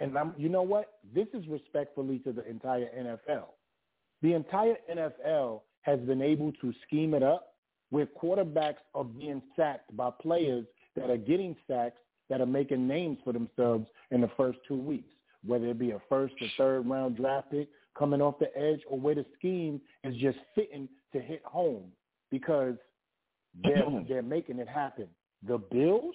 And 0.00 0.16
I'm, 0.16 0.34
you 0.36 0.48
know 0.48 0.62
what? 0.62 0.94
This 1.14 1.26
is 1.34 1.46
respectfully 1.46 2.18
to 2.20 2.32
the 2.32 2.46
entire 2.48 2.88
NFL. 2.98 3.48
The 4.22 4.32
entire 4.32 4.76
NFL 4.90 5.60
has 5.82 6.00
been 6.00 6.22
able 6.22 6.52
to 6.60 6.72
scheme 6.86 7.14
it 7.14 7.22
up 7.22 7.54
where 7.90 8.06
quarterbacks 8.06 8.82
are 8.94 9.04
being 9.04 9.42
sacked 9.56 9.94
by 9.96 10.10
players 10.22 10.64
that 10.96 11.10
are 11.10 11.16
getting 11.16 11.56
sacks 11.68 11.98
that 12.28 12.40
are 12.40 12.46
making 12.46 12.86
names 12.86 13.18
for 13.24 13.32
themselves 13.32 13.86
in 14.10 14.20
the 14.20 14.30
first 14.36 14.58
two 14.66 14.76
weeks, 14.76 15.10
whether 15.44 15.66
it 15.66 15.78
be 15.78 15.90
a 15.90 16.00
first 16.08 16.34
or 16.40 16.48
third 16.56 16.88
round 16.88 17.16
draft 17.16 17.50
pick 17.50 17.68
coming 17.98 18.22
off 18.22 18.38
the 18.38 18.56
edge 18.56 18.80
or 18.88 18.98
where 18.98 19.16
the 19.16 19.26
scheme 19.36 19.80
is 20.04 20.14
just 20.16 20.38
fitting 20.54 20.88
to 21.12 21.20
hit 21.20 21.42
home 21.44 21.90
because 22.30 22.76
they're, 23.64 23.84
mm-hmm. 23.84 24.08
they're 24.08 24.22
making 24.22 24.60
it 24.60 24.68
happen. 24.68 25.08
The 25.46 25.58
Bills, 25.58 26.14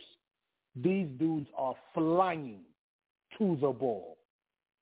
these 0.76 1.08
dudes 1.20 1.48
are 1.58 1.76
flying 1.94 2.62
to 3.38 3.58
the 3.62 3.70
ball. 3.70 4.18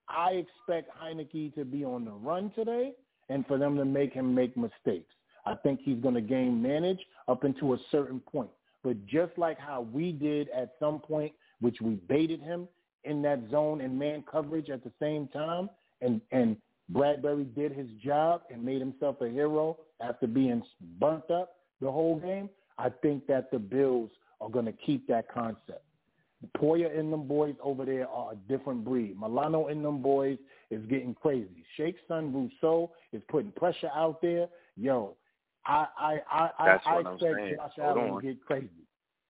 I 0.10 0.32
expect 0.32 0.92
Heinicke 1.02 1.56
to 1.56 1.66
be 1.66 1.84
on 1.84 2.06
the 2.06 2.12
run 2.12 2.52
today 2.56 2.94
and 3.30 3.46
for 3.48 3.58
them 3.58 3.78
to 3.78 3.86
make 3.86 4.14
him 4.14 4.34
make 4.34 4.56
mistakes. 4.58 5.14
I 5.46 5.56
think 5.56 5.80
he's 5.84 6.00
going 6.00 6.16
to 6.16 6.22
game 6.22 6.62
manage 6.62 7.00
up 7.28 7.44
into 7.44 7.74
a 7.74 7.78
certain 7.92 8.20
point. 8.20 8.50
But 8.84 9.06
just 9.06 9.38
like 9.38 9.60
how 9.60 9.88
we 9.94 10.12
did 10.12 10.50
at 10.50 10.74
some 10.80 11.00
point, 11.00 11.34
which 11.62 11.82
we 11.82 11.96
baited 11.96 12.42
him 12.42 12.68
in 13.06 13.22
that 13.24 13.40
zone 13.50 13.82
and 13.82 13.98
man 13.98 14.24
coverage 14.30 14.70
at 14.70 14.84
the 14.84 14.92
same 15.00 15.28
time, 15.30 15.70
and, 16.02 16.22
and 16.32 16.58
Bradberry 16.92 17.54
did 17.56 17.72
his 17.72 17.88
job 18.04 18.42
and 18.52 18.64
made 18.64 18.80
himself 18.80 19.22
a 19.22 19.30
hero 19.30 19.78
after 20.02 20.28
being 20.28 20.62
burnt 21.00 21.30
up 21.32 21.56
the 21.82 21.92
whole 21.92 22.20
game, 22.20 22.50
I 22.78 22.90
think 22.90 23.28
that 23.28 23.52
the 23.52 23.60
Bills 23.60 24.10
are 24.42 24.50
going 24.50 24.66
to 24.66 24.74
keep 24.74 25.08
that 25.08 25.32
concept. 25.34 25.84
Poyer 26.58 26.98
and 26.98 27.12
them 27.12 27.28
boys 27.28 27.56
over 27.62 27.86
there 27.86 28.08
are 28.08 28.34
a 28.34 28.36
different 28.36 28.84
breed. 28.84 29.20
Milano 29.20 29.68
and 29.68 29.84
them 29.84 30.02
boys 30.02 30.38
is 30.70 30.86
getting 30.88 31.14
crazy. 31.14 31.64
Shake's 31.78 32.02
son 32.08 32.34
Rousseau 32.34 32.92
is 33.12 33.22
putting 33.30 33.52
pressure 33.52 33.92
out 33.96 34.22
there. 34.22 34.48
Yo, 34.76 35.16
I 35.66 35.88
I 35.98 36.20
I 36.32 36.50
I, 36.60 36.66
That's 36.66 36.84
I 36.86 36.96
I'm 36.98 37.08
expect 37.14 37.36
saying. 37.38 37.56
Josh 37.58 37.72
Hold 37.78 37.98
Allen 37.98 38.10
on. 38.12 38.22
to 38.22 38.28
get 38.28 38.46
crazy. 38.46 38.70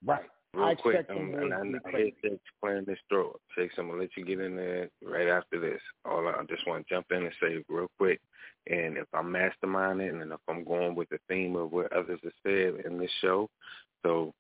Right. 0.06 0.24
Real 0.54 0.68
I 0.68 0.76
quick, 0.76 1.08
um, 1.10 1.34
and 1.34 1.52
I, 1.54 1.62
to 1.62 1.72
get 1.72 1.82
I 1.86 1.90
crazy. 1.90 2.04
hate 2.04 2.22
to 2.24 2.36
explain 2.36 2.86
this 2.86 3.00
through. 3.10 3.34
Shakes, 3.58 3.74
I'm 3.78 3.88
gonna 3.88 4.02
let 4.02 4.16
you 4.16 4.24
get 4.24 4.40
in 4.40 4.56
there 4.56 4.90
right 5.04 5.28
after 5.28 5.60
this. 5.60 5.82
All 6.06 6.28
I 6.28 6.32
I 6.32 6.44
just 6.48 6.68
want 6.68 6.88
to 6.88 6.94
jump 6.94 7.08
in 7.12 7.24
and 7.24 7.34
say 7.42 7.64
real 7.70 7.88
quick, 7.98 8.22
and 8.68 8.98
if 8.98 9.08
I'm 9.14 9.34
masterminding 9.34 10.22
and 10.22 10.32
if 10.32 10.40
I'm 10.48 10.64
going 10.64 10.94
with 10.94 11.10
the 11.10 11.18
theme 11.28 11.56
of 11.56 11.72
what 11.72 11.92
others 11.92 12.20
have 12.24 12.34
said 12.44 12.86
in 12.86 13.00
this 13.00 13.12
show, 13.22 13.50
so 14.06 14.34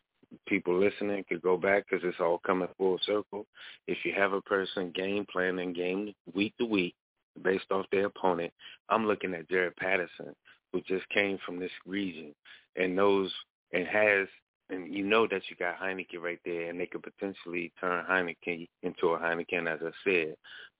people 0.47 0.79
listening 0.79 1.23
could 1.27 1.41
go 1.41 1.57
back 1.57 1.85
because 1.89 2.03
it's 2.05 2.19
all 2.19 2.39
coming 2.45 2.67
full 2.77 2.99
circle. 3.05 3.45
If 3.87 3.99
you 4.03 4.13
have 4.15 4.33
a 4.33 4.41
person 4.41 4.91
game 4.95 5.25
planning 5.31 5.73
game 5.73 6.13
week 6.33 6.53
to 6.59 6.65
week 6.65 6.95
based 7.41 7.71
off 7.71 7.85
their 7.91 8.05
opponent, 8.05 8.53
I'm 8.89 9.05
looking 9.05 9.33
at 9.33 9.49
Jaret 9.49 9.75
Patterson, 9.77 10.35
who 10.71 10.81
just 10.81 11.07
came 11.09 11.37
from 11.45 11.59
this 11.59 11.71
region 11.85 12.33
and 12.75 12.95
knows 12.95 13.31
and 13.71 13.87
has 13.87 14.27
and 14.69 14.93
you 14.93 15.03
know 15.03 15.27
that 15.29 15.41
you 15.49 15.55
got 15.57 15.79
Heinicke 15.79 16.19
right 16.19 16.39
there, 16.45 16.69
and 16.69 16.79
they 16.79 16.85
could 16.85 17.03
potentially 17.03 17.71
turn 17.79 18.05
Heinicke 18.09 18.67
into 18.81 19.07
a 19.07 19.19
Heineken, 19.19 19.71
as 19.71 19.79
I 19.83 19.91
said. 20.03 20.35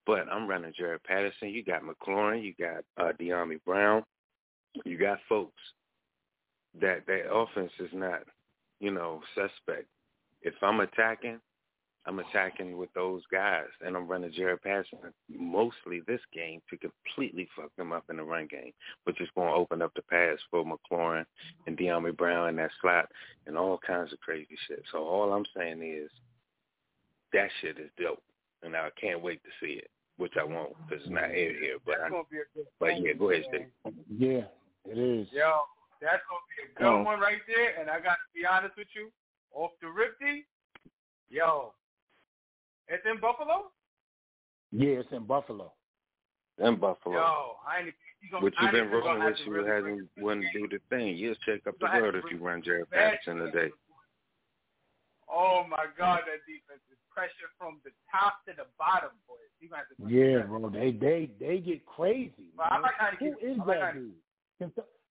But 0.06 0.28
I'm 0.32 0.48
running 0.48 0.74
Jaret 0.80 1.04
Patterson. 1.06 1.50
You 1.50 1.64
got 1.64 1.82
McLaurin. 1.84 2.44
You 2.44 2.54
got 2.60 2.84
uh, 2.98 3.12
Dyami 3.20 3.60
Brown. 3.66 4.04
You 4.86 4.98
got 4.98 5.20
folks 5.30 5.62
that 6.82 7.06
that 7.08 7.32
offense 7.32 7.72
is 7.80 7.90
not, 7.94 8.24
you 8.80 8.92
know, 8.92 9.22
suspect. 9.36 9.88
If 10.42 10.54
I'm 10.62 10.82
attacking, 10.82 11.40
I'm 12.06 12.20
attacking 12.20 12.78
with 12.78 12.94
those 12.94 13.22
guys, 13.32 13.68
and 13.86 13.96
I'm 13.96 14.08
running 14.08 14.32
Jaret 14.32 14.62
Patterson 14.62 15.00
mostly 15.30 16.02
this 16.06 16.20
game 16.34 16.62
to 16.70 16.78
completely 16.78 17.48
fuck 17.56 17.74
them 17.78 17.94
up 17.94 18.04
in 18.10 18.18
the 18.18 18.24
run 18.24 18.48
game, 18.48 18.74
which 19.06 19.22
is 19.22 19.30
going 19.36 19.48
to 19.48 19.56
open 19.56 19.82
up 19.82 19.94
the 19.96 20.02
pass 20.02 20.38
for 20.52 20.66
McLaurin 20.66 21.26
and 21.66 21.78
Dyami 21.78 22.16
Brown 22.16 22.50
in 22.50 22.56
that 22.58 22.72
slot 22.82 23.10
and 23.48 23.58
all 23.58 23.80
kinds 23.86 24.12
of 24.12 24.20
crazy 24.20 24.58
shit. 24.68 24.84
So 24.92 25.00
all 25.00 25.32
I'm 25.32 25.46
saying 25.56 25.82
is 25.82 26.10
that 27.32 27.48
shit 27.62 27.80
is 27.80 27.90
dope, 27.98 28.22
and 28.64 28.76
I 28.76 28.90
can't 29.00 29.24
wait 29.24 29.42
to 29.44 29.50
see 29.62 29.74
it, 29.74 29.90
which 30.18 30.34
I 30.40 30.44
won't 30.44 30.74
because 30.88 31.04
it's 31.04 31.14
not 31.14 31.32
aired 31.32 31.56
here. 31.62 31.78
But 31.86 32.02
I, 32.06 32.10
gonna 32.10 32.24
be 32.30 32.38
but 32.80 33.02
yeah, 33.02 33.14
go 33.14 33.32
ahead. 33.32 33.46
Steve. 33.48 33.94
Yeah, 34.18 34.44
it 34.86 34.98
is. 34.98 35.28
Yo, 35.32 35.62
that's 36.04 36.22
gonna 36.28 36.44
be 36.52 36.58
a 36.68 36.70
good 36.76 36.86
Oh. 36.86 37.04
one 37.04 37.20
right 37.20 37.40
there. 37.48 37.80
And 37.80 37.90
I 37.90 38.00
got 38.04 38.20
to 38.20 38.28
be 38.36 38.46
honest 38.46 38.76
with 38.78 38.92
you, 38.96 39.10
off 39.56 39.72
the 39.82 39.88
ripty, 39.88 40.44
yo, 41.30 41.74
it's 42.88 43.06
in 43.06 43.20
Buffalo. 43.20 43.72
Yeah, 44.72 45.00
it's 45.00 45.12
in 45.12 45.24
Buffalo. 45.26 45.72
In 46.60 46.76
Buffalo. 46.78 47.16
Yo, 47.16 47.58
I 47.66 47.80
ain't. 47.80 47.96
you 48.22 48.30
gonna- 48.30 48.44
What 48.44 48.54
I 48.60 48.64
you've 48.64 48.72
been 48.74 48.84
ain't 48.86 48.92
rolling 48.92 49.06
gonna 49.08 49.20
with, 49.26 49.28
have 49.30 49.38
to 49.38 49.44
you 49.46 49.52
really 49.54 49.70
hasn't 49.70 50.10
wouldn't 50.18 50.46
do 50.54 50.68
the 50.68 50.80
thing. 50.90 51.16
You'll 51.16 51.36
check 51.46 51.66
up 51.68 51.78
the 51.80 51.88
gonna 51.88 52.02
world 52.02 52.14
to 52.14 52.20
if 52.20 52.32
you 52.32 52.38
run 52.38 52.62
Jared 52.62 52.90
back 52.90 53.22
Patterson 53.24 53.38
today. 53.52 53.72
Oh 55.30 55.66
my 55.68 55.86
God, 55.98 56.22
that 56.28 56.46
defense 56.46 56.82
is 56.92 56.98
pressure 57.10 57.50
from 57.58 57.80
the 57.84 57.92
top 58.12 58.46
to 58.46 58.54
the 58.56 58.66
bottom, 58.78 59.10
boys. 59.28 59.38
You 59.60 59.70
gonna 59.70 59.82
have 59.82 59.90
to. 59.98 60.14
Yeah, 60.14 60.44
bro. 60.46 60.70
They 60.70 60.92
they 60.92 61.32
they 61.40 61.58
get 61.60 61.86
crazy. 61.86 62.52
But 62.56 62.68
I 62.72 62.76
man. 62.76 62.82
like 62.84 62.96
how 62.98 63.10
he 63.18 63.26
Who 63.26 63.32
gets- 63.32 63.44
I 63.44 63.64
like 63.66 63.80
that 63.80 63.86
how- 63.86 63.92
dude? 63.94 64.14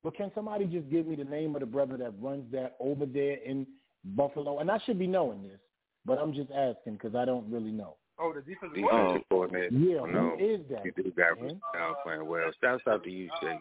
Can, 0.02 0.10
so- 0.10 0.10
but 0.10 0.16
can 0.16 0.30
somebody 0.34 0.64
just 0.66 0.90
give 0.90 1.06
me 1.06 1.16
the 1.16 1.24
name 1.24 1.54
of 1.54 1.60
the 1.60 1.66
brother 1.66 1.96
that 1.96 2.12
runs 2.20 2.50
that 2.52 2.76
over 2.80 3.06
there 3.06 3.36
in 3.44 3.66
Buffalo? 4.04 4.58
And 4.58 4.70
I 4.70 4.78
should 4.84 4.98
be 4.98 5.06
knowing 5.06 5.42
this, 5.42 5.60
but 6.04 6.18
I'm 6.18 6.32
just 6.32 6.50
asking 6.50 6.94
because 6.94 7.14
I 7.14 7.24
don't 7.24 7.50
really 7.50 7.72
know. 7.72 7.96
Oh, 8.18 8.32
the 8.32 8.40
defensive 8.40 8.76
defensive 8.76 9.22
coordinator. 9.30 9.70
coordinator. 9.70 9.74
Yeah, 9.74 10.12
no, 10.12 10.36
who 10.38 10.44
is 10.44 10.60
that? 10.70 10.84
You 10.84 10.92
do 10.96 11.10
got 11.12 11.40
man? 11.40 11.60
versatile 11.72 11.96
playing 12.04 12.26
well. 12.26 12.50
Shouts 12.62 12.82
out 12.88 13.04
to 13.04 13.10
you, 13.10 13.28
Jake. 13.42 13.60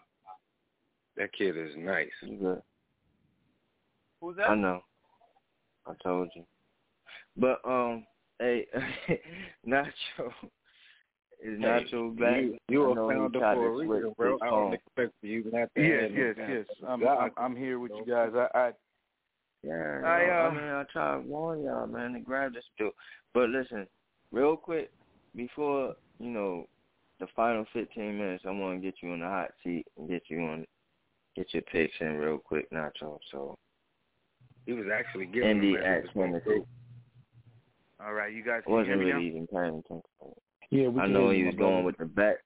That 1.16 1.32
kid 1.32 1.56
is 1.56 1.72
nice. 1.76 2.08
You 2.22 2.36
good. 2.36 2.62
Who's 4.20 4.36
that? 4.36 4.50
I 4.50 4.54
know. 4.54 4.80
I 5.86 5.92
told 6.02 6.28
you. 6.36 6.44
But 7.36 7.60
um, 7.64 8.04
hey, 8.38 8.66
Nacho 9.66 10.32
is 11.42 11.58
Nacho 11.58 12.18
back? 12.18 12.42
You, 12.42 12.58
you 12.68 12.88
I 12.88 12.92
a 12.92 12.94
know 12.94 13.08
he 13.08 13.16
founder 13.16 13.38
for 13.40 13.66
a 13.66 13.76
reason, 13.76 14.14
bro. 14.16 14.38
I 14.42 14.46
don't 14.46 14.74
expect 14.74 15.12
for 15.20 15.26
you 15.26 15.44
not 15.52 15.68
to 15.76 15.82
Yes, 15.82 16.10
yes, 16.14 16.34
yes. 16.38 16.66
I'm. 16.86 17.06
I'm 17.06 17.30
I'm 17.36 17.56
here 17.56 17.78
with 17.78 17.92
you 17.92 18.04
guys. 18.06 18.30
I, 18.34 18.58
I 18.58 18.70
Yeah, 19.62 20.00
I, 20.04 20.24
uh, 20.24 20.48
I 20.48 20.54
mean, 20.54 20.64
I 20.64 20.84
try 20.92 21.14
to 21.14 21.20
warn 21.20 21.62
y'all, 21.62 21.86
man, 21.86 22.14
to 22.14 22.20
grab 22.20 22.54
this 22.54 22.64
dude. 22.78 22.92
But 23.34 23.50
listen, 23.50 23.86
real 24.30 24.56
quick, 24.56 24.90
before 25.34 25.94
you 26.18 26.30
know 26.30 26.66
the 27.20 27.26
final 27.34 27.64
15 27.72 28.18
minutes, 28.18 28.44
I 28.46 28.50
want 28.50 28.80
to 28.80 28.84
get 28.84 28.96
you 29.02 29.12
on 29.12 29.20
the 29.20 29.26
hot 29.26 29.50
seat 29.62 29.86
and 29.96 30.08
get 30.08 30.22
you 30.28 30.40
on, 30.40 30.64
get 31.36 31.52
your 31.52 31.62
picks 31.62 31.94
in 32.00 32.14
real 32.16 32.38
quick, 32.38 32.70
Nacho. 32.72 33.18
So 33.30 33.56
He 34.66 34.72
was 34.72 34.86
actually 34.92 35.26
giving 35.26 35.50
Indy 35.50 35.74
them 35.74 35.84
at 35.84 35.98
as 35.98 36.04
well. 36.14 36.28
Tennessee. 36.28 36.64
all 38.04 38.12
right. 38.12 38.32
You 38.32 38.44
guys 38.44 38.62
can 38.64 38.72
you 38.72 38.78
wasn't 38.78 38.98
really 38.98 39.12
now? 39.12 39.20
even 39.20 39.46
paying 39.46 39.82
attention. 39.84 40.02
Yeah, 40.72 40.88
we 40.88 41.00
I 41.02 41.06
know 41.06 41.26
hear 41.26 41.32
he 41.34 41.38
you, 41.40 41.46
was 41.46 41.54
going 41.56 41.84
with 41.84 41.96
the 41.98 42.06
bet. 42.06 42.38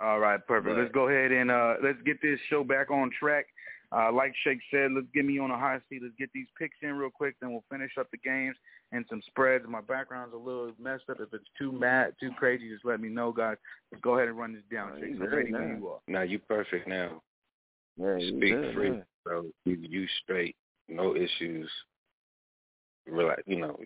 All 0.00 0.18
right, 0.18 0.40
perfect. 0.46 0.74
But- 0.74 0.80
let's 0.80 0.92
go 0.92 1.08
ahead 1.08 1.30
and 1.32 1.50
uh 1.50 1.74
let's 1.82 2.00
get 2.04 2.20
this 2.22 2.40
show 2.48 2.64
back 2.64 2.90
on 2.90 3.10
track. 3.18 3.46
Uh, 3.92 4.10
like 4.10 4.34
Shake 4.42 4.58
said, 4.72 4.90
let's 4.92 5.06
get 5.14 5.24
me 5.24 5.38
on 5.38 5.52
a 5.52 5.58
high 5.58 5.78
seat. 5.88 6.00
Let's 6.02 6.14
get 6.18 6.28
these 6.34 6.48
picks 6.58 6.76
in 6.82 6.94
real 6.96 7.10
quick, 7.10 7.36
then 7.40 7.52
we'll 7.52 7.62
finish 7.70 7.92
up 8.00 8.10
the 8.10 8.16
games 8.18 8.56
and 8.90 9.04
some 9.08 9.22
spreads. 9.26 9.64
My 9.68 9.82
background's 9.82 10.34
a 10.34 10.36
little 10.36 10.72
messed 10.80 11.04
up. 11.10 11.18
If 11.20 11.32
it's 11.32 11.44
too 11.56 11.70
mad, 11.70 12.14
too 12.18 12.30
crazy, 12.36 12.68
just 12.68 12.84
let 12.84 12.98
me 13.00 13.08
know, 13.08 13.30
guys. 13.30 13.56
Let's 13.92 14.02
go 14.02 14.16
ahead 14.16 14.26
and 14.28 14.36
run 14.36 14.52
this 14.52 14.62
down, 14.72 14.94
Oh, 14.96 15.00
Shake. 15.00 15.10
you 15.14 15.28
ready 15.28 15.52
now. 15.52 15.58
when 15.60 15.76
you 15.78 15.88
are. 15.88 15.98
Now 16.08 16.22
you 16.22 16.40
perfect 16.40 16.88
now. 16.88 17.22
Yeah, 17.96 18.16
you 18.16 18.36
Speak 18.38 18.52
good, 18.54 18.74
free, 18.74 18.90
yeah. 18.96 19.02
bro. 19.24 19.44
You, 19.64 19.76
you 19.80 20.06
straight, 20.24 20.56
no 20.88 21.14
issues. 21.14 21.70
Relax, 23.06 23.42
you 23.46 23.60
know. 23.60 23.78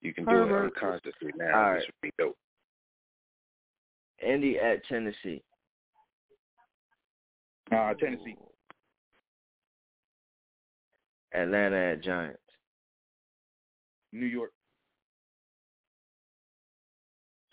You 0.00 0.14
can 0.14 0.24
do 0.24 0.30
it 0.30 0.34
Herbert. 0.48 0.72
unconsciously 0.76 1.32
now. 1.36 1.44
All 1.68 1.74
This 1.74 1.82
right. 1.82 1.86
would 1.86 2.00
be 2.02 2.10
dope. 2.18 2.36
Indy 4.22 4.58
at 4.58 4.84
Tennessee. 4.86 5.42
Uh, 7.72 7.94
Tennessee. 7.94 8.36
Atlanta 11.34 11.76
at 11.76 12.02
Giants. 12.02 12.38
New 14.12 14.26
York. 14.26 14.52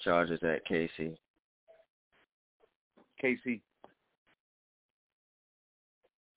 Chargers 0.01 0.39
at 0.43 0.65
KC. 0.67 1.15
KC. 3.23 3.61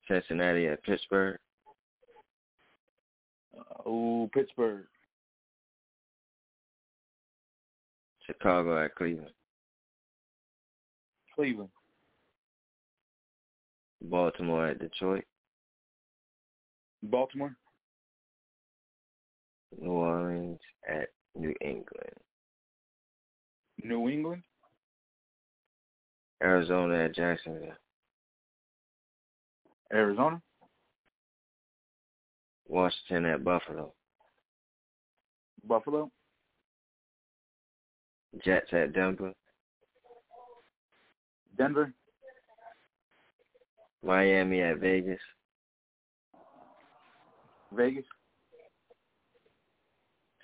Cincinnati 0.07 0.67
at 0.67 0.83
Pittsburgh. 0.83 1.37
Oh, 3.85 4.29
Pittsburgh. 4.33 4.85
Chicago 8.25 8.83
at 8.83 8.95
Cleveland. 8.95 9.34
Cleveland. 11.35 11.69
Baltimore 14.01 14.67
at 14.67 14.79
Detroit. 14.79 15.25
Baltimore. 17.03 17.55
New 19.79 19.91
Orleans 19.91 20.59
at 20.87 21.09
New 21.35 21.53
England. 21.61 22.13
New 23.83 24.07
England. 24.07 24.43
Arizona 26.41 27.05
at 27.05 27.15
Jacksonville. 27.15 27.73
Arizona. 29.93 30.41
Washington 32.67 33.25
at 33.25 33.43
Buffalo. 33.43 33.93
Buffalo. 35.67 36.09
Jets 38.43 38.71
at 38.71 38.93
Denver. 38.93 39.33
Denver. 41.57 41.93
Miami 44.03 44.61
at 44.61 44.79
Vegas. 44.79 45.19
Vegas. 47.71 48.05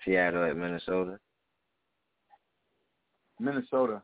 Seattle 0.06 0.46
at 0.46 0.58
Minnesota. 0.58 1.20
Minnesota. 3.40 4.02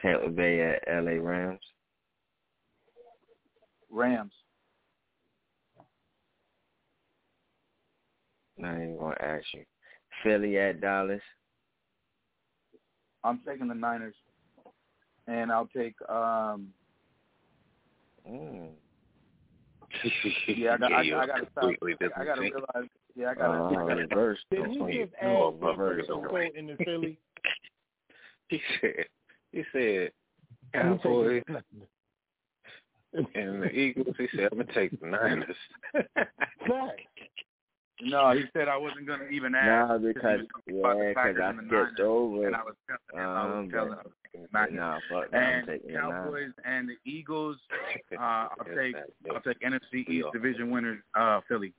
Tampa 0.00 0.28
Bay 0.28 0.60
at 0.60 1.04
LA 1.04 1.12
Rams. 1.12 1.60
Rams. 3.90 4.32
Not 8.58 8.76
even 8.76 8.96
gonna 8.98 9.16
ask 9.20 9.44
you. 9.54 9.64
Philly 10.22 10.58
at 10.58 10.80
Dallas. 10.80 11.22
I'm 13.24 13.40
taking 13.46 13.68
the 13.68 13.74
Niners, 13.74 14.14
and 15.26 15.52
I'll 15.52 15.68
take 15.74 15.94
um. 16.08 16.68
Mm. 18.28 18.68
Yeah, 20.48 20.74
I 20.74 20.78
got. 20.78 20.92
I, 20.92 21.02
you're 21.02 21.18
I 21.18 21.26
got 21.26 21.36
to 21.36 21.48
stop. 21.52 21.64
completely 21.64 21.94
I 22.16 22.24
got 22.24 22.36
to 22.36 22.42
different. 22.42 22.66
realize. 22.74 22.90
Yeah, 23.14 23.30
I 23.30 23.34
got 23.34 23.46
to. 23.48 23.52
Uh, 23.52 23.84
I 23.84 23.92
reverse. 23.92 24.38
Did 24.50 24.66
he 24.68 24.78
Don't 24.78 24.86
just 24.88 24.92
you 24.92 25.08
add 25.20 25.28
know 25.28 25.56
San 25.60 25.68
about 25.70 25.72
it, 25.72 26.06
Francisco 26.06 26.32
right? 26.32 26.56
into 26.56 26.76
Philly? 26.84 27.18
He 28.48 28.60
said, 28.82 29.06
he 29.52 29.64
said, 29.72 30.12
Cowboys 30.74 31.42
and 33.34 33.62
the 33.62 33.70
Eagles. 33.70 34.14
He 34.18 34.28
said, 34.36 34.48
I'm 34.52 34.58
gonna 34.58 34.72
take 34.74 35.00
the 35.00 35.06
Niners. 35.06 35.56
Fact. 35.94 37.00
No, 38.00 38.32
he 38.32 38.44
said 38.52 38.68
I 38.68 38.76
wasn't 38.76 39.06
going 39.06 39.20
to 39.20 39.28
even 39.28 39.54
ask. 39.54 39.88
Nah, 39.90 39.98
because 39.98 40.40
he 40.66 40.72
was 40.72 40.80
talking 40.80 40.80
about 40.80 40.96
the 40.98 41.04
yeah, 41.04 41.22
because 41.22 41.40
I 41.42 41.48
and 41.50 41.58
the 41.58 41.62
skipped 41.62 41.72
Niners, 41.72 42.00
over. 42.00 42.46
and 42.46 42.56
I 42.56 42.62
was 42.62 42.74
telling 42.86 43.24
him. 43.24 43.30
I 43.30 43.44
was 43.44 43.52
Um, 43.58 43.70
telling 43.70 43.88
but- 43.90 43.98
him. 43.98 43.98
I 43.98 44.02
was 44.02 44.12
taking 44.24 44.76
the 44.76 44.80
Nah, 44.80 44.98
fuck 45.10 45.30
that. 45.30 45.36
I'm 45.36 45.42
And 45.58 45.66
taking 45.66 45.86
the 45.88 45.92
Niners. 46.00 46.24
Cowboys 46.24 46.52
and 46.64 46.88
the 46.88 46.96
Eagles. 47.04 47.58
Uh, 48.12 48.20
I'll 48.20 48.48
take. 48.74 48.94
that- 48.94 49.10
I'll 49.30 49.40
take 49.40 49.60
NFC 49.60 50.04
East 50.08 50.26
are. 50.26 50.32
division 50.32 50.70
winners. 50.70 51.02
Uh, 51.14 51.40
Philly. 51.48 51.72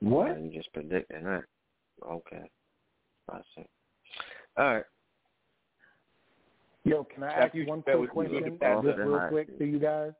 What? 0.00 0.40
You 0.40 0.50
just 0.52 0.72
predicting 0.72 1.24
that. 1.24 1.44
Okay. 2.06 2.42
I 3.30 3.38
see. 3.54 3.66
All 4.56 4.74
right. 4.74 4.84
Yo, 6.84 7.02
can 7.04 7.24
I 7.24 7.32
ask 7.32 7.54
you 7.54 7.66
one 7.66 7.82
quick 7.82 8.10
question, 8.10 8.58
just 8.60 8.98
real 8.98 9.26
quick 9.28 9.58
to 9.58 9.64
you 9.64 9.78
guys? 9.80 10.12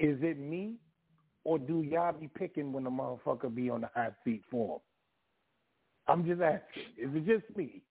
Is 0.00 0.18
it 0.22 0.38
me, 0.38 0.74
or 1.50 1.58
do 1.58 1.82
y'all 1.82 2.12
be 2.12 2.28
picking 2.28 2.72
when 2.72 2.84
the 2.84 2.90
motherfucker 2.90 3.52
be 3.52 3.68
on 3.70 3.80
the 3.80 3.90
hot 3.92 4.14
seat 4.24 4.40
for 4.48 4.76
him? 4.76 4.80
I'm 6.06 6.24
just 6.24 6.40
asking. 6.40 6.84
Is 6.96 7.10
it 7.12 7.26
just 7.26 7.56
me, 7.56 7.82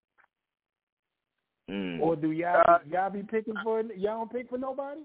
Mm. 1.69 1.99
or 1.99 2.15
do 2.15 2.31
y'all 2.31 2.63
Uh, 2.65 2.79
y'all 2.89 3.09
be 3.09 3.21
picking 3.21 3.53
for 3.61 3.81
y'all 3.81 4.19
don't 4.19 4.31
pick 4.31 4.49
for 4.49 4.57
nobody? 4.57 5.01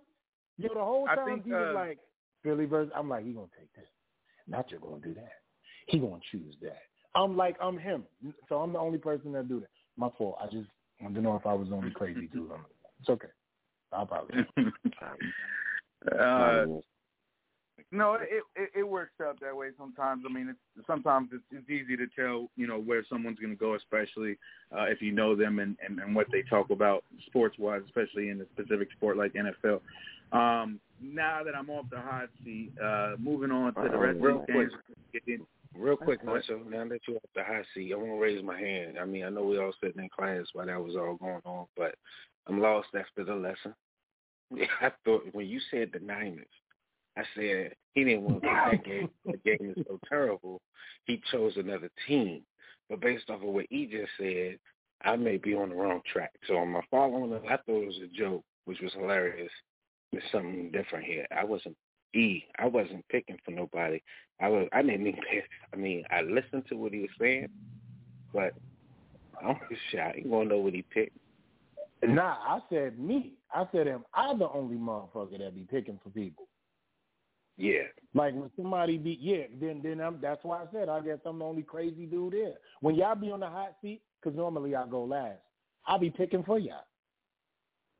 Yo, 0.56 0.72
the 0.72 0.84
whole 0.84 1.08
I 1.08 1.16
time 1.16 1.26
think, 1.26 1.44
he 1.46 1.50
was 1.50 1.70
uh, 1.70 1.74
like 1.74 1.98
Philly 2.44 2.64
versus. 2.66 2.92
I'm 2.94 3.08
like 3.08 3.24
he 3.24 3.32
gonna 3.32 3.48
take 3.58 3.72
this. 3.74 3.88
Not 4.46 4.70
you're 4.70 4.78
gonna 4.78 5.02
do 5.02 5.14
that. 5.14 5.32
He 5.88 5.98
gonna 5.98 6.20
choose 6.30 6.54
that. 6.62 6.82
I'm 7.16 7.36
like 7.36 7.56
I'm 7.60 7.76
him, 7.76 8.04
so 8.48 8.60
I'm 8.60 8.72
the 8.72 8.78
only 8.78 8.98
person 8.98 9.32
that 9.32 9.48
do 9.48 9.58
that. 9.60 9.70
My 9.96 10.10
fault. 10.16 10.38
I 10.40 10.46
just 10.46 10.68
wanted 11.00 11.16
to 11.16 11.20
know 11.22 11.34
if 11.34 11.44
I 11.44 11.54
was 11.54 11.70
the 11.70 11.74
only 11.74 11.90
crazy 11.90 12.28
dude. 12.32 12.52
it. 12.52 12.56
It's 13.00 13.08
okay. 13.08 13.28
I'll 13.92 14.06
probably. 14.06 14.46
uh, 16.20 16.66
No, 17.94 18.14
it, 18.14 18.42
it 18.56 18.70
it 18.74 18.82
works 18.82 19.12
out 19.22 19.38
that 19.40 19.56
way 19.56 19.68
sometimes. 19.78 20.24
I 20.28 20.32
mean, 20.32 20.48
it's 20.48 20.86
sometimes 20.86 21.28
it's, 21.32 21.44
it's 21.52 21.70
easy 21.70 21.96
to 21.96 22.06
tell, 22.16 22.50
you 22.56 22.66
know, 22.66 22.80
where 22.80 23.04
someone's 23.08 23.38
going 23.38 23.52
to 23.52 23.58
go, 23.58 23.74
especially 23.74 24.36
uh, 24.76 24.86
if 24.86 25.00
you 25.00 25.12
know 25.12 25.36
them 25.36 25.60
and, 25.60 25.76
and 25.84 26.00
and 26.00 26.14
what 26.14 26.26
they 26.32 26.42
talk 26.42 26.70
about 26.70 27.04
sports 27.26 27.56
wise, 27.56 27.82
especially 27.86 28.30
in 28.30 28.40
a 28.40 28.44
specific 28.52 28.88
sport 28.96 29.16
like 29.16 29.34
NFL. 29.34 29.80
Um, 30.32 30.80
now 31.00 31.44
that 31.44 31.54
I'm 31.54 31.70
off 31.70 31.86
the 31.88 32.00
hot 32.00 32.30
seat, 32.44 32.72
uh, 32.82 33.12
moving 33.18 33.52
on 33.52 33.74
to 33.74 33.88
the 33.88 33.96
rest 33.96 34.16
of 34.16 34.44
the 34.46 34.52
games. 34.52 34.72
quick. 35.12 35.40
Real 35.76 35.96
quick, 35.96 36.24
Nacho, 36.24 36.68
now 36.68 36.84
that 36.88 37.00
you're 37.06 37.16
at 37.16 37.22
the 37.34 37.44
hot 37.44 37.64
seat, 37.74 37.92
I 37.92 37.96
want 37.96 38.08
to 38.08 38.20
raise 38.20 38.42
my 38.42 38.58
hand. 38.58 38.96
I 39.00 39.04
mean, 39.04 39.24
I 39.24 39.28
know 39.28 39.44
we 39.44 39.58
all 39.58 39.72
sitting 39.82 40.02
in 40.02 40.08
class 40.08 40.46
while 40.52 40.66
that 40.66 40.82
was 40.82 40.96
all 40.96 41.14
going 41.16 41.42
on, 41.44 41.66
but 41.76 41.94
I'm 42.48 42.60
lost 42.60 42.88
after 42.98 43.24
the 43.24 43.34
lesson. 43.34 43.74
I 44.80 44.90
thought 45.04 45.22
when 45.32 45.46
you 45.46 45.60
said 45.70 45.90
the 45.92 46.00
Niners, 46.00 46.46
I 47.16 47.22
said 47.36 47.74
he 47.94 48.04
didn't 48.04 48.22
want 48.22 48.42
to 48.42 48.48
pick 48.48 48.80
that 48.80 48.84
game. 48.84 49.10
The 49.24 49.36
game 49.38 49.74
is 49.76 49.84
so 49.86 49.98
terrible. 50.08 50.60
He 51.06 51.22
chose 51.30 51.52
another 51.56 51.90
team. 52.08 52.42
But 52.90 53.00
based 53.00 53.30
off 53.30 53.42
of 53.42 53.48
what 53.48 53.66
he 53.70 53.86
just 53.86 54.10
said, 54.18 54.58
I 55.02 55.16
may 55.16 55.36
be 55.36 55.54
on 55.54 55.70
the 55.70 55.74
wrong 55.74 56.00
track. 56.10 56.32
So 56.46 56.56
on 56.56 56.68
my 56.68 56.80
following, 56.90 57.32
I 57.32 57.56
thought 57.56 57.62
it 57.68 57.86
was 57.86 58.00
a 58.02 58.16
joke, 58.16 58.44
which 58.64 58.80
was 58.80 58.92
hilarious. 58.94 59.50
There's 60.12 60.24
something 60.32 60.70
different 60.70 61.04
here. 61.04 61.26
I 61.36 61.44
wasn't 61.44 61.76
E. 62.14 62.44
I 62.58 62.66
wasn't 62.66 63.06
picking 63.08 63.38
for 63.44 63.50
nobody. 63.50 64.00
I 64.40 64.48
was. 64.48 64.68
I 64.72 64.82
didn't 64.82 65.06
even. 65.06 65.20
Pay, 65.30 65.42
I 65.72 65.76
mean, 65.76 66.04
I 66.10 66.22
listened 66.22 66.64
to 66.68 66.76
what 66.76 66.92
he 66.92 67.00
was 67.00 67.10
saying, 67.20 67.48
but 68.32 68.54
I'm 69.42 69.56
I 69.98 70.12
ain't 70.16 70.30
gonna 70.30 70.48
know 70.48 70.58
what 70.58 70.74
he 70.74 70.82
picked. 70.82 71.16
Nah, 72.02 72.36
I 72.46 72.60
said 72.70 72.98
me. 72.98 73.34
I 73.52 73.66
said 73.72 73.88
am 73.88 74.04
I 74.14 74.34
the 74.34 74.48
only 74.50 74.76
motherfucker 74.76 75.38
that 75.38 75.54
be 75.54 75.66
picking 75.70 75.98
for 76.02 76.10
people? 76.10 76.46
Yeah. 77.56 77.82
Like 78.14 78.34
when 78.34 78.50
somebody 78.56 78.98
be 78.98 79.18
yeah, 79.20 79.44
then 79.60 79.80
then 79.82 80.00
I'm 80.00 80.18
that's 80.20 80.42
why 80.44 80.62
I 80.62 80.66
said 80.72 80.88
I 80.88 81.00
guess 81.00 81.18
I'm 81.24 81.38
the 81.38 81.44
only 81.44 81.62
crazy 81.62 82.06
dude 82.06 82.32
there. 82.32 82.54
When 82.80 82.94
y'all 82.94 83.14
be 83.14 83.30
on 83.30 83.40
the 83.40 83.48
hot 83.48 83.76
seat, 83.80 84.02
because 84.20 84.36
normally 84.36 84.74
I 84.74 84.86
go 84.86 85.04
last, 85.04 85.40
I'll 85.86 85.98
be 85.98 86.10
picking 86.10 86.42
for 86.42 86.58
y'all. 86.58 86.84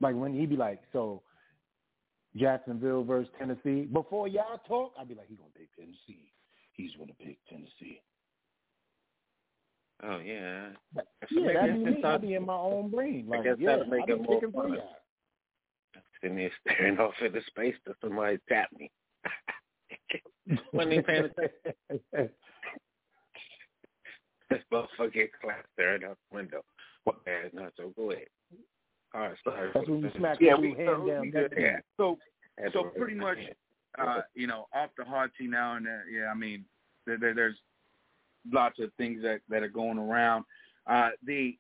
Like 0.01 0.17
when 0.17 0.35
he 0.35 0.47
be 0.47 0.57
like, 0.57 0.81
so 0.93 1.23
Jacksonville 2.37 3.05
versus 3.05 3.33
Tennessee. 3.39 3.83
Before 3.93 4.27
y'all 4.27 4.61
talk, 4.67 4.93
I'd 4.99 5.09
be 5.09 5.15
like, 5.15 5.29
he 5.29 5.37
gonna 5.37 5.51
pick 5.57 5.75
Tennessee. 5.77 6.33
He's 6.73 6.91
gonna 6.99 7.13
pick 7.25 7.39
Tennessee. 7.49 8.01
Oh 10.03 10.19
yeah. 10.19 10.71
Yeah, 11.31 11.53
that'd 11.55 11.85
be 11.85 11.91
me. 11.93 12.05
I'd 12.05 12.21
be 12.23 12.35
in 12.35 12.45
my 12.45 12.57
own 12.57 12.91
brain. 12.91 13.27
Like, 13.29 13.41
I 13.41 13.43
guess 13.45 13.57
yeah, 13.59 13.71
that'll 13.77 13.87
make 13.87 14.03
I'd 14.03 14.11
it 14.11 14.23
more 14.23 14.41
picking 14.41 14.53
for 14.53 14.65
fun. 14.65 14.75
y'all. 14.75 14.97
Sitting 16.21 16.37
there 16.37 16.51
staring 16.67 16.99
off 16.99 17.15
into 17.25 17.41
space 17.47 17.75
till 17.85 17.95
somebody 18.01 18.39
tap 18.49 18.69
me. 18.79 18.91
Wasn't 20.73 20.93
even 20.93 21.05
paying 21.05 21.25
attention. 21.25 22.31
This 24.51 24.61
motherfucker 24.73 25.13
get 25.13 25.31
clapped 25.41 25.67
staring 25.75 26.05
out 26.05 26.19
the 26.31 26.37
window. 26.37 26.63
What 27.05 27.25
bad 27.25 27.53
nacho? 27.53 27.95
Go 27.97 28.11
ahead. 28.13 28.27
All 29.15 29.21
right, 29.23 29.35
sorry. 29.43 29.71
That's 29.75 29.89
when 29.89 30.01
you 30.01 30.11
smack 30.17 30.39
Yeah, 30.41 30.55
we, 30.57 30.75
two 30.75 30.85
so, 30.85 30.93
hand 30.97 31.09
down. 31.09 31.21
we 31.23 31.31
good. 31.31 31.55
neck. 31.57 31.85
So, 31.97 32.19
Had 32.59 32.73
so 32.73 32.85
pretty 32.97 33.15
much, 33.15 33.39
uh, 33.99 34.21
you 34.35 34.47
know, 34.47 34.67
off 34.75 34.91
the 34.99 35.05
hot 35.05 35.31
seat 35.39 35.51
now 35.51 35.77
and 35.77 35.87
then, 35.87 36.03
yeah, 36.13 36.27
I 36.27 36.35
mean, 36.35 36.65
there, 37.07 37.19
there, 37.19 37.35
there's 37.35 37.57
lots 38.53 38.79
of 38.81 38.91
things 38.99 39.23
that 39.23 39.41
that 39.49 39.63
are 39.63 39.69
going 39.69 39.99
around. 39.99 40.45
Uh, 40.87 41.11
the 41.25 41.57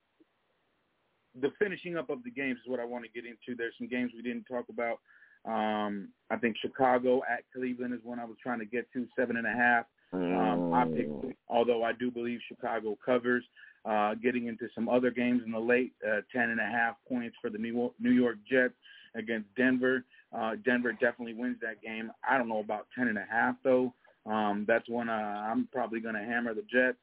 the 1.40 1.50
finishing 1.58 1.96
up 1.96 2.10
of 2.10 2.22
the 2.22 2.30
games 2.30 2.58
is 2.64 2.70
what 2.70 2.80
I 2.80 2.84
want 2.84 3.04
to 3.04 3.10
get 3.10 3.24
into. 3.24 3.56
There's 3.56 3.74
some 3.78 3.88
games 3.88 4.12
we 4.14 4.22
didn't 4.22 4.44
talk 4.44 4.66
about. 4.68 4.98
Um, 5.44 6.08
I 6.30 6.36
think 6.36 6.56
Chicago 6.60 7.22
at 7.30 7.44
Cleveland 7.54 7.94
is 7.94 8.00
one 8.02 8.18
I 8.18 8.24
was 8.24 8.36
trying 8.42 8.58
to 8.60 8.64
get 8.64 8.90
to, 8.92 9.06
seven 9.16 9.36
and 9.36 9.46
a 9.46 9.52
half. 9.52 9.86
Um, 10.12 10.72
I 10.72 10.84
picked, 10.84 11.36
although 11.48 11.82
I 11.82 11.92
do 11.92 12.10
believe 12.10 12.38
Chicago 12.48 12.96
covers. 13.04 13.44
Uh, 13.84 14.14
getting 14.14 14.46
into 14.46 14.66
some 14.74 14.88
other 14.88 15.10
games 15.10 15.42
in 15.44 15.52
the 15.52 15.58
late, 15.58 15.92
uh, 16.08 16.20
ten 16.32 16.48
and 16.48 16.58
a 16.58 16.64
half 16.64 16.94
points 17.06 17.36
for 17.42 17.50
the 17.50 17.58
New 17.58 17.74
York, 17.74 17.92
New 18.00 18.12
York 18.12 18.36
Jets 18.50 18.72
against 19.14 19.46
Denver. 19.56 20.04
Uh, 20.34 20.52
Denver 20.64 20.92
definitely 20.92 21.34
wins 21.34 21.58
that 21.60 21.82
game. 21.82 22.10
I 22.26 22.38
don't 22.38 22.48
know 22.48 22.60
about 22.60 22.86
ten 22.94 23.08
and 23.08 23.18
a 23.18 23.26
half 23.30 23.56
though. 23.62 23.92
Um, 24.24 24.64
that's 24.66 24.88
when 24.88 25.10
uh, 25.10 25.12
I'm 25.12 25.68
probably 25.70 26.00
going 26.00 26.14
to 26.14 26.22
hammer 26.22 26.54
the 26.54 26.62
Jets. 26.62 26.96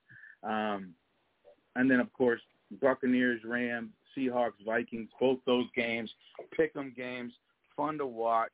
Um, 0.43 0.95
and 1.75 1.89
then 1.89 1.99
of 1.99 2.11
course 2.13 2.41
Buccaneers, 2.81 3.41
Rams, 3.45 3.91
Seahawks, 4.17 4.65
Vikings. 4.65 5.09
Both 5.19 5.39
those 5.45 5.65
games, 5.75 6.09
pick 6.55 6.71
'em 6.75 6.93
games, 6.95 7.33
fun 7.81 7.97
to 7.97 8.05
watch. 8.05 8.53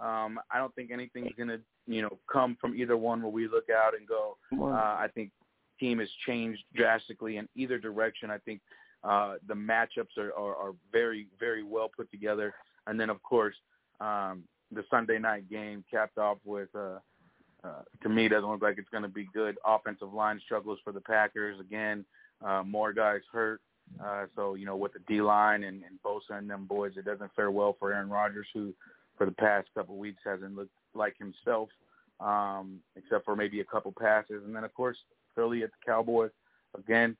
Um, 0.00 0.38
I 0.50 0.58
don't 0.58 0.74
think 0.74 0.90
anything's 0.90 1.34
going 1.36 1.48
to 1.48 1.60
you 1.86 2.02
know 2.02 2.18
come 2.32 2.56
from 2.60 2.76
either 2.76 2.96
one 2.96 3.22
where 3.22 3.32
we 3.32 3.48
look 3.48 3.68
out 3.70 3.94
and 3.98 4.06
go. 4.06 4.36
Uh, 4.60 4.66
I 4.74 5.08
think 5.14 5.30
team 5.78 5.98
has 5.98 6.08
changed 6.26 6.62
drastically 6.74 7.36
in 7.36 7.48
either 7.56 7.78
direction. 7.78 8.30
I 8.30 8.38
think 8.38 8.60
uh, 9.04 9.34
the 9.46 9.54
matchups 9.54 10.16
are, 10.18 10.32
are, 10.34 10.56
are 10.56 10.74
very, 10.92 11.28
very 11.38 11.62
well 11.62 11.90
put 11.94 12.10
together. 12.10 12.54
And 12.86 12.98
then, 12.98 13.10
of 13.10 13.22
course, 13.22 13.54
um, 14.00 14.44
the 14.72 14.84
Sunday 14.90 15.18
night 15.18 15.48
game 15.48 15.84
capped 15.90 16.18
off 16.18 16.38
with, 16.44 16.68
uh, 16.74 16.98
uh, 17.64 17.82
to 18.02 18.08
me, 18.08 18.28
doesn't 18.28 18.48
look 18.48 18.62
like 18.62 18.78
it's 18.78 18.88
going 18.90 19.02
to 19.02 19.08
be 19.08 19.28
good. 19.32 19.56
Offensive 19.66 20.12
line 20.12 20.40
struggles 20.44 20.78
for 20.84 20.92
the 20.92 21.00
Packers. 21.00 21.58
Again, 21.60 22.04
uh, 22.44 22.62
more 22.64 22.92
guys 22.92 23.20
hurt. 23.32 23.60
Uh, 24.02 24.26
so, 24.36 24.54
you 24.54 24.66
know, 24.66 24.76
with 24.76 24.92
the 24.92 25.00
D-line 25.08 25.64
and, 25.64 25.82
and 25.82 25.98
Bosa 26.04 26.38
and 26.38 26.48
them 26.48 26.66
boys, 26.66 26.92
it 26.96 27.04
doesn't 27.04 27.34
fare 27.34 27.50
well 27.50 27.76
for 27.78 27.92
Aaron 27.92 28.08
Rodgers, 28.10 28.46
who 28.54 28.72
for 29.16 29.26
the 29.26 29.32
past 29.32 29.68
couple 29.74 29.94
of 29.94 30.00
weeks 30.00 30.22
hasn't 30.24 30.54
looked 30.54 30.72
like 30.94 31.16
himself, 31.18 31.68
um, 32.20 32.78
except 32.96 33.24
for 33.24 33.34
maybe 33.34 33.60
a 33.60 33.64
couple 33.64 33.92
passes. 33.92 34.42
And 34.44 34.54
then, 34.54 34.64
of 34.64 34.72
course, 34.74 34.96
Philly 35.34 35.62
at 35.62 35.70
the 35.70 35.90
Cowboys. 35.90 36.30
Again, 36.76 37.16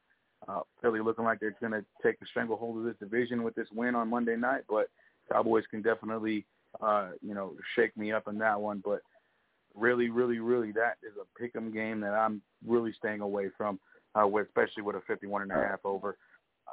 uh, 0.47 0.61
Philly 0.81 1.01
looking 1.01 1.25
like 1.25 1.41
they're 1.41 1.57
going 1.61 1.73
to 1.73 1.85
take 2.03 2.21
the 2.21 2.27
stranglehold 2.27 2.79
of 2.79 2.85
this 2.85 2.97
division 3.01 3.43
with 3.43 3.55
this 3.55 3.69
win 3.73 3.95
on 3.95 4.09
Monday 4.09 4.37
night, 4.37 4.63
but 4.69 4.89
Cowboys 5.33 5.65
can 5.71 5.83
definitely, 5.83 6.47
uh, 6.81 7.11
you 7.23 7.35
know, 7.35 7.55
shake 7.75 7.97
me 7.97 8.13
up 8.13 8.29
in 8.29 8.39
that 8.39 8.61
one. 8.61 8.81
But 8.85 9.01
really, 9.75 10.11
really, 10.11 10.39
really, 10.39 10.73
that 10.73 10.97
is 11.03 11.15
a 11.21 11.41
pick 11.41 11.57
'em 11.57 11.73
game 11.73 12.01
that 12.01 12.15
I'm 12.15 12.43
really 12.67 12.93
staying 12.93 13.21
away 13.21 13.49
from, 13.57 13.81
uh, 14.15 14.29
especially 14.39 14.83
with 14.83 14.97
a 14.97 15.01
51 15.03 15.43
and 15.43 15.53
a 15.53 15.55
half 15.55 15.85
over, 15.85 16.17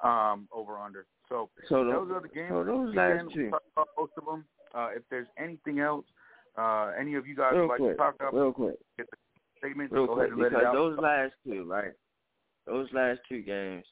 um, 0.04 0.48
over 0.52 0.78
under. 0.78 1.06
So, 1.30 1.50
So 1.70 1.84
those 1.84 2.08
tho- 2.10 2.16
are 2.16 2.22
the 2.22 2.28
games. 2.30 2.50
so 2.50 2.64
those 2.64 2.92
Again, 2.92 3.26
last 3.26 3.34
two. 3.34 3.48
about 3.48 3.88
most 3.98 4.12
of 4.18 4.26
them. 4.26 4.46
Uh, 4.74 4.90
if 4.96 5.04
there's 5.10 5.28
anything 5.38 5.80
else, 5.80 6.06
uh, 6.58 6.92
any 7.00 7.16
of 7.16 7.26
you 7.26 7.36
guys 7.36 7.54
Real 7.54 7.62
would 7.64 7.70
like 7.70 7.80
quick, 7.80 7.92
to 7.94 7.98
talk 7.98 8.16
about, 8.16 8.34
real 8.34 8.52
quick. 8.52 8.76
get 8.98 9.10
the 9.10 9.18
statement, 9.58 9.92
real 9.92 10.06
go 10.06 10.16
quick 10.16 10.28
ahead 10.32 10.40
and 10.40 10.50
because 10.52 10.74
those 10.74 10.98
last 11.00 11.34
two, 11.46 11.64
right? 11.66 11.94
Those 12.66 12.88
last 12.94 13.20
two 13.30 13.42
games, 13.42 13.86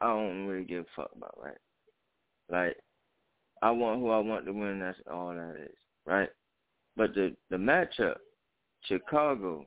I 0.00 0.06
don't 0.06 0.46
really 0.46 0.64
give 0.64 0.84
a 0.84 0.86
fuck 0.96 1.10
about, 1.14 1.36
right? 1.42 1.58
Like, 2.50 2.76
I 3.62 3.70
want 3.70 4.00
who 4.00 4.10
I 4.10 4.18
want 4.18 4.46
to 4.46 4.52
win. 4.52 4.80
That's 4.80 4.98
all 5.10 5.28
that 5.34 5.56
is, 5.62 5.76
right? 6.06 6.30
But 6.96 7.14
the 7.14 7.36
the 7.50 7.56
matchup, 7.56 8.16
Chicago 8.84 9.66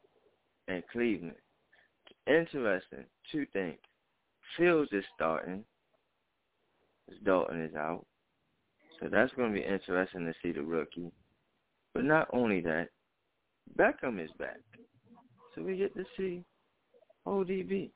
and 0.67 0.83
Cleveland, 0.91 1.35
interesting. 2.27 3.05
Two 3.31 3.45
things. 3.53 3.77
Fields 4.57 4.91
is 4.91 5.03
starting. 5.15 5.63
Dalton 7.23 7.61
is 7.63 7.75
out, 7.75 8.05
so 8.99 9.07
that's 9.11 9.33
going 9.33 9.53
to 9.53 9.59
be 9.59 9.65
interesting 9.65 10.25
to 10.25 10.33
see 10.41 10.51
the 10.51 10.61
rookie. 10.63 11.11
But 11.93 12.05
not 12.05 12.27
only 12.33 12.61
that, 12.61 12.87
Beckham 13.77 14.23
is 14.23 14.31
back. 14.39 14.57
So 15.55 15.61
we 15.61 15.77
get 15.77 15.93
to 15.95 16.03
see 16.17 16.43
ODB. 17.27 17.91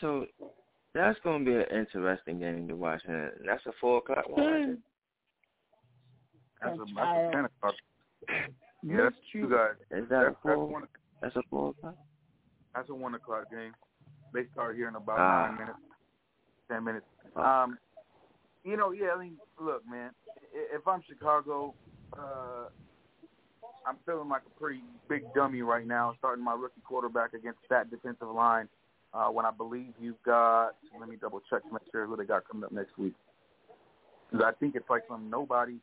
So 0.00 0.26
that's 0.94 1.18
going 1.22 1.44
to 1.44 1.50
be 1.50 1.56
an 1.56 1.78
interesting 1.78 2.38
game 2.40 2.66
to 2.68 2.76
watch. 2.76 3.02
And 3.06 3.30
that's 3.46 3.64
a 3.66 3.72
4 3.80 3.98
o'clock 3.98 4.28
one. 4.28 4.78
That's 6.62 6.76
a, 6.78 6.78
that's 6.78 6.88
a 6.98 7.30
10 7.32 7.44
o'clock. 7.44 7.74
Yeah, 8.82 8.96
that's 9.04 9.16
two 9.32 9.48
guys. 9.50 9.74
Is 9.90 10.08
that 10.08 10.24
That's, 10.24 10.36
a 10.44 10.54
4? 10.54 10.66
one. 10.66 10.82
That's 11.20 11.36
a 11.36 11.42
4 11.50 11.70
o'clock? 11.70 11.96
That's 12.74 12.88
a 12.88 12.94
one 12.94 13.14
o'clock 13.14 13.50
game. 13.50 13.72
They 14.32 14.42
start 14.52 14.76
here 14.76 14.88
in 14.88 14.94
about 14.94 15.18
Ah. 15.18 15.48
nine 15.48 15.58
minutes, 15.58 15.78
ten 16.70 16.84
minutes. 16.84 17.06
Um, 17.36 17.78
you 18.64 18.76
know, 18.76 18.92
yeah. 18.92 19.08
I 19.16 19.18
mean, 19.20 19.36
look, 19.60 19.82
man. 19.88 20.10
If 20.52 20.86
I'm 20.86 21.02
Chicago, 21.08 21.74
uh, 22.18 22.66
I'm 23.86 23.96
feeling 24.04 24.28
like 24.28 24.42
a 24.46 24.60
pretty 24.60 24.80
big 25.08 25.22
dummy 25.34 25.62
right 25.62 25.86
now, 25.86 26.14
starting 26.18 26.44
my 26.44 26.54
rookie 26.54 26.80
quarterback 26.84 27.34
against 27.34 27.60
that 27.70 27.90
defensive 27.90 28.28
line. 28.28 28.68
Uh, 29.14 29.28
when 29.28 29.44
I 29.44 29.50
believe 29.50 29.92
you've 30.00 30.22
got, 30.24 30.76
let 30.98 31.08
me 31.08 31.16
double 31.20 31.40
check 31.50 31.62
to 31.62 31.72
make 31.72 31.82
sure 31.90 32.06
who 32.06 32.16
they 32.16 32.24
got 32.24 32.46
coming 32.46 32.64
up 32.64 32.72
next 32.72 32.96
week. 32.98 33.14
'Cause 34.30 34.42
I 34.42 34.52
think 34.52 34.76
it's 34.76 34.88
like 34.88 35.02
some 35.08 35.28
nobody 35.28 35.80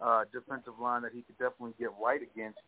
uh, 0.00 0.24
defensive 0.32 0.78
line 0.80 1.02
that 1.02 1.12
he 1.12 1.22
could 1.22 1.38
definitely 1.38 1.74
get 1.78 1.90
right 2.02 2.20
against. 2.20 2.58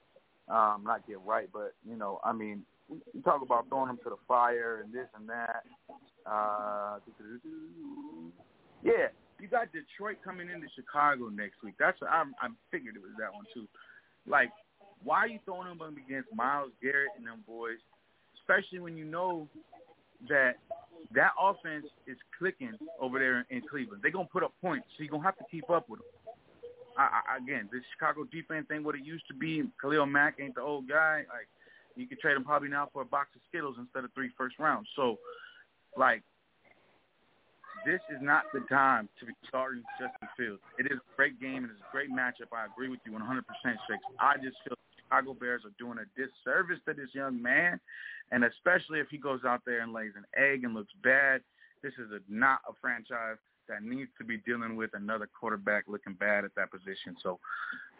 Um, 0.48 0.84
not 0.84 1.04
get 1.08 1.18
right, 1.26 1.48
but 1.52 1.74
you 1.84 1.96
know, 1.96 2.20
I 2.24 2.32
mean, 2.32 2.64
you 2.88 3.22
talk 3.22 3.42
about 3.42 3.68
throwing 3.68 3.88
them 3.88 3.98
to 4.04 4.10
the 4.10 4.20
fire 4.28 4.82
and 4.84 4.92
this 4.92 5.08
and 5.18 5.28
that. 5.28 5.64
Uh, 6.24 6.98
yeah, 8.82 9.08
you 9.40 9.48
got 9.48 9.68
Detroit 9.72 10.18
coming 10.24 10.48
into 10.48 10.66
Chicago 10.74 11.28
next 11.28 11.62
week. 11.62 11.74
That's 11.78 11.98
I'm 12.08 12.34
I 12.40 12.48
figured 12.70 12.96
it 12.96 13.02
was 13.02 13.12
that 13.18 13.32
one 13.32 13.44
too. 13.52 13.66
Like, 14.26 14.50
why 15.02 15.18
are 15.18 15.28
you 15.28 15.38
throwing 15.44 15.68
them 15.68 15.80
against 15.80 16.28
Myles 16.34 16.72
Garrett 16.82 17.10
and 17.16 17.26
them 17.26 17.44
boys, 17.46 17.78
especially 18.40 18.80
when 18.80 18.96
you 18.96 19.04
know 19.04 19.48
that 20.28 20.54
that 21.14 21.32
offense 21.40 21.86
is 22.06 22.16
clicking 22.38 22.72
over 23.00 23.18
there 23.18 23.46
in 23.50 23.62
Cleveland. 23.68 24.02
They're 24.02 24.10
gonna 24.10 24.28
put 24.32 24.42
up 24.42 24.52
points, 24.60 24.86
so 24.96 25.02
you're 25.02 25.10
gonna 25.10 25.24
have 25.24 25.38
to 25.38 25.44
keep 25.50 25.70
up 25.70 25.88
with 25.88 26.00
them. 26.00 26.08
I, 26.98 27.20
I, 27.28 27.36
again, 27.36 27.68
this 27.70 27.82
Chicago 27.92 28.24
defense 28.24 28.66
ain't 28.72 28.82
what 28.84 28.94
it 28.94 29.04
used 29.04 29.26
to 29.28 29.34
be. 29.34 29.62
Khalil 29.80 30.06
Mack 30.06 30.36
ain't 30.40 30.54
the 30.54 30.62
old 30.62 30.88
guy. 30.88 31.24
Like, 31.28 31.48
you 31.96 32.06
could 32.06 32.20
trade 32.20 32.36
him 32.36 32.44
probably 32.44 32.68
now 32.68 32.88
for 32.92 33.02
a 33.02 33.04
box 33.04 33.30
of 33.34 33.40
Skittles 33.48 33.76
instead 33.78 34.04
of 34.04 34.12
three 34.14 34.30
first 34.36 34.58
rounds. 34.58 34.88
So, 34.96 35.18
like, 35.96 36.22
this 37.84 38.00
is 38.10 38.18
not 38.20 38.44
the 38.52 38.60
time 38.68 39.08
to 39.20 39.26
be 39.26 39.32
starting 39.48 39.82
Justin 39.98 40.28
Fields. 40.36 40.62
It 40.78 40.86
is 40.86 40.98
a 40.98 41.16
great 41.16 41.40
game 41.40 41.64
and 41.64 41.70
it's 41.70 41.80
a 41.80 41.92
great 41.92 42.10
matchup. 42.10 42.52
I 42.52 42.66
agree 42.66 42.88
with 42.88 43.00
you 43.04 43.12
100%, 43.12 43.40
Shakes. 43.64 44.04
I 44.20 44.36
just 44.36 44.56
feel 44.64 44.76
the 44.76 45.02
Chicago 45.02 45.34
Bears 45.34 45.62
are 45.64 45.74
doing 45.78 45.98
a 45.98 46.06
disservice 46.18 46.80
to 46.86 46.94
this 46.94 47.10
young 47.12 47.40
man, 47.40 47.80
and 48.32 48.44
especially 48.44 49.00
if 49.00 49.08
he 49.08 49.18
goes 49.18 49.40
out 49.46 49.62
there 49.64 49.80
and 49.80 49.92
lays 49.92 50.12
an 50.16 50.24
egg 50.36 50.64
and 50.64 50.74
looks 50.74 50.92
bad. 51.02 51.40
This 51.82 51.92
is 51.94 52.10
a, 52.10 52.20
not 52.28 52.60
a 52.68 52.72
franchise 52.80 53.36
that 53.68 53.82
needs 53.82 54.10
to 54.18 54.24
be 54.24 54.38
dealing 54.38 54.76
with 54.76 54.90
another 54.94 55.28
quarterback 55.38 55.84
looking 55.86 56.14
bad 56.14 56.44
at 56.44 56.54
that 56.56 56.70
position. 56.70 57.16
So, 57.22 57.38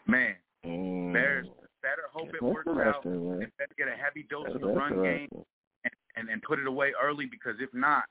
man, 0.07 0.35
Mm. 0.65 1.13
Bears 1.13 1.47
better 1.81 2.03
hope 2.13 2.29
it 2.33 2.41
works 2.41 2.67
out. 2.67 2.77
interesting, 2.77 3.29
man. 3.39 3.51
Better 3.57 3.73
get 3.77 3.87
a 3.87 3.95
heavy 3.95 4.25
dose 4.29 4.45
That's 4.45 4.55
of 4.55 4.61
the 4.61 4.67
run 4.67 5.01
game 5.03 5.27
and, 5.83 5.93
and 6.15 6.29
and 6.29 6.41
put 6.43 6.59
it 6.59 6.67
away 6.67 6.91
early 7.01 7.25
because 7.25 7.55
if 7.59 7.73
not, 7.73 8.03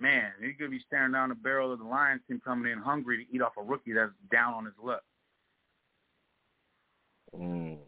man, 0.00 0.32
you're 0.40 0.52
gonna 0.58 0.70
be 0.70 0.82
staring 0.86 1.12
down 1.12 1.28
the 1.30 1.34
barrel 1.34 1.72
of 1.72 1.78
the 1.78 1.84
Lions 1.84 2.22
team 2.28 2.40
coming 2.44 2.70
in 2.72 2.78
hungry 2.78 3.24
to 3.24 3.34
eat 3.34 3.42
off 3.42 3.52
a 3.58 3.62
rookie 3.62 3.92
that's 3.92 4.12
down 4.30 4.54
on 4.54 4.64
his 4.64 4.74
luck. 4.82 5.02
Mm. 7.34 7.78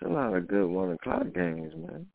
It's 0.00 0.10
a 0.10 0.12
lot 0.12 0.34
of 0.34 0.48
good 0.48 0.66
one 0.66 0.92
o'clock 0.92 1.24
games, 1.34 1.72
man. 1.76 2.06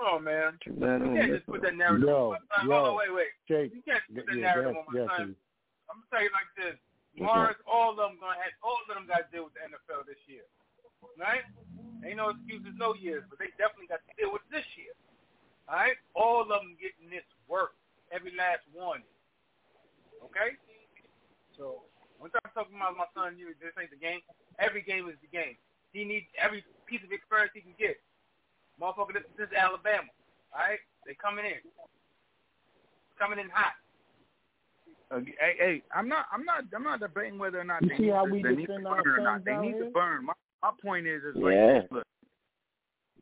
Come 0.00 0.14
on, 0.14 0.24
man. 0.24 0.52
Too 0.64 0.72
You 0.74 1.14
can't 1.14 1.32
just 1.32 1.46
put 1.46 1.62
that 1.62 1.76
narrative 1.76 2.08
Yo, 2.08 2.16
on 2.16 2.30
my 2.30 2.38
son. 2.56 2.68
yo, 2.68 2.72
Hold 2.74 2.88
on, 2.88 2.96
wait, 2.96 3.14
wait. 3.14 3.26
Jake, 3.48 3.72
You 3.74 3.82
can't 3.84 4.02
put 4.14 4.26
that 4.26 4.36
yeah, 4.36 4.42
narrative 4.42 4.74
yes, 4.74 4.84
on 4.88 4.94
my 4.94 5.00
yes, 5.00 5.08
son. 5.16 5.26
please. 5.26 5.36
I'm 5.90 5.96
gonna 5.96 6.08
tell 6.10 6.22
you 6.24 6.30
like 6.32 6.50
this. 6.56 6.78
Mars, 7.18 7.58
all 7.66 7.92
of 7.92 7.98
them 7.98 8.16
gonna 8.22 8.38
have 8.38 8.54
all 8.62 8.78
of 8.78 8.88
them 8.88 9.06
got 9.10 9.26
to 9.26 9.28
deal 9.34 9.50
with 9.50 9.54
the 9.58 9.66
NFL 9.66 10.06
this 10.06 10.20
year. 10.30 10.46
Right? 11.18 11.42
Ain't 12.04 12.16
no 12.16 12.32
excuses 12.32 12.72
no 12.76 12.94
years, 12.94 13.24
but 13.28 13.36
they 13.36 13.52
definitely 13.60 13.90
got 13.90 14.00
to 14.04 14.12
deal 14.16 14.32
with 14.32 14.44
this 14.48 14.64
year. 14.76 14.94
Alright? 15.68 16.00
All 16.14 16.42
of 16.42 16.48
them 16.48 16.76
getting 16.80 17.12
this 17.12 17.26
work. 17.48 17.76
Every 18.10 18.32
last 18.34 18.64
one. 18.72 19.04
Okay? 20.24 20.56
So 21.56 21.84
once 22.18 22.32
I'm 22.36 22.50
talking 22.52 22.76
about 22.76 22.96
my 22.96 23.08
son, 23.12 23.36
you 23.36 23.52
this 23.60 23.76
ain't 23.76 23.92
the 23.92 24.00
game. 24.00 24.24
Every 24.60 24.82
game 24.82 25.08
is 25.08 25.16
the 25.24 25.30
game. 25.30 25.56
He 25.92 26.04
needs 26.04 26.28
every 26.36 26.64
piece 26.84 27.00
of 27.04 27.12
experience 27.12 27.52
he 27.56 27.64
can 27.64 27.76
get. 27.76 27.96
Motherfucker, 28.76 29.16
this, 29.16 29.28
this 29.36 29.48
is 29.48 29.56
Alabama. 29.56 30.08
Alright? 30.52 30.80
They 31.04 31.16
coming 31.16 31.48
in. 31.48 31.60
Coming 33.16 33.40
in 33.40 33.48
hot. 33.52 33.79
Hey, 35.10 35.56
hey, 35.58 35.82
I'm 35.94 36.08
not, 36.08 36.26
I'm 36.32 36.44
not, 36.44 36.64
I'm 36.74 36.84
not 36.84 37.00
debating 37.00 37.38
whether 37.38 37.58
or 37.58 37.64
not 37.64 37.82
You 37.82 37.88
they 37.88 37.96
see 37.96 38.02
need 38.04 38.12
how 38.12 38.26
to, 38.26 38.30
we 38.30 38.42
they 38.42 38.54
need 38.54 38.66
to 38.66 38.78
burn 38.78 39.02
or 39.06 39.18
not. 39.18 39.44
They 39.44 39.56
need 39.56 39.74
here? 39.74 39.84
to 39.86 39.90
burn. 39.90 40.24
My, 40.26 40.32
my 40.62 40.70
point 40.80 41.06
is, 41.06 41.22
is 41.24 41.34
like, 41.34 41.54
Yeah. 41.54 41.80
look, 41.90 42.06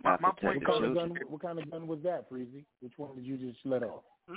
my, 0.04 0.16
my 0.20 0.32
point 0.36 0.60
take 0.60 0.68
What 0.68 0.84
is, 0.84 0.84
kind 0.84 0.84
of 0.84 0.94
gun? 0.94 1.18
What 1.28 1.42
kind 1.42 1.58
of 1.58 1.70
gun 1.70 1.86
was 1.86 2.00
that, 2.04 2.30
Freezy? 2.30 2.64
Which 2.80 2.92
one 2.98 3.14
did 3.16 3.24
you 3.24 3.38
just 3.38 3.58
let 3.64 3.82
off? 3.82 4.04
Hmm? 4.28 4.36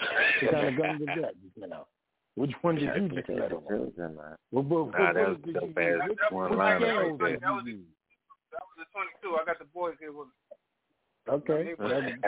What 0.42 0.52
kind 0.52 0.68
of 0.68 0.76
gun 0.76 1.00
was 1.00 1.08
that 1.16 1.32
you 1.40 1.50
let 1.56 1.72
off? 1.72 1.88
Which 2.34 2.52
one 2.60 2.74
did 2.76 2.90
you 2.94 3.08
just 3.08 3.28
let 3.30 3.52
off? 3.52 3.64
What, 4.50 4.64
what, 4.66 4.92
Nah, 4.92 4.92
what 4.92 4.92
that 4.92 5.14
was 5.16 5.38
bullets 5.40 5.44
did 5.46 5.54
dope 5.54 5.62
you 5.62 5.82
use? 5.82 6.02
ass 6.02 6.08
Which, 6.08 6.18
one 6.30 6.50
which 6.50 6.58
right 6.58 6.78
did 6.78 6.88
That 7.40 7.52
was 7.56 7.62
you 7.64 7.72
it. 7.72 7.76
use? 7.80 7.88
That 8.52 8.60
was 8.68 8.76
the 8.76 8.86
22. 9.24 9.40
I 9.40 9.44
got 9.48 9.58
the 9.58 9.64
boys 9.72 9.96
here 9.98 10.12
with 10.12 10.28
me. 10.28 10.36
Okay, 11.28 11.74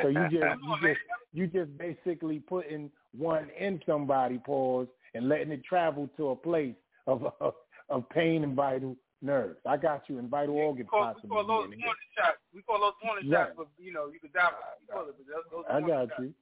so 0.03 0.09
you 0.09 0.23
just 0.31 0.35
you 0.63 0.77
just 0.83 1.01
you 1.33 1.47
just 1.47 1.79
basically 1.79 2.41
putting 2.41 2.91
one 3.17 3.49
in 3.59 3.81
somebody 3.87 4.39
pause 4.39 4.89
and 5.15 5.29
letting 5.29 5.53
it 5.53 5.65
travel 5.65 6.09
to 6.17 6.31
a 6.31 6.37
place 6.37 6.75
of 7.07 7.33
of, 7.41 7.55
of 7.89 8.09
pain 8.11 8.43
and 8.43 8.55
vital 8.55 8.97
nerves. 9.23 9.59
I 9.67 9.77
got 9.77 10.03
you, 10.09 10.19
and 10.19 10.29
vital 10.29 10.57
We 10.57 10.63
organ 10.63 10.87
call, 10.87 11.15
we 11.23 11.29
call 11.29 11.47
those 11.47 11.49
warning 11.49 11.81
shots. 12.17 12.39
We 12.55 12.63
call 12.63 12.81
those 12.81 12.93
warning 13.05 13.31
Right. 13.31 13.47
shots, 13.47 13.55
but 13.57 13.69
you 13.79 13.93
know 13.93 14.09
you 14.13 14.19
can 14.21 14.31
die. 14.35 14.51
We 14.81 15.01
it, 15.01 15.17
those, 15.27 15.45
those 15.51 15.65
I 15.71 15.81
got 15.81 16.09
shots. 16.09 16.21
you. 16.21 16.35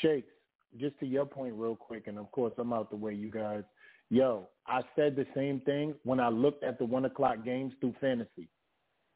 Shakes, 0.00 0.32
just 0.78 0.98
to 1.00 1.06
your 1.06 1.26
point 1.26 1.54
real 1.56 1.76
quick, 1.76 2.06
and 2.06 2.18
of 2.18 2.30
course 2.32 2.52
I'm 2.58 2.72
out 2.72 2.90
the 2.90 2.96
way, 2.96 3.14
you 3.14 3.30
guys. 3.30 3.62
Yo, 4.10 4.48
I 4.66 4.82
said 4.94 5.16
the 5.16 5.26
same 5.34 5.60
thing 5.60 5.94
when 6.04 6.20
I 6.20 6.28
looked 6.28 6.64
at 6.64 6.78
the 6.78 6.84
one 6.84 7.06
o'clock 7.06 7.44
games 7.44 7.72
through 7.80 7.94
fantasy. 8.00 8.48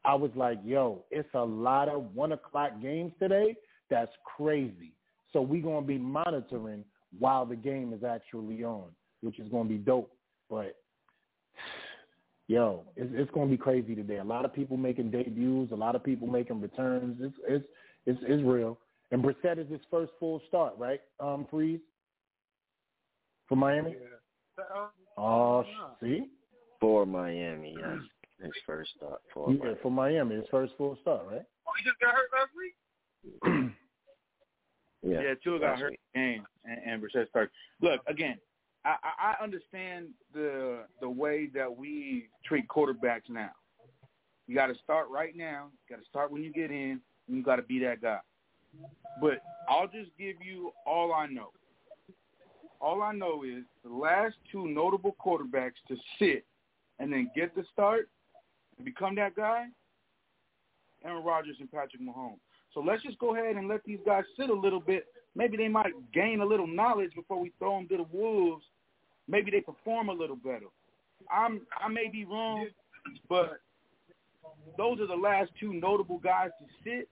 I 0.07 0.15
was 0.15 0.31
like, 0.37 0.59
yo, 0.65 1.05
it's 1.11 1.29
a 1.35 1.45
lot 1.45 1.89
of 1.89 2.15
one 2.15 2.33
o'clock 2.33 2.81
games 2.81 3.13
today. 3.19 3.57
That's 3.91 4.13
crazy. 4.37 4.93
So 5.33 5.41
we're 5.41 5.63
gonna 5.63 5.85
be 5.85 5.99
monitoring 5.99 6.85
while 7.19 7.45
the 7.45 7.57
game 7.57 7.93
is 7.93 8.05
actually 8.05 8.65
on, 8.65 8.89
which 9.21 9.39
is 9.39 9.49
gonna 9.51 9.69
be 9.69 9.79
dope. 9.79 10.13
But 10.49 10.77
yo, 12.47 12.85
it's, 12.97 13.11
it's 13.15 13.31
gonna 13.33 13.51
be 13.51 13.57
crazy 13.57 13.95
today. 13.95 14.19
A 14.19 14.25
lot 14.25 14.45
of 14.45 14.55
people 14.55 14.77
making 14.77 15.11
debuts, 15.11 15.73
a 15.73 15.77
lot 15.77 15.97
of 15.97 16.05
people 16.05 16.29
making 16.29 16.61
returns. 16.61 17.19
It's 17.21 17.35
it's 17.49 17.67
it's, 18.07 18.21
it's 18.23 18.43
real. 18.45 18.79
And 19.11 19.23
Brissett 19.23 19.59
is 19.59 19.71
his 19.71 19.81
first 19.91 20.13
full 20.19 20.41
start, 20.49 20.75
right? 20.79 21.01
Um, 21.21 21.47
Freeze 21.51 21.81
for 23.49 23.57
Miami. 23.57 23.97
Yeah. 24.01 24.65
Uh, 24.65 24.87
Oh, 25.19 25.65
see, 26.01 26.27
For 26.79 27.07
Miami, 27.07 27.75
yes. 27.79 27.99
His 28.43 28.53
first 28.67 28.91
start 28.97 29.21
for 29.33 29.51
yeah, 29.51 29.59
Miami. 29.59 29.79
for 29.83 29.91
Miami, 29.91 30.35
his 30.37 30.45
first 30.51 30.75
full 30.77 30.97
start, 31.01 31.23
right? 31.27 31.43
oh, 31.67 31.73
he 31.79 31.85
just 31.85 31.99
got 32.01 32.15
hurt 32.15 32.29
last 32.33 32.51
week. 32.57 33.73
Yeah. 35.03 35.21
yeah, 35.21 35.35
Tua 35.45 35.61
got 35.61 35.79
hurt 35.79 35.91
week. 35.91 36.01
game, 36.17 36.45
and, 36.65 36.81
and 36.85 37.03
Brissett 37.03 37.29
started. 37.29 37.51
Look, 37.81 38.01
again, 38.09 38.39
I, 38.85 38.97
I 39.05 39.35
I 39.41 39.45
understand 39.45 40.09
the 40.35 40.81
the 41.01 41.09
way 41.09 41.49
that 41.55 41.77
we 41.77 42.29
treat 42.45 42.67
quarterbacks 42.67 43.29
now. 43.29 43.51
You 44.49 44.57
got 44.57 44.67
to 44.67 44.75
start 44.83 45.09
right 45.11 45.37
now. 45.37 45.69
You 45.89 45.97
got 45.97 46.03
to 46.03 46.09
start 46.09 46.33
when 46.33 46.43
you 46.43 46.53
get 46.53 46.73
in, 46.73 47.01
and 47.29 47.37
you 47.37 47.43
got 47.45 47.57
to 47.57 47.63
be 47.63 47.79
that 47.81 48.03
guy. 48.03 48.19
But 49.21 49.43
I'll 49.69 49.87
just 49.87 50.11
give 50.19 50.37
you 50.45 50.73
all 50.87 51.13
I 51.13 51.27
know. 51.27 51.51
All 52.81 53.03
I 53.03 53.13
know 53.13 53.45
is 53.45 53.63
the 53.85 53.95
last 53.95 54.35
two 54.51 54.67
notable 54.67 55.15
quarterbacks 55.25 55.79
to 55.89 55.97
sit 56.19 56.45
and 56.99 57.13
then 57.13 57.31
get 57.35 57.55
the 57.55 57.65
start 57.73 58.01
and 58.01 58.09
become 58.85 59.15
that 59.17 59.35
guy, 59.35 59.67
Aaron 61.05 61.25
Rodgers 61.25 61.57
and 61.61 61.71
Patrick 61.71 62.03
Mahomes. 62.03 62.39
So 62.75 62.81
let's 62.81 63.03
just 63.03 63.19
go 63.19 63.35
ahead 63.35 63.57
and 63.57 63.69
let 63.69 63.83
these 63.85 64.01
guys 64.05 64.25
sit 64.39 64.51
a 64.51 64.55
little 64.55 64.81
bit. 64.81 65.07
Maybe 65.35 65.57
they 65.57 65.69
might 65.69 65.93
gain 66.13 66.41
a 66.41 66.45
little 66.45 66.67
knowledge 66.67 67.15
before 67.15 67.41
we 67.41 67.53
throw 67.59 67.77
them 67.77 67.89
to 67.89 67.97
the 67.99 68.07
wolves. 68.17 68.65
Maybe 69.29 69.51
they 69.51 69.61
perform 69.61 70.09
a 70.09 70.13
little 70.13 70.37
better. 70.37 70.67
I'm 71.33 71.63
I 71.83 71.89
may 71.89 72.09
be 72.09 72.25
wrong, 72.25 72.69
but 73.29 73.61
those 74.77 75.01
are 75.01 75.07
the 75.07 75.15
last 75.15 75.51
two 75.59 75.73
notable 75.73 76.19
guys 76.19 76.51
to 76.61 76.67
sit. 76.85 77.09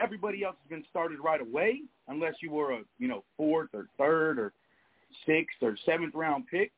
Everybody 0.00 0.44
else 0.44 0.56
has 0.62 0.68
been 0.68 0.84
started 0.88 1.18
right 1.22 1.40
away, 1.40 1.82
unless 2.08 2.34
you 2.40 2.50
were 2.50 2.72
a 2.72 2.80
you 2.98 3.08
know 3.08 3.24
fourth 3.36 3.70
or 3.74 3.88
third 3.98 4.38
or 4.38 4.52
sixth 5.26 5.58
or 5.62 5.76
seventh 5.84 6.14
round 6.14 6.46
pick. 6.50 6.72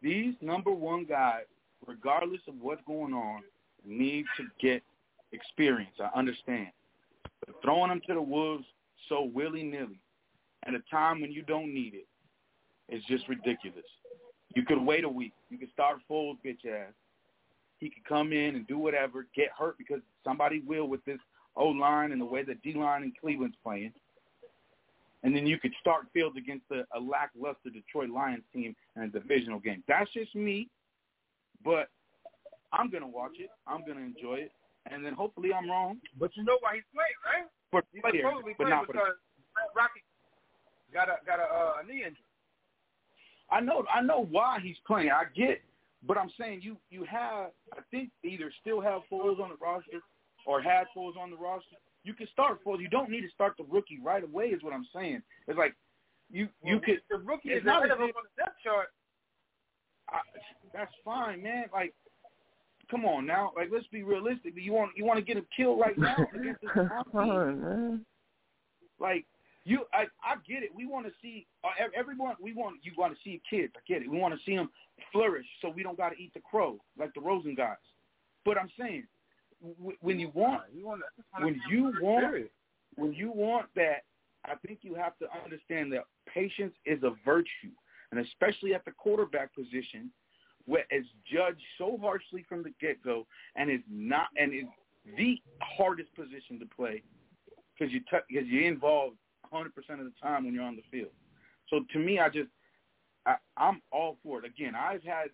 These 0.00 0.34
number 0.40 0.70
one 0.70 1.04
guys, 1.04 1.44
regardless 1.86 2.40
of 2.48 2.54
what's 2.60 2.82
going 2.86 3.14
on, 3.14 3.42
need 3.84 4.24
to 4.36 4.44
get 4.60 4.82
experience. 5.32 5.94
I 6.00 6.16
understand. 6.18 6.68
But 7.44 7.56
throwing 7.62 7.88
them 7.88 8.00
to 8.06 8.14
the 8.14 8.22
wolves 8.22 8.64
so 9.08 9.30
willy-nilly 9.34 10.00
at 10.66 10.74
a 10.74 10.80
time 10.90 11.20
when 11.20 11.32
you 11.32 11.42
don't 11.42 11.74
need 11.74 11.94
it 11.94 12.06
is 12.94 13.02
just 13.08 13.28
ridiculous. 13.28 13.84
You 14.54 14.64
could 14.64 14.80
wait 14.80 15.04
a 15.04 15.08
week. 15.08 15.32
You 15.50 15.58
could 15.58 15.72
start 15.72 15.98
Foles, 16.10 16.36
bitch 16.44 16.66
ass. 16.66 16.92
He 17.78 17.90
could 17.90 18.04
come 18.04 18.32
in 18.32 18.54
and 18.54 18.66
do 18.66 18.78
whatever, 18.78 19.26
get 19.34 19.48
hurt 19.58 19.76
because 19.76 20.00
somebody 20.22 20.62
will 20.66 20.86
with 20.86 21.04
this 21.04 21.18
O-line 21.56 22.12
and 22.12 22.20
the 22.20 22.24
way 22.24 22.42
the 22.44 22.54
D-line 22.62 23.02
in 23.02 23.12
Cleveland's 23.20 23.56
playing. 23.62 23.92
And 25.24 25.34
then 25.34 25.46
you 25.46 25.58
could 25.58 25.72
start 25.80 26.06
Fields 26.12 26.36
against 26.36 26.64
a, 26.70 26.84
a 26.96 27.00
lackluster 27.00 27.70
Detroit 27.70 28.10
Lions 28.10 28.44
team 28.52 28.74
in 28.96 29.02
a 29.02 29.08
divisional 29.08 29.58
game. 29.58 29.82
That's 29.88 30.12
just 30.12 30.34
me, 30.34 30.68
but 31.64 31.88
I'm 32.72 32.90
going 32.90 33.02
to 33.02 33.08
watch 33.08 33.36
it. 33.38 33.50
I'm 33.66 33.84
going 33.84 33.98
to 33.98 34.04
enjoy 34.04 34.36
it. 34.46 34.52
And 34.90 35.04
then 35.04 35.14
hopefully 35.14 35.50
I'm 35.52 35.70
wrong. 35.70 35.98
But 36.18 36.30
you 36.34 36.44
know 36.44 36.58
why 36.60 36.74
he's 36.74 36.88
playing, 36.92 37.18
right? 37.24 37.48
For 37.70 37.82
players, 38.00 38.24
supposedly 38.24 38.54
but 38.58 38.68
not 38.68 38.86
for 38.86 38.92
the 38.92 38.98
because 38.98 39.14
Rocky 39.76 40.02
got 40.92 41.08
a 41.08 41.16
got 41.24 41.38
a, 41.38 41.44
uh, 41.44 41.72
a 41.82 41.86
knee 41.86 42.02
injury. 42.02 42.24
I 43.50 43.60
know 43.60 43.84
I 43.92 44.02
know 44.02 44.26
why 44.30 44.58
he's 44.62 44.76
playing. 44.86 45.10
I 45.10 45.24
get, 45.36 45.60
but 46.06 46.18
I'm 46.18 46.30
saying 46.38 46.60
you 46.62 46.76
you 46.90 47.04
have 47.04 47.50
I 47.72 47.80
think 47.90 48.10
either 48.24 48.52
still 48.60 48.80
have 48.80 49.02
Foles 49.10 49.40
on 49.40 49.50
the 49.50 49.56
roster 49.60 50.00
or 50.46 50.60
had 50.60 50.86
Foles 50.96 51.16
on 51.16 51.30
the 51.30 51.36
roster. 51.36 51.76
You 52.04 52.14
can 52.14 52.26
start 52.32 52.58
Foles. 52.64 52.80
You 52.80 52.88
don't 52.88 53.08
need 53.10 53.22
to 53.22 53.30
start 53.30 53.54
the 53.56 53.64
rookie 53.70 54.00
right 54.02 54.24
away. 54.24 54.46
Is 54.46 54.62
what 54.62 54.72
I'm 54.72 54.86
saying. 54.94 55.22
It's 55.46 55.56
like 55.58 55.74
you 56.30 56.48
you 56.64 56.74
Well, 56.76 56.80
could. 56.84 57.00
the 57.08 57.18
rookie 57.18 57.50
is 57.50 57.64
not 57.64 57.84
ahead 57.84 57.92
of 57.92 57.98
him 58.00 58.10
on 58.16 58.24
the 58.36 58.42
depth 58.42 58.56
chart. 58.64 58.88
I, 60.12 60.18
that's 60.72 60.92
fine, 61.04 61.42
man. 61.42 61.64
Like, 61.72 61.94
come 62.90 63.04
on 63.04 63.26
now. 63.26 63.52
Like, 63.56 63.68
let's 63.72 63.86
be 63.88 64.02
realistic. 64.02 64.54
You 64.56 64.72
want 64.72 64.92
you 64.96 65.04
want 65.04 65.18
to 65.18 65.24
get 65.24 65.36
him 65.36 65.46
killed 65.56 65.80
right 65.80 65.96
now 65.96 66.16
against 66.34 66.60
this 66.60 66.70
Browns 66.74 67.06
on, 67.14 67.60
man. 67.60 68.06
Like 69.00 69.24
you, 69.64 69.84
I, 69.92 70.02
I 70.24 70.36
get 70.46 70.62
it. 70.62 70.70
We 70.74 70.86
want 70.86 71.06
to 71.06 71.12
see 71.22 71.46
uh, 71.64 71.68
ev- 71.78 71.92
everyone. 71.96 72.34
We 72.40 72.52
want 72.52 72.76
you 72.82 72.92
want 72.96 73.14
to 73.14 73.18
see 73.22 73.40
kids. 73.48 73.72
I 73.76 73.80
get 73.86 74.02
it. 74.02 74.10
We 74.10 74.18
want 74.18 74.34
to 74.34 74.40
see 74.44 74.56
them 74.56 74.70
flourish, 75.12 75.46
so 75.60 75.68
we 75.68 75.82
don't 75.82 75.96
got 75.96 76.10
to 76.10 76.16
eat 76.16 76.34
the 76.34 76.40
crow 76.40 76.78
like 76.98 77.14
the 77.14 77.20
Rosen 77.20 77.54
guys. 77.54 77.76
But 78.44 78.58
I'm 78.58 78.68
saying, 78.78 79.04
w- 79.78 79.96
when 80.00 80.18
you 80.18 80.30
want, 80.34 80.62
You 80.74 80.86
want 80.86 81.00
to, 81.00 81.44
when 81.44 81.60
you 81.70 81.92
want, 82.00 82.24
when 82.96 83.12
you 83.12 83.30
want 83.30 83.66
that, 83.76 84.02
I 84.44 84.54
think 84.66 84.80
you 84.82 84.94
have 84.94 85.16
to 85.18 85.26
understand 85.44 85.92
that 85.92 86.04
patience 86.32 86.74
is 86.84 87.02
a 87.04 87.12
virtue, 87.24 87.70
and 88.12 88.20
especially 88.20 88.74
at 88.74 88.84
the 88.84 88.92
quarterback 88.92 89.52
position, 89.54 90.10
where 90.66 90.84
it's 90.90 91.08
judged 91.30 91.62
so 91.78 91.98
harshly 92.00 92.44
from 92.48 92.62
the 92.62 92.70
get 92.80 93.02
go, 93.02 93.26
and 93.56 93.70
is 93.70 93.80
not, 93.90 94.28
and 94.36 94.54
is 94.54 94.66
the 95.16 95.36
hardest 95.60 96.14
position 96.14 96.60
to 96.60 96.66
play 96.66 97.02
because 97.76 97.92
you 97.92 98.00
because 98.28 98.46
you're 98.46 98.70
involved 98.70 99.16
100 99.50 99.74
percent 99.74 99.98
of 99.98 100.06
the 100.06 100.12
time 100.22 100.44
when 100.44 100.54
you're 100.54 100.62
on 100.62 100.76
the 100.76 100.82
field. 100.90 101.10
So 101.68 101.80
to 101.92 101.98
me, 101.98 102.20
I 102.20 102.28
just 102.28 102.50
I, 103.26 103.34
I'm 103.56 103.82
all 103.90 104.18
for 104.22 104.38
it. 104.38 104.44
Again, 104.44 104.74
I've 104.76 105.02
had 105.02 105.28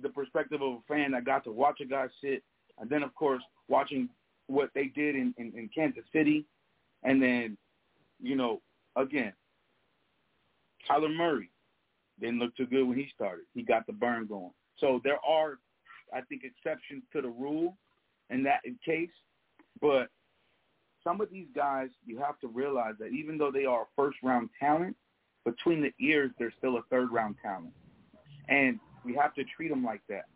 the 0.00 0.08
perspective 0.08 0.62
of 0.62 0.74
a 0.74 0.78
fan 0.86 1.10
that 1.12 1.24
got 1.24 1.42
to 1.44 1.50
watch 1.50 1.80
a 1.80 1.84
guy 1.84 2.06
sit, 2.22 2.44
and 2.78 2.88
then 2.88 3.02
of 3.02 3.12
course 3.14 3.42
watching 3.68 4.08
what 4.46 4.70
they 4.74 4.86
did 4.86 5.14
in, 5.14 5.34
in, 5.36 5.52
in 5.56 5.68
Kansas 5.74 6.04
City, 6.12 6.44
and 7.02 7.22
then, 7.22 7.56
you 8.20 8.34
know, 8.34 8.60
again, 8.96 9.32
Kyler 10.88 11.14
Murray 11.14 11.50
didn't 12.20 12.38
look 12.38 12.56
too 12.56 12.66
good 12.66 12.84
when 12.84 12.98
he 12.98 13.08
started. 13.14 13.44
He 13.54 13.62
got 13.62 13.86
the 13.86 13.92
burn 13.92 14.26
going. 14.26 14.50
So 14.78 15.00
there 15.04 15.18
are, 15.26 15.58
I 16.12 16.20
think, 16.22 16.42
exceptions 16.44 17.02
to 17.12 17.22
the 17.22 17.28
rule 17.28 17.76
in 18.30 18.42
that 18.44 18.60
case, 18.84 19.10
but 19.80 20.08
some 21.04 21.20
of 21.20 21.30
these 21.30 21.46
guys, 21.54 21.88
you 22.04 22.18
have 22.18 22.38
to 22.40 22.48
realize 22.48 22.94
that 22.98 23.08
even 23.08 23.38
though 23.38 23.50
they 23.50 23.64
are 23.64 23.86
first 23.96 24.18
round 24.22 24.50
talent, 24.60 24.96
between 25.44 25.80
the 25.80 25.92
ears, 26.04 26.30
they're 26.38 26.52
still 26.58 26.76
a 26.76 26.82
third 26.90 27.10
round 27.10 27.36
talent. 27.42 27.72
And 28.48 28.78
we 29.04 29.14
have 29.14 29.34
to 29.34 29.44
treat 29.44 29.68
them 29.68 29.84
like 29.84 30.02
that. 30.08 30.26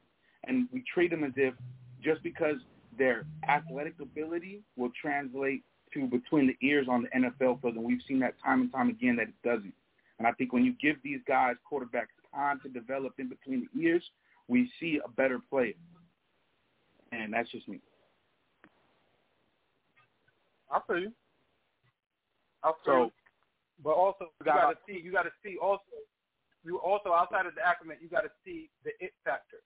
And 0.44 0.68
we 0.72 0.82
treat 0.92 1.10
them 1.10 1.24
as 1.24 1.32
if 1.36 1.54
just 2.02 2.22
because 2.22 2.56
their 2.96 3.24
athletic 3.48 3.94
ability 4.00 4.62
will 4.76 4.90
translate 5.00 5.62
to 5.94 6.06
between 6.06 6.46
the 6.46 6.66
ears 6.66 6.86
on 6.88 7.02
the 7.02 7.09
NFL 7.09 7.60
field, 7.60 7.74
and 7.74 7.84
we've 7.84 8.00
seen 8.09 8.18
that 8.20 8.34
time 8.42 8.62
and 8.62 8.72
time 8.72 8.88
again 8.88 9.16
that 9.16 9.28
it 9.28 9.34
doesn't. 9.44 9.74
And 10.18 10.26
I 10.26 10.32
think 10.32 10.52
when 10.52 10.64
you 10.64 10.74
give 10.80 10.97
these 11.02 11.20
guys 11.26 11.56
quarterbacks 11.70 12.14
time 12.34 12.60
to 12.62 12.68
develop 12.68 13.14
in 13.18 13.28
between 13.28 13.68
the 13.72 13.80
ears, 13.80 14.05
we 14.48 14.70
see 14.78 15.01
a 15.05 15.09
better 15.09 15.40
player. 15.51 15.74
And 17.12 17.32
that's 17.32 17.51
just 17.51 17.68
me. 17.68 17.80
I 20.70 20.80
feel 20.86 20.98
you. 20.98 21.12
I 22.64 22.68
feel 22.68 22.76
So, 22.84 23.02
you. 23.05 23.12
But 23.82 23.94
also, 23.94 24.32
you 24.40 24.44
Got- 24.44 24.70
to 24.70 24.78
see. 24.86 25.01
You 25.01 25.12
got 25.12 25.24
to 25.24 25.32
see 25.43 25.56
also. 25.60 25.82
You 26.64 26.78
also 26.78 27.10
outside 27.12 27.47
of 27.47 27.56
the 27.56 27.66
acclimate, 27.66 27.98
you 28.01 28.09
got 28.09 28.22
to 28.22 28.30
see 28.47 28.70
the 28.84 28.93
it 29.01 29.12
factor. 29.24 29.59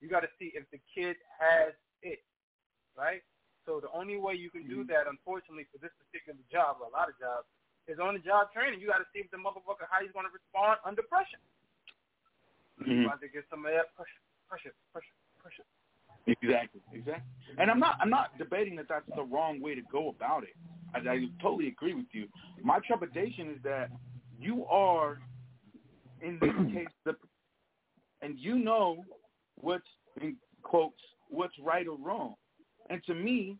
You 0.00 0.08
got 0.08 0.20
to 0.20 0.32
see 0.38 0.50
if 0.54 0.64
the 0.72 0.80
kid 0.88 1.16
has 1.36 1.74
it, 2.00 2.24
right? 2.96 3.20
So 3.66 3.84
the 3.84 3.92
only 3.92 4.16
way 4.16 4.32
you 4.32 4.48
can 4.48 4.64
do 4.64 4.80
mm-hmm. 4.80 4.88
that, 4.88 5.04
unfortunately, 5.12 5.68
for 5.68 5.76
this 5.76 5.92
particular 6.00 6.40
job, 6.48 6.80
or 6.80 6.88
a 6.88 6.94
lot 6.96 7.12
of 7.12 7.20
jobs, 7.20 7.44
is 7.88 7.98
on 7.98 8.14
the 8.14 8.20
job 8.20 8.52
training. 8.52 8.80
You 8.80 8.88
got 8.88 9.00
to 9.00 9.08
see 9.12 9.20
if 9.24 9.30
the 9.32 9.40
motherfucker 9.40 9.88
how 9.90 10.04
he's 10.04 10.12
going 10.12 10.28
to 10.28 10.32
respond 10.32 10.78
under 10.84 11.02
pressure. 11.02 11.40
Mhm. 12.80 13.02
You 13.02 13.08
got 13.08 13.20
to 13.20 13.28
get 13.28 13.44
some 13.50 13.64
of 13.64 13.72
that 13.72 13.94
pressure, 13.96 14.22
pressure, 14.48 14.74
pressure, 14.92 15.16
pressure. 15.40 15.66
Exactly, 16.26 16.80
exactly. 16.92 17.32
And 17.58 17.70
I'm 17.70 17.80
not 17.80 17.96
I'm 18.00 18.10
not 18.10 18.36
debating 18.38 18.76
that 18.76 18.86
that's 18.88 19.08
the 19.16 19.22
wrong 19.22 19.60
way 19.60 19.74
to 19.74 19.82
go 19.90 20.10
about 20.10 20.44
it. 20.44 20.54
I, 20.94 20.98
I 20.98 21.26
totally 21.40 21.68
agree 21.68 21.94
with 21.94 22.06
you. 22.12 22.28
My 22.62 22.78
trepidation 22.86 23.50
is 23.50 23.58
that 23.64 23.90
you 24.38 24.66
are 24.66 25.18
in 26.20 26.38
this 26.40 26.50
case 26.74 26.92
the 27.04 27.16
and 28.20 28.38
you 28.38 28.58
know 28.58 29.04
what's 29.56 29.88
in 30.20 30.36
quotes 30.62 31.00
what's 31.30 31.54
right 31.62 31.86
or 31.86 31.96
wrong. 31.96 32.34
And 32.90 33.02
to 33.04 33.14
me, 33.14 33.56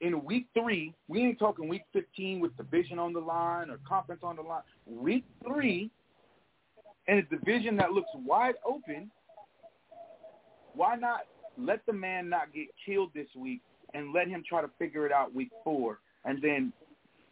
in 0.00 0.24
week 0.24 0.46
three, 0.54 0.92
we 1.08 1.22
ain't 1.22 1.38
talking 1.38 1.68
week 1.68 1.82
15 1.92 2.40
with 2.40 2.56
division 2.56 2.98
on 2.98 3.12
the 3.12 3.20
line 3.20 3.70
or 3.70 3.78
conference 3.86 4.20
on 4.22 4.36
the 4.36 4.42
line. 4.42 4.62
Week 4.86 5.24
three, 5.46 5.90
in 7.06 7.18
a 7.18 7.22
division 7.22 7.76
that 7.76 7.92
looks 7.92 8.10
wide 8.14 8.54
open, 8.66 9.10
why 10.74 10.96
not 10.96 11.20
let 11.56 11.84
the 11.86 11.92
man 11.92 12.28
not 12.28 12.52
get 12.52 12.66
killed 12.84 13.10
this 13.14 13.28
week 13.36 13.60
and 13.94 14.12
let 14.12 14.28
him 14.28 14.42
try 14.46 14.60
to 14.60 14.70
figure 14.78 15.06
it 15.06 15.12
out 15.12 15.34
week 15.34 15.50
four 15.62 15.98
and 16.24 16.42
then, 16.42 16.72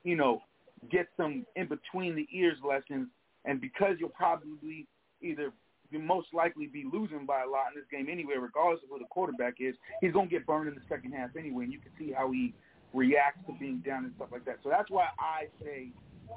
you 0.05 0.17
know, 0.17 0.43
get 0.91 1.09
some 1.17 1.45
in 1.57 1.67
between 1.67 2.15
the 2.15 2.27
ears 2.33 2.59
lessons 2.67 3.09
and 3.45 3.61
because 3.61 3.97
you'll 3.99 4.09
probably 4.11 4.87
either 5.21 5.53
most 5.99 6.29
likely 6.33 6.67
be 6.67 6.85
losing 6.91 7.27
by 7.27 7.43
a 7.43 7.49
lot 7.49 7.73
in 7.75 7.81
this 7.81 7.89
game 7.91 8.09
anyway, 8.11 8.35
regardless 8.41 8.83
of 8.85 8.91
who 8.91 8.99
the 8.99 9.11
quarterback 9.11 9.55
is, 9.61 9.75
he's 10.01 10.13
gonna 10.13 10.27
get 10.29 10.47
burned 10.47 10.69
in 10.69 10.75
the 10.75 10.87
second 10.89 11.13
half 11.13 11.31
anyway, 11.39 11.65
and 11.65 11.73
you 11.73 11.79
can 11.79 11.93
see 11.99 12.13
how 12.13 12.31
he 12.31 12.55
reacts 12.93 13.41
to 13.47 13.53
being 13.59 13.79
down 13.79 14.05
and 14.05 14.13
stuff 14.17 14.29
like 14.33 14.45
that. 14.45 14.59
So 14.63 14.71
that's 14.71 14.91
why 14.91 15.09
I 15.19 15.47
say 15.65 15.89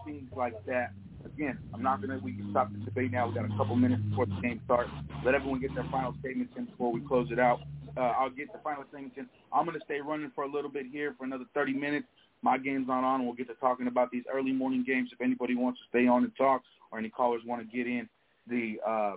things 0.05 0.29
like 0.35 0.53
that. 0.65 0.91
Again, 1.25 1.57
I'm 1.73 1.81
not 1.81 2.01
gonna. 2.01 2.19
We 2.19 2.33
can 2.33 2.51
stop 2.51 2.71
the 2.71 2.79
debate 2.79 3.11
now. 3.11 3.27
We 3.27 3.33
got 3.33 3.45
a 3.45 3.57
couple 3.57 3.75
minutes 3.75 4.03
before 4.09 4.27
the 4.27 4.39
game 4.41 4.61
starts. 4.65 4.91
Let 5.23 5.33
everyone 5.33 5.59
get 5.59 5.73
their 5.73 5.87
final 5.91 6.13
statements 6.19 6.53
in 6.55 6.65
before 6.65 6.91
we 6.91 7.01
close 7.01 7.29
it 7.31 7.39
out. 7.39 7.61
Uh, 7.97 8.13
I'll 8.19 8.29
get 8.29 8.51
the 8.51 8.59
final 8.59 8.83
statements 8.89 9.17
in. 9.17 9.27
I'm 9.51 9.65
gonna 9.65 9.79
stay 9.85 10.01
running 10.01 10.31
for 10.35 10.43
a 10.43 10.51
little 10.51 10.69
bit 10.69 10.85
here 10.91 11.15
for 11.17 11.23
another 11.23 11.45
30 11.53 11.73
minutes. 11.73 12.05
My 12.41 12.57
game's 12.59 12.87
not 12.87 13.03
on. 13.03 13.25
We'll 13.25 13.33
get 13.33 13.47
to 13.47 13.55
talking 13.55 13.87
about 13.87 14.11
these 14.11 14.23
early 14.31 14.51
morning 14.51 14.83
games. 14.85 15.09
If 15.11 15.21
anybody 15.21 15.55
wants 15.55 15.79
to 15.79 15.85
stay 15.89 16.07
on 16.07 16.23
and 16.23 16.35
talk, 16.35 16.61
or 16.91 16.99
any 16.99 17.09
callers 17.09 17.41
want 17.45 17.67
to 17.67 17.75
get 17.75 17.87
in, 17.87 18.07
the 18.47 18.79
uh, 18.85 19.15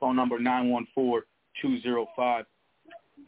phone 0.00 0.16
number 0.16 0.38
nine 0.38 0.70
one 0.70 0.86
four 0.94 1.24
two 1.60 1.80
zero 1.80 2.06
five 2.16 2.44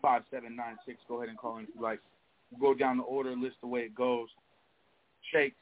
five 0.03 0.23
seven 0.31 0.57
nine 0.57 0.77
six. 0.85 0.99
Go 1.09 1.17
ahead 1.17 1.29
and 1.29 1.39
call 1.39 1.59
in 1.59 1.65
if 1.65 1.71
you 1.75 1.83
like. 1.83 2.01
We'll 2.51 2.75
go 2.75 2.79
down 2.79 2.97
the 2.97 3.03
order, 3.03 3.35
list 3.35 3.57
the 3.61 3.67
way 3.67 3.81
it 3.81 3.95
goes. 3.95 4.29
Shakes, 5.33 5.57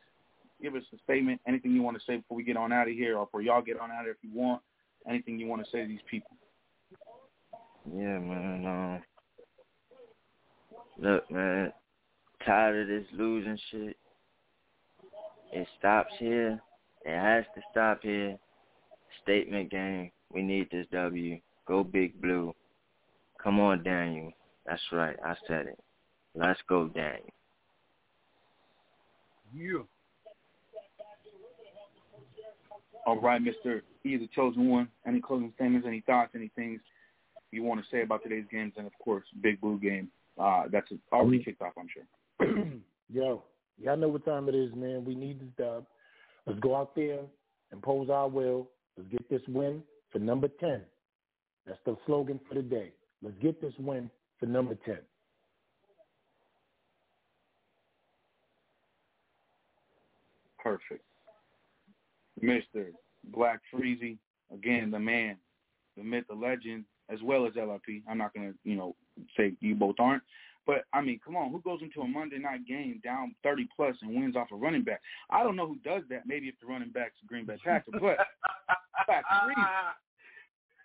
give 0.60 0.74
us 0.74 0.82
a 0.92 0.98
statement. 1.04 1.40
Anything 1.46 1.72
you 1.72 1.82
want 1.82 1.96
to 1.96 2.02
say 2.04 2.16
before 2.16 2.36
we 2.36 2.44
get 2.44 2.56
on 2.56 2.72
out 2.72 2.88
of 2.88 2.94
here, 2.94 3.16
or 3.16 3.26
before 3.26 3.42
y'all 3.42 3.62
get 3.62 3.80
on 3.80 3.90
out 3.90 4.00
of 4.00 4.04
here 4.04 4.12
if 4.12 4.18
you 4.22 4.38
want. 4.38 4.60
Anything 5.08 5.38
you 5.38 5.46
want 5.46 5.64
to 5.64 5.70
say 5.70 5.82
to 5.82 5.88
these 5.88 5.98
people. 6.10 6.30
Yeah, 7.86 8.18
man. 8.18 8.66
Um, 8.66 9.02
look, 10.98 11.30
man. 11.30 11.72
Tired 12.44 12.82
of 12.82 12.88
this 12.88 13.06
losing 13.18 13.58
shit. 13.70 13.96
It 15.52 15.68
stops 15.78 16.12
here. 16.18 16.60
It 17.04 17.18
has 17.18 17.44
to 17.54 17.62
stop 17.70 18.00
here. 18.02 18.36
Statement 19.22 19.70
game. 19.70 20.10
We 20.34 20.42
need 20.42 20.68
this 20.72 20.86
W. 20.92 21.38
Go 21.66 21.84
Big 21.84 22.20
Blue. 22.20 22.52
Come 23.42 23.60
on, 23.60 23.84
Daniel. 23.84 24.32
That's 24.66 24.82
right. 24.90 25.16
I 25.24 25.34
said 25.46 25.66
it. 25.66 25.78
Let's 26.34 26.60
go, 26.68 26.88
Daniel. 26.88 27.22
Yeah. 29.54 29.82
All 33.06 33.20
right, 33.20 33.40
Mr. 33.40 33.82
E, 34.04 34.16
the 34.16 34.28
chosen 34.34 34.68
one. 34.68 34.88
Any 35.06 35.20
closing 35.20 35.52
statements, 35.54 35.86
any 35.86 36.00
thoughts, 36.00 36.32
any 36.34 36.50
things 36.56 36.80
you 37.52 37.62
want 37.62 37.80
to 37.80 37.86
say 37.90 38.02
about 38.02 38.22
today's 38.22 38.46
games, 38.50 38.72
and 38.76 38.86
of 38.86 38.92
course, 38.98 39.24
Big 39.40 39.60
Blue 39.60 39.78
game. 39.78 40.08
Uh, 40.36 40.64
that's 40.72 40.88
already 41.12 41.44
kicked 41.44 41.62
off, 41.62 41.74
I'm 41.78 41.86
sure. 41.92 42.56
Yo, 43.12 43.44
y'all 43.80 43.96
know 43.96 44.08
what 44.08 44.24
time 44.24 44.48
it 44.48 44.54
is, 44.56 44.74
man. 44.74 45.04
We 45.04 45.14
need 45.14 45.38
this 45.38 45.48
dub. 45.56 45.84
Let's 46.46 46.58
go 46.58 46.74
out 46.74 46.96
there, 46.96 47.20
impose 47.72 48.10
our 48.10 48.28
will. 48.28 48.68
Let's 48.96 49.10
get 49.10 49.30
this 49.30 49.42
win 49.46 49.82
for 50.14 50.20
number 50.20 50.48
10. 50.60 50.80
That's 51.66 51.78
the 51.84 51.96
slogan 52.06 52.40
for 52.48 52.54
the 52.54 52.62
day. 52.62 52.92
Let's 53.20 53.36
get 53.42 53.60
this 53.60 53.74
win 53.78 54.08
for 54.38 54.46
number 54.46 54.76
10. 54.86 54.98
Perfect. 60.62 61.02
Mr. 62.42 62.86
Black 63.24 63.60
Freezy, 63.72 64.16
again, 64.52 64.90
the 64.90 64.98
man, 64.98 65.36
the 65.96 66.04
myth, 66.04 66.24
the 66.28 66.34
legend, 66.34 66.84
as 67.10 67.18
well 67.22 67.46
as 67.46 67.52
LRP. 67.54 68.02
I'm 68.08 68.18
not 68.18 68.32
going 68.34 68.52
to, 68.52 68.58
you 68.64 68.76
know, 68.76 68.94
say 69.36 69.54
you 69.60 69.74
both 69.74 69.96
aren't. 69.98 70.22
But, 70.66 70.84
I 70.94 71.02
mean, 71.02 71.20
come 71.22 71.36
on, 71.36 71.50
who 71.50 71.60
goes 71.60 71.80
into 71.82 72.00
a 72.00 72.08
Monday 72.08 72.38
night 72.38 72.66
game 72.66 73.00
down 73.04 73.34
30 73.42 73.68
plus 73.76 73.96
and 74.00 74.14
wins 74.14 74.36
off 74.36 74.48
a 74.52 74.56
running 74.56 74.82
back? 74.82 75.00
I 75.28 75.42
don't 75.42 75.56
know 75.56 75.66
who 75.66 75.76
does 75.84 76.02
that. 76.08 76.22
Maybe 76.26 76.48
if 76.48 76.54
the 76.60 76.66
running 76.66 76.90
back's 76.90 77.16
a 77.22 77.26
Green 77.26 77.44
Bay 77.44 77.56
Packer. 77.62 77.90
But, 77.92 78.00
Black 79.06 79.24
Freezy, 79.26 79.64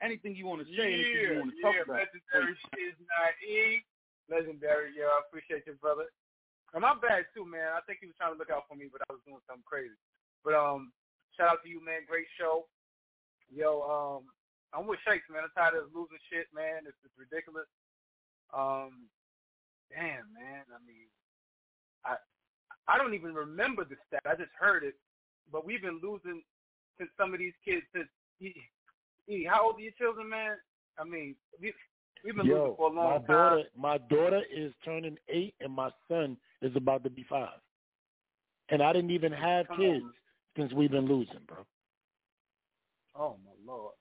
anything 0.01 0.35
you 0.35 0.47
want 0.47 0.61
to 0.63 0.69
say, 0.71 0.93
anything 0.93 1.11
you 1.11 1.29
Yeah, 1.33 1.39
want 1.39 1.51
to 1.53 1.61
talk 1.61 1.75
yeah, 1.75 1.83
about. 1.85 1.99
legendary 2.03 2.55
shit, 2.75 2.95
E. 3.43 3.83
Legendary, 4.29 4.93
yo. 4.93 5.09
I 5.09 5.21
appreciate 5.25 5.65
you, 5.65 5.73
brother. 5.81 6.05
And 6.73 6.85
my 6.85 6.93
bad 7.01 7.25
too, 7.33 7.45
man. 7.49 7.73
I 7.73 7.81
think 7.89 7.99
he 7.99 8.07
was 8.07 8.15
trying 8.15 8.33
to 8.33 8.39
look 8.39 8.53
out 8.53 8.69
for 8.69 8.77
me, 8.77 8.85
but 8.91 9.01
I 9.09 9.13
was 9.13 9.25
doing 9.25 9.41
something 9.49 9.65
crazy. 9.65 9.97
But 10.45 10.53
um, 10.53 10.93
shout 11.33 11.49
out 11.57 11.61
to 11.65 11.69
you, 11.69 11.81
man. 11.81 12.05
Great 12.05 12.29
show. 12.37 12.69
Yo, 13.49 13.81
um, 13.81 14.29
I'm 14.69 14.85
with 14.85 15.01
Shakes, 15.01 15.25
man. 15.33 15.41
I'm 15.41 15.53
tired 15.57 15.81
of 15.81 15.89
losing 15.89 16.21
shit, 16.29 16.45
man. 16.53 16.85
It's, 16.85 16.97
it's 17.01 17.17
ridiculous. 17.17 17.65
Um, 18.53 19.09
damn, 19.89 20.29
man. 20.29 20.69
I 20.69 20.77
mean, 20.85 21.09
I 22.05 22.21
I 22.85 22.97
don't 23.01 23.17
even 23.17 23.33
remember 23.33 23.81
the 23.81 23.97
stat. 24.05 24.21
I 24.29 24.37
just 24.37 24.53
heard 24.53 24.85
it. 24.85 24.93
But 25.51 25.65
we've 25.65 25.81
been 25.81 25.97
losing 25.97 26.45
since 27.01 27.09
some 27.17 27.33
of 27.33 27.41
these 27.41 27.57
kids 27.65 27.81
since 27.89 28.05
E, 29.29 29.45
how 29.49 29.67
old 29.67 29.77
are 29.77 29.81
your 29.81 29.91
children, 29.97 30.29
man? 30.29 30.57
I 30.97 31.03
mean, 31.03 31.35
we 31.61 31.71
we've 32.25 32.35
been 32.35 32.47
losing 32.47 32.75
for 32.75 32.89
a 32.89 32.93
long 32.93 33.05
my 33.05 33.17
time. 33.17 33.25
daughter, 33.27 33.63
my 33.77 33.97
daughter 34.09 34.41
is 34.55 34.73
turning 34.83 35.17
eight, 35.29 35.53
and 35.61 35.71
my 35.71 35.89
son 36.07 36.35
is 36.61 36.75
about 36.75 37.03
to 37.03 37.09
be 37.09 37.25
five. 37.29 37.59
And 38.69 38.81
I 38.81 38.91
didn't 38.91 39.11
even 39.11 39.31
have 39.31 39.67
Come 39.67 39.77
kids 39.77 40.03
on. 40.03 40.13
since 40.57 40.73
we've 40.73 40.91
been 40.91 41.07
losing, 41.07 41.39
bro. 41.47 41.57
Oh 43.15 43.35
my 43.45 43.71
lord, 43.71 43.93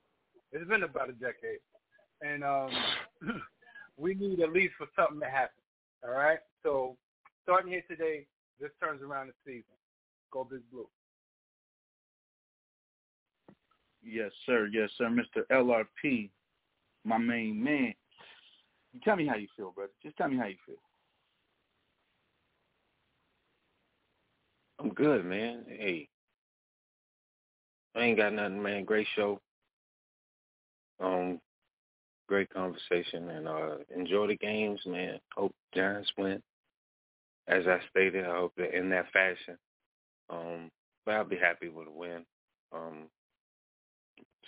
it's 0.53 0.69
been 0.69 0.83
about 0.83 1.11
a 1.11 1.13
decade, 1.13 1.61
and 2.23 2.43
um, 2.43 2.71
we 3.97 4.15
need 4.15 4.41
at 4.41 4.53
least 4.53 4.75
for 4.79 4.87
something 4.97 5.21
to 5.21 5.27
happen. 5.27 5.61
All 6.05 6.15
right, 6.15 6.39
so 6.63 6.97
starting 7.43 7.73
here 7.73 7.83
today, 7.89 8.27
this 8.61 8.71
turns 8.81 9.03
around 9.03 9.29
the 9.29 9.33
season. 9.45 9.75
Go 10.31 10.45
Big 10.45 10.61
Blue. 10.71 10.87
Yes, 14.03 14.31
sir. 14.47 14.69
Yes, 14.73 14.91
sir. 14.97 15.09
Mr. 15.09 15.43
LRP, 15.51 16.31
my 17.05 17.19
main 17.19 17.63
man. 17.63 17.95
Tell 19.05 19.17
me 19.17 19.27
how 19.27 19.37
you 19.37 19.49
feel, 19.57 19.71
brother. 19.73 19.93
Just 20.03 20.17
tell 20.17 20.29
me 20.29 20.37
how 20.37 20.47
you 20.47 20.57
feel. 20.67 20.77
I'm 24.81 24.91
good, 24.91 25.25
man. 25.25 25.65
Hey, 25.69 26.09
I 27.95 28.01
ain't 28.01 28.17
got 28.17 28.33
nothing, 28.33 28.63
man. 28.63 28.85
Great 28.85 29.07
show. 29.17 29.41
Um, 31.01 31.41
great 32.29 32.49
conversation, 32.51 33.29
and 33.31 33.49
uh, 33.49 33.77
enjoy 33.95 34.29
the 34.29 34.37
games, 34.37 34.81
man. 34.87 35.19
Hope 35.35 35.55
Giants 35.75 36.11
win. 36.17 36.43
As 37.49 37.67
I 37.67 37.79
stated, 37.91 38.25
I 38.25 38.37
hope 38.37 38.53
that 38.57 38.77
in 38.77 38.89
that 38.91 39.11
fashion. 39.13 39.57
Um, 40.31 40.71
but 41.05 41.15
I'll 41.15 41.25
be 41.25 41.37
happy 41.37 41.69
with 41.69 41.89
a 41.89 41.91
win. 41.91 42.25
Um, 42.73 43.09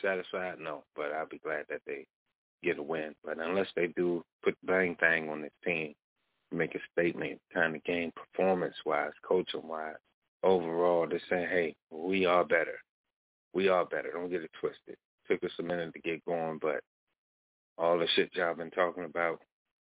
satisfied? 0.02 0.58
No, 0.60 0.84
but 0.96 1.12
I'll 1.12 1.28
be 1.28 1.38
glad 1.38 1.64
that 1.68 1.82
they 1.86 2.06
get 2.62 2.78
a 2.78 2.82
win. 2.82 3.14
But 3.24 3.38
unless 3.38 3.68
they 3.76 3.88
do 3.88 4.22
put 4.42 4.56
bang 4.64 4.96
thing 4.96 5.28
on 5.28 5.42
this 5.42 5.52
team, 5.64 5.94
make 6.52 6.74
a 6.74 6.78
statement, 6.92 7.40
kind 7.52 7.76
of 7.76 7.84
game 7.84 8.12
performance-wise, 8.16 9.12
coaching-wise, 9.26 9.94
overall, 10.42 11.06
they're 11.08 11.20
saying, 11.28 11.48
hey, 11.48 11.74
we 11.90 12.26
are 12.26 12.44
better. 12.44 12.78
We 13.54 13.68
are 13.68 13.84
better. 13.84 14.10
Don't 14.12 14.30
get 14.30 14.42
it 14.42 14.50
twisted. 14.60 14.96
Took 15.28 15.44
us 15.44 15.50
a 15.58 15.62
minute 15.62 15.92
to 15.94 16.00
get 16.00 16.24
going, 16.24 16.58
but 16.60 16.80
all 17.78 17.98
the 17.98 18.06
shit 18.14 18.30
y'all 18.34 18.54
been 18.54 18.70
talking 18.70 19.04
about 19.04 19.40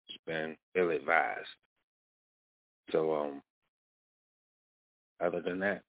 has 0.10 0.18
been 0.26 0.56
ill-advised. 0.76 1.48
So, 2.92 3.16
um, 3.16 3.42
other 5.24 5.42
than 5.42 5.60
that, 5.60 5.82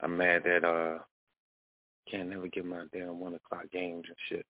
I'm 0.00 0.16
mad 0.16 0.42
that 0.44 0.64
uh 0.64 0.98
can't 2.10 2.28
never 2.28 2.48
get 2.48 2.64
my 2.64 2.84
damn 2.92 3.20
one 3.20 3.34
o'clock 3.34 3.64
games 3.72 4.04
and 4.06 4.16
shit. 4.28 4.46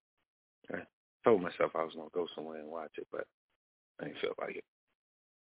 I 0.73 0.83
told 1.25 1.43
myself 1.43 1.73
I 1.75 1.85
was 1.85 1.95
gonna 1.95 2.09
go 2.13 2.27
somewhere 2.35 2.59
and 2.59 2.69
watch 2.69 2.93
it, 2.97 3.07
but 3.13 3.25
I 4.01 4.05
didn't 4.05 4.21
feel 4.21 4.35
like 4.41 4.57
it. 4.57 4.65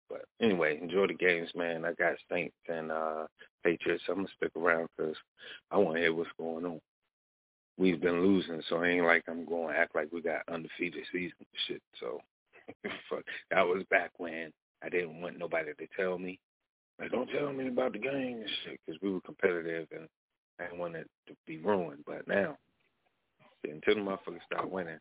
But 0.09 0.25
anyway, 0.41 0.79
enjoy 0.81 1.07
the 1.07 1.13
games, 1.13 1.49
man. 1.55 1.85
I 1.85 1.93
got 1.93 2.15
Saints 2.31 2.55
and 2.67 2.91
uh 2.91 3.25
Patriots. 3.63 4.03
I'm 4.09 4.15
gonna 4.15 4.27
stick 4.37 4.51
around 4.55 4.89
because 4.95 5.15
I 5.71 5.77
want 5.77 5.95
to 5.95 6.01
hear 6.01 6.13
what's 6.13 6.29
going 6.37 6.65
on. 6.65 6.79
We've 7.77 7.99
been 7.99 8.21
losing, 8.21 8.61
so 8.69 8.81
it 8.81 8.89
ain't 8.89 9.05
like 9.05 9.23
I'm 9.27 9.45
going 9.45 9.73
to 9.73 9.79
act 9.79 9.95
like 9.95 10.09
we 10.11 10.21
got 10.21 10.43
undefeated 10.47 11.05
season 11.11 11.33
and 11.39 11.47
shit. 11.67 11.81
So 11.99 12.21
fuck, 13.09 13.23
that 13.49 13.65
was 13.65 13.83
back 13.89 14.11
when 14.17 14.51
I 14.83 14.89
didn't 14.89 15.21
want 15.21 15.39
nobody 15.39 15.71
to 15.73 15.87
tell 15.97 16.19
me. 16.19 16.39
Like, 16.99 17.11
don't 17.11 17.29
tell 17.31 17.51
me 17.51 17.67
about 17.69 17.93
the 17.93 17.99
game 17.99 18.41
and 18.41 18.49
shit 18.63 18.79
because 18.85 19.01
we 19.01 19.11
were 19.11 19.21
competitive 19.21 19.87
and 19.91 20.07
I 20.59 20.65
didn't 20.65 20.79
want 20.79 20.95
it 20.95 21.09
to 21.27 21.35
be 21.47 21.57
ruined. 21.57 22.03
But 22.05 22.27
now, 22.27 22.57
until 23.63 23.95
the 23.95 24.01
motherfuckers 24.01 24.45
start 24.45 24.69
winning, 24.69 24.99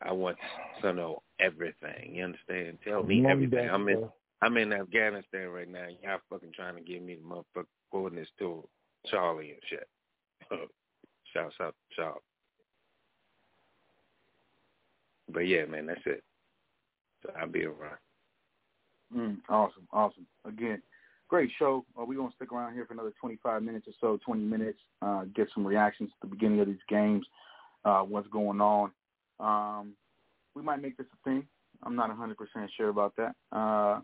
I 0.00 0.12
want 0.12 0.36
to 0.80 0.92
know 0.92 1.22
everything. 1.40 2.14
You 2.14 2.24
understand? 2.24 2.78
Tell 2.84 3.02
me 3.02 3.26
everything. 3.26 3.68
I'm 3.70 3.88
in 3.88 4.08
I'm 4.42 4.56
in 4.56 4.72
Afghanistan 4.72 5.48
right 5.48 5.70
now. 5.70 5.86
Y'all 6.02 6.18
fucking 6.28 6.52
trying 6.54 6.74
to 6.74 6.80
give 6.80 7.02
me 7.02 7.14
the 7.16 7.22
motherfucking 7.22 7.66
coordinates 7.92 8.30
to 8.40 8.66
Charlie 9.06 9.52
and 9.52 9.60
shit. 9.68 9.88
Shouts 11.32 11.54
out 11.60 11.74
to 11.90 11.96
Charlie. 11.96 12.20
But 15.32 15.46
yeah, 15.46 15.64
man, 15.66 15.86
that's 15.86 16.00
it. 16.06 16.24
So 17.22 17.32
I'll 17.38 17.48
be 17.48 17.64
around. 17.64 17.98
Mm, 19.16 19.36
awesome, 19.48 19.86
awesome. 19.92 20.26
Again, 20.46 20.82
great 21.32 21.50
show. 21.58 21.82
Uh, 21.98 22.04
we're 22.04 22.18
going 22.18 22.28
to 22.28 22.36
stick 22.36 22.52
around 22.52 22.74
here 22.74 22.84
for 22.84 22.92
another 22.92 23.14
25 23.18 23.62
minutes 23.62 23.88
or 23.88 23.94
so, 24.02 24.20
20 24.22 24.42
minutes, 24.42 24.78
uh, 25.00 25.24
get 25.34 25.48
some 25.54 25.66
reactions 25.66 26.10
to 26.10 26.16
the 26.20 26.26
beginning 26.26 26.60
of 26.60 26.66
these 26.66 26.76
games, 26.90 27.24
uh, 27.86 28.00
what's 28.00 28.28
going 28.28 28.60
on. 28.60 28.90
Um, 29.40 29.94
we 30.54 30.60
might 30.60 30.82
make 30.82 30.98
this 30.98 31.06
a 31.10 31.28
thing. 31.28 31.46
I'm 31.84 31.96
not 31.96 32.10
100% 32.10 32.34
sure 32.76 32.90
about 32.90 33.14
that. 33.16 33.34
Uh, 33.50 34.00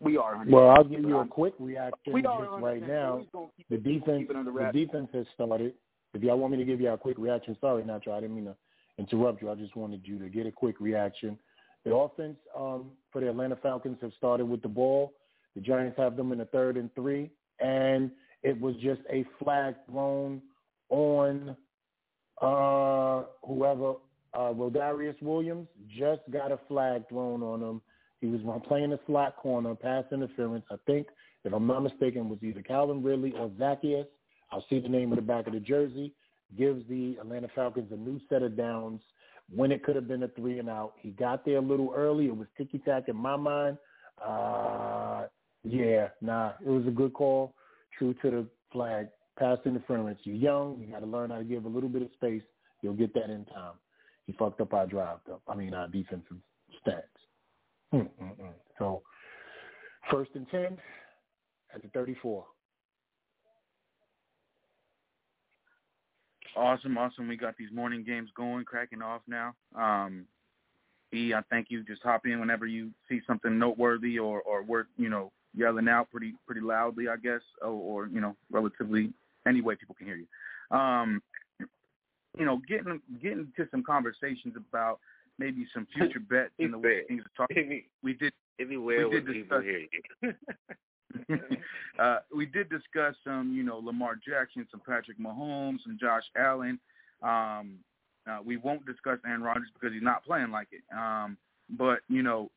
we 0.00 0.16
are. 0.16 0.34
100%. 0.34 0.48
Well, 0.50 0.70
I'll 0.70 0.82
give 0.82 1.00
you 1.00 1.18
a 1.18 1.26
quick 1.26 1.52
reaction 1.58 2.14
just 2.22 2.26
right 2.58 2.80
now. 2.80 3.26
The 3.68 3.76
defense, 3.76 4.26
the 4.30 4.70
defense 4.72 5.08
has 5.12 5.26
started. 5.34 5.74
If 6.14 6.22
y'all 6.22 6.38
want 6.38 6.52
me 6.52 6.58
to 6.58 6.64
give 6.64 6.80
you 6.80 6.88
a 6.88 6.96
quick 6.96 7.18
reaction, 7.18 7.54
sorry, 7.60 7.82
Nacho, 7.82 8.12
I 8.12 8.20
didn't 8.20 8.34
mean 8.34 8.46
to 8.46 8.56
interrupt 8.96 9.42
you. 9.42 9.50
I 9.50 9.56
just 9.56 9.76
wanted 9.76 10.00
you 10.06 10.18
to 10.20 10.30
get 10.30 10.46
a 10.46 10.52
quick 10.52 10.76
reaction. 10.80 11.38
The 11.84 11.94
offense 11.94 12.38
um, 12.56 12.92
for 13.12 13.20
the 13.20 13.28
Atlanta 13.28 13.56
Falcons 13.56 13.98
have 14.00 14.12
started 14.16 14.46
with 14.46 14.62
the 14.62 14.68
ball. 14.68 15.12
The 15.54 15.60
Giants 15.60 15.98
have 15.98 16.16
them 16.16 16.32
in 16.32 16.38
the 16.38 16.46
third 16.46 16.76
and 16.76 16.92
three, 16.94 17.30
and 17.60 18.10
it 18.42 18.58
was 18.60 18.74
just 18.76 19.00
a 19.10 19.24
flag 19.42 19.74
thrown 19.86 20.40
on 20.88 21.56
uh, 22.40 23.22
whoever 23.46 23.94
uh, 24.34 24.52
Rodarius 24.52 25.20
Williams 25.22 25.68
just 25.88 26.22
got 26.30 26.52
a 26.52 26.58
flag 26.68 27.08
thrown 27.08 27.42
on 27.42 27.62
him. 27.62 27.82
He 28.20 28.28
was 28.28 28.40
playing 28.66 28.92
a 28.92 28.98
slot 29.06 29.36
corner, 29.36 29.74
pass 29.74 30.04
interference. 30.12 30.64
I 30.70 30.76
think, 30.86 31.08
if 31.44 31.52
I'm 31.52 31.66
not 31.66 31.80
mistaken, 31.80 32.28
was 32.28 32.38
either 32.42 32.62
Calvin 32.62 33.02
Ridley 33.02 33.32
or 33.36 33.48
Zaccheaus. 33.50 34.06
I'll 34.50 34.64
see 34.70 34.78
the 34.78 34.88
name 34.88 35.12
of 35.12 35.16
the 35.16 35.22
back 35.22 35.46
of 35.46 35.54
the 35.54 35.60
jersey. 35.60 36.14
Gives 36.56 36.86
the 36.88 37.16
Atlanta 37.20 37.48
Falcons 37.54 37.90
a 37.90 37.96
new 37.96 38.20
set 38.28 38.42
of 38.42 38.56
downs 38.56 39.00
when 39.54 39.72
it 39.72 39.82
could 39.82 39.96
have 39.96 40.06
been 40.06 40.22
a 40.22 40.28
three 40.28 40.58
and 40.58 40.68
out. 40.68 40.92
He 41.00 41.10
got 41.10 41.44
there 41.44 41.56
a 41.56 41.62
little 41.62 41.92
early. 41.96 42.26
It 42.26 42.36
was 42.36 42.46
ticky 42.56 42.78
tack 42.78 43.08
in 43.08 43.16
my 43.16 43.36
mind. 43.36 43.78
Uh, 44.24 45.24
yeah, 45.64 46.08
nah, 46.20 46.52
it 46.64 46.68
was 46.68 46.86
a 46.86 46.90
good 46.90 47.12
call. 47.12 47.54
True 47.98 48.14
to 48.22 48.30
the 48.30 48.46
flag. 48.72 49.08
Pass 49.38 49.58
interference. 49.64 50.20
You're 50.24 50.36
young. 50.36 50.78
You 50.80 50.92
got 50.92 51.00
to 51.00 51.06
learn 51.06 51.30
how 51.30 51.38
to 51.38 51.44
give 51.44 51.64
a 51.64 51.68
little 51.68 51.88
bit 51.88 52.02
of 52.02 52.08
space. 52.14 52.42
You'll 52.82 52.94
get 52.94 53.14
that 53.14 53.30
in 53.30 53.44
time. 53.46 53.74
He 54.26 54.32
fucked 54.34 54.60
up 54.60 54.72
our 54.74 54.86
drive, 54.86 55.18
though. 55.26 55.40
I 55.48 55.54
mean, 55.54 55.74
our 55.74 55.88
defensive 55.88 56.36
stats. 56.86 57.02
Mm-mm-mm. 57.94 58.52
So, 58.78 59.02
first 60.10 60.30
and 60.34 60.48
10 60.50 60.78
at 61.74 61.82
the 61.82 61.88
34. 61.88 62.44
Awesome, 66.56 66.98
awesome. 66.98 67.28
We 67.28 67.36
got 67.36 67.56
these 67.56 67.72
morning 67.72 68.04
games 68.04 68.30
going, 68.36 68.64
cracking 68.64 69.00
off 69.00 69.22
now. 69.26 69.54
Um, 69.74 70.26
E, 71.14 71.34
I 71.34 71.42
thank 71.50 71.68
you. 71.70 71.82
Just 71.82 72.02
hop 72.02 72.26
in 72.26 72.40
whenever 72.40 72.66
you 72.66 72.90
see 73.08 73.20
something 73.26 73.58
noteworthy 73.58 74.18
or 74.18 74.40
or 74.42 74.62
worth 74.62 74.86
you 74.96 75.08
know 75.08 75.30
yelling 75.54 75.88
out 75.88 76.10
pretty 76.10 76.34
pretty 76.46 76.60
loudly, 76.60 77.08
I 77.08 77.16
guess, 77.16 77.42
or, 77.60 77.68
or 77.68 78.06
you 78.06 78.20
know 78.20 78.36
relatively 78.50 79.12
any 79.46 79.60
way 79.60 79.74
people 79.76 79.94
can 79.94 80.06
hear 80.06 80.16
you. 80.16 80.76
Um, 80.76 81.22
you 82.38 82.44
know, 82.44 82.60
getting 82.68 83.00
getting 83.22 83.52
to 83.56 83.66
some 83.70 83.82
conversations 83.82 84.54
about 84.56 85.00
maybe 85.38 85.66
some 85.74 85.86
future 85.94 86.20
bets 86.30 86.52
and 86.58 86.72
the 86.72 86.78
way 86.78 87.02
things 87.08 87.22
are 87.22 87.46
talking. 87.46 87.82
We 88.02 88.14
did 88.14 88.32
Anywhere 88.60 89.08
we 89.08 89.20
did 89.20 89.24
where 89.24 89.34
people 89.34 89.60
discuss 89.60 89.64
hear 89.64 90.34
you. 91.32 91.38
uh, 91.98 92.18
we 92.34 92.46
did 92.46 92.68
discuss 92.68 93.14
some, 93.24 93.52
you 93.54 93.62
know, 93.62 93.78
Lamar 93.78 94.14
Jackson, 94.16 94.66
some 94.70 94.80
Patrick 94.86 95.18
Mahomes, 95.18 95.82
some 95.84 95.96
Josh 96.00 96.24
Allen. 96.36 96.78
Um, 97.22 97.78
uh, 98.28 98.38
we 98.44 98.56
won't 98.56 98.86
discuss 98.86 99.18
Aaron 99.26 99.42
Rodgers 99.42 99.68
because 99.72 99.92
he's 99.92 100.02
not 100.02 100.24
playing 100.24 100.50
like 100.50 100.68
it. 100.70 100.82
Um, 100.96 101.36
but 101.70 102.00
you 102.08 102.22
know, 102.22 102.50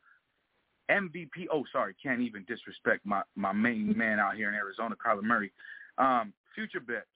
MVP. 0.89 1.47
Oh, 1.51 1.63
sorry, 1.71 1.95
can't 2.01 2.21
even 2.21 2.45
disrespect 2.47 3.05
my 3.05 3.21
my 3.35 3.51
main 3.51 3.93
man 3.97 4.19
out 4.19 4.35
here 4.35 4.49
in 4.49 4.55
Arizona, 4.55 4.95
Kyler 4.95 5.23
Murray. 5.23 5.51
Um, 5.97 6.33
future 6.53 6.79
bets. 6.79 7.07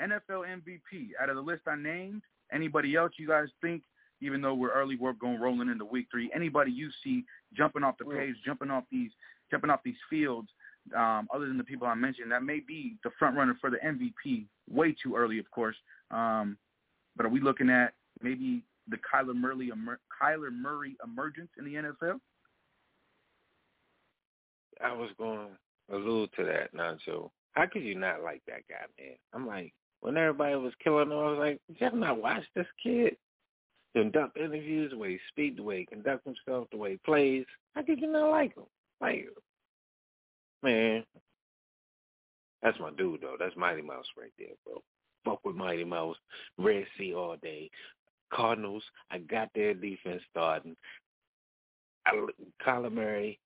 NFL 0.00 0.46
MVP. 0.46 1.10
Out 1.20 1.28
of 1.28 1.36
the 1.36 1.42
list 1.42 1.62
I 1.66 1.76
named, 1.76 2.22
anybody 2.52 2.96
else 2.96 3.12
you 3.18 3.28
guys 3.28 3.48
think? 3.60 3.82
Even 4.20 4.40
though 4.40 4.54
we're 4.54 4.72
early, 4.72 4.96
we're 4.96 5.12
going 5.14 5.40
rolling 5.40 5.68
into 5.68 5.84
week 5.84 6.06
three. 6.10 6.30
Anybody 6.34 6.70
you 6.70 6.90
see 7.02 7.24
jumping 7.56 7.82
off 7.82 7.96
the 7.98 8.04
page, 8.04 8.36
jumping 8.44 8.70
off 8.70 8.84
these, 8.90 9.10
jumping 9.50 9.68
off 9.68 9.80
these 9.84 9.96
fields, 10.08 10.48
um, 10.96 11.28
other 11.34 11.46
than 11.46 11.58
the 11.58 11.64
people 11.64 11.88
I 11.88 11.94
mentioned, 11.94 12.30
that 12.30 12.42
may 12.42 12.60
be 12.60 12.96
the 13.02 13.10
front 13.18 13.36
runner 13.36 13.56
for 13.60 13.68
the 13.68 13.78
MVP. 13.78 14.46
Way 14.70 14.94
too 15.02 15.16
early, 15.16 15.38
of 15.38 15.50
course. 15.50 15.76
Um, 16.10 16.56
but 17.16 17.26
are 17.26 17.30
we 17.30 17.40
looking 17.40 17.68
at 17.68 17.94
maybe 18.22 18.64
the 18.88 18.96
Kyler 18.96 19.34
Murray, 19.34 19.70
emer- 19.70 20.00
Kyler 20.20 20.52
Murray 20.52 20.96
emergence 21.04 21.50
in 21.58 21.64
the 21.64 21.74
NFL? 21.74 22.18
I 24.82 24.92
was 24.92 25.10
going 25.18 25.48
to 25.88 25.96
allude 25.96 26.30
to 26.36 26.44
that, 26.44 26.74
Nacho. 26.74 27.30
How 27.52 27.66
could 27.66 27.82
you 27.82 27.94
not 27.94 28.22
like 28.22 28.42
that 28.46 28.62
guy, 28.68 28.84
man? 28.98 29.14
I'm 29.32 29.46
like, 29.46 29.72
when 30.00 30.16
everybody 30.16 30.56
was 30.56 30.72
killing 30.82 31.10
him, 31.10 31.12
I 31.12 31.30
was 31.30 31.38
like, 31.38 31.60
you 31.68 31.98
not 31.98 32.20
watch 32.20 32.42
this 32.54 32.66
kid? 32.82 33.16
Conduct 33.94 34.36
interviews, 34.38 34.90
the 34.90 34.98
way 34.98 35.12
he 35.12 35.18
speak, 35.28 35.56
the 35.56 35.62
way 35.62 35.80
he 35.80 35.86
conduct 35.86 36.24
himself, 36.24 36.66
the 36.72 36.78
way 36.78 36.92
he 36.92 36.96
plays. 37.04 37.44
How 37.74 37.82
could 37.82 38.00
you 38.00 38.10
not 38.10 38.30
like 38.30 38.56
him? 38.56 38.64
Like, 39.00 39.28
man, 40.62 41.04
that's 42.62 42.78
my 42.80 42.90
dude, 42.96 43.20
though. 43.20 43.36
That's 43.38 43.56
Mighty 43.56 43.82
Mouse 43.82 44.06
right 44.18 44.32
there, 44.38 44.48
bro. 44.64 44.82
Fuck 45.24 45.44
with 45.44 45.56
Mighty 45.56 45.84
Mouse. 45.84 46.16
Red 46.58 46.86
Sea 46.96 47.14
all 47.14 47.36
day. 47.42 47.70
Cardinals, 48.32 48.82
I 49.10 49.18
got 49.18 49.48
their 49.54 49.74
defense 49.74 50.22
starting. 50.30 50.76
I, 52.06 52.12
Kyler 52.66 52.92
Murray, 52.92 53.38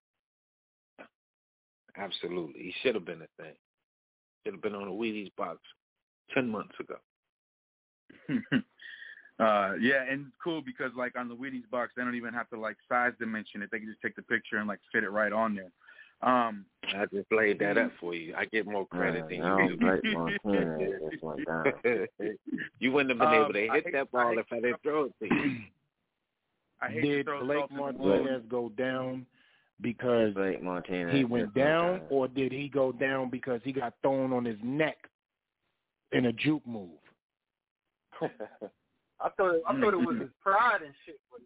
absolutely. 1.97 2.63
He 2.63 2.75
should 2.83 2.95
have 2.95 3.05
been 3.05 3.23
a 3.23 3.43
thing. 3.43 3.55
Should 4.45 4.55
have 4.55 4.63
been 4.63 4.75
on 4.75 4.89
a 4.89 4.93
Wheaties 4.93 5.35
box 5.37 5.59
ten 6.33 6.49
months 6.49 6.75
ago. 6.81 6.97
uh, 9.41 9.75
yeah, 9.81 10.05
and 10.09 10.27
it's 10.27 10.37
cool 10.43 10.63
because 10.63 10.93
like 10.97 11.17
on 11.19 11.29
the 11.29 11.37
Wheaties 11.37 11.69
box, 11.71 11.93
they 11.97 12.03
don't 12.03 12.15
even 12.15 12.35
have 12.35 12.49
to 12.51 12.59
like 12.59 12.77
size 12.89 13.13
dimension 13.19 13.63
it. 13.63 13.71
They 13.71 13.79
can 13.79 13.89
just 13.89 14.03
take 14.03 14.17
the 14.17 14.23
picture 14.23 14.57
and 14.57 14.69
like 14.69 14.81
fit 14.93 15.05
it 15.05 15.11
right 15.11 15.33
on 15.33 15.55
there. 15.55 15.71
Um, 16.23 16.65
I 16.95 17.05
just 17.13 17.31
laid 17.31 17.59
that 17.61 17.77
up 17.77 17.91
for 18.01 18.15
you. 18.15 18.35
I 18.37 18.47
get 18.47 18.67
more 18.67 18.87
credit 18.87 19.25
Uh, 19.25 19.29
than 19.29 19.37
you 19.37 19.43
don't 19.43 19.83
like 19.83 20.05
Montana. 20.05 20.79
It 20.81 21.11
just 21.11 21.23
went 21.23 21.47
down. 21.47 21.73
you 22.79 22.93
wouldn't 22.93 23.11
have 23.11 23.19
been 23.19 23.29
Um, 23.39 23.45
able 23.45 23.53
to 23.53 23.61
hit 23.61 23.71
hate- 23.85 23.93
that 23.93 24.11
ball 24.11 24.31
hate 24.31 24.39
if 24.39 24.47
I 24.53 24.61
didn't 24.61 24.83
throw 24.83 25.05
it 25.05 25.13
to 25.21 25.35
you. 25.35 25.57
I 26.81 26.89
hate 26.91 27.03
Did 27.03 27.17
to 27.19 27.25
throw 27.25 27.45
Blake 27.45 27.59
salt 27.59 27.71
in 27.71 27.77
the 27.77 27.83
wound. 27.83 27.99
Martinez 27.99 28.43
go 28.49 28.69
down 28.71 29.27
because 29.81 30.33
Blake 30.35 30.63
Montana. 30.63 31.13
he 31.13 31.25
went 31.25 31.31
went 31.45 31.55
down, 31.55 32.01
or 32.11 32.29
did 32.29 32.53
he 32.53 32.69
go 32.69 32.93
down 32.93 33.29
because 33.31 33.61
he 33.65 33.73
got 33.73 33.95
thrown 34.03 34.33
on 34.33 34.45
his 34.45 34.59
neck 34.63 34.97
in 36.13 36.27
a 36.27 36.33
juke 36.33 36.67
move? 36.67 36.91
I 38.23 39.29
thought 39.37 39.55
it, 39.57 39.63
I 39.67 39.79
thought 39.81 39.93
it 39.95 39.97
was 39.97 40.17
his 40.21 40.31
pride 40.43 40.83
and 40.83 40.95
shit. 41.05 41.19
But 41.31 41.41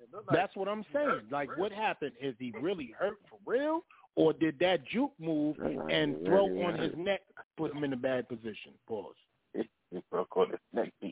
it 0.00 0.12
looked 0.14 0.28
like 0.28 0.36
That's 0.36 0.54
what 0.56 0.68
I'm 0.68 0.84
saying. 0.92 1.22
Like, 1.30 1.56
what 1.56 1.72
happened? 1.72 2.12
Is 2.20 2.34
he 2.38 2.52
really 2.60 2.92
hurt 2.98 3.18
for 3.30 3.38
real, 3.46 3.84
or 4.14 4.32
did 4.32 4.58
that 4.60 4.84
juke 4.86 5.12
move 5.18 5.56
and 5.90 6.16
throw 6.26 6.44
on 6.64 6.78
his 6.78 6.92
neck 6.96 7.20
put 7.56 7.74
him 7.74 7.84
in 7.84 7.92
a 7.92 7.96
bad 7.96 8.28
position? 8.28 8.72
Pause. 8.86 9.14
He 9.54 9.62
broke 10.10 10.36
on 10.36 10.50
his 10.50 10.60
neck. 10.72 10.92
Nah, 11.02 11.08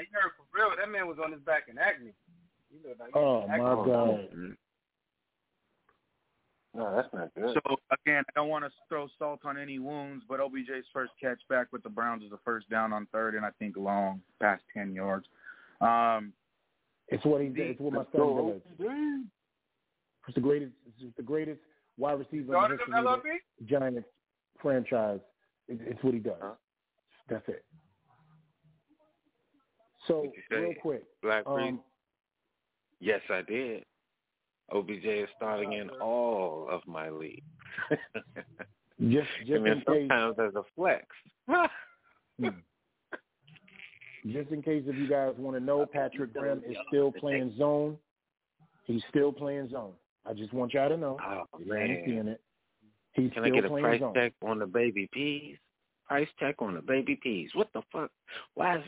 he 0.00 0.06
hurt 0.12 0.32
for 0.36 0.44
real. 0.58 0.70
That 0.76 0.90
man 0.90 1.06
was 1.06 1.18
on 1.24 1.32
his 1.32 1.40
back 1.42 1.64
in 1.70 1.78
acne. 1.78 2.12
He 2.70 2.86
looked 2.86 3.00
like 3.00 3.10
Oh 3.14 3.40
was 3.40 3.48
my 3.48 3.54
acne. 3.54 3.92
God! 3.92 4.56
No, 6.74 6.94
that's 6.94 7.08
not 7.14 7.34
good. 7.34 7.54
So 7.54 7.76
again, 8.04 8.22
I 8.28 8.32
don't 8.34 8.48
want 8.48 8.64
to 8.64 8.70
throw 8.88 9.08
salt 9.18 9.40
on 9.44 9.58
any 9.58 9.78
wounds, 9.78 10.24
but 10.28 10.38
OBJ's 10.38 10.86
first 10.92 11.12
catch 11.20 11.38
back 11.48 11.68
with 11.72 11.82
the 11.82 11.88
Browns 11.88 12.22
is 12.22 12.30
a 12.30 12.38
first 12.44 12.68
down 12.70 12.92
on 12.92 13.06
third, 13.10 13.34
and 13.34 13.44
I 13.44 13.50
think 13.58 13.76
long, 13.76 14.20
past 14.40 14.62
ten 14.74 14.94
yards. 14.94 15.26
Um, 15.80 16.32
It's 17.08 17.24
what 17.24 17.40
he. 17.40 17.48
did. 17.48 17.70
It's 17.70 17.80
what 17.80 17.94
my 17.94 18.04
son 18.12 18.60
does. 18.78 18.88
It's 20.26 20.34
the 20.34 20.40
greatest. 20.40 20.72
It's 21.00 21.16
the 21.16 21.22
greatest 21.22 21.60
wide 21.98 22.18
receiver 22.18 22.36
in 22.40 22.46
the 22.46 22.52
Started 22.52 22.78
history 22.78 22.94
him 22.98 23.06
of 23.06 23.20
LRP? 23.20 23.22
the 23.60 23.64
Giants 23.66 24.08
franchise. 24.62 25.20
It, 25.68 25.78
it's 25.82 26.02
what 26.02 26.14
he 26.14 26.20
does. 26.20 26.34
That's 27.28 27.46
it. 27.48 27.64
So 30.06 30.18
What'd 30.18 30.32
you 30.34 30.42
say? 30.50 30.56
real 30.62 30.74
quick, 30.80 31.04
Black 31.22 31.44
Priest? 31.44 31.68
um, 31.68 31.80
Yes, 33.00 33.20
I 33.30 33.42
did. 33.42 33.84
OBJ 34.72 35.04
is 35.04 35.28
starting 35.36 35.72
in 35.74 35.88
all 35.90 36.68
of 36.70 36.80
my 36.86 37.10
leagues. 37.10 37.42
just 39.08 39.28
just 39.46 39.50
and 39.52 39.66
then 39.66 39.82
in 39.86 40.08
case, 40.08 40.34
as 40.38 40.54
a 40.54 40.62
flex. 40.74 41.06
Hmm. 42.40 42.48
just 44.26 44.50
in 44.50 44.62
case 44.62 44.84
if 44.86 44.96
you 44.96 45.08
guys 45.08 45.34
want 45.38 45.56
to 45.56 45.62
know, 45.62 45.86
Patrick 45.92 46.34
Graham 46.34 46.62
is 46.68 46.76
still 46.88 47.12
playing 47.12 47.54
zone. 47.58 47.96
He's 48.84 49.02
still 49.10 49.32
playing 49.32 49.70
zone. 49.70 49.92
I 50.26 50.34
just 50.34 50.52
want 50.52 50.74
y'all 50.74 50.88
to 50.88 50.96
know. 50.96 51.18
Oh 51.24 51.44
man. 51.64 52.02
seeing 52.04 52.28
it. 52.28 52.40
He's 53.12 53.32
Can 53.32 53.44
I 53.44 53.50
get 53.50 53.64
a 53.64 53.68
price 53.68 54.02
check 54.14 54.32
on 54.42 54.58
the 54.58 54.66
baby 54.66 55.08
peas? 55.12 55.56
Price 56.06 56.28
check 56.38 56.56
on 56.60 56.74
the 56.74 56.82
baby 56.82 57.18
peas. 57.22 57.50
What 57.54 57.68
the 57.72 57.82
fuck? 57.92 58.10
Why 58.54 58.78
is 58.78 58.84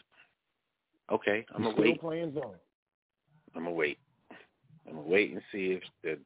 Okay, 1.10 1.44
I'm 1.54 1.62
gonna 1.62 1.74
still 1.74 1.84
wait. 1.84 2.00
playing 2.00 2.34
zone. 2.34 2.54
I'm 3.54 3.64
gonna 3.64 3.74
wait. 3.74 3.98
I'm 4.86 4.94
gonna 4.94 5.06
wait 5.06 5.32
and 5.32 5.42
see 5.50 5.72
if 5.72 5.82
the 6.04 6.18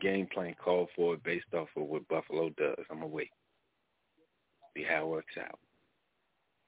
game 0.00 0.28
plan 0.32 0.54
called 0.62 0.88
for 0.94 1.14
it 1.14 1.24
based 1.24 1.52
off 1.54 1.68
of 1.76 1.84
what 1.84 2.06
Buffalo 2.08 2.50
does. 2.50 2.84
I'm 2.90 2.98
gonna 2.98 3.08
wait. 3.08 3.30
See 4.76 4.84
how 4.84 5.02
it 5.04 5.08
works 5.08 5.34
out. 5.38 5.58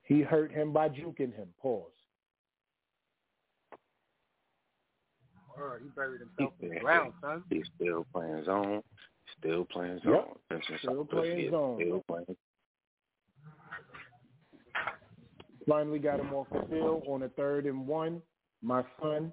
He 0.03 0.21
hurt 0.21 0.53
him 0.53 0.73
by 0.73 0.89
juking 0.89 1.35
him. 1.35 1.49
Pause. 1.61 1.91
Word, 5.57 5.83
he 5.83 5.89
buried 5.91 6.21
himself 6.21 6.53
in 6.61 6.71
the 6.71 6.81
ground, 6.81 7.13
son. 7.21 7.45
He's 7.51 7.65
still 7.77 8.07
playing 8.13 8.45
zone. 8.45 8.83
Still 9.39 9.65
playing 9.65 10.01
Yep. 10.05 10.05
zone. 10.05 10.39
Since 10.51 10.81
Still 10.81 11.05
playing 11.05 11.51
zone. 11.51 11.81
Still 11.81 12.03
playing. 12.09 12.37
Finally 15.67 15.99
got 15.99 16.21
him 16.21 16.33
off 16.35 16.47
the 16.51 16.63
field 16.69 17.05
on 17.07 17.23
a 17.23 17.29
third 17.31 17.67
and 17.67 17.87
one. 17.87 18.23
My 18.63 18.85
son 19.01 19.33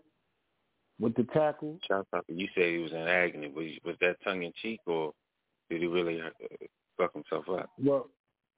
with 1.00 1.16
the 1.16 1.24
tackle. 1.26 1.80
You 2.28 2.48
said 2.54 2.66
he 2.72 2.78
was 2.78 2.92
in 2.92 2.98
agony. 2.98 3.50
Was, 3.50 3.68
was 3.84 3.96
that 4.02 4.22
tongue 4.24 4.44
in 4.44 4.54
cheek 4.62 4.80
or 4.86 5.14
did 5.70 5.82
he 5.82 5.88
really 5.88 6.22
uh, 6.22 6.30
fuck 6.98 7.14
himself 7.14 7.50
up? 7.50 7.72
Well, 7.84 8.10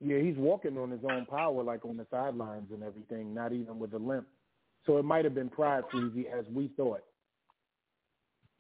yeah, 0.02 0.20
he's 0.20 0.36
walking 0.36 0.78
on 0.78 0.92
his 0.92 1.04
own 1.06 1.26
power, 1.26 1.64
like 1.64 1.86
on 1.86 1.98
the 1.98 2.06
sidelines 2.12 2.72
and 2.74 2.84
everything, 2.84 3.34
not 3.34 3.54
even 3.54 3.80
with 3.80 3.94
a 3.94 3.98
limp. 3.98 4.28
So 4.86 4.98
it 4.98 5.06
might 5.06 5.24
have 5.24 5.34
been 5.34 5.50
pride, 5.50 5.84
Freezy, 5.94 6.26
as 6.26 6.46
we 6.54 6.70
thought. 6.76 7.04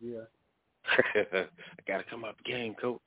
Yeah. 0.04 0.24
I 1.34 1.46
gotta 1.88 2.04
come 2.10 2.26
up 2.26 2.36
game, 2.44 2.76
coach. 2.76 3.00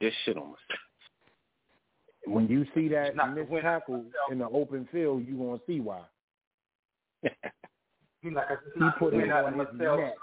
This 0.00 0.14
shit 0.24 0.36
on 0.36 0.50
my 0.50 2.32
When 2.32 2.48
you 2.48 2.64
see 2.74 2.88
that 2.88 3.16
missed 3.34 3.50
tackle 3.62 4.04
in 4.30 4.38
the 4.38 4.48
open 4.48 4.88
field, 4.92 5.26
you 5.26 5.36
gonna 5.36 5.58
see 5.66 5.80
why. 5.80 6.02
He 8.22 8.30
like 8.30 8.46
He 8.76 8.84
put 9.00 9.14
it 9.14 9.32
on 9.32 9.58
his 9.58 9.66
myself. 9.74 9.98
neck. 9.98 10.14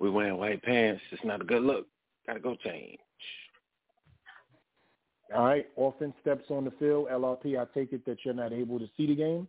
We 0.00 0.10
wearing 0.10 0.36
white 0.36 0.60
pants. 0.64 1.00
It's 1.12 1.24
not 1.24 1.40
a 1.40 1.44
good 1.44 1.62
look. 1.62 1.86
Gotta 2.26 2.40
go 2.40 2.56
change. 2.56 2.98
All 5.32 5.44
right, 5.44 5.66
offense 5.78 6.14
steps 6.20 6.44
on 6.50 6.64
the 6.64 6.72
field. 6.72 7.06
LRP, 7.08 7.56
I 7.56 7.66
take 7.72 7.92
it 7.92 8.04
that 8.06 8.18
you're 8.24 8.34
not 8.34 8.52
able 8.52 8.80
to 8.80 8.86
see 8.96 9.06
the 9.06 9.14
game. 9.14 9.46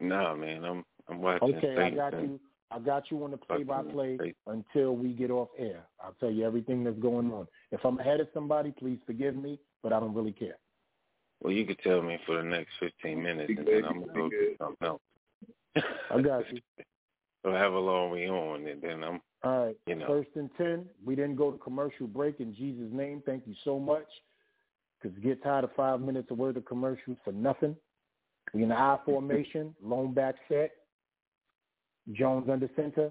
Nah, 0.00 0.34
man, 0.34 0.64
I'm 0.64 0.84
I'm 1.08 1.20
watching. 1.20 1.54
Okay, 1.54 1.76
I 1.76 1.90
got 1.90 2.14
and- 2.14 2.30
you. 2.32 2.40
I 2.70 2.78
got 2.78 3.10
you 3.10 3.24
on 3.24 3.30
the 3.30 3.36
play-by-play 3.36 4.34
until 4.46 4.94
we 4.94 5.10
get 5.12 5.30
off 5.30 5.48
air. 5.58 5.86
I'll 6.02 6.14
tell 6.20 6.30
you 6.30 6.44
everything 6.44 6.84
that's 6.84 6.98
going 6.98 7.32
on. 7.32 7.46
If 7.72 7.84
I'm 7.84 7.98
ahead 7.98 8.20
of 8.20 8.28
somebody, 8.34 8.72
please 8.78 8.98
forgive 9.06 9.36
me, 9.36 9.58
but 9.82 9.92
I 9.92 10.00
don't 10.00 10.14
really 10.14 10.32
care. 10.32 10.58
Well, 11.40 11.52
you 11.52 11.64
could 11.64 11.78
tell 11.78 12.02
me 12.02 12.18
for 12.26 12.36
the 12.36 12.42
next 12.42 12.72
15 12.80 13.22
minutes, 13.22 13.52
and 13.56 13.66
then 13.66 13.84
I'm 13.84 14.00
gonna 14.00 14.12
go 14.12 14.28
do 14.28 14.54
something 14.58 14.86
else. 14.86 15.00
I 16.10 16.20
got 16.20 16.52
you. 16.52 16.60
so 17.44 17.52
however 17.52 17.78
long 17.78 18.10
we 18.10 18.28
on, 18.28 18.66
and 18.66 18.82
then 18.82 19.04
I'm, 19.04 19.20
All 19.44 19.66
right, 19.66 19.76
you 19.86 19.94
know, 19.94 20.06
first 20.06 20.30
and 20.34 20.50
ten. 20.58 20.86
We 21.04 21.14
didn't 21.14 21.36
go 21.36 21.52
to 21.52 21.58
commercial 21.58 22.08
break 22.08 22.40
in 22.40 22.54
Jesus' 22.54 22.92
name. 22.92 23.22
Thank 23.24 23.46
you 23.46 23.54
so 23.64 23.78
much. 23.78 24.08
Because 25.00 25.16
get 25.20 25.42
tired 25.44 25.62
of 25.62 25.70
five 25.76 26.00
minutes 26.00 26.30
of 26.32 26.38
worth 26.38 26.56
of 26.56 26.64
commercials 26.64 27.18
for 27.24 27.32
nothing. 27.32 27.76
We 28.52 28.64
in 28.64 28.70
the 28.70 28.74
I 28.74 28.98
formation, 29.04 29.76
lone 29.80 30.12
back 30.12 30.34
set. 30.48 30.72
Jones 32.12 32.48
under 32.50 32.68
center, 32.76 33.10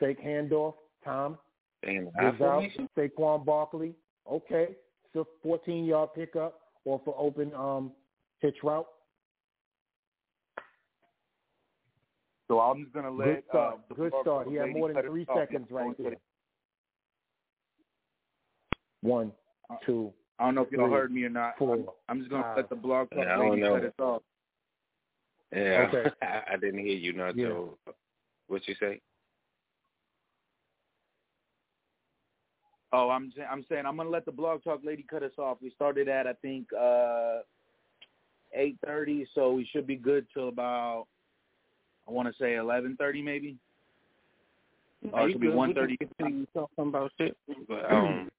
fake 0.00 0.22
handoff. 0.22 0.74
Tom 1.04 1.38
and 1.82 2.08
is 2.08 2.40
out. 2.40 2.62
Saquon 2.96 3.44
Barkley. 3.44 3.94
Okay, 4.30 4.76
so 5.12 5.26
14 5.42 5.84
yard 5.84 6.10
pickup 6.14 6.60
or 6.84 7.00
for 7.04 7.14
open 7.18 7.52
um 7.54 7.92
hitch 8.40 8.56
route. 8.62 8.86
so 12.48 12.60
I'm 12.60 12.82
just 12.82 12.92
gonna 12.94 13.10
let 13.10 13.24
Good 13.26 13.42
start. 13.48 13.74
uh, 13.74 13.78
the 13.88 13.94
Good 13.94 14.12
start. 14.22 14.48
He 14.48 14.54
had 14.54 14.72
more 14.72 14.88
than 14.88 14.96
cut 14.96 15.04
it 15.06 15.08
three 15.08 15.26
off. 15.28 15.38
seconds 15.38 15.66
right 15.70 15.96
there. 15.98 16.16
One, 19.02 19.32
two. 19.86 20.12
I 20.38 20.44
don't 20.44 20.54
know 20.54 20.62
if 20.62 20.70
y'all 20.70 20.90
heard 20.90 21.12
me 21.12 21.24
or 21.24 21.28
not. 21.30 21.54
four, 21.58 21.74
I'm, 21.74 21.86
I'm 22.08 22.18
just 22.18 22.30
gonna 22.30 22.42
five. 22.42 22.56
let 22.58 22.68
the 22.68 22.76
blog 22.76 23.10
talk 23.10 23.24
Yeah, 23.24 23.34
I 23.34 23.38
don't 23.38 23.50
lady 23.50 23.62
know. 23.62 23.74
cut 23.74 23.84
us 23.84 23.92
off. 23.98 24.22
Yeah, 25.52 25.88
Okay. 25.88 26.10
I, 26.22 26.42
I 26.52 26.56
didn't 26.56 26.80
hear 26.80 26.96
you, 26.96 27.14
Nacho. 27.14 27.70
Yeah. 27.86 27.92
What 28.48 28.66
you 28.68 28.74
say? 28.78 29.00
Oh, 32.92 33.08
I'm 33.08 33.32
I'm 33.50 33.64
saying 33.68 33.86
I'm 33.86 33.96
gonna 33.96 34.10
let 34.10 34.26
the 34.26 34.32
blog 34.32 34.62
talk 34.62 34.80
lady 34.84 35.04
cut 35.08 35.22
us 35.22 35.32
off. 35.38 35.58
We 35.62 35.70
started 35.70 36.08
at 36.08 36.26
I 36.26 36.34
think 36.34 36.66
uh 36.78 37.38
eight 38.54 38.76
thirty, 38.84 39.26
so 39.34 39.52
we 39.52 39.66
should 39.72 39.86
be 39.86 39.96
good 39.96 40.26
till 40.34 40.48
about 40.48 41.06
I 42.06 42.10
want 42.10 42.28
to 42.28 42.34
say 42.38 42.56
eleven 42.56 42.96
thirty 42.96 43.22
maybe. 43.22 43.56
Or 45.12 45.28
it 45.28 45.32
could 45.32 45.40
be 45.40 45.46
good. 45.48 45.56
one 45.56 45.68
We 45.70 45.74
can 45.74 45.82
thirty. 45.82 45.96
continue 45.96 46.46
talking 46.54 46.88
about 46.88 47.10
shit, 47.18 47.36
but 47.66 47.90
um, 47.90 48.30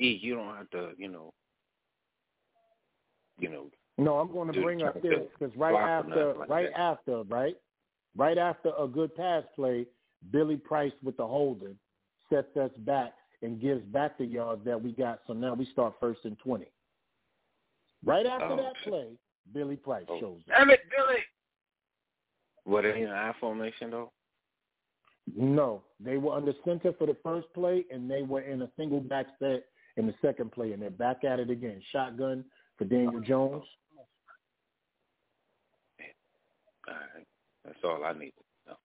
E, 0.00 0.18
you 0.20 0.34
don't 0.34 0.54
have 0.56 0.68
to, 0.70 0.90
you 0.98 1.08
know, 1.08 1.32
you 3.38 3.48
know, 3.48 3.70
No, 3.96 4.18
I'm 4.18 4.30
going 4.32 4.52
to 4.52 4.60
bring 4.60 4.82
up 4.82 5.00
this 5.00 5.20
because 5.38 5.56
right 5.56 5.74
after, 5.74 6.34
right 6.48 6.68
after, 6.76 7.22
right, 7.22 7.56
right 8.16 8.38
after 8.38 8.72
a 8.78 8.86
good 8.86 9.14
pass 9.14 9.44
play, 9.54 9.86
Billy 10.30 10.56
Price 10.56 10.92
with 11.02 11.16
the 11.16 11.26
holding 11.26 11.76
sets 12.30 12.56
us 12.56 12.70
back 12.78 13.12
and 13.42 13.60
gives 13.60 13.82
back 13.86 14.16
the 14.18 14.24
yards 14.24 14.64
that 14.64 14.80
we 14.80 14.92
got. 14.92 15.20
So 15.26 15.32
now 15.32 15.54
we 15.54 15.66
start 15.66 15.94
first 16.00 16.20
and 16.24 16.38
twenty. 16.38 16.70
Right 18.04 18.26
after 18.26 18.46
Oh, 18.46 18.56
that 18.56 18.74
play, 18.84 19.18
Billy 19.52 19.76
Price 19.76 20.06
Oh. 20.08 20.20
shows 20.20 20.40
up. 20.50 20.58
Damn 20.58 20.70
it, 20.70 20.80
Billy. 20.90 21.24
what 22.64 22.84
in 22.84 23.08
I 23.08 23.32
formation 23.34 23.90
though? 23.90 24.12
No, 25.36 25.82
they 26.00 26.18
were 26.18 26.34
under 26.34 26.52
center 26.64 26.92
for 26.92 27.06
the 27.06 27.16
first 27.22 27.50
play, 27.54 27.86
and 27.90 28.10
they 28.10 28.22
were 28.22 28.42
in 28.42 28.60
a 28.62 28.70
single 28.76 29.00
back 29.00 29.26
set 29.38 29.64
in 29.96 30.06
the 30.06 30.14
second 30.20 30.52
play, 30.52 30.72
and 30.72 30.82
they're 30.82 30.90
back 30.90 31.24
at 31.24 31.40
it 31.40 31.50
again. 31.50 31.80
Shotgun 31.92 32.44
for 32.76 32.84
Daniel 32.84 33.16
oh. 33.16 33.20
Jones. 33.20 33.64
All 36.86 36.94
right. 36.94 37.26
That's 37.64 37.78
all 37.84 38.04
I 38.04 38.12
need 38.12 38.32
to 38.32 38.70
know. 38.70 38.76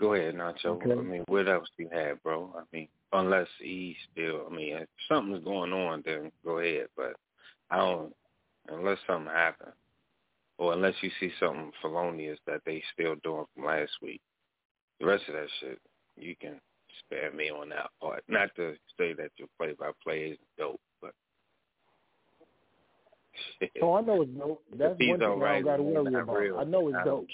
Go 0.00 0.14
ahead, 0.14 0.34
Nacho. 0.34 0.66
Okay. 0.76 0.92
I 0.92 0.94
mean, 0.94 1.24
what 1.28 1.48
else 1.48 1.68
you 1.76 1.88
have, 1.92 2.22
bro? 2.22 2.52
I 2.56 2.62
mean, 2.72 2.88
unless 3.12 3.48
he's 3.60 3.96
still, 4.12 4.46
I 4.50 4.54
mean, 4.54 4.76
if 4.76 4.88
something's 5.08 5.44
going 5.44 5.72
on, 5.72 6.02
then 6.04 6.32
go 6.44 6.58
ahead. 6.58 6.86
But 6.96 7.14
I 7.70 7.76
don't, 7.78 8.14
unless 8.68 8.98
something 9.06 9.32
happens, 9.32 9.74
or 10.58 10.72
unless 10.72 10.94
you 11.00 11.10
see 11.20 11.30
something 11.38 11.72
felonious 11.80 12.38
that 12.46 12.60
they 12.64 12.82
still 12.92 13.14
doing 13.22 13.44
from 13.54 13.64
last 13.66 13.92
week, 14.02 14.20
the 15.00 15.06
rest 15.06 15.24
of 15.28 15.34
that 15.34 15.48
shit, 15.60 15.80
you 16.16 16.34
can 16.40 16.60
spare 17.00 17.32
me 17.32 17.50
on 17.50 17.68
that 17.70 17.90
part. 18.00 18.22
Not 18.28 18.54
to 18.56 18.74
say 18.98 19.12
that 19.14 19.30
your 19.36 19.48
play-by-play 19.58 20.20
is 20.20 20.38
dope, 20.58 20.80
So 23.80 23.94
I 23.94 24.00
know 24.02 24.22
it's 24.22 24.30
dope. 24.32 24.62
That's 24.76 24.96
If 24.98 25.08
one 25.08 25.18
thing 25.18 25.40
right, 25.40 25.56
I 25.58 25.60
got 25.62 25.76
to 25.78 25.82
worry 25.82 26.14
about. 26.14 26.36
real. 26.36 26.58
I 26.58 26.64
know 26.64 26.88
it's 26.88 26.98
I 27.00 27.04
dope. 27.04 27.28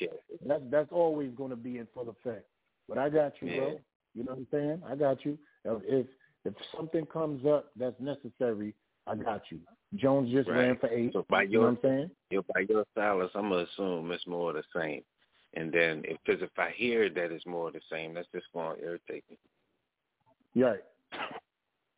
That's 0.47 0.63
that's 0.71 0.89
always 0.91 1.31
going 1.37 1.51
to 1.51 1.57
be 1.57 1.79
in 1.79 1.87
full 1.93 2.09
effect. 2.09 2.47
But 2.89 2.99
I 2.99 3.09
got 3.09 3.33
you, 3.41 3.49
Yeah. 3.49 3.57
bro. 3.57 3.81
You 4.15 4.25
know 4.25 4.33
what 4.33 4.39
I'm 4.39 4.47
saying? 4.51 4.83
I 4.87 4.95
got 4.97 5.25
you. 5.25 5.39
If 5.65 6.07
if 6.45 6.55
something 6.75 7.07
comes 7.07 7.45
up 7.47 7.71
that's 7.77 7.99
necessary, 8.01 8.75
I 9.07 9.15
got 9.17 9.43
you. 9.51 9.61
Jones 9.97 10.31
just 10.33 10.49
Right. 10.49 10.59
ran 10.59 10.77
for 10.79 10.89
eight. 10.89 11.13
So 11.13 11.27
by 11.29 11.43
you 11.43 11.59
know 11.59 11.61
what 11.61 11.69
I'm 11.69 11.79
saying? 11.83 12.11
you 12.31 12.45
by 12.55 12.61
your 12.69 12.85
silence, 12.95 13.33
I'm 13.35 13.51
gonna 13.51 13.65
assume 13.65 14.11
it's 14.13 14.27
more 14.27 14.51
of 14.51 14.57
the 14.57 14.65
same. 14.75 15.03
And 15.55 15.73
then, 15.73 16.03
if 16.05 16.17
because 16.25 16.43
if 16.43 16.57
I 16.59 16.71
hear 16.71 17.11
that 17.11 17.33
it's 17.33 17.45
more 17.47 17.69
of 17.69 17.75
the 17.75 17.81
same, 17.91 18.15
that's 18.15 18.29
just 18.33 18.47
going 18.53 18.77
to 18.77 18.85
irritate 18.85 19.25
me. 19.29 20.63
Right. 20.63 20.85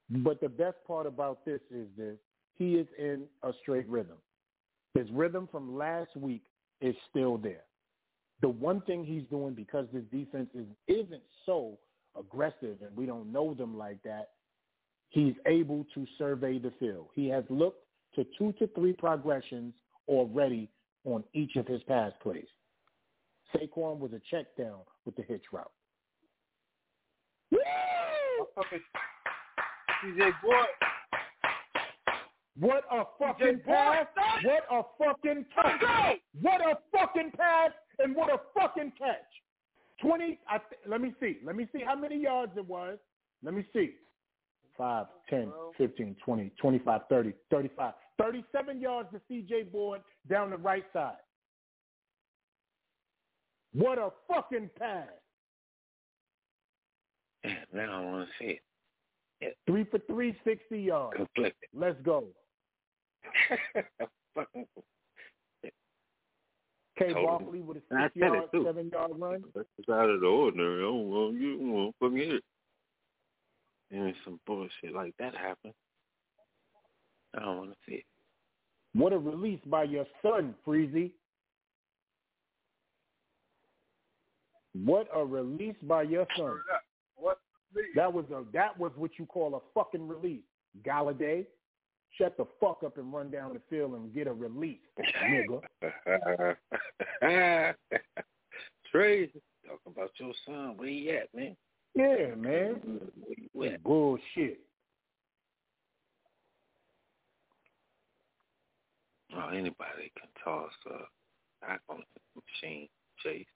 But 0.08 0.40
the 0.40 0.48
best 0.48 0.76
part 0.86 1.06
about 1.06 1.44
this 1.44 1.60
is 1.70 1.86
this: 1.96 2.16
he 2.62 2.74
is 2.76 2.86
in 2.96 3.24
a 3.42 3.50
straight 3.60 3.88
rhythm. 3.88 4.18
His 4.94 5.10
rhythm 5.10 5.48
from 5.50 5.76
last 5.76 6.14
week 6.16 6.42
is 6.80 6.94
still 7.10 7.36
there. 7.36 7.64
The 8.40 8.48
one 8.48 8.82
thing 8.82 9.04
he's 9.04 9.24
doing 9.30 9.54
because 9.54 9.86
this 9.92 10.04
defense 10.12 10.48
is, 10.54 10.66
isn't 10.86 11.22
so 11.44 11.78
aggressive 12.18 12.76
and 12.82 12.96
we 12.96 13.06
don't 13.06 13.32
know 13.32 13.54
them 13.54 13.76
like 13.76 14.00
that, 14.04 14.30
he's 15.08 15.34
able 15.46 15.86
to 15.94 16.06
survey 16.18 16.58
the 16.58 16.72
field. 16.78 17.08
He 17.14 17.28
has 17.28 17.44
looked 17.48 17.84
to 18.14 18.24
two 18.38 18.52
to 18.58 18.68
three 18.68 18.92
progressions 18.92 19.74
already 20.08 20.68
on 21.04 21.24
each 21.34 21.56
of 21.56 21.66
his 21.66 21.82
pass 21.84 22.12
plays. 22.22 22.46
Saquon 23.54 23.98
was 23.98 24.12
a 24.12 24.20
check 24.30 24.46
down 24.56 24.80
with 25.04 25.16
the 25.16 25.22
hitch 25.22 25.44
route. 25.52 25.70
Woo! 27.50 27.58
CJ 30.04 30.30
Board. 30.42 30.91
What 32.58 32.84
a 32.90 33.04
fucking 33.18 33.60
pass! 33.66 34.06
What 34.44 34.64
a 34.70 34.82
fucking 34.98 35.46
catch! 35.54 36.20
What 36.40 36.60
a 36.60 36.74
fucking 36.92 37.32
pass 37.36 37.70
and 37.98 38.14
what 38.14 38.30
a 38.32 38.38
fucking 38.58 38.92
catch! 38.98 39.18
Twenty. 40.00 40.38
I 40.48 40.58
th- 40.58 40.80
let 40.86 41.00
me 41.00 41.14
see. 41.20 41.38
Let 41.44 41.56
me 41.56 41.68
see 41.72 41.82
how 41.84 41.94
many 41.96 42.20
yards 42.20 42.52
it 42.56 42.66
was. 42.66 42.98
Let 43.44 43.54
me 43.54 43.64
see. 43.72 43.92
5, 44.76 45.06
10, 45.28 45.52
15, 45.76 46.16
20, 46.24 46.50
25, 46.60 47.00
30, 47.08 47.32
35. 47.50 47.92
37 48.20 48.80
yards 48.80 49.08
to 49.12 49.20
CJ 49.30 49.70
Board 49.70 50.00
down 50.30 50.50
the 50.50 50.56
right 50.56 50.84
side. 50.92 51.16
What 53.74 53.98
a 53.98 54.10
fucking 54.28 54.70
pass. 54.78 55.08
Now 57.72 58.00
I 58.02 58.04
want 58.04 58.28
to 58.28 58.44
see 58.44 58.60
it. 59.40 59.56
Three 59.66 59.84
for 59.84 59.98
three, 60.06 60.36
60 60.44 60.80
yards. 60.80 61.16
Conflicted. 61.16 61.68
Let's 61.74 62.00
go. 62.02 62.24
Fucking 64.34 64.66
K. 66.98 67.12
Told 67.12 67.66
with 67.66 67.78
a 67.78 67.94
I 67.94 68.04
six 68.04 68.16
yard, 68.16 68.44
seven 68.52 68.90
yard 68.90 69.12
run. 69.16 69.42
That's 69.54 69.68
out 69.90 70.10
of 70.10 70.20
the 70.20 70.26
ordinary. 70.26 70.80
I 70.80 70.82
don't 70.82 71.08
want 71.08 71.40
you 71.40 71.56
don't 71.56 71.72
want 71.72 71.94
to 71.94 72.08
forget 72.08 72.34
it. 72.34 72.44
And 73.90 74.14
some 74.24 74.40
bullshit 74.46 74.94
like 74.94 75.14
that 75.18 75.34
happen. 75.34 75.72
I 77.36 77.40
don't 77.40 77.56
want 77.56 77.70
to 77.70 77.76
see 77.86 77.96
it. 77.96 78.04
What 78.94 79.12
a 79.12 79.18
release 79.18 79.60
by 79.66 79.84
your 79.84 80.06
son, 80.22 80.54
Freezy. 80.66 81.12
What 84.84 85.08
a 85.14 85.24
release 85.24 85.76
by 85.82 86.02
your 86.02 86.26
son. 86.36 86.58
What? 87.16 87.38
That 87.94 88.12
was 88.12 88.26
a 88.30 88.44
that 88.52 88.78
was 88.78 88.92
what 88.96 89.12
you 89.18 89.24
call 89.26 89.54
a 89.54 89.60
fucking 89.74 90.06
release. 90.06 90.42
Golladay, 90.86 91.46
shut 92.18 92.36
the 92.36 92.44
fuck 92.60 92.82
up 92.84 92.98
and 92.98 93.12
run 93.12 93.30
down 93.30 93.52
the 93.54 93.60
field 93.70 93.94
and 93.94 94.14
get 94.14 94.26
a 94.26 94.32
release, 94.32 94.78
nigga. 95.24 95.60
Trey, 98.90 99.26
talk 99.66 99.80
about 99.86 100.10
your 100.18 100.32
son. 100.46 100.74
Where 100.76 100.88
he 100.88 101.10
at, 101.10 101.34
man? 101.34 101.56
Yeah, 101.94 102.34
man. 102.36 103.00
Where 103.52 103.72
you? 103.72 103.78
Bullshit. 103.78 104.60
Oh, 109.34 109.48
anybody 109.48 110.12
can 110.18 110.28
toss 110.44 110.72
uh, 110.90 110.98
back 111.62 111.80
on 111.88 112.02
the 112.34 112.42
machine, 112.42 112.88
Chase. 113.22 113.46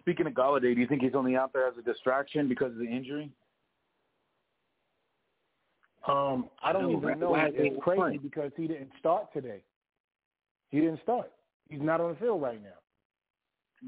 Speaking 0.00 0.26
of 0.26 0.32
Golladay, 0.32 0.74
do 0.74 0.80
you 0.80 0.86
think 0.86 1.02
he's 1.02 1.14
only 1.14 1.36
out 1.36 1.52
there 1.52 1.68
as 1.68 1.74
a 1.78 1.82
distraction 1.82 2.48
because 2.48 2.72
of 2.72 2.78
the 2.78 2.84
injury? 2.84 3.30
Um, 6.06 6.50
I 6.62 6.72
don't 6.72 6.90
No, 6.90 6.98
even 6.98 7.20
know. 7.20 7.30
why 7.30 7.48
is 7.48 7.54
he 7.56 7.60
It's 7.68 7.82
crazy 7.82 8.00
playing? 8.02 8.20
because 8.22 8.52
he 8.56 8.66
didn't 8.66 8.90
start 8.98 9.32
today. 9.32 9.62
He 10.70 10.80
didn't 10.80 11.00
start. 11.02 11.30
He's 11.68 11.80
not 11.80 12.00
on 12.00 12.10
the 12.10 12.16
field 12.18 12.42
right 12.42 12.62
now. 12.62 12.78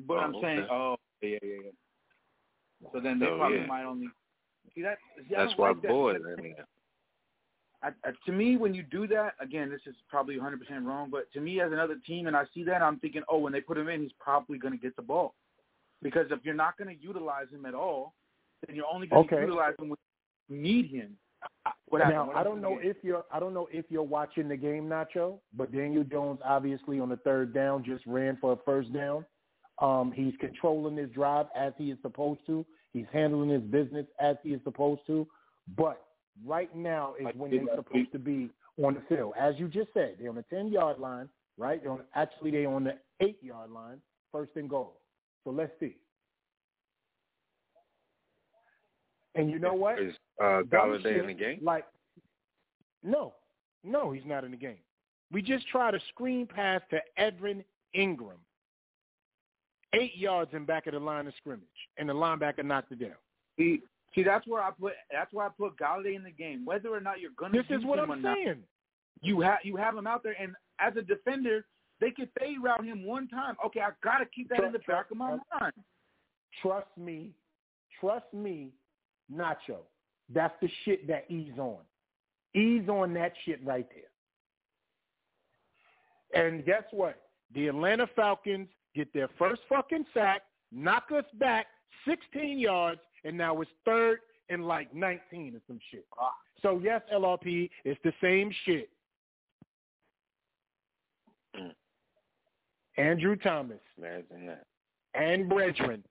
But 0.07 0.19
Oh, 0.19 0.21
I'm 0.21 0.35
saying, 0.43 0.67
oh, 0.71 0.97
yeah, 1.21 1.39
yeah, 1.43 1.55
yeah. 1.65 1.71
So 2.93 3.01
then 3.01 3.19
they 3.19 3.27
So, 3.27 3.37
probably 3.37 3.59
yeah. 3.59 3.67
might 3.67 3.85
only 3.85 4.09
see 4.75 4.83
that. 4.83 4.99
See, 5.19 5.35
That's 5.35 5.53
why 5.57 5.71
like 5.71 5.83
that. 5.83 5.89
boys 5.89 6.17
in 6.17 6.43
there. 6.43 6.67
I, 7.83 7.89
I, 8.05 8.13
to 8.25 8.33
me, 8.33 8.57
when 8.57 8.75
you 8.75 8.83
do 8.83 9.07
that, 9.09 9.35
again, 9.41 9.71
this 9.71 9.83
is 9.87 9.95
probably 10.09 10.37
100% 10.37 10.57
wrong, 10.85 11.11
but 11.11 11.31
to 11.35 11.41
me, 11.41 11.61
as 11.61 11.73
another 11.73 11.97
team, 12.07 12.27
and 12.27 12.37
I 12.37 12.45
see 12.55 12.65
that, 12.65 12.83
I'm 12.83 12.99
thinking, 12.99 13.23
oh, 13.29 13.39
when 13.39 13.53
they 13.53 13.61
put 13.61 13.77
him 13.77 13.89
in, 13.89 14.03
he's 14.03 14.13
probably 14.19 14.59
going 14.59 14.73
to 14.73 14.81
get 14.81 14.97
the 14.97 15.03
ball. 15.03 15.35
Because 16.03 16.27
if 16.31 16.41
you're 16.45 16.55
not 16.55 16.77
going 16.79 16.95
to 16.97 17.03
utilize 17.03 17.47
him 17.53 17.67
at 17.67 17.75
all, 17.75 18.15
then 18.67 18.75
you're 18.77 18.87
only 18.93 19.07
going 19.07 19.29
to 19.29 19.35
Okay. 19.35 19.43
utilize 19.43 19.75
him 19.79 19.91
when 19.91 19.99
you 20.49 20.57
need 20.57 20.91
him. 20.91 21.17
What 21.89 21.99
now 21.99 22.31
I 22.35 22.43
don't 22.43 22.61
know 22.61 22.79
if 22.81 22.97
you're 23.03 23.25
I 23.33 23.39
don't 23.39 23.55
know 23.55 23.69
if 23.71 23.87
you're 23.89 24.03
watching 24.03 24.49
the 24.49 24.57
game, 24.57 24.89
Nacho, 24.89 25.39
but 25.57 25.73
Daniel 25.73 26.05
Jones 26.05 26.41
obviously 26.45 27.01
on 27.01 27.09
the 27.09 27.17
third 27.19 27.55
down 27.55 27.85
just 27.85 28.05
ran 28.07 28.37
for 28.41 28.53
a 28.53 28.57
first 28.65 28.93
down. 28.93 29.25
Um, 29.81 30.13
he's 30.15 30.35
controlling 30.41 30.97
his 30.97 31.11
drive 31.11 31.47
as 31.55 31.73
he 31.77 31.91
is 31.91 31.99
supposed 32.03 32.41
to. 32.47 32.65
He's 32.93 33.07
handling 33.13 33.51
his 33.51 33.63
business 33.63 34.07
as 34.21 34.37
he 34.43 34.51
is 34.51 34.61
supposed 34.65 35.03
to. 35.07 35.27
But 35.77 36.03
right 36.45 36.75
now 36.75 37.15
is 37.21 37.27
when 37.37 37.51
they're 37.51 37.77
supposed 37.77 38.13
to 38.13 38.19
be 38.19 38.51
on 38.83 38.95
the 38.95 39.03
field. 39.15 39.35
As 39.39 39.55
you 39.59 39.69
just 39.69 39.93
said, 39.95 40.17
they're 40.19 40.31
on 40.31 40.37
the 40.37 40.45
ten 40.51 40.69
yard 40.69 40.99
line, 40.99 41.29
right? 41.59 41.83
They're 41.83 41.93
on, 41.93 42.01
actually 42.15 42.53
they're 42.53 42.69
on 42.69 42.85
the 42.85 42.97
eight 43.21 43.39
yard 43.43 43.71
line, 43.71 44.01
first 44.33 44.53
and 44.57 44.69
goal. 44.69 45.01
So 45.45 45.51
let's 45.51 45.73
see. 45.79 45.97
And 49.37 49.51
you 49.51 49.59
know 49.59 49.75
what? 49.75 50.01
Is 50.01 50.15
uh, 50.41 50.63
Golladay 50.63 51.03
shit, 51.03 51.17
in 51.19 51.27
the 51.27 51.35
game? 51.35 51.61
Like, 51.63 51.85
no, 53.03 53.35
no, 53.85 54.11
he's 54.11 54.25
not 54.27 54.45
in 54.45 54.51
the 54.51 54.57
game. 54.57 54.79
We 55.33 55.43
just 55.43 55.67
tried 55.69 55.95
a 55.95 56.01
screen 56.09 56.47
pass 56.47 56.81
to 56.91 57.01
Evan 57.17 57.65
Engram, 57.97 58.39
eight 59.95 60.17
yards 60.17 60.53
in 60.55 60.65
back 60.65 60.87
of 60.87 60.95
the 60.95 61.01
line 61.01 61.27
of 61.27 61.35
scrimmage, 61.37 61.67
and 61.99 62.09
the 62.09 62.15
linebacker 62.15 62.65
knocked 62.65 62.93
it 62.93 63.01
down. 63.01 63.17
See, 63.59 63.83
see, 64.15 64.23
that's 64.23 64.47
where 64.47 64.63
I 64.63 64.71
put 64.71 64.93
that's 65.13 65.33
where 65.33 65.47
I 65.47 65.51
put 65.51 65.77
Golladay 65.77 66.17
in 66.17 66.23
the 66.23 66.31
game. 66.31 66.65
Whether 66.65 66.89
or 66.91 67.01
not 67.01 67.21
you're 67.21 67.33
going 67.37 67.53
to 67.53 67.59
This 67.59 67.79
is 67.79 67.85
what 67.85 67.99
I'm 67.99 68.11
or 68.11 68.17
not, 68.17 68.37
saying. 68.37 68.63
you 69.21 69.41
have 69.41 69.59
you 69.65 69.77
have 69.77 69.97
him 69.97 70.07
out 70.07 70.23
there, 70.23 70.37
and 70.41 70.55
as 70.79 70.95
a 70.97 71.03
defender, 71.03 71.65
they 72.01 72.11
could 72.11 72.29
fade 72.39 72.59
route 72.63 72.85
him 72.85 73.05
one 73.05 73.29
time. 73.29 73.57
Okay, 73.65 73.81
I 73.81 73.91
got 74.03 74.19
to 74.19 74.27
keep 74.27 74.49
that 74.51 74.63
in 74.63 74.73
the 74.73 74.81
back 74.81 75.11
of 75.11 75.17
my 75.17 75.39
mind. 75.61 75.73
Trust 76.63 76.89
me, 76.97 77.33
trust 78.01 78.33
me, 78.33 78.71
Nacho. 79.33 79.79
That's 80.33 80.55
the 80.61 80.69
shit 80.85 81.07
that 81.09 81.25
he's 81.29 81.57
on. 81.59 81.79
He's 82.53 82.89
on 82.89 83.15
that 83.15 83.33
shit 83.45 83.65
right 83.65 83.87
there. 86.33 86.43
And 86.43 86.65
guess 86.65 86.83
what? 86.91 87.23
The 87.55 87.69
Atlanta 87.69 88.09
Falcons 88.17 88.69
get 88.95 89.13
their 89.13 89.29
first 89.39 89.63
fucking 89.69 90.07
sack, 90.13 90.43
knock 90.73 91.05
us 91.17 91.25
back 91.35 91.67
16 92.07 92.59
yards, 92.59 93.01
and 93.25 93.37
now 93.37 93.61
it's 93.61 93.71
third 93.85 94.19
and 94.49 94.67
like 94.67 94.95
19 94.95 95.55
or 95.55 95.61
some 95.67 95.79
shit. 95.91 96.07
So 96.63 96.81
yes, 96.83 97.03
LRP, 97.15 97.71
it's 97.85 98.01
the 98.05 98.13
same 98.23 98.51
shit. 98.65 98.89
Mm. 101.59 101.73
Andrew 102.97 103.37
Thomas 103.37 103.79
Imagine 103.99 104.47
that. 104.47 104.67
and 105.15 105.49
Brethren. 105.49 106.03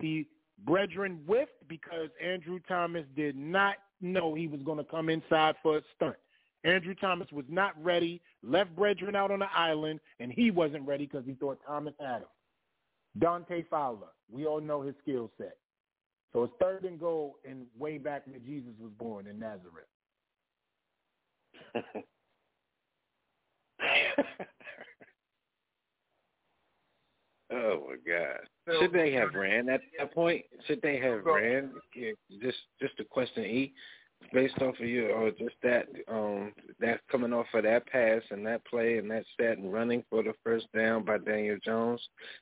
He 0.00 0.26
Brethren 0.64 1.20
whiffed 1.26 1.68
because 1.68 2.08
Andrew 2.22 2.58
Thomas 2.68 3.04
did 3.16 3.36
not 3.36 3.76
know 4.00 4.34
he 4.34 4.48
was 4.48 4.60
going 4.62 4.78
to 4.78 4.84
come 4.84 5.08
inside 5.08 5.54
for 5.62 5.78
a 5.78 5.82
stunt. 5.96 6.16
Andrew 6.64 6.94
Thomas 6.94 7.28
was 7.32 7.44
not 7.48 7.72
ready, 7.82 8.20
left 8.42 8.74
Brethren 8.74 9.14
out 9.14 9.30
on 9.30 9.38
the 9.38 9.46
island, 9.54 10.00
and 10.18 10.32
he 10.32 10.50
wasn't 10.50 10.86
ready 10.86 11.06
because 11.06 11.24
he 11.24 11.34
thought 11.34 11.60
Thomas 11.66 11.94
had 12.00 12.22
him. 12.22 12.28
Dante 13.18 13.64
Fowler, 13.70 14.08
we 14.30 14.46
all 14.46 14.60
know 14.60 14.82
his 14.82 14.94
skill 15.02 15.30
set. 15.38 15.56
So 16.32 16.44
it's 16.44 16.52
third 16.60 16.84
and 16.84 17.00
goal 17.00 17.36
and 17.48 17.66
way 17.78 17.98
back 17.98 18.26
when 18.26 18.44
Jesus 18.44 18.72
was 18.80 18.90
born 18.98 19.26
in 19.26 19.38
Nazareth. 19.38 19.86
oh 27.52 27.86
my 27.88 27.96
God! 28.06 28.40
Should 28.80 28.92
they 28.92 29.12
have 29.12 29.34
ran 29.34 29.68
at 29.68 29.80
that 29.98 30.14
point? 30.14 30.44
Should 30.66 30.82
they 30.82 30.98
have 30.98 31.24
ran? 31.24 31.70
Just 32.40 32.58
just 32.80 32.98
a 33.00 33.04
question, 33.04 33.44
E 33.44 33.72
based 34.32 34.60
off 34.60 34.78
of 34.78 34.86
you 34.86 35.08
or 35.10 35.30
just 35.30 35.54
that 35.62 35.86
um 36.08 36.52
that 36.80 37.00
coming 37.10 37.32
off 37.32 37.46
of 37.54 37.62
that 37.62 37.86
pass 37.86 38.20
and 38.30 38.46
that 38.46 38.64
play 38.66 38.98
and 38.98 39.10
that 39.10 39.24
stat 39.32 39.58
and 39.58 39.72
running 39.72 40.04
for 40.10 40.22
the 40.22 40.32
first 40.44 40.66
down 40.76 41.04
by 41.04 41.18
Daniel 41.18 41.56
Jones. 41.64 42.00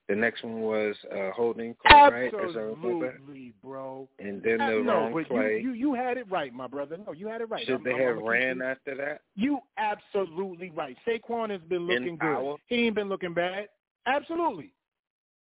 The 0.08 0.16
next 0.16 0.42
one 0.42 0.60
was 0.60 0.96
uh 1.14 1.30
holding 1.34 1.76
call, 1.86 2.10
right? 2.10 2.32
Absolutely, 2.34 3.52
bro. 3.62 4.08
And 4.18 4.42
then 4.42 4.58
the 4.58 4.82
no, 4.82 4.92
wrong 4.92 5.24
play. 5.24 5.60
You, 5.62 5.72
you 5.72 5.86
you 5.86 5.94
had 5.94 6.16
it 6.16 6.28
right, 6.30 6.52
my 6.52 6.66
brother. 6.66 6.98
No, 7.06 7.12
you 7.12 7.28
had 7.28 7.40
it 7.40 7.48
right. 7.48 7.64
Should 7.64 7.76
I'm, 7.76 7.84
they 7.84 7.92
I'm, 7.92 8.16
have 8.16 8.16
ran 8.18 8.56
you, 8.56 8.64
after 8.64 8.96
that? 8.96 9.20
You 9.36 9.60
absolutely 9.78 10.70
right. 10.70 10.96
Saquon 11.06 11.50
has 11.50 11.60
been 11.62 11.82
In 11.82 11.86
looking 11.88 12.18
power? 12.18 12.52
good. 12.54 12.60
He 12.66 12.86
ain't 12.86 12.96
been 12.96 13.08
looking 13.08 13.34
bad. 13.34 13.68
Absolutely. 14.06 14.72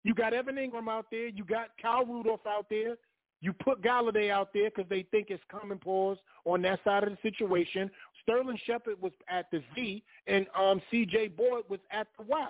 You 0.07 0.15
got 0.15 0.33
Evan 0.33 0.55
Engram 0.55 0.89
out 0.89 1.07
there. 1.11 1.27
You 1.27 1.45
got 1.45 1.71
Kyle 1.83 2.07
Rudolph 2.07 2.47
out 2.47 2.67
there. 2.71 2.95
You 3.41 3.53
put 3.53 3.83
Golladay 3.83 4.31
out 4.31 4.51
there 4.55 4.71
because 4.71 4.89
they 4.89 5.03
think 5.11 5.31
it's 5.31 5.43
common 5.51 5.79
pause 5.79 6.17
on 6.45 6.63
that 6.63 6.79
side 6.85 7.03
of 7.03 7.11
the 7.11 7.19
situation. 7.29 7.91
Sterling 8.23 8.57
Shepard 8.67 9.03
was 9.03 9.11
at 9.29 9.47
the 9.51 9.65
Z, 9.75 10.05
and 10.29 10.47
um, 10.57 10.81
C.J. 10.93 11.29
Board 11.29 11.65
was 11.69 11.81
at 11.91 12.07
the 12.17 12.25
Y. 12.25 12.47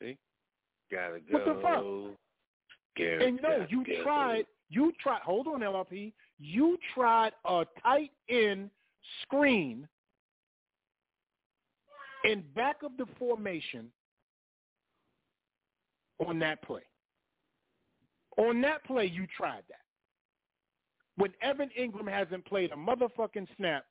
See? 0.00 0.16
Gotta 0.90 1.20
go. 1.20 1.38
What 1.38 1.44
the 1.44 1.60
fuck? 1.60 1.84
And 3.20 3.36
no, 3.42 3.58
gotta 3.58 3.66
you 3.68 3.84
go. 3.84 4.02
tried. 4.02 4.46
You 4.70 4.92
tried. 5.02 5.20
Hold 5.20 5.48
on, 5.48 5.60
LRP. 5.60 6.14
You 6.38 6.78
tried 6.94 7.32
a 7.44 7.66
tight 7.82 8.10
end 8.30 8.70
screen 9.20 9.86
in 12.24 12.42
back 12.54 12.76
of 12.82 12.92
the 12.96 13.04
formation 13.18 13.90
on 16.24 16.38
that 16.40 16.62
play. 16.62 16.82
On 18.38 18.60
that 18.62 18.84
play, 18.84 19.06
you 19.06 19.26
tried 19.36 19.62
that. 19.68 19.80
When 21.16 21.32
Evan 21.40 21.70
Engram 21.78 22.10
hasn't 22.10 22.44
played 22.44 22.72
a 22.72 22.76
motherfucking 22.76 23.46
snap 23.56 23.84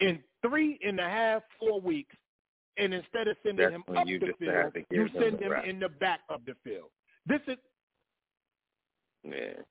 in 0.00 0.20
three 0.42 0.78
and 0.84 1.00
a 1.00 1.08
half, 1.08 1.42
four 1.58 1.80
weeks, 1.80 2.14
and 2.76 2.94
instead 2.94 3.28
of 3.28 3.36
sending 3.44 3.64
That's 3.70 3.74
him 3.74 3.96
up 3.96 4.06
the 4.06 4.18
field, 4.38 4.54
have 4.54 4.72
to 4.72 4.80
give 4.80 4.86
you 4.90 5.08
send 5.20 5.40
him 5.40 5.52
in 5.64 5.80
the 5.80 5.88
back 5.88 6.20
of 6.28 6.40
the 6.44 6.54
field. 6.64 6.90
This 7.26 7.40
is 7.46 7.56
Yeah. 9.24 9.62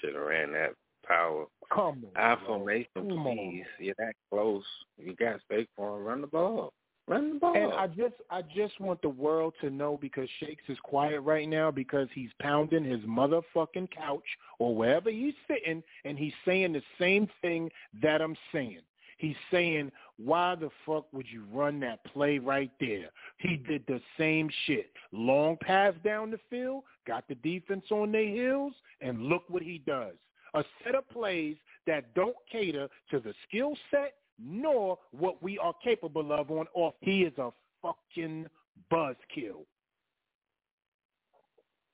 Should 0.00 0.14
have 0.14 0.24
ran 0.24 0.52
that 0.52 0.74
power. 1.06 1.46
come 1.72 2.04
on. 2.04 2.16
I 2.16 2.36
formation, 2.46 2.88
please. 2.94 3.64
You're 3.78 3.94
that 3.98 4.14
close. 4.30 4.64
You 4.96 5.14
got 5.14 5.40
Saquon. 5.50 6.04
Run 6.04 6.20
the 6.22 6.26
ball. 6.26 6.72
Run 7.06 7.34
the 7.34 7.38
ball. 7.38 7.54
And 7.54 7.72
I 7.72 7.86
just 7.86 8.14
I 8.30 8.42
just 8.42 8.80
want 8.80 9.02
the 9.02 9.10
world 9.10 9.52
to 9.60 9.68
know 9.68 9.98
because 10.00 10.28
Shakes 10.40 10.62
is 10.68 10.78
quiet 10.82 11.20
right 11.20 11.48
now 11.48 11.70
because 11.70 12.08
he's 12.14 12.30
pounding 12.40 12.84
his 12.84 13.00
motherfucking 13.00 13.90
couch 13.90 14.24
or 14.58 14.74
wherever 14.74 15.10
he's 15.10 15.34
sitting 15.46 15.82
and 16.04 16.18
he's 16.18 16.32
saying 16.46 16.72
the 16.72 16.82
same 16.98 17.28
thing 17.42 17.70
that 18.02 18.22
I'm 18.22 18.36
saying. 18.52 18.80
He's 19.18 19.36
saying, 19.50 19.92
why 20.16 20.54
the 20.54 20.70
fuck 20.84 21.06
would 21.12 21.26
you 21.30 21.44
run 21.52 21.78
that 21.80 22.04
play 22.04 22.38
right 22.38 22.70
there? 22.80 23.10
He 23.38 23.56
did 23.56 23.84
the 23.86 24.00
same 24.18 24.50
shit. 24.66 24.90
Long 25.12 25.56
pass 25.60 25.94
down 26.04 26.30
the 26.30 26.40
field, 26.50 26.82
got 27.06 27.28
the 27.28 27.36
defense 27.36 27.84
on 27.90 28.12
their 28.12 28.26
heels, 28.26 28.74
and 29.00 29.22
look 29.22 29.44
what 29.48 29.62
he 29.62 29.78
does. 29.86 30.14
A 30.54 30.64
set 30.82 30.94
of 30.94 31.08
plays 31.10 31.56
that 31.86 32.14
don't 32.14 32.36
cater 32.50 32.88
to 33.10 33.20
the 33.20 33.34
skill 33.48 33.74
set 33.90 34.14
nor 34.42 34.98
what 35.12 35.42
we 35.42 35.58
are 35.58 35.74
capable 35.82 36.32
of 36.32 36.50
on 36.50 36.66
off. 36.74 36.94
He 37.00 37.22
is 37.22 37.32
a 37.38 37.50
fucking 37.82 38.46
buzzkill. 38.92 39.64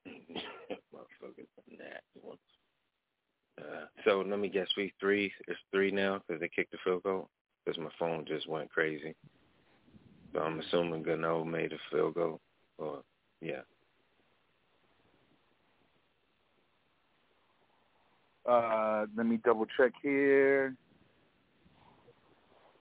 Motherfuckers. 0.07 1.47
Uh, 3.61 3.85
so 4.07 4.25
let 4.27 4.39
me 4.39 4.49
guess, 4.49 4.69
week 4.75 4.95
three 4.99 5.31
is 5.47 5.57
three 5.71 5.91
now 5.91 6.23
because 6.27 6.41
they 6.41 6.49
kicked 6.49 6.73
the 6.73 6.79
field 6.83 7.03
goal. 7.03 7.29
Because 7.63 7.79
my 7.79 7.91
phone 7.99 8.25
just 8.27 8.49
went 8.49 8.71
crazy. 8.71 9.15
So 10.33 10.41
I'm 10.41 10.61
assuming 10.61 11.03
Gano 11.03 11.45
made 11.45 11.75
a 11.75 11.79
field 11.91 12.15
goal. 12.15 12.41
Or 12.79 13.03
yeah, 13.43 13.61
Uh, 18.47 19.07
let 19.17 19.27
me 19.27 19.39
double 19.45 19.67
check 19.77 19.93
here. 20.03 20.75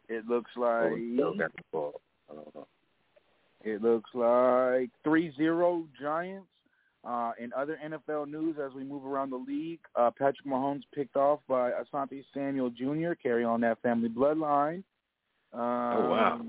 It 0.09 0.27
looks 0.27 0.51
like 0.57 0.91
oh, 0.91 1.13
still 1.13 1.37
got 1.37 1.55
the 1.55 1.61
ball. 1.71 2.01
I 2.29 2.35
don't 2.35 2.55
know. 2.55 2.67
it 3.63 3.81
looks 3.81 4.09
like 4.13 4.89
three 5.03 5.31
zero 5.37 5.85
Giants. 5.99 6.47
Uh, 7.05 7.31
in 7.39 7.53
other 7.53 7.79
NFL 7.81 8.29
news, 8.29 8.57
as 8.61 8.73
we 8.73 8.83
move 8.83 9.05
around 9.05 9.29
the 9.29 9.37
league, 9.37 9.79
uh, 9.95 10.11
Patrick 10.11 10.45
Mahomes 10.45 10.83
picked 10.93 11.15
off 11.15 11.39
by 11.47 11.71
Asante 11.71 12.25
Samuel 12.33 12.69
Jr. 12.71 13.13
Carry 13.13 13.45
on 13.45 13.61
that 13.61 13.81
family 13.81 14.09
bloodline. 14.09 14.83
Um, 15.53 15.61
Oh 15.61 16.09
wow. 16.09 16.41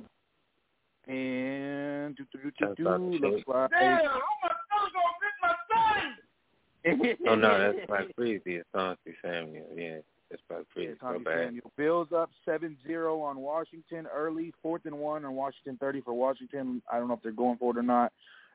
And 1.07 2.17
do, 2.17 2.25
do, 2.33 2.39
do, 2.43 2.51
do, 2.59 2.75
do, 2.77 2.85
looks 2.85 3.43
like 3.47 3.71
Damn, 3.71 4.01
I'm 4.01 4.21
gonna 4.43 5.15
get 5.21 5.37
my 5.41 5.55
son. 5.71 7.19
Oh 7.29 7.35
no, 7.35 7.73
that's 7.73 7.89
my 7.89 8.07
Freezy. 8.19 8.63
Asante 8.75 8.97
Samuel. 9.23 9.67
Yeah, 9.77 9.99
that's 10.31 10.65
Freezy. 10.77 11.01
My 11.03 11.13
Tommy 11.13 11.25
bad. 11.25 11.47
Samuel. 11.47 11.73
Bills 11.77 12.09
up 12.17 12.31
7-0 12.47 13.23
on 13.23 13.39
Washington 13.39 14.07
early, 14.15 14.53
fourth 14.63 14.83
and 14.85 14.99
one 14.99 15.25
on 15.25 15.35
Washington 15.35 15.77
30 15.79 16.03
for 16.03 16.15
Washington. 16.15 16.83
I 16.91 16.99
don't 16.99 17.09
know 17.09 17.15
if 17.15 17.23
they're 17.23 17.33
going 17.33 17.59
for 17.59 17.73
it 17.73 17.79
or 17.79 17.83
not. 17.83 18.13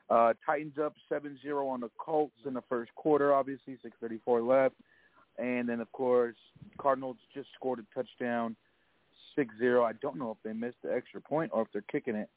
Uh, 0.08 0.32
Titans 0.44 0.78
up 0.82 0.94
7-0 1.10 1.68
on 1.68 1.80
the 1.80 1.90
Colts 1.98 2.36
in 2.46 2.54
the 2.54 2.62
first 2.68 2.94
quarter, 2.94 3.34
obviously, 3.34 3.76
6.34 4.02 4.46
left. 4.46 4.76
And 5.38 5.68
then, 5.68 5.80
of 5.80 5.90
course, 5.92 6.36
Cardinals 6.78 7.16
just 7.34 7.48
scored 7.54 7.80
a 7.80 7.94
touchdown, 7.94 8.56
6-0. 9.36 9.84
I 9.84 9.92
don't 10.00 10.16
know 10.16 10.30
if 10.30 10.38
they 10.44 10.52
missed 10.52 10.76
the 10.82 10.94
extra 10.94 11.20
point 11.20 11.50
or 11.52 11.62
if 11.62 11.68
they're 11.72 11.82
kicking 11.82 12.14
it. 12.14 12.30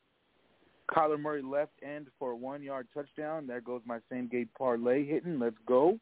Kyler 0.90 1.20
Murray 1.20 1.44
left 1.44 1.72
end 1.84 2.08
for 2.18 2.32
a 2.32 2.36
one-yard 2.36 2.88
touchdown. 2.94 3.46
There 3.46 3.62
goes 3.62 3.82
my 3.86 4.00
same-game 4.12 4.50
parlay 4.58 5.06
hitting. 5.06 5.40
Let's 5.40 5.56
go. 5.68 6.00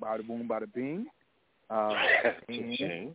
Bada 0.00 0.26
boom, 0.26 0.48
bada 0.48 0.72
bing. 0.72 1.06
Uh, 1.72 1.94
and- 2.48 3.06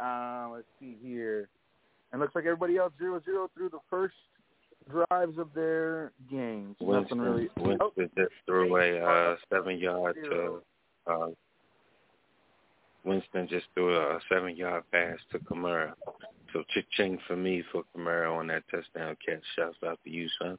uh, 0.00 0.48
let's 0.52 0.66
see 0.78 0.96
here. 1.02 1.48
And 2.12 2.20
looks 2.20 2.34
like 2.34 2.44
everybody 2.44 2.76
else 2.76 2.92
zero 2.98 3.20
zero 3.24 3.48
through 3.54 3.70
the 3.70 3.78
first 3.88 4.14
drives 4.90 5.38
of 5.38 5.48
their 5.54 6.12
games. 6.30 6.76
Winston, 6.80 7.18
Nothing 7.18 7.32
really. 7.32 7.48
Winston 7.56 7.78
Oh, 7.80 7.92
just 7.96 8.32
threw 8.46 8.76
a 8.76 8.98
uh, 8.98 9.36
seven 9.52 9.78
yard 9.78 10.16
to 10.24 10.60
uh, 11.06 11.28
Winston 13.04 13.48
just 13.48 13.66
threw 13.74 13.96
a 13.96 14.18
seven 14.28 14.56
yard 14.56 14.84
pass 14.92 15.18
to 15.32 15.38
Kamara. 15.38 15.92
So 16.52 16.64
ching 16.96 17.18
for 17.26 17.36
me 17.36 17.62
for 17.70 17.84
Kamara 17.96 18.36
on 18.36 18.48
that 18.48 18.64
touchdown 18.70 19.16
catch. 19.24 19.42
Shouts 19.56 19.76
out 19.86 19.98
to 20.04 20.10
you, 20.10 20.28
son. 20.40 20.58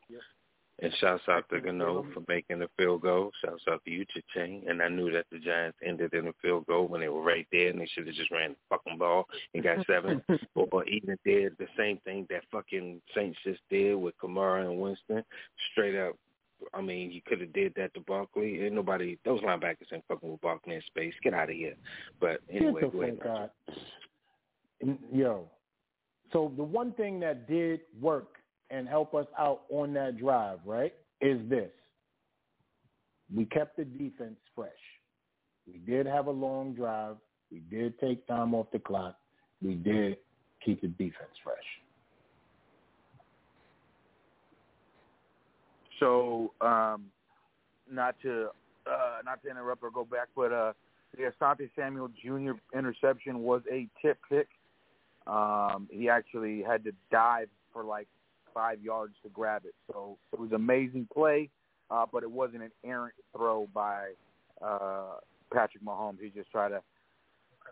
And 0.81 0.91
shouts 0.99 1.23
out 1.29 1.47
to 1.49 1.61
Gano 1.61 2.05
for 2.11 2.23
making 2.27 2.59
the 2.59 2.69
field 2.75 3.03
goal. 3.03 3.31
Shouts 3.45 3.63
out 3.69 3.83
to 3.85 3.91
you, 3.91 4.03
Ching. 4.33 4.63
And 4.67 4.81
I 4.81 4.87
knew 4.87 5.11
that 5.11 5.27
the 5.31 5.37
Giants 5.37 5.77
ended 5.85 6.15
in 6.15 6.27
a 6.27 6.33
field 6.41 6.65
goal 6.65 6.87
when 6.87 7.01
they 7.01 7.07
were 7.07 7.21
right 7.21 7.45
there, 7.51 7.69
and 7.69 7.79
they 7.79 7.85
should 7.93 8.07
have 8.07 8.15
just 8.15 8.31
ran 8.31 8.51
the 8.51 8.55
fucking 8.69 8.97
ball 8.97 9.27
and 9.53 9.63
got 9.63 9.85
seven. 9.85 10.23
or, 10.55 10.67
or 10.71 10.83
even 10.85 11.17
did 11.23 11.55
the 11.59 11.67
same 11.77 11.99
thing 12.03 12.25
that 12.31 12.41
fucking 12.51 12.99
Saints 13.15 13.37
just 13.43 13.61
did 13.69 13.93
with 13.93 14.15
Kamara 14.17 14.65
and 14.65 14.79
Winston. 14.79 15.23
Straight 15.71 15.95
up, 15.95 16.15
I 16.73 16.81
mean, 16.81 17.11
you 17.11 17.21
could 17.25 17.41
have 17.41 17.53
did 17.53 17.73
that 17.75 17.93
to 17.93 17.99
Barkley. 18.01 18.63
Ain't 18.63 18.73
nobody, 18.73 19.17
those 19.23 19.41
linebackers 19.41 19.93
ain't 19.93 20.03
fucking 20.07 20.31
with 20.31 20.41
Barkley 20.41 20.75
in 20.75 20.81
space. 20.87 21.13
Get 21.23 21.33
out 21.33 21.49
of 21.49 21.55
here. 21.55 21.75
But 22.19 22.41
anyway, 22.49 22.81
go 22.91 23.01
ahead. 23.01 23.49
And, 24.81 24.97
Yo, 25.13 25.45
so 26.33 26.51
the 26.57 26.63
one 26.63 26.91
thing 26.93 27.19
that 27.19 27.47
did 27.47 27.81
work 27.99 28.37
and 28.71 28.87
help 28.87 29.13
us 29.13 29.27
out 29.37 29.63
on 29.69 29.93
that 29.93 30.17
drive, 30.17 30.59
right, 30.65 30.93
is 31.19 31.37
this. 31.49 31.69
We 33.33 33.45
kept 33.45 33.77
the 33.77 33.85
defense 33.85 34.37
fresh. 34.55 34.71
We 35.67 35.79
did 35.79 36.05
have 36.05 36.27
a 36.27 36.31
long 36.31 36.73
drive. 36.73 37.17
We 37.51 37.59
did 37.69 37.99
take 37.99 38.25
time 38.27 38.55
off 38.55 38.67
the 38.71 38.79
clock. 38.79 39.15
We 39.61 39.75
did 39.75 40.17
keep 40.65 40.81
the 40.81 40.87
defense 40.87 41.31
fresh. 41.43 41.57
So, 45.99 46.53
um, 46.61 47.05
not 47.89 48.15
to 48.23 48.47
uh, 48.87 49.19
not 49.23 49.43
to 49.43 49.49
interrupt 49.49 49.83
or 49.83 49.91
go 49.91 50.03
back, 50.03 50.29
but 50.35 50.51
uh, 50.51 50.73
the 51.15 51.31
Asante 51.31 51.69
Samuel 51.75 52.09
Jr. 52.23 52.53
interception 52.75 53.39
was 53.39 53.61
a 53.71 53.87
tip 54.01 54.17
pick. 54.27 54.47
Um, 55.27 55.87
he 55.91 56.09
actually 56.09 56.63
had 56.63 56.83
to 56.85 56.91
dive 57.11 57.49
for 57.71 57.83
like 57.83 58.07
five 58.53 58.81
yards 58.81 59.15
to 59.23 59.29
grab 59.29 59.63
it. 59.65 59.73
So 59.91 60.17
it 60.33 60.39
was 60.39 60.51
amazing 60.51 61.07
play, 61.13 61.49
uh, 61.89 62.05
but 62.11 62.23
it 62.23 62.31
wasn't 62.31 62.63
an 62.63 62.71
errant 62.85 63.13
throw 63.35 63.67
by 63.73 64.11
uh, 64.65 65.15
Patrick 65.53 65.83
Mahomes. 65.83 66.19
He 66.21 66.29
just 66.29 66.51
tried 66.51 66.69
to 66.69 66.81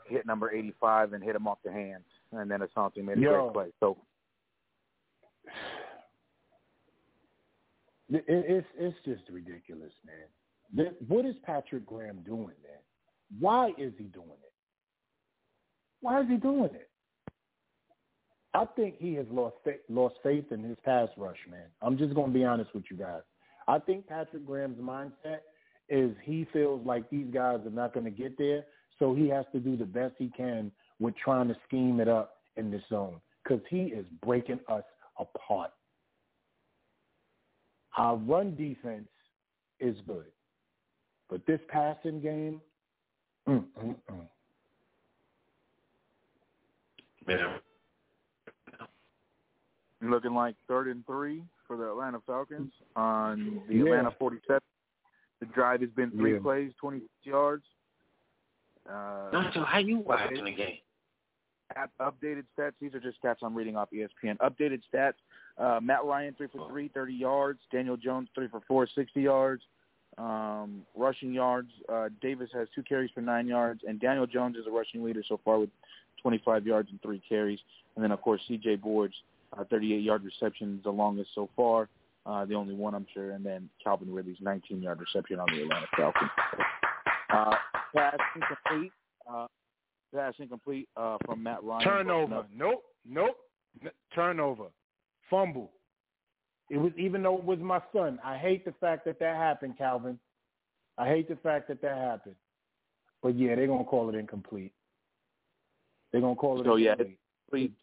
hit 0.07 0.26
number 0.26 0.51
85 0.51 1.14
and 1.14 1.23
hit 1.23 1.35
him 1.35 1.47
off 1.47 1.60
the 1.64 1.72
hands, 1.72 2.06
and 2.31 2.49
then 2.49 2.60
Asante 2.60 3.03
made 3.03 3.18
a 3.18 3.22
Yo. 3.22 3.41
great 3.41 3.53
play. 3.53 3.73
So 3.80 3.97
It, 8.11 8.23
it's 8.27 8.68
it's 8.77 8.97
just 9.06 9.22
ridiculous, 9.30 9.93
man. 10.06 10.93
What 11.07 11.26
is 11.26 11.35
Patrick 11.43 11.85
Graham 11.85 12.22
doing, 12.26 12.56
man? 12.64 12.81
Why 13.39 13.69
is 13.77 13.93
he 13.97 14.06
doing 14.06 14.30
it? 14.30 14.53
Why 16.01 16.22
is 16.22 16.27
he 16.27 16.38
doing 16.38 16.72
it? 16.73 16.89
I 18.53 18.65
think 18.76 18.95
he 18.97 19.13
has 19.15 19.27
lost 19.30 19.57
lost 19.89 20.15
faith 20.23 20.45
in 20.51 20.63
his 20.63 20.77
pass 20.84 21.09
rush, 21.17 21.38
man. 21.49 21.67
I'm 21.81 21.97
just 21.97 22.15
going 22.15 22.27
to 22.27 22.34
be 22.34 22.43
honest 22.43 22.73
with 22.73 22.85
you 22.89 22.97
guys. 22.97 23.21
I 23.67 23.77
think 23.77 24.07
Patrick 24.07 24.45
Graham's 24.45 24.80
mindset 24.80 25.41
is 25.88 26.15
he 26.23 26.47
feels 26.51 26.84
like 26.85 27.09
these 27.09 27.27
guys 27.31 27.59
are 27.65 27.71
not 27.71 27.93
going 27.93 28.05
to 28.05 28.11
get 28.11 28.38
there, 28.38 28.63
so 28.97 29.13
he 29.13 29.27
has 29.30 29.45
to 29.53 29.59
do 29.59 29.77
the 29.77 29.85
best 29.85 30.15
he 30.17 30.31
can 30.35 30.71
with 30.99 31.13
trying 31.23 31.47
to 31.47 31.55
scheme 31.67 31.99
it 31.99 32.07
up 32.07 32.38
in 32.57 32.71
this 32.71 32.81
zone 32.89 33.21
because 33.43 33.61
he 33.69 33.84
is 33.84 34.05
breaking 34.23 34.59
us 34.67 34.84
apart. 35.19 35.71
Our 37.97 38.17
run 38.17 38.55
defense 38.55 39.09
is 39.80 39.95
good, 40.07 40.26
but 41.30 41.45
this 41.45 41.59
passing 41.67 42.21
game, 42.21 42.61
mm, 43.47 43.63
mm, 43.84 43.95
mm. 44.11 44.27
Yeah. 47.27 47.57
Looking 50.01 50.34
like 50.34 50.55
third 50.67 50.88
and 50.88 51.05
three 51.05 51.43
for 51.67 51.77
the 51.77 51.89
Atlanta 51.89 52.19
Falcons 52.26 52.71
on 52.95 53.61
the 53.67 53.76
Yeah. 53.76 53.84
Atlanta 53.85 54.11
47. 54.11 54.61
The 55.39 55.45
drive 55.47 55.81
has 55.81 55.89
been 55.91 56.11
three 56.11 56.34
Yeah. 56.34 56.39
plays, 56.39 56.73
20 56.76 57.01
yards. 57.23 57.65
Uh, 58.88 59.30
Nacho, 59.31 59.65
how 59.65 59.77
you 59.80 59.99
watching 59.99 60.43
the 60.45 60.51
game? 60.51 60.80
Up- 61.76 61.91
updated 61.99 62.45
stats. 62.57 62.73
These 62.80 62.95
are 62.95 62.99
just 62.99 63.21
stats 63.21 63.38
I'm 63.43 63.53
reading 63.53 63.76
off 63.77 63.93
E 63.93 63.97
ESPN. 63.97 64.38
Updated 64.38 64.81
stats. 64.91 65.13
Uh, 65.57 65.80
Matt 65.81 66.03
Ryan, 66.05 66.34
three 66.34 66.47
for 66.47 66.67
three, 66.69 66.88
30 66.88 67.13
yards. 67.13 67.59
Daniel 67.71 67.95
Jones, 67.97 68.30
three 68.34 68.47
for 68.47 68.61
four, 68.61 68.88
60 68.88 69.21
yards. 69.21 69.63
Um, 70.17 70.85
rushing 70.95 71.31
yards. 71.34 71.71
Uh, 71.88 72.09
Davis 72.21 72.51
has 72.53 72.67
two 72.71 72.81
carries 72.84 73.11
for 73.11 73.21
nine 73.21 73.45
yards. 73.47 73.84
And 73.84 73.99
Daniel 73.99 74.26
Jones 74.26 74.57
is 74.57 74.65
a 74.65 74.71
rushing 74.71 75.03
leader 75.03 75.21
so 75.23 75.38
far 75.38 75.59
with 75.59 75.69
25 76.17 76.65
yards 76.65 76.89
and 76.89 76.99
three 77.01 77.19
carries. 77.19 77.59
And 77.95 78.03
then, 78.03 78.11
of 78.11 78.21
course, 78.21 78.41
C.J. 78.47 78.77
Board's 78.77 79.21
uh, 79.57 79.63
38-yard 79.71 80.23
reception 80.23 80.77
is 80.77 80.84
the 80.84 80.91
longest 80.91 81.31
so 81.35 81.49
far. 81.55 81.89
Uh, 82.26 82.45
the 82.45 82.53
only 82.53 82.73
one, 82.76 82.93
I'm 82.93 83.07
sure. 83.13 83.31
And 83.31 83.45
then 83.45 83.69
Calvin 83.84 84.13
Ridley's 84.13 84.38
19-yard 84.43 84.99
reception 84.99 85.39
on 85.39 85.47
the 85.51 85.63
Atlanta 85.63 85.88
Falcons. 85.95 86.30
Uh, 87.31 87.55
pass 87.95 88.17
incomplete. 88.35 88.91
Uh, 89.31 89.47
pass 90.13 90.34
incomplete 90.39 90.88
uh, 90.97 91.17
from 91.26 91.43
Matt 91.43 91.63
Ryan. 91.63 91.84
Turnover. 91.84 92.45
Nope. 92.55 92.84
Nope. 93.07 93.38
N- 93.84 93.91
Turnover. 94.13 94.65
Fumble. 95.30 95.71
It 96.69 96.77
was 96.77 96.91
even 96.97 97.23
though 97.23 97.38
it 97.38 97.43
was 97.43 97.59
my 97.59 97.81
son. 97.93 98.19
I 98.23 98.38
hate 98.38 98.63
the 98.63 98.73
fact 98.80 99.05
that 99.05 99.19
that 99.19 99.35
happened, 99.35 99.77
Calvin. 99.77 100.19
I 100.97 101.07
hate 101.07 101.27
the 101.27 101.35
fact 101.38 101.67
that 101.69 101.81
that 101.81 101.97
happened. 101.97 102.35
But 103.23 103.35
yeah, 103.35 103.55
they're 103.55 103.67
gonna 103.67 103.84
call 103.84 104.09
it 104.09 104.15
incomplete. 104.15 104.71
They're 106.11 106.21
gonna 106.21 106.35
call 106.35 106.61
it 106.61 106.65
So, 106.65 106.76
yeah, 106.76 106.95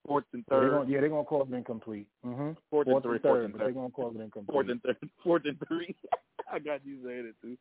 fourth 0.06 0.24
and 0.32 0.44
They're 0.48 0.60
third. 0.60 0.70
gonna, 0.70 0.90
yeah, 0.90 1.00
they're 1.00 1.08
gonna 1.08 1.24
call 1.24 1.42
it 1.42 1.52
incomplete. 1.54 2.06
Mm-hmm. 2.24 2.50
Fourth 2.70 2.88
and 2.88 3.02
three, 3.02 3.18
third, 3.18 3.22
fourth 3.22 3.44
and 3.44 3.52
third. 3.54 3.60
they're 3.60 3.72
gonna 3.72 3.90
call 3.90 4.10
it 4.10 4.20
incomplete. 4.20 4.52
Fourth 4.52 4.68
and 4.68 4.82
third. 4.82 4.96
Fourth 5.24 5.42
and 5.44 5.58
three. 5.68 5.94
I 6.52 6.58
got 6.58 6.80
you 6.84 6.98
saying 7.04 7.26
it 7.32 7.34
too. 7.42 7.56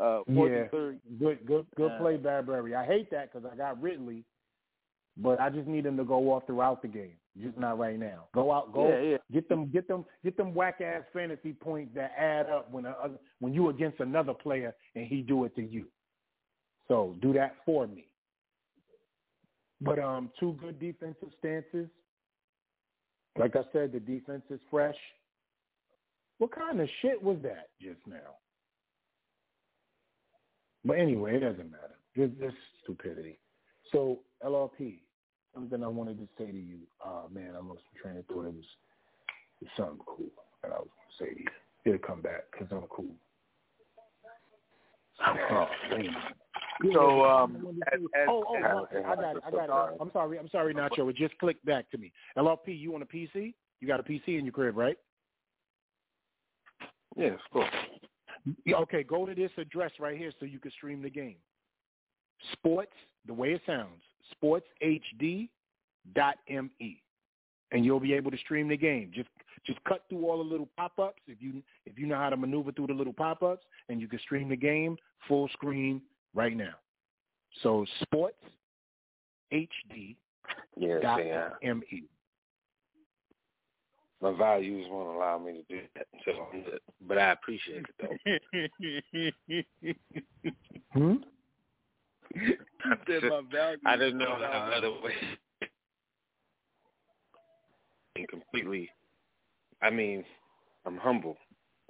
Uh, 0.00 0.20
fourth 0.34 0.52
yeah, 0.52 0.58
and 0.58 0.70
third. 0.70 1.00
good, 1.18 1.46
good, 1.46 1.66
good 1.76 1.90
Uh, 1.92 1.98
play, 1.98 2.16
Bradberry. 2.16 2.76
I 2.76 2.84
hate 2.86 3.10
that 3.10 3.32
because 3.32 3.48
I 3.52 3.56
got 3.56 3.80
Ridley, 3.82 4.24
but 5.16 5.40
I 5.40 5.50
just 5.50 5.66
need 5.66 5.84
him 5.86 5.96
to 5.96 6.04
go 6.04 6.32
off 6.32 6.46
throughout 6.46 6.82
the 6.82 6.88
game. 6.88 7.14
Just 7.42 7.56
not 7.58 7.78
right 7.78 7.98
now. 7.98 8.24
Go 8.34 8.50
out, 8.52 8.72
go 8.72 8.88
Yeah, 8.88 9.00
yeah. 9.12 9.16
get 9.32 9.48
them, 9.48 9.70
get 9.70 9.86
them, 9.88 10.04
get 10.24 10.36
them 10.36 10.54
whack 10.54 10.80
ass 10.80 11.02
fantasy 11.12 11.52
points 11.52 11.92
that 11.94 12.12
add 12.18 12.48
up 12.48 12.70
when 12.72 12.84
a, 12.86 12.94
when 13.40 13.52
you 13.54 13.68
against 13.68 14.00
another 14.00 14.34
player 14.34 14.74
and 14.96 15.06
he 15.06 15.20
do 15.22 15.44
it 15.44 15.54
to 15.56 15.62
you. 15.62 15.86
So 16.88 17.16
do 17.20 17.32
that 17.34 17.56
for 17.64 17.86
me. 17.86 18.06
But 19.80 19.98
um, 19.98 20.30
two 20.40 20.56
good 20.60 20.80
defensive 20.80 21.28
stances. 21.38 21.88
Like 23.38 23.54
I 23.54 23.62
said, 23.72 23.92
the 23.92 24.00
defense 24.00 24.42
is 24.50 24.58
fresh. 24.70 24.96
What 26.38 26.54
kind 26.54 26.80
of 26.80 26.88
shit 27.02 27.22
was 27.22 27.38
that 27.42 27.68
just 27.80 28.00
now? 28.06 28.36
But 30.84 30.98
anyway, 30.98 31.36
it 31.36 31.40
doesn't 31.40 31.70
matter. 31.70 31.96
This, 32.16 32.30
this 32.40 32.52
stupidity. 32.82 33.38
So 33.92 34.20
LRP, 34.44 34.98
something 35.54 35.82
I 35.82 35.88
wanted 35.88 36.18
to 36.18 36.28
say 36.36 36.50
to 36.50 36.58
you. 36.58 36.78
Oh 37.04 37.28
man, 37.32 37.52
I 37.54 37.58
lost 37.58 37.82
my 37.94 38.00
train 38.02 38.18
of 38.18 38.26
thought. 38.26 38.46
It 38.46 38.54
was, 38.54 38.64
it 39.60 39.64
was 39.64 39.70
something 39.76 39.98
cool 40.06 40.30
that 40.62 40.72
I 40.72 40.78
was 40.78 40.88
going 40.88 41.08
to 41.18 41.24
say 41.24 41.34
to 41.34 41.40
you. 41.40 41.48
It'll 41.84 42.06
come 42.06 42.20
back 42.20 42.44
because 42.50 42.68
I'm 42.70 42.86
cool. 42.88 43.14
Oh. 45.20 45.66
So, 46.92 47.24
um, 47.24 47.76
as, 47.92 48.00
as, 48.14 48.26
oh, 48.28 48.44
oh, 48.48 48.56
as, 48.56 48.62
oh, 48.64 48.86
I 49.04 49.16
got 49.16 49.36
it. 49.36 49.42
I 49.46 49.50
got 49.50 49.64
it. 49.64 49.98
I'm 50.00 50.10
sorry. 50.12 50.38
I'm 50.38 50.48
sorry, 50.48 50.74
Nacho. 50.74 51.10
It 51.10 51.16
just 51.16 51.36
clicked 51.38 51.64
back 51.64 51.90
to 51.90 51.98
me. 51.98 52.12
LRP, 52.36 52.78
you 52.78 52.94
on 52.94 53.02
a 53.02 53.06
PC? 53.06 53.54
You 53.80 53.88
got 53.88 54.00
a 54.00 54.02
PC 54.02 54.38
in 54.38 54.44
your 54.44 54.52
crib, 54.52 54.76
right? 54.76 54.96
Yeah, 57.16 57.34
of 57.34 57.40
course. 57.52 57.68
Okay, 58.72 59.02
go 59.02 59.26
to 59.26 59.34
this 59.34 59.50
address 59.58 59.90
right 59.98 60.16
here 60.16 60.32
so 60.38 60.46
you 60.46 60.60
can 60.60 60.70
stream 60.70 61.02
the 61.02 61.10
game. 61.10 61.36
Sports, 62.52 62.92
the 63.26 63.34
way 63.34 63.48
it 63.52 63.60
sounds, 63.66 64.02
sportshd.me. 64.42 65.48
And 67.70 67.84
you'll 67.84 68.00
be 68.00 68.14
able 68.14 68.30
to 68.30 68.38
stream 68.38 68.68
the 68.68 68.76
game. 68.76 69.10
Just 69.14 69.28
just 69.66 69.82
cut 69.84 70.04
through 70.08 70.26
all 70.26 70.38
the 70.38 70.50
little 70.50 70.68
pop-ups 70.76 71.20
if 71.26 71.42
you 71.42 71.62
if 71.84 71.98
you 71.98 72.06
know 72.06 72.16
how 72.16 72.30
to 72.30 72.36
maneuver 72.36 72.72
through 72.72 72.86
the 72.86 72.94
little 72.94 73.12
pop-ups 73.12 73.66
and 73.88 74.00
you 74.00 74.08
can 74.08 74.18
stream 74.20 74.48
the 74.48 74.56
game 74.56 74.96
full 75.26 75.48
screen 75.48 76.00
right 76.34 76.56
now. 76.56 76.74
So 77.62 77.84
sports 78.02 78.36
HD 79.52 80.16
Yeah, 80.76 81.00
dot 81.00 81.20
M-E. 81.62 82.04
my 84.20 84.32
values 84.36 84.86
won't 84.90 85.16
allow 85.16 85.38
me 85.38 85.52
to 85.52 85.62
do 85.74 85.80
that. 85.94 86.06
So, 86.24 86.48
I'm 86.52 86.62
good. 86.62 86.80
but 87.06 87.18
I 87.18 87.32
appreciate 87.32 87.84
it 87.84 87.94
though. 88.00 88.16
Hmm? 90.92 91.16
I 92.34 92.96
said 93.06 93.22
my 93.24 93.42
values 93.52 93.80
I 93.84 93.96
didn't 93.96 94.18
know 94.18 94.30
won't 94.30 94.42
how 94.42 94.70
other 94.74 94.90
way. 94.90 95.12
And 98.16 98.26
completely. 98.28 98.88
I 99.82 99.90
mean, 99.90 100.24
I'm 100.86 100.96
humble. 100.96 101.36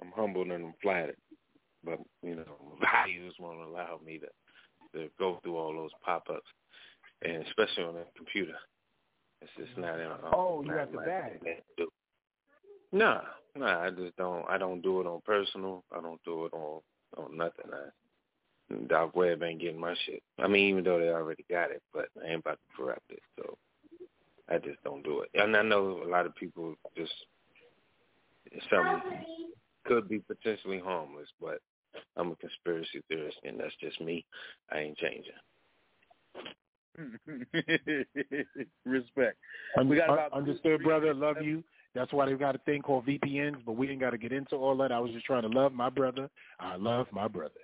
I'm 0.01 0.11
humbled 0.15 0.47
and 0.47 0.65
I'm 0.65 0.73
flattered, 0.81 1.17
but 1.83 1.99
you 2.23 2.35
know, 2.35 2.77
values 2.81 3.33
won't 3.39 3.67
allow 3.67 3.99
me 4.05 4.19
to 4.19 4.27
to 4.93 5.09
go 5.19 5.39
through 5.43 5.57
all 5.57 5.73
those 5.73 5.91
pop-ups, 6.03 6.47
and 7.21 7.45
especially 7.47 7.83
on 7.83 7.95
a 7.95 8.03
computer. 8.17 8.55
It's 9.41 9.51
just 9.57 9.77
not 9.77 9.99
in. 9.99 10.09
My 10.09 10.15
Oh, 10.33 10.61
you 10.65 10.71
got 10.71 10.91
the 10.91 10.97
bag. 10.97 11.41
thing 11.41 11.55
to 11.77 11.83
do. 11.85 11.89
Nah, 12.91 13.21
nah. 13.55 13.83
I 13.83 13.89
just 13.89 14.15
don't. 14.17 14.45
I 14.49 14.57
don't 14.57 14.81
do 14.81 14.99
it 15.01 15.07
on 15.07 15.21
personal. 15.25 15.83
I 15.95 16.01
don't 16.01 16.21
do 16.25 16.45
it 16.45 16.53
on 16.53 16.81
on 17.17 17.37
nothing. 17.37 17.71
I, 17.71 17.89
Doc 18.87 19.15
Web 19.15 19.41
ain't 19.43 19.61
getting 19.61 19.79
my 19.79 19.95
shit. 20.05 20.21
I 20.39 20.47
mean, 20.47 20.69
even 20.69 20.83
though 20.83 20.99
they 20.99 21.09
already 21.09 21.45
got 21.49 21.71
it, 21.71 21.81
but 21.93 22.09
I 22.23 22.31
ain't 22.31 22.41
about 22.41 22.59
to 22.59 22.77
corrupt 22.77 23.11
it. 23.11 23.21
So 23.37 23.57
I 24.49 24.57
just 24.57 24.83
don't 24.83 25.03
do 25.03 25.21
it. 25.21 25.29
And 25.33 25.55
I 25.55 25.61
know 25.61 26.01
a 26.03 26.09
lot 26.09 26.25
of 26.25 26.35
people 26.35 26.75
just 26.95 27.13
some 28.69 29.01
could 29.85 30.09
be 30.09 30.19
potentially 30.19 30.79
harmless, 30.79 31.29
but 31.39 31.59
I'm 32.17 32.31
a 32.31 32.35
conspiracy 32.35 33.01
theorist, 33.07 33.37
and 33.43 33.59
that's 33.59 33.75
just 33.81 33.99
me. 34.01 34.25
I 34.71 34.79
ain't 34.79 34.97
changing. 34.97 35.33
Respect. 38.85 39.37
Un- 39.77 39.87
We 39.87 39.95
got 39.97 40.09
un- 40.09 40.13
about 40.15 40.31
two, 40.31 40.37
understood, 40.37 40.79
three 40.79 40.85
brother. 40.85 41.13
Love 41.13 41.37
you. 41.41 41.63
That's 41.95 42.13
why 42.13 42.25
they've 42.27 42.37
got 42.39 42.55
a 42.55 42.59
thing 42.59 42.81
called 42.81 43.07
VPNs, 43.07 43.65
but 43.65 43.73
we 43.73 43.89
ain't 43.89 43.99
got 43.99 44.11
to 44.11 44.17
get 44.17 44.31
into 44.31 44.55
all 44.55 44.77
that. 44.77 44.91
I 44.91 44.99
was 44.99 45.11
just 45.11 45.25
trying 45.25 45.41
to 45.41 45.49
love 45.49 45.73
my 45.73 45.89
brother. 45.89 46.29
I 46.59 46.75
love 46.75 47.07
my 47.11 47.27
brother. 47.27 47.59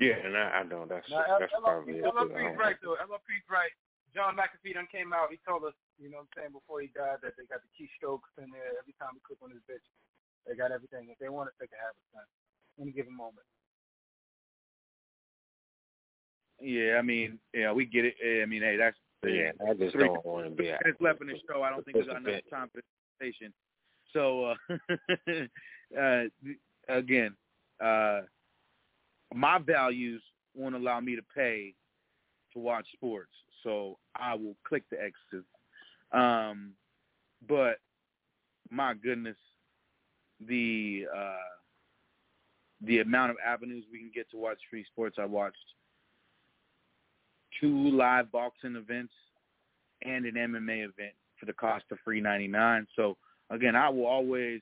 Yeah, 0.00 0.18
and 0.18 0.36
I, 0.36 0.60
I 0.60 0.62
don't. 0.66 0.88
That's 0.88 1.06
Now, 1.08 1.22
that's 1.38 1.52
LLP, 1.54 1.62
probably 1.62 1.94
it. 1.94 2.02
too. 2.02 2.10
I 2.10 2.24
LLP's 2.24 2.42
don't 2.42 2.56
right 2.58 2.76
though. 2.82 2.96
LLP's 2.98 3.46
right. 3.50 3.70
John 4.12 4.36
McAfee 4.36 4.74
done 4.74 4.88
came 4.90 5.12
out. 5.12 5.30
He 5.30 5.38
told 5.46 5.64
us, 5.64 5.72
you 5.96 6.10
know 6.10 6.20
what 6.20 6.28
I'm 6.36 6.36
saying, 6.36 6.52
before 6.52 6.82
he 6.82 6.90
died 6.92 7.22
that 7.22 7.32
they 7.38 7.46
got 7.46 7.62
the 7.62 7.70
keystrokes 7.72 8.28
in 8.42 8.50
there 8.50 8.76
every 8.76 8.92
time 8.98 9.14
we 9.14 9.22
click 9.24 9.38
on 9.40 9.54
his 9.54 9.62
bitch. 9.64 9.86
They 10.46 10.56
got 10.56 10.72
everything. 10.72 11.08
If 11.10 11.18
they 11.18 11.28
want 11.28 11.48
it, 11.48 11.54
they 11.60 11.66
can 11.66 11.78
have 11.78 11.94
it, 11.94 12.06
son. 12.12 12.24
Any 12.80 12.92
given 12.92 13.16
moment. 13.16 13.46
Yeah, 16.60 16.96
I 16.98 17.02
mean, 17.02 17.38
yeah, 17.52 17.72
we 17.72 17.84
get 17.86 18.04
it. 18.04 18.14
I 18.42 18.46
mean, 18.46 18.62
hey, 18.62 18.76
that's 18.76 18.96
yeah. 19.24 19.50
I 19.68 19.74
just 19.74 19.92
three 19.92 20.04
don't 20.04 20.24
want 20.24 20.44
to 20.46 20.50
be. 20.50 20.64
minutes 20.64 21.00
left 21.00 21.20
in 21.20 21.26
the 21.28 21.34
show. 21.48 21.62
I 21.62 21.70
don't 21.70 21.84
think 21.84 21.96
we 21.96 22.06
got 22.06 22.16
enough 22.18 22.40
time 22.50 22.68
for 22.72 22.80
this 22.80 22.84
conversation. 23.20 23.52
So, 24.12 24.44
uh, 24.44 25.98
uh, 26.00 26.24
again, 26.88 27.34
uh, 27.82 28.22
my 29.34 29.58
values 29.58 30.22
won't 30.54 30.74
allow 30.74 31.00
me 31.00 31.16
to 31.16 31.22
pay 31.34 31.74
to 32.52 32.58
watch 32.58 32.86
sports, 32.92 33.32
so 33.62 33.98
I 34.16 34.34
will 34.34 34.56
click 34.64 34.84
the 34.90 35.02
X's. 35.02 35.44
Um, 36.12 36.72
but 37.48 37.78
my 38.70 38.94
goodness, 38.94 39.36
the 40.48 41.06
uh, 41.14 41.36
the 42.84 43.00
amount 43.00 43.30
of 43.30 43.36
avenues 43.44 43.84
we 43.92 43.98
can 43.98 44.10
get 44.14 44.30
to 44.30 44.36
watch 44.36 44.58
free 44.70 44.84
sports. 44.90 45.16
I 45.18 45.24
watched 45.24 45.56
two 47.60 47.90
live 47.90 48.30
boxing 48.32 48.76
events 48.76 49.12
and 50.02 50.24
an 50.26 50.34
MMA 50.34 50.80
event 50.84 51.14
for 51.38 51.46
the 51.46 51.52
cost 51.52 51.84
of 51.90 51.98
free 52.04 52.20
ninety 52.20 52.48
nine. 52.48 52.86
So 52.96 53.16
again, 53.50 53.76
I 53.76 53.88
will 53.88 54.06
always 54.06 54.60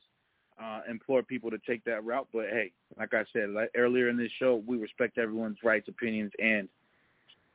uh, 0.62 0.80
implore 0.88 1.22
people 1.22 1.50
to 1.50 1.58
take 1.66 1.84
that 1.84 2.04
route. 2.04 2.28
But 2.32 2.46
hey, 2.50 2.72
like 2.98 3.14
I 3.14 3.24
said 3.32 3.50
like 3.50 3.70
earlier 3.76 4.08
in 4.08 4.16
this 4.16 4.32
show, 4.38 4.62
we 4.66 4.78
respect 4.78 5.18
everyone's 5.18 5.58
rights, 5.62 5.88
opinions, 5.88 6.32
and. 6.38 6.68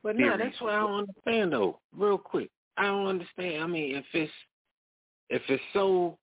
But 0.02 0.16
no, 0.16 0.36
that's 0.38 0.60
what 0.60 0.72
I 0.72 0.80
don't 0.80 1.00
understand 1.00 1.52
though. 1.52 1.80
Real 1.96 2.18
quick, 2.18 2.50
I 2.76 2.84
don't 2.84 3.06
understand. 3.06 3.64
I 3.64 3.66
mean, 3.66 3.96
if 3.96 4.04
it's 4.12 4.32
if 5.30 5.42
it's 5.48 5.62
so 5.72 6.16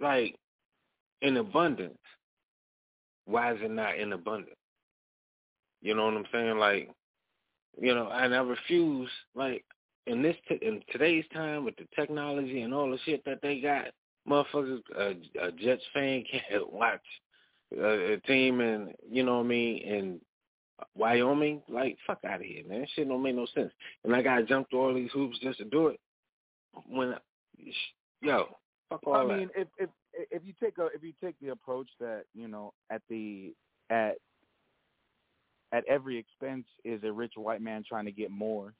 like 0.00 0.36
in 1.22 1.36
abundance, 1.36 1.98
why 3.26 3.52
is 3.52 3.58
it 3.62 3.70
not 3.70 3.98
in 3.98 4.12
abundance? 4.12 4.54
You 5.80 5.94
know 5.94 6.06
what 6.06 6.14
I'm 6.14 6.24
saying? 6.32 6.58
Like, 6.58 6.90
you 7.80 7.94
know, 7.94 8.10
and 8.10 8.34
I 8.34 8.40
refuse. 8.40 9.10
Like 9.34 9.64
in 10.06 10.22
this 10.22 10.36
t- 10.48 10.58
in 10.62 10.82
today's 10.90 11.24
time 11.32 11.64
with 11.64 11.76
the 11.76 11.86
technology 11.94 12.62
and 12.62 12.74
all 12.74 12.90
the 12.90 12.98
shit 13.04 13.24
that 13.26 13.40
they 13.42 13.60
got, 13.60 13.86
motherfuckers, 14.28 14.80
uh, 14.98 15.14
a 15.40 15.52
Jets 15.52 15.82
fan 15.94 16.24
can't 16.30 16.72
watch 16.72 17.00
a, 17.76 18.14
a 18.14 18.20
team 18.20 18.60
and 18.60 18.92
you 19.08 19.22
know 19.22 19.38
what 19.38 19.44
I 19.44 19.48
mean 19.48 19.78
in 19.78 20.20
Wyoming. 20.96 21.62
Like, 21.68 21.96
fuck 22.06 22.20
out 22.26 22.40
of 22.40 22.46
here, 22.46 22.66
man. 22.66 22.86
Shit 22.94 23.08
don't 23.08 23.22
make 23.22 23.36
no 23.36 23.46
sense. 23.54 23.72
And 24.04 24.14
I 24.14 24.22
gotta 24.22 24.44
jump 24.44 24.70
through 24.70 24.80
all 24.80 24.94
these 24.94 25.12
hoops 25.12 25.38
just 25.40 25.58
to 25.58 25.64
do 25.64 25.88
it. 25.88 26.00
When, 26.86 27.14
yo, 28.22 28.56
fuck 28.88 29.06
all 29.06 29.14
I 29.14 29.26
that. 29.26 29.38
mean, 29.38 29.50
if 29.56 29.68
if 29.78 29.90
if 30.30 30.42
you 30.44 30.52
take 30.62 30.78
a 30.78 30.86
if 30.86 31.02
you 31.02 31.12
take 31.22 31.36
the 31.40 31.48
approach 31.50 31.88
that 32.00 32.24
you 32.34 32.48
know 32.48 32.72
at 32.90 33.02
the 33.08 33.54
at 33.90 34.16
at 35.72 35.84
every 35.86 36.16
expense 36.16 36.66
is 36.84 37.02
a 37.04 37.12
rich 37.12 37.34
white 37.36 37.60
man 37.60 37.84
trying 37.86 38.06
to 38.06 38.12
get 38.12 38.30
more, 38.30 38.72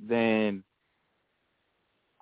then 0.00 0.62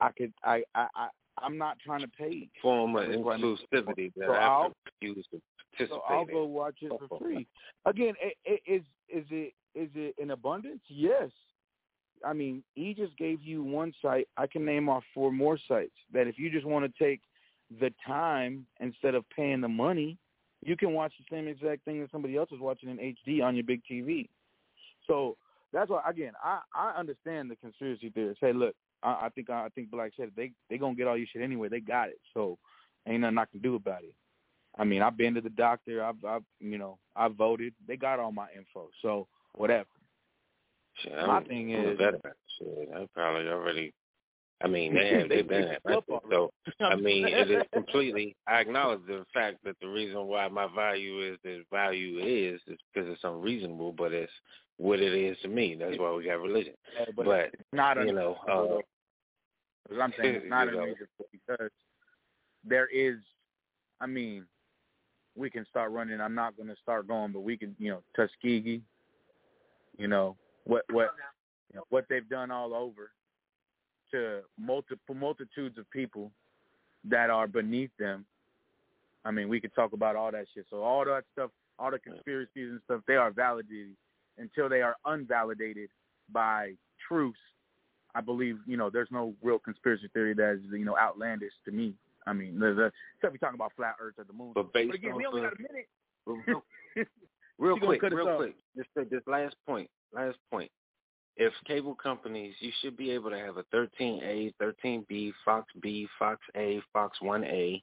I 0.01 0.11
could 0.11 0.33
I 0.45 0.63
I, 0.75 0.87
I 0.95 1.09
I'm 1.39 1.59
not 1.59 1.79
trying 1.85 2.01
to 2.01 2.09
pay 2.09 2.49
form 2.61 2.95
of 2.97 3.09
Rich 3.09 3.19
white 3.21 3.41
man. 3.41 3.57
inclusivity 3.57 4.13
that 4.17 4.27
So 4.27 4.33
I'll- 4.33 4.63
have 4.65 4.73
to 4.73 5.09
refuse 5.09 5.27
to 5.33 5.87
So 5.89 6.03
I'll 6.09 6.27
go 6.27 6.45
watch 6.45 6.77
it 6.83 6.91
for 6.91 7.09
oh, 7.11 7.19
free. 7.19 7.47
Again, 7.87 8.15
i- 8.23 8.35
i- 8.51 8.61
is 8.67 8.83
is 9.09 9.25
it 9.31 9.55
is 9.75 9.89
it 9.95 10.15
in 10.19 10.31
abundance? 10.33 10.83
Yes. 10.89 11.31
I 12.25 12.35
mean, 12.35 12.63
he 12.75 12.95
just 12.95 13.17
gave 13.17 13.43
you 13.43 13.65
one 13.65 13.93
site. 14.01 14.29
I 14.37 14.47
can 14.47 14.65
name 14.65 14.89
off 14.89 15.03
four 15.13 15.33
more 15.33 15.59
sites 15.67 15.97
that 16.13 16.29
if 16.29 16.39
you 16.39 16.51
just 16.51 16.67
want 16.67 16.85
to 16.85 17.05
take 17.05 17.21
the 17.81 17.93
time 18.07 18.67
instead 18.81 19.15
of 19.15 19.29
paying 19.31 19.61
the 19.61 19.69
money, 19.69 20.19
you 20.65 20.77
can 20.77 20.93
watch 20.93 21.13
the 21.19 21.37
same 21.37 21.49
exact 21.49 21.85
thing 21.85 22.01
that 22.01 22.11
somebody 22.11 22.37
else 22.37 22.51
is 22.53 22.61
watching 22.61 22.89
in 22.89 22.99
HD 22.99 23.43
on 23.43 23.57
your 23.57 23.65
big 23.65 23.83
TV. 23.91 24.29
So 25.07 25.37
that's 25.73 25.91
why 25.91 26.03
again, 26.09 26.33
I 26.43 26.61
I 26.75 26.91
understand 26.99 27.51
the 27.51 27.57
conspiracy 27.57 28.11
theorists. 28.11 28.41
Hey, 28.41 28.53
look, 28.53 28.75
I, 29.03 29.27
I 29.27 29.29
think 29.35 29.51
I 29.51 29.69
think 29.75 29.91
Black 29.91 30.13
said 30.17 30.31
they 30.37 30.53
they 30.71 30.79
gonna 30.79 30.95
get 30.95 31.09
all 31.09 31.17
your 31.17 31.27
shit 31.33 31.43
anyway. 31.43 31.69
They 31.69 31.81
got 31.81 32.09
it, 32.09 32.21
so 32.35 32.59
ain't 33.07 33.21
nothing 33.21 33.39
I 33.39 33.45
can 33.47 33.61
do 33.61 33.75
about 33.75 34.05
it. 34.05 34.15
I 34.79 34.85
mean, 34.85 35.03
I've 35.03 35.17
been 35.17 35.35
to 35.35 35.41
the 35.41 35.51
doctor. 35.51 36.03
I've, 36.03 36.25
I've 36.25 36.45
you 36.61 36.79
know, 36.79 36.99
I 37.15 37.29
voted. 37.29 37.75
They 37.87 37.97
got 37.97 38.21
all 38.21 38.33
my 38.33 38.47
info. 38.57 38.89
So 39.03 39.27
whatever. 39.55 39.89
Shit, 41.03 41.13
My 41.13 41.37
I'm, 41.37 41.45
thing 41.45 41.75
I'm 41.75 41.93
is-. 41.93 41.99
Shit, 41.99 42.89
I 42.95 43.07
probably 43.15 43.49
already. 43.49 43.93
I 44.63 44.69
mean, 44.69 44.95
they 44.95 45.09
have 45.19 45.29
they've 45.29 45.49
been 45.49 45.65
at 45.65 45.85
my 45.85 45.99
so. 46.31 46.53
I 46.81 46.95
mean, 46.95 47.27
it 47.27 47.51
is 47.51 47.63
completely. 47.73 48.37
I 48.47 48.61
acknowledge 48.61 49.01
the 49.07 49.25
fact 49.35 49.59
that 49.65 49.77
the 49.81 49.89
reason 49.89 50.27
why 50.27 50.49
my 50.49 50.69
value 50.75 51.33
is 51.33 51.39
the 51.43 51.65
value 51.71 52.19
is 52.19 52.61
is 52.67 52.79
because 52.93 53.11
it's 53.11 53.25
unreasonable, 53.25 53.93
but 53.93 54.13
it's 54.13 54.33
what 54.77 55.01
it 55.01 55.15
is 55.15 55.37
to 55.43 55.49
me. 55.49 55.77
That's 55.79 55.99
why 55.99 56.13
we 56.13 56.27
got 56.27 56.41
religion. 56.41 56.75
Yeah, 56.99 57.07
but, 57.17 57.27
But, 57.27 57.41
it's 57.53 57.63
not 57.73 57.97
you 58.05 58.13
know, 58.13 58.37
uh, 58.49 60.01
I'm 60.01 60.13
saying 60.21 60.37
it's 60.37 60.47
not 60.49 60.67
know. 60.67 60.79
unreasonable 60.81 61.27
because 61.33 61.71
there 62.65 62.87
is. 62.87 63.17
I 64.01 64.07
mean, 64.07 64.45
we 65.37 65.51
can 65.51 65.65
start 65.67 65.93
running. 65.93 66.21
I'm 66.21 66.35
not 66.35 66.57
going 66.57 66.69
to 66.69 66.77
start 66.83 67.07
going, 67.07 67.33
but 67.33 67.41
we 67.41 67.57
can, 67.57 67.75
you 67.79 67.91
know, 67.91 68.03
Tuskegee. 68.17 68.83
You 69.99 70.09
know 70.09 70.37
what 70.65 70.85
what 70.91 71.11
you 71.71 71.77
know, 71.77 71.85
what 71.91 72.07
they've 72.09 72.29
done 72.29 72.51
all 72.51 72.75
over 72.75 73.11
to 74.13 74.41
multiple 74.59 75.15
multitudes 75.15 75.79
of 75.79 75.91
people 75.91 76.31
that 77.05 77.31
are 77.31 77.47
beneath 77.47 77.91
them. 77.99 78.25
I 79.25 79.31
mean, 79.31 79.49
we 79.49 79.61
could 79.61 79.75
talk 79.75 79.93
about 79.93 80.17
all 80.17 80.33
that 80.33 80.47
shit. 80.55 80.67
So 80.71 80.83
all 80.83 81.05
that 81.05 81.25
stuff, 81.33 81.51
all 81.79 81.91
the 81.91 81.99
conspiracies 81.99 82.71
and 82.71 82.81
stuff, 82.85 83.01
they 83.07 83.17
are 83.17 83.31
validated 83.31 83.97
until 84.39 84.69
they 84.69 84.83
are 84.83 84.97
unvalidated 85.07 85.89
by 86.33 86.73
truths. 87.07 87.39
I 88.15 88.21
believe, 88.21 88.59
you 88.67 88.77
know, 88.77 88.91
there's 88.91 89.09
no 89.11 89.35
real 89.43 89.59
conspiracy 89.59 90.09
theory 90.13 90.35
that 90.35 90.55
is, 90.55 90.61
you 90.71 90.85
know, 90.85 90.97
outlandish 90.99 91.53
to 91.65 91.71
me. 91.73 91.95
I 92.27 92.33
mean, 92.33 92.59
there's 92.59 92.79
a, 92.79 92.93
except 93.17 93.33
we 93.33 93.39
talking 93.39 93.55
about 93.55 93.73
flat 93.77 93.97
Earth 94.01 94.15
or 94.19 94.25
the 94.25 94.33
moon. 94.33 94.53
But 94.55 94.73
based 94.73 94.95
again, 94.95 95.17
we 95.17 95.27
only 95.27 95.43
got 95.43 95.55
a 95.55 95.63
minute. 95.63 95.89
real, 96.27 96.63
real 97.59 97.79
quick, 97.79 98.03
real 98.03 98.37
quick. 98.37 98.55
Just 98.77 98.89
this 99.11 99.23
last 99.27 99.57
point. 99.67 99.89
Last 100.13 100.37
point. 100.51 100.71
If 101.37 101.53
cable 101.67 101.95
companies, 101.95 102.55
you 102.61 102.71
should 102.81 102.97
be 102.97 103.11
able 103.11 103.31
to 103.31 103.39
have 103.39 103.57
a 103.57 103.65
13A, 103.75 104.53
13B, 104.61 105.33
Fox 105.45 105.67
B, 105.81 106.07
Fox 106.19 106.41
A, 106.57 106.81
Fox 106.93 107.19
1A, 107.23 107.83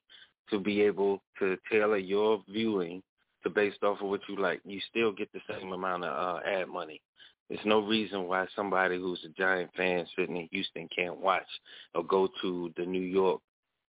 to 0.52 0.60
be 0.60 0.82
able 0.82 1.22
to 1.40 1.58
tailor 1.72 1.98
your 1.98 2.44
viewing 2.48 3.02
to 3.44 3.50
based 3.50 3.84
off 3.84 4.02
of 4.02 4.10
what 4.10 4.22
you 4.28 4.38
like. 4.38 4.62
You 4.66 4.80
still 4.90 5.12
get 5.12 5.32
the 5.34 5.40
same 5.50 5.72
amount 5.72 6.04
of 6.04 6.38
uh, 6.38 6.40
ad 6.48 6.68
money. 6.68 7.02
There's 7.50 7.66
no 7.66 7.80
reason 7.80 8.28
why 8.28 8.46
somebody 8.56 8.98
who's 8.98 9.26
a 9.26 9.30
giant 9.30 9.72
fan 9.76 10.06
sitting 10.16 10.38
in 10.38 10.48
Houston 10.52 10.88
can't 10.96 11.18
watch 11.18 11.48
or 11.96 12.04
go 12.04 12.30
to 12.42 12.72
the 12.78 12.86
New 12.86 13.02
York 13.02 13.42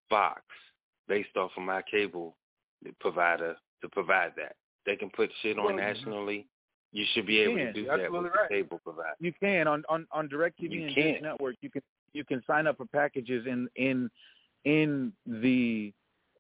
Fox 0.09 0.41
based 1.07 1.35
off 1.35 1.51
of 1.57 1.63
my 1.63 1.81
cable 1.89 2.37
provider 3.01 3.57
to 3.81 3.89
provide 3.89 4.31
that. 4.37 4.55
They 4.85 4.95
can 4.95 5.09
put 5.09 5.29
shit 5.41 5.59
on 5.59 5.75
nationally. 5.75 6.47
You 6.91 7.05
should 7.13 7.27
be 7.27 7.33
you 7.35 7.41
able 7.43 7.55
can. 7.57 7.65
to 7.67 7.73
do 7.73 7.81
You're 7.81 7.97
that 7.97 8.05
absolutely 8.05 8.23
with 8.29 8.33
the 8.33 8.39
right. 8.39 8.49
cable 8.49 8.79
provider. 8.83 9.15
You 9.19 9.33
can 9.39 9.67
on 9.67 9.83
on 9.89 10.07
on 10.11 10.27
DirecTV 10.27 10.71
You 10.71 10.85
and 10.87 10.95
can. 10.95 11.03
Dish 11.13 11.21
Network. 11.21 11.55
You 11.61 11.69
can 11.69 11.81
you 12.13 12.25
can 12.25 12.41
sign 12.47 12.65
up 12.67 12.77
for 12.77 12.85
packages 12.85 13.45
in 13.45 13.69
in 13.75 14.09
in 14.65 15.13
the 15.27 15.93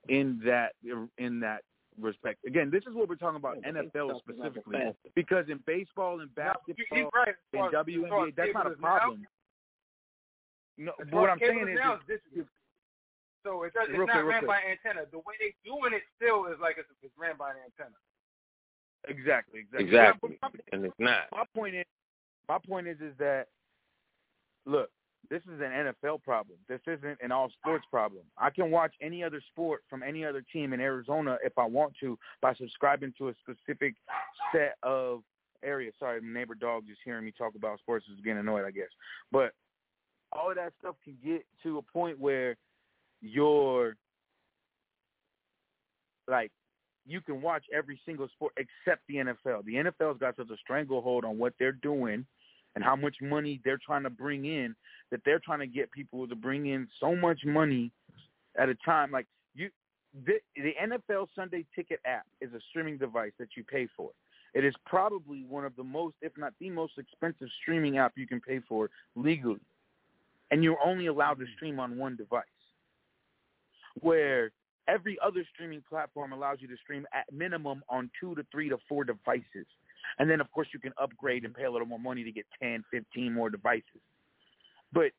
in 0.07 0.41
that 0.45 0.73
in 1.17 1.39
that 1.41 1.61
respect. 1.99 2.43
Again, 2.45 2.71
this 2.71 2.83
is 2.87 2.95
what 2.95 3.07
we're 3.09 3.15
talking 3.15 3.35
about 3.37 3.61
NFL 3.61 4.19
specifically 4.19 4.79
because 5.15 5.45
in 5.49 5.59
baseball 5.67 6.21
and 6.21 6.33
basketball 6.33 6.75
he's 6.89 7.05
right. 7.13 7.29
As 7.29 7.35
and 7.53 7.59
far 7.59 7.67
as- 7.69 7.73
as 7.85 7.85
WNBA, 7.87 8.27
as 8.29 8.33
that's 8.35 8.53
not 8.53 8.65
a 8.65 8.69
cable 8.69 8.81
now, 8.81 8.97
problem. 8.97 9.27
No, 10.77 10.91
but 10.97 11.13
what 11.13 11.29
I'm 11.29 11.39
saying 11.39 11.67
is 11.67 11.77
is, 12.07 12.21
is- 12.33 12.39
is 12.41 12.45
so 13.45 13.63
it's, 13.63 13.75
it's 13.79 13.91
Real 13.91 14.07
not 14.07 14.23
quick, 14.23 14.25
ran 14.27 14.45
by 14.45 14.59
antenna. 14.69 15.05
The 15.11 15.19
way 15.19 15.35
they're 15.39 15.55
doing 15.63 15.93
it 15.93 16.03
still 16.17 16.47
is 16.47 16.59
like 16.59 16.75
it's, 16.77 16.89
it's 17.01 17.13
ran 17.17 17.37
by 17.37 17.51
an 17.51 17.57
antenna. 17.71 17.95
Exactly, 19.07 19.61
exactly, 19.61 19.85
Exactly. 19.85 20.37
But 20.41 20.53
my- 20.53 20.59
And 20.73 20.85
it's 20.85 20.99
not. 20.99 21.25
my 21.31 21.43
point 21.55 21.75
is 21.75 21.85
my 22.47 22.57
point 22.67 22.87
is 22.87 22.99
is 22.99 23.13
that 23.19 23.47
look 24.65 24.89
this 25.29 25.41
is 25.43 25.59
an 25.61 25.93
nfl 26.03 26.21
problem 26.23 26.57
this 26.67 26.81
isn't 26.87 27.17
an 27.21 27.31
all 27.31 27.49
sports 27.49 27.85
problem 27.91 28.23
i 28.37 28.49
can 28.49 28.71
watch 28.71 28.93
any 29.01 29.23
other 29.23 29.41
sport 29.51 29.81
from 29.89 30.01
any 30.03 30.25
other 30.25 30.43
team 30.51 30.73
in 30.73 30.79
arizona 30.79 31.37
if 31.43 31.57
i 31.57 31.65
want 31.65 31.93
to 31.99 32.17
by 32.41 32.53
subscribing 32.55 33.13
to 33.17 33.29
a 33.29 33.33
specific 33.41 33.95
set 34.51 34.75
of 34.83 35.21
areas 35.63 35.93
sorry 35.99 36.19
my 36.21 36.39
neighbor 36.39 36.55
dog 36.55 36.83
just 36.87 36.99
hearing 37.05 37.25
me 37.25 37.31
talk 37.37 37.53
about 37.55 37.77
sports 37.79 38.05
is 38.11 38.19
getting 38.23 38.39
annoyed 38.39 38.65
i 38.65 38.71
guess 38.71 38.89
but 39.31 39.53
all 40.31 40.49
of 40.49 40.55
that 40.55 40.73
stuff 40.79 40.95
can 41.03 41.15
get 41.23 41.45
to 41.63 41.77
a 41.77 41.81
point 41.81 42.17
where 42.19 42.55
you're 43.21 43.95
like 46.27 46.51
you 47.05 47.21
can 47.21 47.41
watch 47.41 47.63
every 47.73 47.99
single 48.05 48.27
sport 48.29 48.53
except 48.57 49.01
the 49.07 49.15
NFL. 49.15 49.65
The 49.65 49.75
NFL's 49.75 50.19
got 50.19 50.35
such 50.35 50.49
a 50.49 50.57
stranglehold 50.57 51.25
on 51.25 51.37
what 51.37 51.53
they're 51.59 51.71
doing 51.71 52.25
and 52.75 52.83
how 52.83 52.95
much 52.95 53.15
money 53.21 53.59
they're 53.63 53.79
trying 53.83 54.03
to 54.03 54.09
bring 54.09 54.45
in 54.45 54.75
that 55.11 55.21
they're 55.25 55.41
trying 55.43 55.59
to 55.59 55.67
get 55.67 55.91
people 55.91 56.27
to 56.27 56.35
bring 56.35 56.67
in 56.67 56.87
so 56.99 57.15
much 57.15 57.41
money 57.45 57.91
at 58.57 58.69
a 58.69 58.75
time. 58.85 59.11
Like 59.11 59.25
you, 59.55 59.69
the, 60.25 60.33
the 60.55 60.73
NFL 60.81 61.27
Sunday 61.35 61.65
Ticket 61.75 61.99
app 62.05 62.25
is 62.41 62.53
a 62.53 62.59
streaming 62.69 62.97
device 62.97 63.31
that 63.39 63.49
you 63.55 63.63
pay 63.63 63.87
for, 63.95 64.11
It 64.53 64.63
is 64.63 64.73
probably 64.85 65.45
one 65.47 65.65
of 65.65 65.75
the 65.75 65.83
most, 65.83 66.15
if 66.21 66.31
not 66.37 66.53
the 66.59 66.69
most 66.69 66.93
expensive 66.97 67.47
streaming 67.61 67.97
app 67.97 68.13
you 68.15 68.27
can 68.27 68.41
pay 68.41 68.59
for 68.67 68.89
legally. 69.15 69.61
And 70.51 70.63
you're 70.63 70.79
only 70.83 71.07
allowed 71.07 71.35
to 71.35 71.43
mm-hmm. 71.43 71.53
stream 71.55 71.79
on 71.79 71.97
one 71.97 72.15
device. 72.15 72.45
Where 74.01 74.51
every 74.89 75.17
other 75.23 75.45
streaming 75.53 75.83
platform 75.87 76.33
allows 76.33 76.57
you 76.59 76.67
to 76.67 76.75
stream 76.83 77.05
at 77.13 77.31
minimum 77.31 77.83
on 77.89 78.09
two 78.19 78.35
to 78.35 78.45
three 78.51 78.69
to 78.69 78.77
four 78.89 79.03
devices. 79.03 79.67
And 80.17 80.29
then, 80.29 80.41
of 80.41 80.51
course, 80.51 80.67
you 80.73 80.79
can 80.79 80.93
upgrade 81.01 81.45
and 81.45 81.53
pay 81.53 81.65
a 81.65 81.71
little 81.71 81.87
more 81.87 81.99
money 81.99 82.23
to 82.23 82.31
get 82.31 82.45
10, 82.61 82.83
15 82.91 83.33
more 83.33 83.49
devices. 83.49 84.01
But 84.91 85.11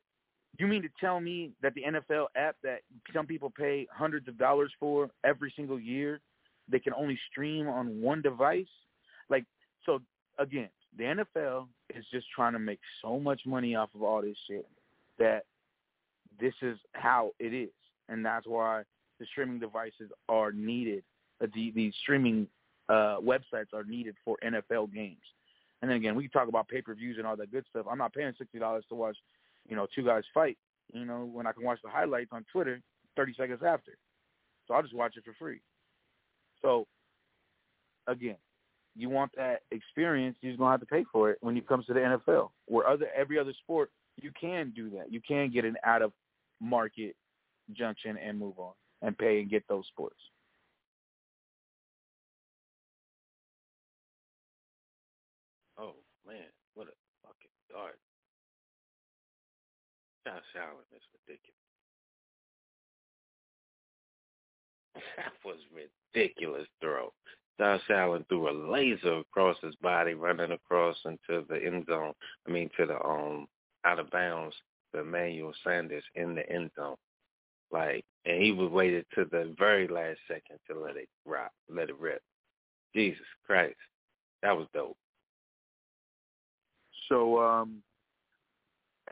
you 0.59 0.67
mean 0.67 0.83
to 0.83 0.89
tell 1.01 1.21
me 1.21 1.53
that 1.63 1.75
the 1.75 1.83
NFL 1.83 2.27
app 2.37 2.57
that 2.63 2.81
some 3.15 3.27
people 3.27 3.51
pay 3.51 3.87
hundreds 3.93 4.27
of 4.29 4.37
dollars 4.37 4.73
for 4.81 5.09
every 5.25 5.53
single 5.55 5.79
year, 5.79 6.21
they 6.69 6.81
can 6.81 6.93
only 6.95 7.19
stream 7.31 7.69
on 7.69 8.01
one 8.01 8.21
device? 8.21 8.67
Like, 9.29 9.45
so 9.87 10.01
again, 10.39 10.69
the 10.99 11.05
NFL 11.05 11.69
is 11.95 12.05
just 12.13 12.27
trying 12.35 12.53
to 12.55 12.59
make 12.59 12.81
so 13.01 13.21
much 13.21 13.43
money 13.47 13.77
off 13.77 13.91
of 13.95 14.03
all 14.03 14.23
this 14.23 14.37
shit 14.49 14.67
that 15.19 15.45
this 16.41 16.55
is 16.63 16.79
how 16.93 17.31
it 17.39 17.55
is. 17.55 17.71
And 18.09 18.25
that's 18.25 18.47
why 18.47 18.83
the 19.21 19.27
streaming 19.27 19.61
devices 19.61 20.11
are 20.29 20.51
needed. 20.51 21.05
Uh, 21.43 21.47
the, 21.55 21.71
the 21.73 21.93
streaming 22.03 22.49
uh, 22.89 23.19
websites 23.23 23.73
are 23.73 23.85
needed 23.85 24.17
for 24.25 24.37
NFL 24.45 24.93
games. 24.93 25.23
And 25.83 25.91
then 25.91 25.97
again, 25.97 26.17
we 26.17 26.25
can 26.25 26.33
talk 26.33 26.49
about 26.49 26.69
pay-per-views 26.69 27.17
and 27.19 27.27
all 27.27 27.37
that 27.37 27.53
good 27.53 27.65
stuff. 27.71 27.87
I'm 27.89 27.99
not 27.99 28.13
paying 28.13 28.33
$60 28.33 28.81
to 28.89 28.95
watch 28.95 29.17
you 29.69 29.77
know, 29.77 29.87
two 29.95 30.05
guys 30.05 30.25
fight, 30.33 30.59
you 30.93 31.05
know, 31.05 31.29
when 31.33 31.47
I 31.47 31.53
can 31.53 31.65
watch 31.65 31.79
the 31.83 31.91
highlights 31.91 32.31
on 32.33 32.45
Twitter 32.51 32.81
30 33.17 33.35
seconds 33.39 33.61
after. 33.65 33.93
So 34.67 34.75
I'll 34.75 34.83
just 34.83 34.95
watch 34.95 35.17
it 35.17 35.25
for 35.25 35.35
free. 35.39 35.61
So, 36.63 36.87
again, 38.07 38.37
you 38.97 39.09
want 39.09 39.31
that 39.37 39.61
experience, 39.71 40.37
you're 40.41 40.57
to 40.57 40.65
have 40.65 40.81
to 40.81 40.87
pay 40.87 41.05
for 41.13 41.31
it 41.31 41.39
when 41.41 41.57
it 41.57 41.67
comes 41.67 41.87
to 41.87 41.95
the 41.95 42.01
NFL. 42.01 42.51
Where 42.67 42.87
other 42.87 43.07
every 43.17 43.39
other 43.39 43.53
sport, 43.63 43.91
you 44.21 44.31
can 44.39 44.73
do 44.75 44.91
that. 44.91 45.13
You 45.13 45.21
can 45.27 45.51
get 45.51 45.65
an 45.65 45.77
out-of-market 45.85 47.17
junction 47.73 48.19
and 48.19 48.39
move 48.39 48.59
on 48.59 48.73
and 49.03 49.17
pay 49.17 49.41
and 49.41 49.51
get 49.51 49.65
those 49.69 49.87
sports. 49.89 50.21
Oh, 55.79 55.95
man, 56.27 56.37
what 56.75 56.89
a 56.89 56.93
fucking 57.23 57.51
dart. 57.71 57.99
Josh 60.27 60.43
Allen 60.57 60.85
is 60.95 61.03
ridiculous. 61.27 61.57
That 65.17 65.33
was 65.45 65.59
ridiculous 65.75 66.67
throw. 66.81 67.13
Josh 67.59 67.83
Allen 67.91 68.25
threw 68.29 68.51
a 68.51 68.57
laser 68.71 69.19
across 69.19 69.57
his 69.63 69.75
body, 69.77 70.15
running 70.15 70.53
across 70.53 70.97
into 71.05 71.45
the 71.49 71.63
end 71.65 71.87
zone. 71.87 72.13
I 72.47 72.51
mean, 72.51 72.71
to 72.79 72.87
the 72.87 73.03
um 73.05 73.47
out 73.85 73.99
of 73.99 74.11
bounds 74.11 74.55
to 74.95 75.01
Emmanuel 75.01 75.53
Sanders 75.65 76.05
in 76.15 76.35
the 76.35 76.49
end 76.51 76.71
zone. 76.77 76.97
Like, 77.73 78.05
and 78.25 78.43
he 78.43 78.53
was 78.53 78.71
waited 78.71 79.07
to 79.15 79.25
the 79.31 79.55
very 79.59 79.89
last 79.89 80.19
second 80.27 80.59
to 80.69 80.79
let 80.79 80.97
it 80.97 81.09
rock, 81.25 81.53
let 81.69 81.89
it 81.89 81.99
rip. 81.99 82.23
Jesus 82.95 83.21
Christ, 83.47 83.77
that 84.43 84.57
was 84.57 84.67
dope. 84.75 84.97
So, 87.09 87.41
um, 87.41 87.83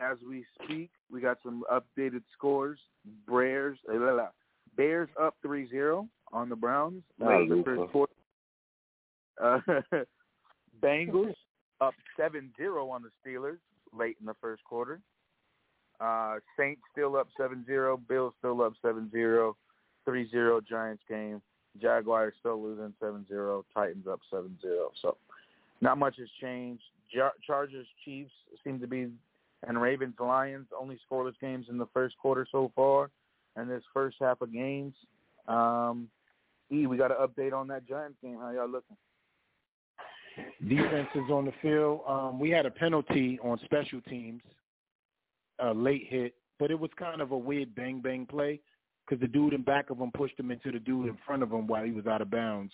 as 0.01 0.17
we 0.27 0.45
speak. 0.63 0.91
We 1.11 1.21
got 1.21 1.39
some 1.43 1.65
updated 1.73 2.23
scores. 2.33 2.79
Bears, 3.27 3.79
uh, 3.93 4.27
Bears 4.77 5.09
up 5.21 5.35
3-0 5.45 6.09
on 6.33 6.49
the 6.49 6.57
Browns. 6.57 7.03
Late 7.19 7.51
in 7.51 7.59
the 7.59 7.65
first 7.65 7.93
quarter. 7.93 8.13
Uh, 9.43 9.61
Bengals 10.83 11.35
up 11.81 11.95
7-0 12.19 12.51
on 12.91 13.03
the 13.03 13.11
Steelers 13.25 13.59
late 13.97 14.17
in 14.21 14.27
the 14.27 14.35
first 14.41 14.63
quarter. 14.65 15.01
Uh, 16.01 16.37
Saints 16.59 16.83
still 16.93 17.17
up 17.17 17.29
7-0. 17.39 18.01
Bills 18.09 18.35
still 18.39 18.63
up 18.63 18.75
7-0. 18.85 19.53
3-0 20.09 20.67
Giants 20.67 21.03
game. 21.09 21.43
Jaguars 21.81 22.35
still 22.41 22.63
losing 22.63 22.95
7-0. 23.03 23.65
Titans 23.75 24.07
up 24.07 24.21
7-0. 24.33 24.49
So 25.03 25.17
not 25.81 25.99
much 25.99 26.17
has 26.19 26.29
changed. 26.41 26.83
Chargers 27.47 27.87
Chiefs 28.05 28.33
seem 28.65 28.81
to 28.81 28.87
be 28.87 29.09
and 29.67 29.81
Ravens 29.81 30.15
Lions 30.21 30.67
only 30.79 30.99
scoreless 31.11 31.35
games 31.41 31.67
in 31.69 31.79
the 31.79 31.87
first 31.93 32.17
quarter 32.19 32.47
so 32.51 32.71
far, 32.77 33.11
and 33.57 33.69
this 33.69 33.83
first 33.93 34.17
half 34.21 34.41
of 34.41 34.53
games. 34.53 34.95
Um, 35.49 36.09
e, 36.71 36.87
we 36.87 36.97
got 36.97 37.11
an 37.11 37.17
update 37.21 37.53
on 37.53 37.67
that 37.69 37.87
Giants 37.89 38.19
game. 38.23 38.39
How 38.41 38.51
y'all 38.51 38.69
looking? 38.69 38.97
Defense 40.69 41.09
is 41.15 41.31
on 41.31 41.47
the 41.47 41.53
field. 41.61 42.03
Um, 42.07 42.39
we 42.39 42.51
had 42.51 42.67
a 42.67 42.71
penalty 42.71 43.41
on 43.43 43.59
special 43.65 44.01
teams, 44.03 44.43
a 45.59 45.73
late 45.73 46.07
hit, 46.09 46.35
but 46.59 46.71
it 46.71 46.79
was 46.79 46.91
kind 46.99 47.21
of 47.21 47.33
a 47.33 47.39
weird 47.39 47.75
bang 47.75 48.01
bang 48.01 48.27
play 48.27 48.61
because 49.07 49.21
the 49.21 49.29
dude 49.29 49.55
in 49.55 49.63
back 49.63 49.91
of 49.91 49.99
him 49.99 50.11
pushed 50.13 50.39
him 50.39 50.51
into 50.51 50.71
the 50.71 50.79
dude 50.79 51.07
in 51.07 51.17
front 51.27 51.43
of 51.43 51.51
him 51.51 51.67
while 51.67 51.85
he 51.85 51.93
was 51.93 52.07
out 52.07 52.21
of 52.21 52.31
bounds. 52.31 52.73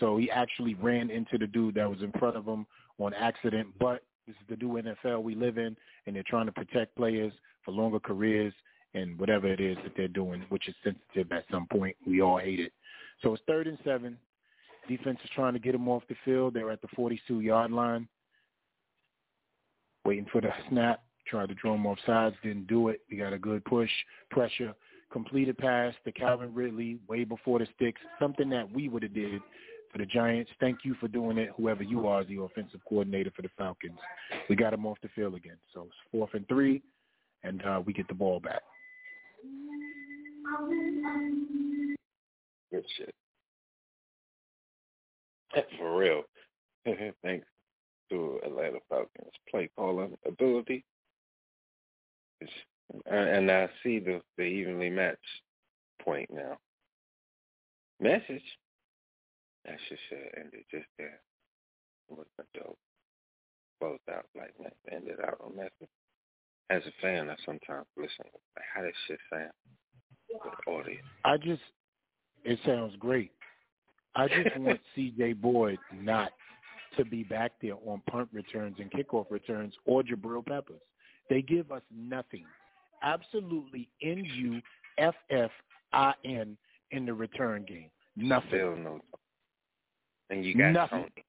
So 0.00 0.16
he 0.16 0.30
actually 0.30 0.74
ran 0.74 1.10
into 1.10 1.38
the 1.38 1.46
dude 1.46 1.76
that 1.76 1.88
was 1.88 2.02
in 2.02 2.12
front 2.18 2.36
of 2.36 2.44
him 2.44 2.66
on 2.98 3.14
accident, 3.14 3.68
but 3.78 4.02
this 4.26 4.34
is 4.36 4.46
the 4.48 4.56
new 4.56 4.82
NFL 4.82 5.22
we 5.22 5.34
live 5.34 5.58
in, 5.58 5.76
and 6.06 6.16
they're 6.16 6.24
trying 6.26 6.46
to 6.46 6.52
protect 6.52 6.96
players 6.96 7.32
for 7.64 7.70
longer 7.72 8.00
careers 8.00 8.52
and 8.94 9.18
whatever 9.18 9.46
it 9.46 9.60
is 9.60 9.76
that 9.84 9.92
they're 9.96 10.08
doing, 10.08 10.44
which 10.48 10.68
is 10.68 10.74
sensitive 10.82 11.30
at 11.30 11.44
some 11.50 11.66
point. 11.66 11.94
We 12.06 12.22
all 12.22 12.38
hate 12.38 12.60
it. 12.60 12.72
So 13.22 13.34
it's 13.34 13.42
third 13.46 13.66
and 13.66 13.78
seven. 13.84 14.18
Defense 14.88 15.18
is 15.22 15.30
trying 15.34 15.52
to 15.52 15.58
get 15.58 15.72
them 15.72 15.88
off 15.88 16.02
the 16.08 16.16
field. 16.24 16.54
They're 16.54 16.70
at 16.70 16.80
the 16.80 16.88
42-yard 16.88 17.70
line, 17.72 18.08
waiting 20.04 20.26
for 20.30 20.40
the 20.40 20.50
snap. 20.68 21.02
Tried 21.26 21.48
to 21.48 21.54
draw 21.54 21.72
them 21.72 21.86
off 21.86 21.98
sides, 22.06 22.36
didn't 22.42 22.68
do 22.68 22.88
it. 22.88 23.00
We 23.10 23.16
got 23.16 23.32
a 23.32 23.38
good 23.38 23.64
push, 23.64 23.90
pressure, 24.30 24.74
completed 25.10 25.58
pass 25.58 25.92
to 26.04 26.12
Calvin 26.12 26.54
Ridley 26.54 26.98
way 27.08 27.24
before 27.24 27.58
the 27.58 27.66
sticks, 27.74 28.00
something 28.20 28.48
that 28.50 28.70
we 28.70 28.88
would 28.88 29.02
have 29.02 29.14
did 29.14 29.40
for 29.90 29.98
the 29.98 30.06
Giants. 30.06 30.50
Thank 30.60 30.80
you 30.84 30.94
for 31.00 31.08
doing 31.08 31.38
it, 31.38 31.50
whoever 31.56 31.82
you 31.82 32.06
are 32.06 32.20
as 32.20 32.28
the 32.28 32.40
offensive 32.40 32.80
coordinator 32.88 33.30
for 33.34 33.42
the 33.42 33.50
Falcons. 33.56 33.98
We 34.48 34.56
got 34.56 34.70
them 34.70 34.86
off 34.86 34.98
the 35.02 35.08
field 35.14 35.34
again. 35.34 35.56
So 35.72 35.82
it's 35.82 35.94
fourth 36.12 36.30
and 36.34 36.46
three, 36.48 36.82
and 37.42 37.62
uh, 37.64 37.82
we 37.84 37.92
get 37.92 38.08
the 38.08 38.14
ball 38.14 38.40
back. 38.40 38.62
Good 42.70 42.84
shit. 42.96 43.14
For 45.78 45.96
real. 45.96 46.22
Thanks 47.22 47.46
to 48.10 48.40
Atlanta 48.44 48.78
Falcons 48.88 49.32
play 49.50 49.70
calling 49.76 50.16
ability. 50.26 50.84
And 53.06 53.50
I 53.50 53.68
see 53.82 53.98
the, 53.98 54.20
the 54.36 54.44
evenly 54.44 54.90
matched 54.90 55.18
point 56.02 56.30
now. 56.32 56.58
Message 58.00 58.42
that 59.66 59.76
shit 59.88 59.98
should 60.08 60.18
have 60.18 60.44
ended 60.44 60.64
just 60.70 60.86
there. 60.96 61.20
Was 62.08 62.26
a 62.38 62.58
dope. 62.58 62.78
Closed 63.80 64.00
out 64.10 64.26
like 64.36 64.54
that. 64.62 64.74
Ended 64.92 65.16
out 65.26 65.38
on 65.44 65.56
message. 65.56 65.90
As 66.70 66.82
a 66.86 67.02
fan, 67.02 67.28
I 67.28 67.34
sometimes 67.44 67.86
listen. 67.96 68.24
Like, 68.56 68.64
how 68.72 68.82
does 68.82 68.92
shit 69.06 69.18
sound 69.30 69.50
with 70.30 70.52
the 70.64 70.70
audience? 70.70 71.06
I 71.24 71.36
just, 71.36 71.62
it 72.44 72.58
sounds 72.64 72.94
great. 72.98 73.32
I 74.14 74.28
just 74.28 74.56
want 74.58 74.80
C.J. 74.94 75.34
Board 75.34 75.78
not 75.92 76.30
to 76.96 77.04
be 77.04 77.24
back 77.24 77.52
there 77.60 77.74
on 77.84 78.00
punt 78.08 78.28
returns 78.32 78.76
and 78.78 78.90
kickoff 78.90 79.26
returns 79.30 79.74
or 79.84 80.02
Jabril 80.02 80.46
Peppers. 80.46 80.80
They 81.28 81.42
give 81.42 81.72
us 81.72 81.82
nothing. 81.94 82.44
Absolutely 83.02 83.88
N-U-F-F-I-N 84.02 84.56
in 86.92 87.06
the 87.06 87.12
return 87.14 87.64
game. 87.66 87.90
Nothing. 88.16 88.48
Still 88.48 88.76
no 88.76 89.00
and 90.30 90.44
you 90.44 90.54
got 90.56 90.72
Nothing. 90.72 90.98
Toney 90.98 91.24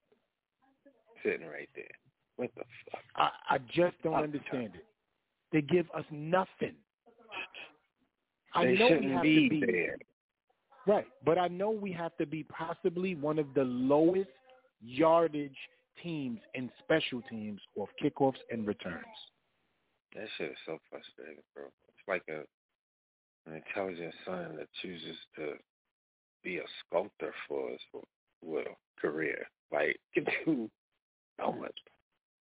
sitting 1.24 1.48
right 1.48 1.70
there. 1.76 1.86
What 2.38 2.52
the 2.56 2.64
fuck? 2.92 3.02
I, 3.16 3.56
I 3.56 3.58
just 3.74 3.96
don't 4.04 4.14
understand 4.14 4.72
it. 4.76 4.86
They 5.52 5.62
give 5.62 5.88
us 5.96 6.06
nothing. 6.12 6.76
I 8.54 8.66
They 8.66 8.76
know 8.76 8.98
we 9.00 9.12
have 9.12 9.24
be 9.24 9.50
to 9.50 9.50
be 9.50 9.64
there. 9.66 9.98
right, 10.86 11.06
but 11.26 11.38
I 11.38 11.48
know 11.48 11.70
we 11.72 11.92
have 11.94 12.16
to 12.18 12.26
be 12.26 12.44
possibly 12.44 13.16
one 13.16 13.40
of 13.40 13.48
the 13.56 13.64
lowest 13.64 14.30
yardage 14.82 15.58
teams 16.04 16.40
in 16.54 16.70
special 16.84 17.22
teams 17.30 17.60
of 17.80 17.88
kickoffs 18.04 18.38
and 18.52 18.68
returns. 18.68 19.06
That 20.16 20.28
shit 20.38 20.52
is 20.52 20.58
so 20.66 20.78
frustrating, 20.90 21.44
bro. 21.54 21.66
It's 21.66 22.08
like 22.08 22.24
a 22.30 22.44
an 23.50 23.62
intelligent 23.66 24.14
son 24.26 24.58
that 24.58 24.68
chooses 24.82 25.16
to 25.36 25.54
be 26.44 26.58
a 26.58 26.64
sculptor 26.86 27.34
for 27.48 27.70
his 27.70 27.80
well 28.42 28.78
career. 29.00 29.48
Like 29.72 30.00
can 30.14 30.26
do 30.46 30.70
so 31.40 31.52
much. 31.52 31.78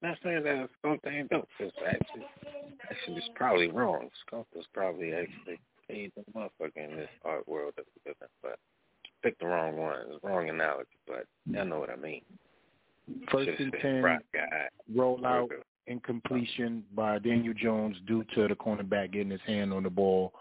Not 0.02 0.18
saying 0.22 0.43
that 0.44 0.55
a 0.55 0.68
sculptor 0.78 1.10
ain't 1.10 1.30
dope. 1.30 1.48
It's 1.59 1.76
actually 1.86 2.26
actually 2.90 3.16
it's 3.16 3.28
probably 3.34 3.68
wrong. 3.68 4.09
Sculptors 4.26 4.66
probably 4.72 5.12
actually 5.12 5.59
paid 5.88 6.12
the 6.16 6.24
motherfucker 6.32 6.90
in 6.90 6.97
this 6.97 7.09
art 7.24 7.47
world 7.48 7.74
that 7.76 7.84
we 7.86 8.10
live 8.10 8.16
in, 8.20 8.28
but 8.43 8.59
picked 9.22 9.40
the 9.40 9.47
wrong 9.47 9.76
one. 9.76 9.98
It's 10.09 10.22
wrong 10.22 10.48
analogy, 10.48 10.98
but 11.06 11.26
y'all 11.47 11.64
know 11.64 11.80
what 11.80 11.90
I 11.90 11.97
mean. 11.97 12.22
First 13.30 13.48
and 13.59 13.74
ten, 13.80 14.02
Brock 14.02 14.22
guy. 14.34 14.68
Incompletion 15.86 16.84
by 16.94 17.18
Daniel 17.18 17.54
Jones 17.54 17.96
due 18.06 18.24
to 18.34 18.48
the 18.48 18.54
cornerback 18.54 19.12
getting 19.12 19.30
his 19.30 19.40
hand 19.46 19.72
on 19.72 19.82
the 19.82 19.90
ball. 19.90 20.32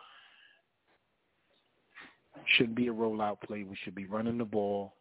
Shouldn't 2.57 2.76
be 2.76 2.88
a 2.88 2.93
rollout 2.93 3.41
play. 3.41 3.63
We 3.63 3.77
should 3.84 3.95
be 3.95 4.05
running 4.05 4.38
the 4.38 4.45
ball. 4.45 4.93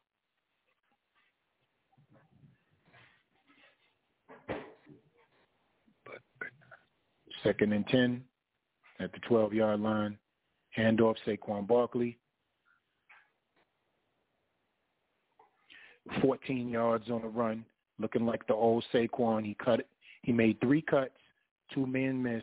Second 7.43 7.73
and 7.75 7.87
10 7.89 8.23
at 9.01 9.13
the 9.13 9.21
12-yard 9.29 9.81
line. 9.81 10.17
Handoff 10.77 11.17
Saquon 11.27 11.67
Barkley. 11.67 12.19
14 16.21 16.69
yards 16.69 17.11
on 17.11 17.23
the 17.23 17.29
run, 17.29 17.65
looking 17.99 18.27
like 18.27 18.47
the 18.47 18.55
old 18.55 18.85
Saquon. 18.93 19.45
He 19.45 19.55
cut. 19.55 19.87
He 20.25 20.33
made 20.33 20.61
three 20.61 20.83
cuts, 20.83 21.15
two 21.73 21.87
man 21.87 22.23
miss. 22.23 22.43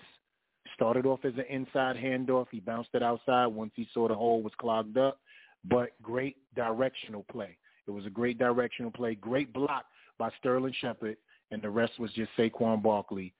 Started 0.75 1.05
off 1.05 1.25
as 1.25 1.33
an 1.33 1.45
inside 1.49 1.95
handoff. 1.95 2.45
He 2.51 2.59
bounced 2.59 2.91
it 2.93 3.03
outside 3.03 3.47
once 3.47 3.71
he 3.75 3.87
saw 3.93 4.07
the 4.07 4.15
hole 4.15 4.41
was 4.41 4.53
clogged 4.59 4.97
up. 4.97 5.19
But 5.65 5.89
great 6.01 6.37
directional 6.55 7.25
play. 7.31 7.57
It 7.87 7.91
was 7.91 8.05
a 8.05 8.09
great 8.09 8.37
directional 8.37 8.91
play. 8.91 9.15
Great 9.15 9.51
block 9.51 9.85
by 10.17 10.29
Sterling 10.39 10.73
Shepard, 10.79 11.17
and 11.51 11.61
the 11.61 11.69
rest 11.69 11.99
was 11.99 12.11
just 12.13 12.29
Saquon 12.37 12.81
Barkley, 12.81 13.33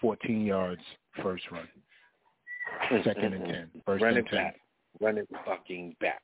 14 0.00 0.44
yards, 0.44 0.82
first 1.22 1.44
run. 1.50 1.68
Mm-hmm. 2.92 3.02
Second 3.04 3.34
and 3.34 3.44
10. 3.44 3.70
First 3.84 4.02
Run 4.02 4.16
and 4.16 4.26
it 4.26 4.30
10. 4.30 4.38
back. 4.38 4.60
Run 5.00 5.18
it 5.18 5.28
fucking 5.44 5.96
back. 6.00 6.22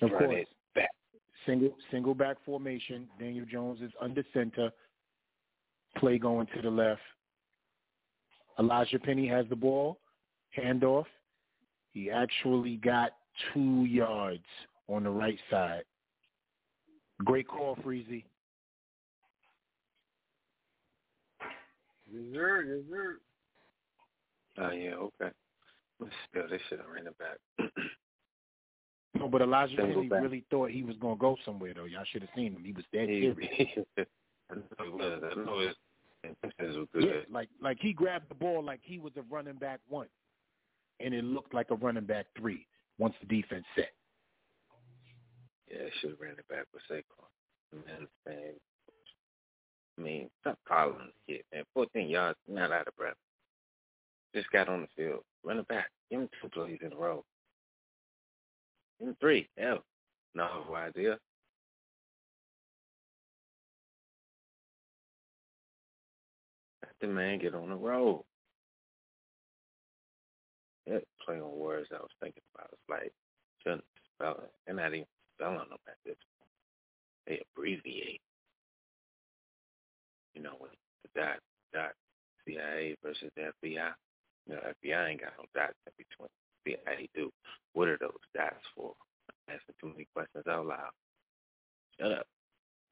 Of 0.00 0.10
Run 0.10 0.10
course. 0.10 0.34
it 0.40 0.48
back. 0.74 0.90
Single 1.46 1.70
single 1.90 2.14
back 2.14 2.36
formation. 2.44 3.08
Daniel 3.18 3.46
Jones 3.50 3.80
is 3.80 3.90
under 4.00 4.24
center. 4.32 4.70
Play 5.96 6.18
going 6.18 6.46
to 6.54 6.62
the 6.62 6.70
left. 6.70 7.00
Elijah 8.58 8.98
Penny 8.98 9.26
has 9.28 9.46
the 9.48 9.56
ball. 9.56 9.98
Handoff. 10.56 11.06
He 11.92 12.10
actually 12.10 12.76
got 12.76 13.12
two 13.52 13.84
yards 13.84 14.44
on 14.88 15.04
the 15.04 15.10
right 15.10 15.38
side. 15.50 15.82
Great 17.24 17.48
call, 17.48 17.76
Freezy. 17.76 18.24
Yes, 22.10 22.22
sir. 22.32 22.62
Yes, 22.62 22.84
sir. 22.90 23.18
Oh 24.58 24.70
yeah, 24.70 24.94
okay. 24.94 25.32
But 26.00 26.08
still, 26.30 26.44
they 26.48 26.58
should 26.68 26.78
have 26.78 26.88
ran 26.92 27.06
it 27.06 27.16
back. 27.18 27.70
No, 29.18 29.26
but 29.26 29.42
Elijah 29.42 29.74
Single 29.76 30.08
Penny 30.08 30.22
really 30.22 30.44
thought 30.48 30.70
he 30.70 30.84
was 30.84 30.96
going 30.98 31.16
to 31.16 31.20
go 31.20 31.36
somewhere, 31.44 31.72
though. 31.74 31.86
Y'all 31.86 32.04
should 32.12 32.22
have 32.22 32.30
seen 32.36 32.52
him. 32.52 32.62
He 32.62 32.72
was 32.72 32.84
dead 32.92 33.08
He- 33.08 33.32
serious. 33.34 33.86
Yeah, 37.00 37.20
like 37.30 37.48
like 37.60 37.78
he 37.80 37.92
grabbed 37.92 38.28
the 38.28 38.34
ball 38.34 38.62
like 38.64 38.80
he 38.82 38.98
was 38.98 39.12
a 39.16 39.22
running 39.30 39.54
back 39.54 39.80
one, 39.88 40.08
and 41.00 41.14
it 41.14 41.24
looked 41.24 41.54
like 41.54 41.70
a 41.70 41.76
running 41.76 42.06
back 42.06 42.26
three 42.36 42.66
once 42.98 43.14
the 43.20 43.26
defense 43.26 43.64
set. 43.76 43.92
Yeah, 45.70 45.88
should 46.00 46.10
have 46.10 46.20
ran 46.20 46.32
it 46.32 46.48
back 46.48 46.66
with 46.72 46.82
Saquon. 46.90 47.28
Man. 47.86 48.08
I 49.98 50.00
mean, 50.00 50.30
stop 50.40 50.58
calling 50.66 51.10
the 51.26 51.34
kid, 51.34 51.44
man. 51.52 51.64
14 51.74 52.08
yards, 52.08 52.38
not 52.46 52.72
out 52.72 52.86
of 52.86 52.96
breath. 52.96 53.16
Just 54.34 54.50
got 54.50 54.68
on 54.68 54.82
the 54.82 54.88
field. 54.96 55.24
Run 55.44 55.58
it 55.58 55.68
back. 55.68 55.90
Give 56.10 56.20
him 56.20 56.28
two 56.40 56.48
plays 56.48 56.78
in 56.82 56.92
a 56.92 56.96
row. 56.96 57.24
Give 58.98 59.08
him 59.08 59.16
three. 59.20 59.48
Hell, 59.58 59.84
no 60.34 60.64
idea. 60.74 61.18
The 67.00 67.06
man 67.06 67.38
get 67.38 67.54
on 67.54 67.70
the 67.70 67.76
road. 67.76 68.24
That 70.86 71.04
play 71.24 71.36
on 71.40 71.58
words 71.58 71.88
I 71.92 71.98
was 71.98 72.10
thinking 72.20 72.42
about. 72.54 72.70
It's 72.72 72.88
like, 72.88 73.12
shouldn't 73.62 73.84
spell 74.14 74.40
it. 74.42 74.50
They're 74.66 74.74
not 74.74 74.94
even 74.94 75.06
spelling 75.36 75.58
them 75.58 75.78
at 75.86 75.98
this 76.04 76.16
point. 76.16 76.50
They 77.26 77.42
abbreviate. 77.52 78.20
You 80.34 80.42
know, 80.42 80.54
when 80.58 80.70
the 81.02 81.20
dot, 81.20 81.38
dot, 81.72 81.92
CIA 82.46 82.96
versus 83.04 83.30
the 83.36 83.52
FBI. 83.62 83.90
You 84.46 84.54
know, 84.54 84.60
FBI 84.82 85.10
ain't 85.10 85.20
got 85.20 85.32
no 85.38 85.44
dots 85.54 85.74
in 85.86 85.92
between. 85.98 86.30
CIA 86.66 87.08
do. 87.14 87.30
What 87.74 87.88
are 87.88 87.98
those 88.00 88.12
dots 88.34 88.64
for? 88.74 88.94
Asking 89.48 89.74
too 89.80 89.88
many 89.88 90.06
questions 90.14 90.44
out 90.48 90.66
loud. 90.66 90.90
Shut 92.00 92.12
up. 92.12 92.26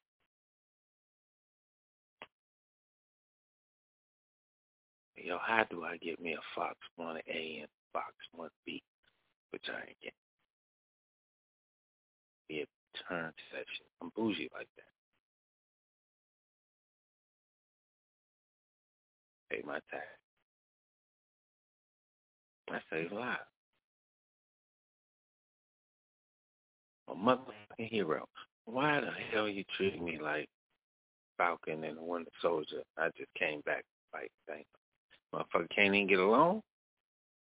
Yo, 5.22 5.38
how 5.38 5.64
do 5.70 5.84
I 5.84 5.96
get 5.98 6.20
me 6.20 6.32
a 6.32 6.40
Fox 6.54 6.76
1A 6.98 7.60
and 7.60 7.68
Fox 7.92 8.14
1B? 8.36 8.80
Which 9.50 9.64
I 9.68 9.88
ain't 9.88 10.00
getting. 10.00 10.12
Be 12.48 12.60
a 12.62 12.66
turn 13.08 13.32
section. 13.52 13.86
I'm 14.00 14.10
bougie 14.16 14.48
like 14.54 14.68
that. 14.76 14.84
Pay 19.56 19.62
my 19.66 19.80
tax. 19.90 20.06
I 22.70 22.78
save 22.90 23.12
lives. 23.12 23.40
A 27.08 27.14
motherfucking 27.14 27.90
hero. 27.90 28.26
Why 28.64 29.00
the 29.00 29.10
hell 29.32 29.48
you 29.48 29.64
treat 29.76 30.00
me 30.00 30.18
like 30.22 30.48
Falcon 31.36 31.84
and 31.84 31.98
the 31.98 32.02
Winter 32.02 32.30
Soldier? 32.40 32.82
I 32.96 33.08
just 33.16 33.34
came 33.36 33.60
back 33.66 33.84
fight 34.12 34.30
thing. 34.46 34.64
Motherfucker 35.34 35.70
can't 35.74 35.94
even 35.94 36.06
get 36.08 36.18
along? 36.18 36.62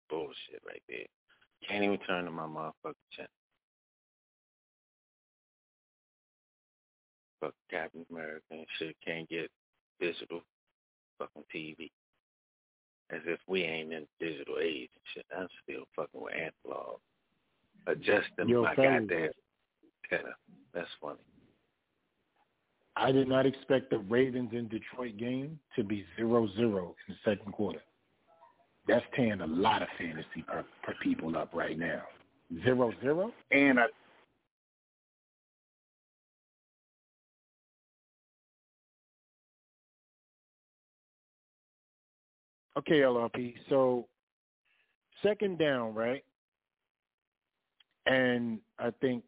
Bullshit 0.09 0.61
right 0.65 0.81
there. 0.87 1.05
Can't 1.67 1.83
even 1.83 1.97
turn 1.99 2.25
to 2.25 2.31
my 2.31 2.43
motherfucking 2.43 2.93
channel. 3.11 3.29
Fuck 7.41 7.53
Captain 7.71 8.05
America 8.11 8.43
and 8.51 8.65
shit 8.77 8.95
can't 9.05 9.27
get 9.29 9.49
digital 9.99 10.41
fucking 11.17 11.43
TV. 11.53 11.89
As 13.11 13.21
if 13.25 13.39
we 13.47 13.63
ain't 13.63 13.91
in 13.91 14.05
digital 14.19 14.55
age 14.61 14.89
and 14.93 15.03
shit. 15.13 15.25
I'm 15.35 15.47
still 15.63 15.83
fucking 15.95 16.21
with 16.21 16.33
analog. 16.33 16.99
Adjusting 17.87 18.49
Yo, 18.49 18.63
my 18.63 18.75
goddamn 18.75 19.09
antenna. 19.09 20.35
That's 20.73 20.89
funny. 21.01 21.17
I 22.99 23.11
did 23.11 23.27
not 23.27 23.45
expect 23.45 23.89
the 23.89 23.99
Ravens 23.99 24.49
in 24.51 24.67
Detroit 24.67 25.17
game 25.17 25.59
to 25.75 25.83
be 25.83 26.05
0-0 26.19 26.57
in 26.57 26.93
the 27.07 27.15
second 27.23 27.51
quarter. 27.53 27.81
That's 28.87 29.05
tearing 29.15 29.41
a 29.41 29.47
lot 29.47 29.81
of 29.81 29.87
fantasy 29.97 30.43
per, 30.45 30.65
per 30.83 30.93
people 31.01 31.37
up 31.37 31.53
right 31.53 31.77
now. 31.77 32.01
0-0? 32.65 33.31
And 33.51 33.79
I 33.79 33.85
Okay, 42.79 43.01
LRP. 43.01 43.55
So 43.67 44.07
second 45.21 45.59
down, 45.59 45.93
right? 45.93 46.23
And 48.05 48.59
I 48.79 48.91
think 49.01 49.23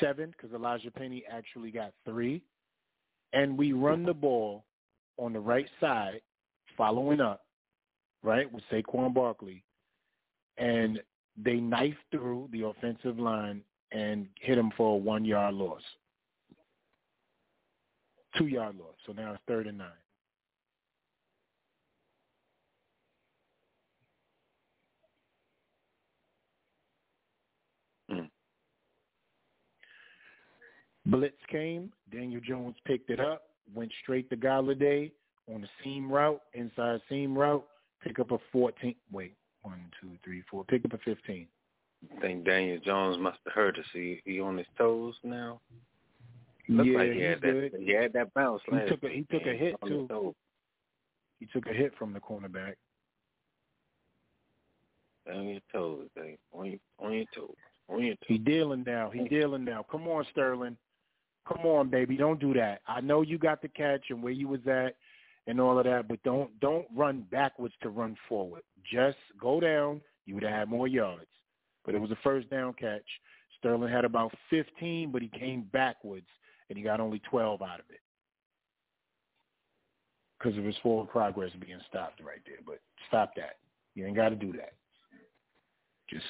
seven 0.00 0.30
because 0.30 0.54
Elijah 0.54 0.90
Penny 0.90 1.24
actually 1.30 1.70
got 1.70 1.92
three. 2.04 2.42
And 3.32 3.56
we 3.56 3.72
run 3.72 4.04
the 4.04 4.14
ball 4.14 4.64
on 5.16 5.32
the 5.32 5.40
right 5.40 5.68
side, 5.80 6.20
following 6.76 7.20
up, 7.20 7.44
right, 8.22 8.50
with 8.52 8.64
Saquon 8.70 9.14
Barkley. 9.14 9.62
And 10.58 11.00
they 11.36 11.56
knife 11.56 11.96
through 12.10 12.48
the 12.52 12.66
offensive 12.66 13.18
line 13.18 13.62
and 13.92 14.26
hit 14.40 14.58
him 14.58 14.72
for 14.76 14.94
a 14.94 14.98
one-yard 14.98 15.54
loss. 15.54 15.82
Two-yard 18.36 18.76
loss. 18.76 18.94
So 19.06 19.12
now 19.12 19.32
it's 19.32 19.42
third 19.46 19.66
and 19.66 19.78
nine. 19.78 19.88
Blitz 31.10 31.36
came. 31.50 31.92
Daniel 32.12 32.40
Jones 32.40 32.76
picked 32.86 33.10
it 33.10 33.20
up, 33.20 33.42
went 33.74 33.92
straight 34.02 34.30
to 34.30 34.36
Golladay 34.36 35.10
on 35.52 35.62
the 35.62 35.68
seam 35.82 36.10
route, 36.10 36.40
inside 36.54 37.00
seam 37.08 37.36
route, 37.36 37.66
pick 38.02 38.18
up 38.18 38.30
a 38.30 38.38
14. 38.52 38.94
Wait, 39.12 39.34
one, 39.62 39.90
two, 40.00 40.10
three, 40.24 40.42
four. 40.50 40.64
Pick 40.64 40.84
up 40.84 40.92
a 40.92 40.98
15. 40.98 41.46
I 42.16 42.20
think 42.20 42.44
Daniel 42.44 42.78
Jones 42.84 43.18
must 43.18 43.38
have 43.44 43.52
heard 43.52 43.78
us. 43.78 43.84
He 43.92 44.22
he 44.24 44.40
on 44.40 44.56
his 44.56 44.66
toes 44.78 45.14
now. 45.22 45.60
Yeah, 46.66 46.98
like 46.98 47.12
he 47.12 47.20
had 47.20 47.40
that 47.42 47.70
he 47.78 47.92
had 47.92 48.12
that 48.14 48.32
bounce 48.32 48.62
He 48.64 48.78
took 48.88 49.02
a 49.02 49.08
he 49.08 49.26
took 49.30 49.46
a 49.46 49.54
hit 49.54 49.74
too. 49.84 50.34
He 51.40 51.46
took 51.46 51.66
a 51.66 51.72
hit 51.74 51.92
from 51.98 52.12
the 52.12 52.20
cornerback. 52.20 52.74
On 55.30 55.46
your 55.46 55.60
toes, 55.72 56.06
Dave. 56.16 56.38
On 56.52 56.66
your 56.66 56.78
on 56.98 57.12
your 57.12 57.26
toes. 57.34 57.54
On 57.90 58.02
your 58.02 58.14
toes. 58.14 58.26
He 58.28 58.38
dealing 58.38 58.84
now. 58.86 59.10
He 59.10 59.28
dealing 59.28 59.64
now. 59.64 59.84
Come 59.90 60.08
on, 60.08 60.24
Sterling. 60.30 60.78
Come 61.50 61.66
on, 61.66 61.88
baby, 61.88 62.16
don't 62.16 62.38
do 62.38 62.54
that. 62.54 62.80
I 62.86 63.00
know 63.00 63.22
you 63.22 63.36
got 63.36 63.60
the 63.60 63.68
catch 63.68 64.04
and 64.10 64.22
where 64.22 64.32
you 64.32 64.46
was 64.46 64.60
at 64.66 64.94
and 65.46 65.60
all 65.60 65.78
of 65.78 65.84
that, 65.84 66.06
but 66.06 66.22
don't 66.22 66.58
don't 66.60 66.86
run 66.94 67.26
backwards 67.30 67.74
to 67.82 67.88
run 67.88 68.16
forward. 68.28 68.62
Just 68.90 69.18
go 69.40 69.58
down. 69.58 70.00
You 70.26 70.34
would 70.34 70.44
have 70.44 70.52
had 70.52 70.68
more 70.68 70.86
yards. 70.86 71.26
But 71.84 71.94
it 71.94 72.00
was 72.00 72.10
a 72.12 72.18
first 72.22 72.48
down 72.50 72.74
catch. 72.74 73.02
Sterling 73.58 73.92
had 73.92 74.04
about 74.04 74.32
15, 74.48 75.10
but 75.10 75.22
he 75.22 75.28
came 75.28 75.66
backwards 75.72 76.26
and 76.68 76.78
he 76.78 76.84
got 76.84 77.00
only 77.00 77.20
12 77.30 77.60
out 77.62 77.80
of 77.80 77.86
it 77.90 78.00
because 80.38 80.56
of 80.56 80.64
his 80.64 80.76
forward 80.82 81.10
progress 81.10 81.50
being 81.60 81.80
stopped 81.88 82.20
right 82.22 82.40
there. 82.46 82.58
But 82.64 82.80
stop 83.08 83.34
that. 83.36 83.56
You 83.94 84.06
ain't 84.06 84.16
got 84.16 84.28
to 84.28 84.36
do 84.36 84.52
that. 84.52 84.72
Just 86.08 86.24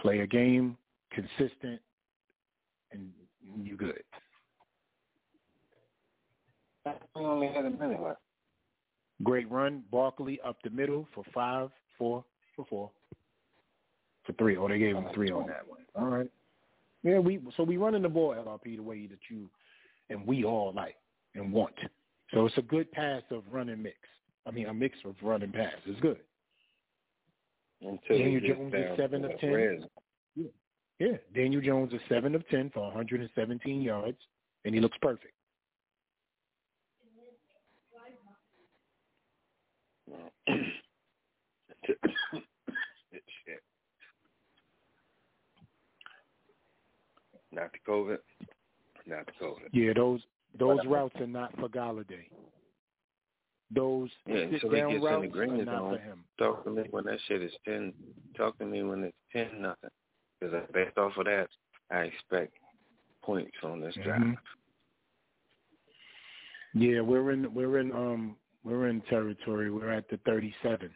play 0.00 0.20
a 0.20 0.26
game, 0.26 0.76
consistent, 1.12 1.80
and 2.92 3.10
you 3.62 3.76
good. 3.76 4.02
We 4.02 4.02
only 4.02 4.02
had 4.02 4.10
a 4.10 4.10
minute 4.12 4.18
left. 6.52 6.71
Great 9.22 9.50
run. 9.50 9.84
Barkley 9.90 10.40
up 10.44 10.56
the 10.64 10.70
middle 10.70 11.06
for 11.14 11.24
five, 11.32 11.70
four, 11.98 12.24
for 12.56 12.64
four, 12.68 12.90
for 14.26 14.32
three. 14.34 14.56
Oh, 14.56 14.68
they 14.68 14.78
gave 14.78 14.96
him 14.96 15.06
three 15.14 15.30
on 15.30 15.46
that 15.46 15.68
one. 15.68 15.80
All 15.94 16.06
right. 16.06 16.30
Yeah, 17.02 17.18
we 17.18 17.40
so 17.56 17.62
we 17.62 17.76
running 17.76 18.02
the 18.02 18.08
ball 18.08 18.34
LRP 18.34 18.76
the 18.76 18.82
way 18.82 19.06
that 19.06 19.18
you 19.28 19.48
and 20.10 20.26
we 20.26 20.44
all 20.44 20.72
like 20.74 20.96
and 21.34 21.52
want. 21.52 21.74
So 22.32 22.46
it's 22.46 22.56
a 22.58 22.62
good 22.62 22.90
pass 22.92 23.22
of 23.30 23.42
running 23.50 23.82
mix. 23.82 23.96
I 24.46 24.50
mean, 24.50 24.66
a 24.66 24.74
mix 24.74 24.98
of 25.04 25.14
running 25.22 25.52
pass. 25.52 25.74
It's 25.86 26.00
good. 26.00 26.18
Until 27.80 28.18
Daniel 28.18 28.40
Jones 28.40 28.74
is 28.74 28.96
seven 28.96 29.24
of 29.24 29.38
ten. 29.40 29.52
red. 29.52 29.88
Yeah. 30.36 30.48
yeah, 30.98 31.16
Daniel 31.34 31.60
Jones 31.60 31.92
is 31.92 32.00
seven 32.08 32.34
of 32.34 32.48
ten 32.48 32.70
for 32.70 32.80
117 32.84 33.82
yards, 33.82 34.18
and 34.64 34.74
he 34.74 34.80
looks 34.80 34.96
perfect. 35.02 35.34
Shit. 41.84 41.98
Not 47.50 47.70
the 47.72 47.78
COVID. 47.90 48.18
Not 49.06 49.26
the 49.26 49.32
COVID. 49.44 49.68
Yeah, 49.72 49.92
those 49.94 50.20
those 50.58 50.80
routes 50.86 51.14
are 51.20 51.26
not 51.26 51.54
for 51.58 51.68
Golladay. 51.68 52.26
Those 53.74 54.10
Yeah, 54.26 54.50
sit 54.50 54.62
he 54.62 54.68
down 54.68 54.70
gets 54.70 54.80
in 54.92 55.00
the 55.00 55.06
routes 55.06 55.34
are 55.36 55.64
not 55.64 55.78
zone, 55.78 55.96
for 55.96 56.02
him. 56.02 56.24
talk 56.38 56.64
to 56.64 56.70
me 56.70 56.82
when 56.90 57.04
that 57.04 57.18
shit 57.26 57.42
is 57.42 57.52
ten. 57.64 57.92
Talk 58.36 58.58
to 58.58 58.66
me 58.66 58.82
when 58.82 59.04
it's 59.04 59.16
ten 59.32 59.62
nothing. 59.62 59.90
Because 60.40 60.54
I 60.54 60.72
based 60.72 60.98
off 60.98 61.16
of 61.16 61.24
that, 61.26 61.48
I 61.90 62.00
expect 62.02 62.54
points 63.22 63.56
on 63.62 63.80
this 63.80 63.94
drive. 64.02 64.20
Mhm. 64.20 64.38
Yeah, 66.74 67.00
we're 67.00 67.32
in 67.32 67.52
we're 67.54 67.78
in 67.78 67.92
um 67.92 68.36
we're 68.64 68.88
in 68.88 69.00
territory. 69.02 69.70
We're 69.70 69.90
at 69.90 70.08
the 70.08 70.16
37. 70.18 70.94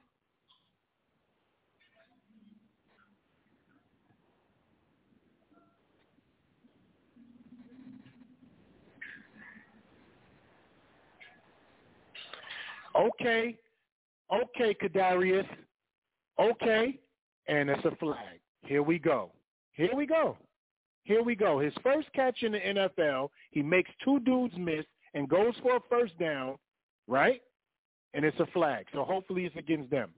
Okay, 12.99 13.57
okay, 14.33 14.75
Kadarius. 14.75 15.47
Okay, 16.41 16.99
and 17.49 17.71
it's 17.71 17.85
a 17.85 17.95
flag. 17.97 18.41
Here 18.63 18.83
we 18.83 18.99
go. 18.99 19.33
Here 19.73 19.95
we 19.95 20.07
go. 20.07 20.37
Here 21.05 21.23
we 21.23 21.37
go. 21.37 21.59
His 21.61 21.73
first 21.83 22.13
catch 22.15 22.43
in 22.43 22.53
the 22.53 22.59
NFL, 22.59 23.29
he 23.51 23.63
makes 23.63 23.91
two 24.05 24.21
dudes 24.21 24.55
miss 24.59 24.85
and 25.15 25.29
goes 25.29 25.55
for 25.63 25.77
a 25.77 25.81
first 25.89 26.19
down, 26.19 26.57
right? 27.07 27.41
And 28.13 28.25
it's 28.25 28.39
a 28.41 28.47
flag. 28.47 28.87
So 28.93 29.05
hopefully 29.05 29.45
it's 29.45 29.57
against 29.57 29.91
them. 29.91 30.11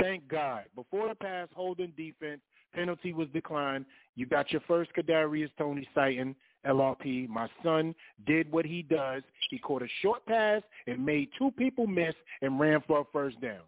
Thank 0.00 0.26
God. 0.28 0.64
Before 0.74 1.08
the 1.08 1.14
pass, 1.14 1.48
holding 1.54 1.92
defense, 1.96 2.40
penalty 2.74 3.12
was 3.12 3.28
declined. 3.32 3.84
You 4.16 4.26
got 4.26 4.50
your 4.50 4.62
first 4.66 4.90
Kadarius 4.96 5.50
Toney 5.58 5.86
sighting, 5.94 6.34
LRP. 6.66 7.28
My 7.28 7.48
son 7.62 7.94
did 8.26 8.50
what 8.52 8.64
he 8.64 8.82
does. 8.82 9.22
He 9.50 9.58
caught 9.58 9.82
a 9.82 9.88
short 10.02 10.24
pass 10.26 10.62
and 10.86 11.04
made 11.04 11.28
two 11.38 11.50
people 11.52 11.86
miss 11.86 12.14
and 12.42 12.60
ran 12.60 12.80
for 12.86 13.00
a 13.00 13.04
first 13.12 13.40
down. 13.40 13.62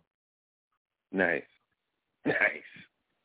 Nice. 1.12 1.42
Nice. 2.24 2.36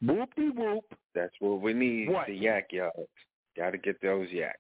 Whoop 0.02 0.30
de 0.36 0.50
whoop. 0.56 0.84
That's 1.14 1.34
what 1.40 1.62
we 1.62 1.72
need. 1.74 2.10
What? 2.10 2.26
The 2.26 2.34
yak 2.34 2.70
yards. 2.72 2.98
Got 3.56 3.72
to 3.72 3.78
get 3.78 4.02
those 4.02 4.28
yaks. 4.32 4.58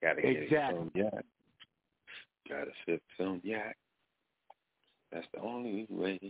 Got 0.00 0.14
to 0.14 0.22
get 0.22 0.42
Exactly. 0.44 0.78
some 0.78 0.90
yak. 0.94 1.24
Got 2.48 2.64
to 2.64 2.70
sip 2.86 3.02
some 3.18 3.40
yak. 3.42 3.76
That's 5.10 5.26
the 5.34 5.40
only 5.40 5.86
way. 5.90 6.20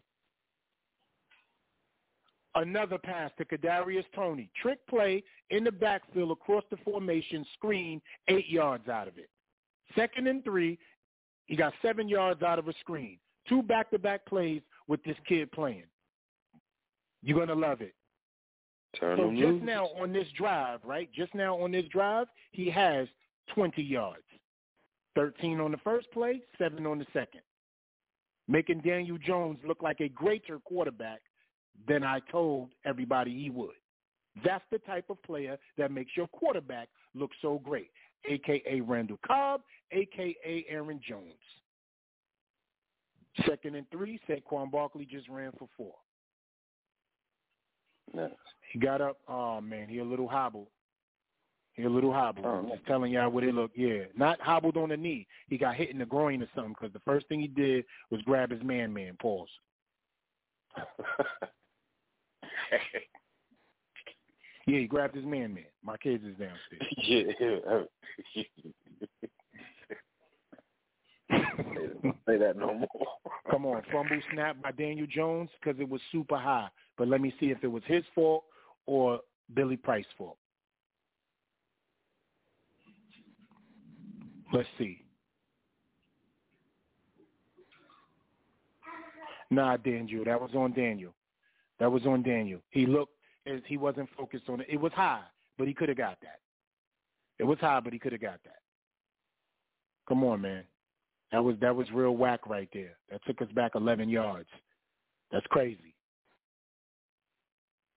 Another 2.56 2.98
pass 2.98 3.30
to 3.38 3.44
Kadarius 3.44 4.04
Toney. 4.14 4.48
Trick 4.60 4.78
play 4.86 5.24
in 5.50 5.64
the 5.64 5.72
backfield 5.72 6.30
across 6.30 6.62
the 6.70 6.76
formation, 6.78 7.44
screen, 7.54 8.00
eight 8.28 8.48
yards 8.48 8.88
out 8.88 9.08
of 9.08 9.18
it. 9.18 9.28
Second 9.96 10.28
and 10.28 10.44
three, 10.44 10.78
he 11.46 11.56
got 11.56 11.72
seven 11.82 12.08
yards 12.08 12.42
out 12.42 12.58
of 12.58 12.68
a 12.68 12.72
screen. 12.80 13.18
Two 13.48 13.62
back-to-back 13.62 14.24
plays 14.26 14.62
with 14.88 15.02
this 15.04 15.16
kid 15.28 15.50
playing. 15.52 15.84
You're 17.22 17.36
going 17.36 17.48
to 17.48 17.54
love 17.54 17.80
it. 17.80 17.94
Turn 18.98 19.18
So 19.18 19.30
just 19.30 19.40
loose. 19.42 19.62
now 19.64 19.86
on 20.00 20.12
this 20.12 20.28
drive, 20.36 20.80
right? 20.84 21.10
Just 21.12 21.34
now 21.34 21.58
on 21.60 21.72
this 21.72 21.86
drive, 21.90 22.28
he 22.52 22.70
has 22.70 23.08
20 23.54 23.82
yards. 23.82 24.22
13 25.16 25.60
on 25.60 25.72
the 25.72 25.76
first 25.78 26.10
play, 26.12 26.40
7 26.58 26.86
on 26.86 26.98
the 26.98 27.06
second. 27.12 27.40
Making 28.46 28.80
Daniel 28.80 29.18
Jones 29.18 29.58
look 29.66 29.82
like 29.82 30.00
a 30.00 30.08
greater 30.08 30.58
quarterback 30.60 31.20
than 31.86 32.04
I 32.04 32.20
told 32.30 32.70
everybody 32.84 33.34
he 33.34 33.50
would. 33.50 33.76
That's 34.44 34.64
the 34.70 34.78
type 34.78 35.10
of 35.10 35.22
player 35.22 35.58
that 35.78 35.92
makes 35.92 36.12
your 36.16 36.26
quarterback 36.28 36.88
look 37.14 37.30
so 37.40 37.60
great, 37.62 37.90
a.k.a. 38.28 38.80
Randall 38.80 39.18
Cobb, 39.24 39.60
a.k.a. 39.92 40.64
Aaron 40.68 41.00
Jones. 41.06 41.34
Second 43.46 43.74
and 43.76 43.88
three, 43.90 44.20
Saquon 44.28 44.70
Barkley 44.70 45.06
just 45.10 45.28
ran 45.28 45.52
for 45.58 45.68
four. 45.76 45.94
Nice. 48.12 48.30
He 48.72 48.78
got 48.78 49.00
up. 49.00 49.18
Oh 49.28 49.60
man, 49.60 49.88
he 49.88 49.98
a 49.98 50.04
little 50.04 50.28
hobbled. 50.28 50.68
He 51.74 51.82
a 51.82 51.90
little 51.90 52.12
hobbled. 52.12 52.46
Oh, 52.46 52.68
Just 52.70 52.86
telling 52.86 53.12
y'all 53.12 53.30
what 53.30 53.42
it 53.42 53.54
looked. 53.54 53.76
Yeah, 53.76 54.04
not 54.16 54.40
hobbled 54.40 54.76
on 54.76 54.90
the 54.90 54.96
knee. 54.96 55.26
He 55.48 55.58
got 55.58 55.74
hit 55.74 55.90
in 55.90 55.98
the 55.98 56.06
groin 56.06 56.40
or 56.42 56.48
something. 56.54 56.74
Because 56.78 56.92
the 56.92 57.00
first 57.00 57.26
thing 57.28 57.40
he 57.40 57.48
did 57.48 57.84
was 58.10 58.22
grab 58.22 58.50
his 58.50 58.62
man, 58.62 58.92
man. 58.92 59.16
Pause. 59.20 59.48
Yeah, 64.66 64.78
he 64.78 64.86
grabbed 64.86 65.14
his 65.14 65.26
man, 65.26 65.52
man. 65.52 65.64
My 65.84 65.98
kids 65.98 66.24
is 66.24 66.36
downstairs. 66.38 66.80
yeah. 66.96 67.24
Say 72.26 72.38
that 72.38 72.56
no 72.56 72.72
more. 72.74 72.88
Come 73.50 73.66
on, 73.66 73.82
fumble 73.92 74.18
snap 74.32 74.56
by 74.62 74.72
Daniel 74.72 75.06
Jones 75.06 75.50
because 75.60 75.78
it 75.80 75.88
was 75.88 76.00
super 76.10 76.38
high. 76.38 76.68
But 76.96 77.08
let 77.08 77.20
me 77.20 77.34
see 77.38 77.46
if 77.46 77.62
it 77.62 77.68
was 77.68 77.82
his 77.86 78.04
fault 78.14 78.44
or 78.86 79.20
Billy 79.54 79.76
Price's 79.76 80.10
fault. 80.16 80.38
Let's 84.52 84.68
see. 84.78 85.02
Nah, 89.50 89.76
Daniel, 89.76 90.24
that 90.24 90.40
was 90.40 90.50
on 90.54 90.72
Daniel. 90.72 91.12
That 91.84 91.90
was 91.90 92.06
on 92.06 92.22
Daniel. 92.22 92.60
He 92.70 92.86
looked 92.86 93.12
as 93.46 93.60
he 93.66 93.76
wasn't 93.76 94.08
focused 94.16 94.48
on 94.48 94.62
it. 94.62 94.68
It 94.70 94.80
was 94.80 94.90
high, 94.94 95.20
but 95.58 95.68
he 95.68 95.74
could 95.74 95.90
have 95.90 95.98
got 95.98 96.16
that. 96.22 96.40
It 97.38 97.44
was 97.44 97.58
high, 97.58 97.78
but 97.80 97.92
he 97.92 97.98
could 97.98 98.12
have 98.12 98.22
got 98.22 98.40
that. 98.44 98.60
Come 100.08 100.24
on, 100.24 100.40
man. 100.40 100.64
That 101.30 101.44
was 101.44 101.56
that 101.60 101.76
was 101.76 101.86
real 101.92 102.16
whack 102.16 102.46
right 102.46 102.70
there. 102.72 102.96
That 103.10 103.20
took 103.26 103.42
us 103.42 103.52
back 103.54 103.72
11 103.74 104.08
yards. 104.08 104.48
That's 105.30 105.44
crazy. 105.48 105.94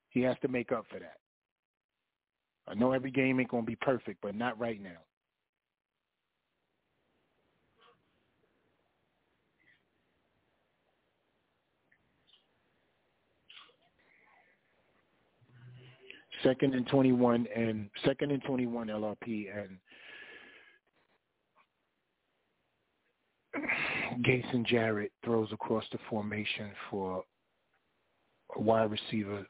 He 0.10 0.20
has 0.20 0.36
to 0.42 0.50
make 0.50 0.74
up 0.74 0.84
for 0.90 1.00
that. 1.00 1.20
I 2.68 2.74
know 2.74 2.92
every 2.92 3.12
game 3.12 3.40
ain't 3.40 3.52
gonna 3.52 3.64
be 3.64 3.78
perfect, 3.78 4.20
but 4.22 4.36
not 4.36 4.60
right 4.60 4.84
now. 4.84 5.00
Second 16.44 16.74
and 16.76 16.88
21 16.88 17.48
and 17.56 17.90
second 18.06 18.32
and 18.32 18.44
21 18.44 18.88
LRP 18.88 19.48
and 19.58 19.78
Jason 24.24 24.64
Garrett 24.70 25.12
throws 25.24 25.50
across 25.52 25.84
the 25.92 25.98
formation 26.10 26.72
for 26.90 27.24
a 28.56 28.62
wide 28.62 28.92
receiver 28.92 29.46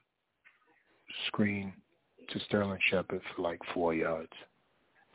screen 1.27 1.73
to 2.29 2.39
Sterling 2.41 2.79
Shepard 2.89 3.21
for 3.35 3.41
like 3.41 3.59
four 3.73 3.93
yards. 3.93 4.31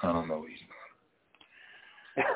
I 0.02 0.12
don't 0.12 0.28
know 0.28 0.38
what 0.40 0.48
he's 0.50 0.58
doing. 0.58 2.26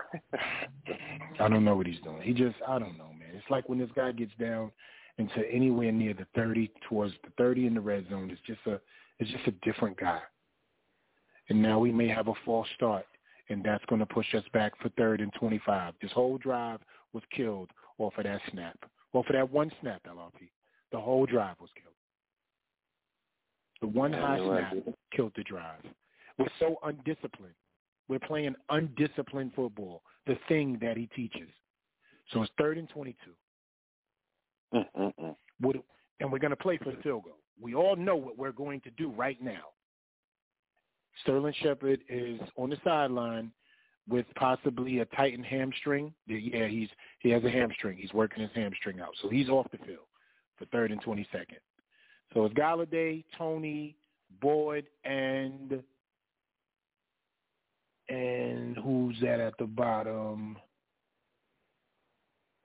I 1.40 1.48
don't 1.48 1.64
know 1.64 1.76
what 1.76 1.86
he's 1.86 2.00
doing. 2.00 2.22
He 2.22 2.32
just, 2.32 2.56
I 2.66 2.78
don't 2.78 2.96
know, 2.96 3.10
man. 3.18 3.34
It's 3.34 3.50
like 3.50 3.68
when 3.68 3.78
this 3.78 3.90
guy 3.94 4.12
gets 4.12 4.32
down 4.38 4.70
into 5.18 5.50
anywhere 5.50 5.92
near 5.92 6.14
the 6.14 6.26
30, 6.34 6.70
towards 6.88 7.14
the 7.24 7.30
30 7.38 7.66
in 7.66 7.74
the 7.74 7.80
red 7.80 8.06
zone, 8.10 8.30
it's 8.30 8.40
just 8.46 8.60
a, 8.66 8.80
it's 9.18 9.30
just 9.30 9.46
a 9.46 9.52
different 9.64 9.98
guy. 9.98 10.20
And 11.48 11.62
now 11.62 11.78
we 11.78 11.92
may 11.92 12.08
have 12.08 12.28
a 12.28 12.34
false 12.44 12.68
start, 12.74 13.06
and 13.48 13.62
that's 13.62 13.84
going 13.86 14.00
to 14.00 14.06
push 14.06 14.34
us 14.34 14.44
back 14.52 14.72
for 14.80 14.88
third 14.90 15.20
and 15.20 15.32
25. 15.38 15.94
This 16.02 16.12
whole 16.12 16.38
drive 16.38 16.80
was 17.12 17.22
killed 17.34 17.70
off 17.98 18.14
of 18.18 18.24
that 18.24 18.40
snap, 18.50 18.76
off 19.12 19.26
for 19.26 19.32
that 19.32 19.50
one 19.50 19.70
snap, 19.80 20.02
LRP. 20.06 20.50
The 20.92 21.00
whole 21.00 21.26
drive 21.26 21.56
was 21.60 21.70
killed. 21.80 21.94
The 23.80 23.88
one 23.88 24.12
high 24.12 24.38
snap 24.38 24.74
killed 25.14 25.32
the 25.36 25.44
drive. 25.44 25.82
We're 26.38 26.46
so 26.58 26.76
undisciplined. 26.82 27.54
We're 28.08 28.18
playing 28.20 28.54
undisciplined 28.70 29.52
football, 29.54 30.02
the 30.26 30.38
thing 30.48 30.78
that 30.80 30.96
he 30.96 31.06
teaches. 31.14 31.48
So 32.32 32.42
it's 32.42 32.52
third 32.58 32.78
and 32.78 32.88
22. 32.88 33.16
Mm-mm-mm. 34.74 35.36
Would, 35.62 35.80
and 36.20 36.30
we're 36.30 36.38
going 36.38 36.50
to 36.50 36.56
play 36.56 36.78
for 36.78 36.90
the 36.90 37.02
field 37.02 37.24
goal. 37.24 37.38
We 37.60 37.74
all 37.74 37.96
know 37.96 38.16
what 38.16 38.38
we're 38.38 38.52
going 38.52 38.80
to 38.82 38.90
do 38.90 39.10
right 39.10 39.40
now. 39.42 39.64
Sterling 41.22 41.54
Shepard 41.62 42.00
is 42.08 42.40
on 42.56 42.70
the 42.70 42.76
sideline 42.84 43.50
with 44.08 44.26
possibly 44.36 45.00
a 45.00 45.04
tightened 45.06 45.46
hamstring. 45.46 46.12
Yeah, 46.26 46.68
he's 46.68 46.88
he 47.20 47.30
has 47.30 47.42
a 47.44 47.50
hamstring. 47.50 47.96
He's 47.98 48.12
working 48.12 48.42
his 48.42 48.52
hamstring 48.54 49.00
out, 49.00 49.14
so 49.22 49.28
he's 49.28 49.48
off 49.48 49.66
the 49.72 49.78
field 49.78 50.06
for 50.56 50.66
third 50.66 50.92
and 50.92 51.00
twenty 51.00 51.26
second. 51.32 51.58
So 52.34 52.44
it's 52.44 52.54
Golladay, 52.54 53.24
Toney, 53.36 53.96
Board, 54.40 54.86
and 55.04 55.82
and 58.08 58.76
who's 58.76 59.16
that 59.22 59.40
at 59.40 59.54
the 59.58 59.64
bottom? 59.64 60.58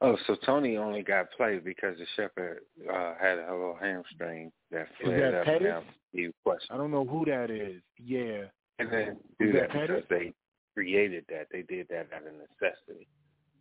Oh, 0.03 0.17
so 0.25 0.35
Toney 0.45 0.77
only 0.77 1.03
got 1.03 1.31
played 1.37 1.63
because 1.63 1.95
the 1.97 2.05
Shepherd 2.15 2.61
uh, 2.91 3.13
had 3.21 3.37
a 3.37 3.51
little 3.51 3.77
hamstring 3.79 4.51
that 4.71 4.87
flared 4.99 5.33
that 5.33 5.39
up. 5.41 5.45
Pettis? 5.45 5.67
Now 5.67 5.83
you 6.11 6.33
question. 6.43 6.67
I 6.71 6.77
don't 6.77 6.89
know 6.89 7.05
who 7.05 7.23
that 7.25 7.51
is. 7.51 7.81
Yeah. 8.03 8.45
And 8.79 8.91
then 8.91 9.09
Is 9.09 9.17
do 9.39 9.51
that 9.53 9.69
that 9.73 9.87
because 9.87 10.03
they 10.09 10.33
created 10.73 11.25
that. 11.29 11.47
They 11.51 11.61
did 11.61 11.87
that 11.89 12.07
out 12.15 12.25
of 12.25 12.33
necessity. 12.33 13.07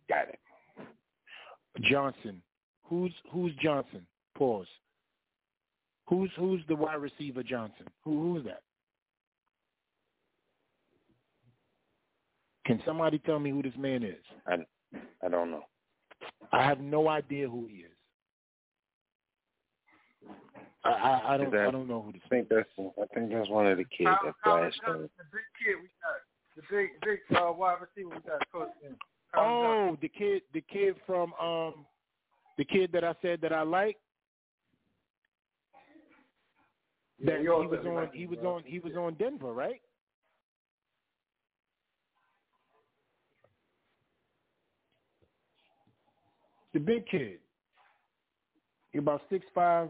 Got 0.09 0.29
it. 0.29 0.39
Johnson. 1.81 2.41
Who's 2.85 3.13
who's 3.31 3.53
Johnson? 3.61 4.05
Pause. 4.35 4.67
Who's 6.07 6.31
who's 6.37 6.61
the 6.67 6.75
wide 6.75 6.95
receiver 6.95 7.43
Johnson? 7.43 7.85
Who 8.03 8.33
who's 8.33 8.45
that? 8.45 8.63
Can 12.65 12.81
somebody 12.85 13.19
tell 13.19 13.39
me 13.39 13.51
who 13.51 13.61
this 13.61 13.73
man 13.77 14.03
is? 14.03 14.23
I 14.47 14.55
I 15.23 15.29
don't 15.29 15.51
know. 15.51 15.63
I 16.51 16.63
have 16.63 16.79
no 16.79 17.07
idea 17.07 17.47
who 17.49 17.67
he 17.67 17.77
is. 17.77 17.91
I 20.83 20.89
I, 20.89 21.33
I 21.33 21.37
don't 21.37 21.47
Is 21.47 21.51
that- 21.53 21.67
I 21.67 21.71
don't 21.71 21.87
know 21.87 22.01
who 22.01 22.11
this 22.11 22.21
I 22.25 22.29
think 22.29 22.49
that's 22.49 22.69
I 22.77 23.05
think 23.13 23.31
that's 23.31 23.49
one 23.49 23.67
of 23.67 23.77
the 23.77 23.83
kids 23.85 24.09
that 24.23 24.33
flashed. 24.43 24.81
The 24.85 25.09
big 25.31 25.47
kid 25.63 25.75
we 25.81 25.89
got, 26.01 26.19
the 26.55 26.63
big 26.69 26.89
big 27.01 27.37
uh, 27.37 27.51
wide 27.51 27.77
receiver 27.81 28.09
we 28.09 28.21
got, 28.29 28.41
coach. 28.51 28.69
in. 28.85 28.95
Oh, 29.35 29.97
the 30.01 30.09
kid 30.09 30.41
the 30.53 30.61
kid 30.61 30.95
from 31.05 31.33
um 31.35 31.85
the 32.57 32.65
kid 32.65 32.91
that 32.91 33.03
I 33.03 33.15
said 33.21 33.39
that 33.41 33.53
I 33.53 33.61
like. 33.61 33.97
Yeah, 37.19 37.33
That 37.33 37.41
he 37.41 37.47
was 37.47 37.85
on 37.85 38.09
he 38.13 38.25
was 38.25 38.39
on 38.39 38.63
he 38.65 38.79
was 38.79 38.93
on 38.95 39.13
Denver, 39.13 39.53
right? 39.53 39.81
The 46.73 46.79
big 46.79 47.07
kid. 47.07 47.39
He 48.91 48.97
about 48.99 49.21
six 49.29 49.45
five. 49.53 49.89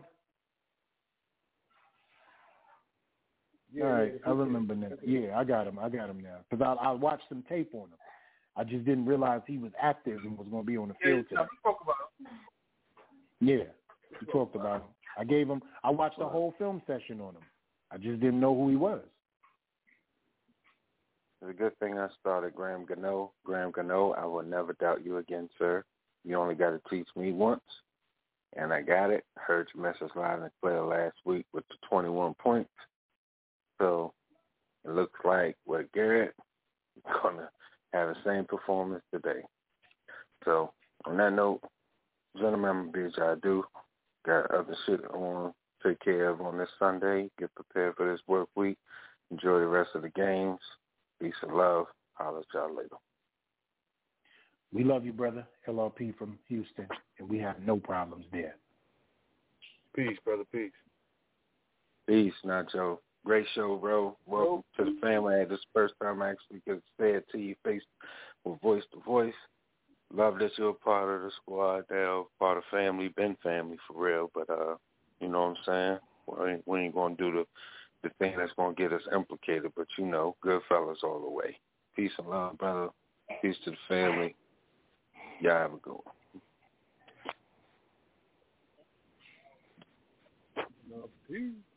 Yeah, 3.74 3.84
All 3.86 4.06
yeah, 4.06 4.12
I 4.26 4.30
remember 4.32 4.76
kid. 4.76 4.82
now. 4.82 4.98
Yeah, 5.04 5.38
I 5.40 5.44
got 5.44 5.68
him. 5.68 5.80
I 5.80 5.90
got 5.90 6.10
him 6.10 6.22
now 6.22 6.38
because 6.50 6.62
I 6.66 6.88
I 6.88 6.92
watched 6.92 7.24
some 7.30 7.44
tape 7.48 7.72
on 7.74 7.84
him. 7.84 7.98
I 8.58 8.64
just 8.64 8.84
didn't 8.84 9.06
realize 9.06 9.42
he 9.48 9.58
was 9.58 9.72
active 9.82 10.20
and 10.26 10.38
was 10.38 10.48
going 10.52 10.64
to 10.64 10.68
be 10.68 10.78
on 10.78 10.90
the 10.90 10.96
Yeah, 11.04 11.14
field 11.14 11.26
today. 11.30 11.42
we 11.44 11.58
spoke 11.60 11.78
about 11.82 11.96
him. 12.20 12.28
Yeah, 13.40 13.64
we 14.20 14.28
talked 14.32 14.56
about 14.56 14.82
him. 14.82 14.88
I 15.18 15.24
gave 15.24 15.48
him. 15.48 15.62
I 15.84 15.90
watched 15.90 16.20
the 16.20 16.28
whole 16.28 16.54
film 16.58 16.82
session 16.86 17.22
on 17.22 17.36
him. 17.36 17.44
I 17.92 17.98
just 17.98 18.20
didn't 18.20 18.40
know 18.40 18.54
who 18.56 18.70
he 18.70 18.76
was. 18.76 19.02
It's 21.42 21.50
a 21.50 21.54
good 21.54 21.78
thing 21.80 21.98
I 21.98 22.08
started 22.20 22.54
Graham 22.56 22.86
Gano. 22.86 23.32
Graham 23.46 23.72
Gano, 23.72 24.12
I 24.12 24.26
will 24.26 24.44
never 24.44 24.74
doubt 24.74 25.04
you 25.04 25.18
again, 25.18 25.50
sir. 25.58 25.84
You 26.24 26.36
only 26.36 26.56
got 26.56 26.72
to 26.72 26.82
teach 26.90 27.08
me 27.16 27.32
once, 27.32 27.62
and 28.56 28.72
I 28.72 28.82
got 28.82 29.10
it. 29.10 29.24
Heard 29.38 29.68
your 29.74 29.84
message 29.84 30.16
loud 30.16 30.42
and 30.42 30.52
clear 30.62 30.84
last 30.84 31.16
week 31.26 31.46
with 31.54 31.64
the 31.70 31.76
21 31.90 32.36
points. 32.36 32.70
So 33.80 34.14
it 34.86 34.92
looks 34.92 35.20
like 35.24 35.56
with 35.66 35.92
Garrett, 35.94 36.36
going 37.24 37.38
to 37.38 37.50
have 37.94 38.10
the 38.10 38.16
same 38.26 38.46
performance 38.46 39.04
today. 39.14 39.42
So 40.46 40.72
on 41.06 41.18
that 41.18 41.34
note, 41.34 41.62
gentlemen, 42.38 42.92
bitch, 42.92 43.20
I 43.20 43.36
do 43.42 43.64
got 44.26 44.52
other 44.52 44.76
shit 44.86 45.02
I 45.12 45.18
want 45.18 45.54
to 45.84 45.90
take 45.90 46.00
care 46.00 46.30
of 46.30 46.42
on 46.42 46.58
this 46.58 46.70
Sunday. 46.78 47.30
Get 47.40 47.54
prepared 47.56 47.96
for 47.96 48.12
this 48.12 48.22
work 48.28 48.50
week. 48.56 48.78
Enjoy 49.32 49.60
the 49.60 49.68
rest 49.68 49.92
of 49.96 50.04
the 50.04 50.10
games. 50.10 50.60
Peace 51.22 51.34
and 51.42 51.54
love. 51.54 51.86
Holler 52.14 52.40
at 52.40 52.46
y'all 52.54 52.76
later. 52.76 52.96
We 54.74 54.84
love 54.84 55.06
you, 55.06 55.12
brother. 55.12 55.46
LRP 55.68 56.18
from 56.18 56.40
Houston, 56.48 56.88
and 57.20 57.30
we 57.30 57.38
have 57.40 57.58
no 57.66 57.78
problems 57.78 58.26
there. 58.32 58.56
Peace, 59.96 60.18
brother. 60.24 60.44
Peace. 60.52 60.72
Peace, 62.08 62.34
Nacho. 62.46 63.00
Great 63.26 63.46
show, 63.54 63.76
bro. 63.76 64.18
Welcome 64.26 64.64
to 64.78 64.86
the 64.86 65.00
family. 65.02 65.44
This 65.44 65.60
is 65.60 65.66
the 65.74 65.80
first 65.80 65.94
time 66.02 66.22
I 66.22 66.32
actually 66.32 66.62
get 66.66 66.76
to 66.76 66.82
say 67.00 67.12
it 67.12 67.26
to 67.32 67.38
you 67.38 67.56
face 67.64 67.82
with 68.46 68.62
voice 68.62 68.84
to 68.94 69.02
voice. 69.02 69.34
Love 70.14 70.40
that 70.40 70.52
you're 70.58 70.70
a 70.70 70.74
part 70.74 71.14
of 71.14 71.22
the 71.22 71.32
squad 71.42 71.84
now, 71.92 72.28
part 72.40 72.58
of 72.58 72.64
family, 72.72 73.10
been 73.10 73.38
family 73.44 73.78
for 73.88 74.04
real. 74.04 74.32
But 74.34 74.50
uh, 74.50 74.76
you 75.20 75.28
know 75.28 75.42
what 75.42 75.50
I'm 75.50 75.56
saying? 75.66 75.98
We 76.28 76.52
ain't, 76.52 76.68
we 76.68 76.80
ain't 76.82 76.96
gonna 76.96 77.16
do 77.16 77.32
the 77.32 77.46
the 78.04 78.10
thing 78.18 78.34
that's 78.38 78.52
gonna 78.58 78.74
get 78.74 78.92
us 78.92 79.04
implicated, 79.14 79.72
but 79.76 79.88
you 79.98 80.06
know, 80.06 80.36
good 80.42 80.62
fellas 80.68 81.00
all 81.04 81.22
the 81.22 81.30
way. 81.30 81.58
Peace 81.96 82.12
and 82.18 82.28
love, 82.28 82.58
brother. 82.58 82.90
Peace 83.42 83.56
to 83.66 83.72
the 83.72 83.78
family. 83.88 84.36
Y'all 85.42 85.54
have 85.60 85.74
a 85.74 85.78
good 85.78 85.94
one. 90.92 91.12
Peace. 91.30 91.71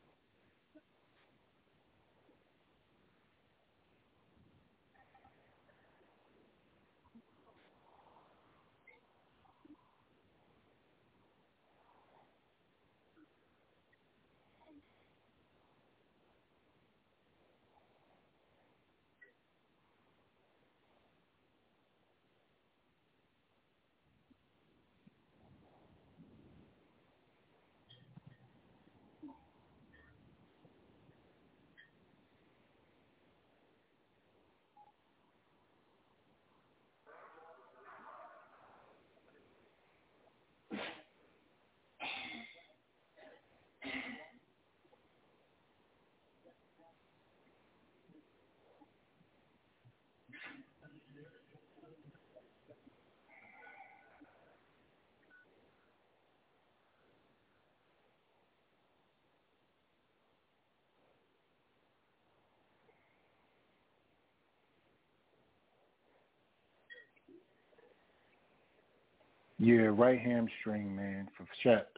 Yeah, 69.65 69.89
right 69.95 70.21
hamstring, 70.21 70.95
man, 70.95 71.27
for 71.35 71.47
Shep. 71.63 71.89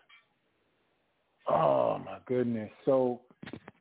Oh 1.49 1.99
my 1.99 2.19
goodness. 2.25 2.71
So 2.85 3.23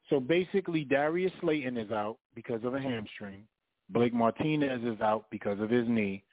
So 0.09 0.19
basically, 0.19 0.83
Darius 0.83 1.31
Slayton 1.39 1.77
is 1.77 1.91
out 1.91 2.17
because 2.33 2.63
of 2.63 2.73
a 2.73 2.81
hamstring. 2.81 3.43
Blake 3.91 4.11
Martinez 4.11 4.81
is 4.83 4.99
out 5.01 5.25
because 5.29 5.59
of 5.59 5.69
his 5.69 5.87
knee, 5.87 6.23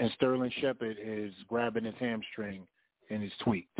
and 0.00 0.10
Sterling 0.16 0.50
Shepard 0.60 0.96
is 1.00 1.32
grabbing 1.48 1.84
his 1.84 1.94
hamstring 2.00 2.66
and 3.08 3.22
is 3.22 3.30
tweaked. 3.44 3.78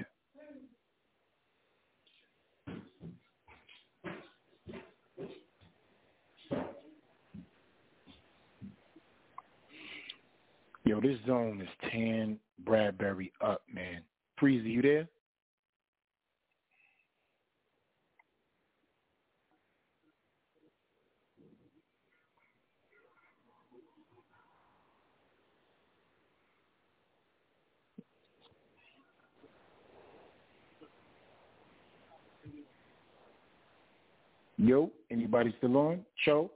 Yo, 10.84 11.00
this 11.00 11.18
zone 11.26 11.60
is 11.60 11.90
tan 11.90 12.38
Bradberry 12.66 13.30
up, 13.40 13.62
man. 13.72 14.02
Freezy, 14.40 14.70
you 14.70 14.82
there? 14.82 15.08
Yo, 34.58 34.90
anybody 35.10 35.54
still 35.58 35.76
on? 35.76 36.00
Show? 36.24 36.50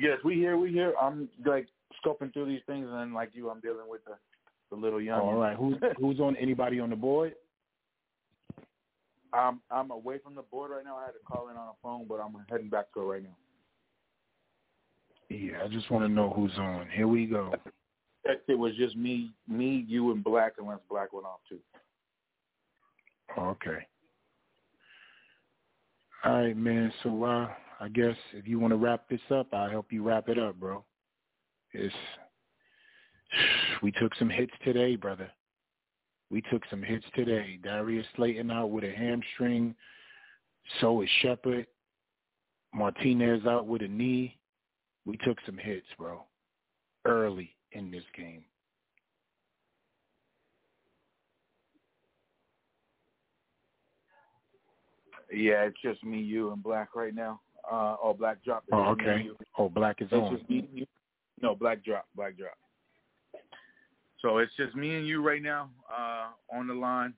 Yes, 0.00 0.18
we 0.24 0.34
here. 0.34 0.56
We 0.56 0.72
here. 0.72 0.94
I'm 1.00 1.28
like 1.46 1.68
scoping 2.04 2.32
through 2.32 2.46
these 2.46 2.62
things, 2.66 2.88
and 2.90 3.14
like 3.14 3.30
you, 3.32 3.50
I'm 3.50 3.60
dealing 3.60 3.88
with 3.88 4.04
the 4.04 4.14
the 4.70 4.76
little 4.76 5.00
young. 5.00 5.20
All 5.20 5.34
right. 5.34 5.56
Who's 5.56 5.76
who's 5.98 6.20
on? 6.20 6.36
Anybody 6.36 6.80
on 6.80 6.90
the 6.90 6.96
board? 6.96 7.34
I'm 9.32 9.60
I'm 9.70 9.90
away 9.90 10.18
from 10.18 10.34
the 10.34 10.42
board 10.42 10.70
right 10.70 10.84
now. 10.84 10.96
I 10.96 11.06
had 11.06 11.12
to 11.12 11.18
call 11.26 11.48
in 11.48 11.56
on 11.56 11.68
a 11.68 11.76
phone, 11.82 12.06
but 12.08 12.16
I'm 12.16 12.34
heading 12.50 12.68
back 12.68 12.92
to 12.94 13.00
it 13.00 13.04
right 13.04 13.22
now. 13.22 13.36
Yeah, 15.28 15.62
I 15.64 15.68
just 15.68 15.90
want 15.90 16.04
to 16.04 16.08
know 16.08 16.32
who's 16.34 16.56
on. 16.56 16.86
Here 16.94 17.06
we 17.06 17.26
go. 17.26 17.52
It 18.24 18.58
was 18.58 18.74
just 18.76 18.96
me, 18.96 19.30
me, 19.46 19.84
you, 19.86 20.10
and 20.12 20.24
Black, 20.24 20.54
unless 20.58 20.78
Black 20.90 21.12
went 21.12 21.26
off 21.26 21.40
too. 21.48 21.58
Okay. 23.38 23.86
All 26.24 26.32
right, 26.32 26.56
man. 26.56 26.92
So 27.02 27.24
uh, 27.24 27.48
I 27.80 27.88
guess 27.88 28.16
if 28.32 28.46
you 28.46 28.58
want 28.58 28.72
to 28.72 28.76
wrap 28.76 29.08
this 29.08 29.20
up, 29.30 29.52
I'll 29.52 29.70
help 29.70 29.92
you 29.92 30.02
wrap 30.02 30.28
it 30.28 30.38
up, 30.38 30.56
bro. 30.56 30.84
It's 31.72 31.94
we 33.82 33.92
took 33.92 34.14
some 34.16 34.30
hits 34.30 34.52
today, 34.64 34.96
brother. 34.96 35.30
We 36.30 36.42
took 36.50 36.62
some 36.70 36.82
hits 36.82 37.06
today. 37.14 37.58
Darius 37.62 38.06
Slayton 38.16 38.50
out 38.50 38.70
with 38.70 38.84
a 38.84 38.92
hamstring. 38.92 39.74
So 40.80 41.02
is 41.02 41.08
Shepard. 41.22 41.66
Martinez 42.74 43.46
out 43.46 43.66
with 43.66 43.82
a 43.82 43.88
knee. 43.88 44.36
We 45.06 45.16
took 45.18 45.38
some 45.46 45.56
hits, 45.56 45.86
bro, 45.96 46.22
early 47.06 47.56
in 47.72 47.90
this 47.90 48.04
game. 48.14 48.44
Yeah, 55.32 55.64
it's 55.64 55.76
just 55.82 56.02
me, 56.04 56.20
you, 56.20 56.52
and 56.52 56.62
Black 56.62 56.94
right 56.94 57.14
now. 57.14 57.40
Uh, 57.70 57.96
oh, 58.02 58.14
Black 58.18 58.42
drop. 58.44 58.64
Oh, 58.72 58.90
okay. 58.90 59.28
Oh, 59.58 59.68
Black 59.68 60.00
is 60.00 60.08
it's 60.10 60.14
on. 60.14 60.36
Just 60.36 60.48
me, 60.48 60.68
you. 60.72 60.86
No, 61.42 61.54
Black 61.54 61.84
drop. 61.84 62.06
Black 62.16 62.36
drop. 62.36 62.54
So 64.20 64.38
it's 64.38 64.52
just 64.56 64.74
me 64.74 64.96
and 64.96 65.06
you 65.06 65.26
right 65.26 65.42
now 65.42 65.70
uh, 65.90 66.28
on 66.56 66.66
the 66.66 66.74
line. 66.74 67.14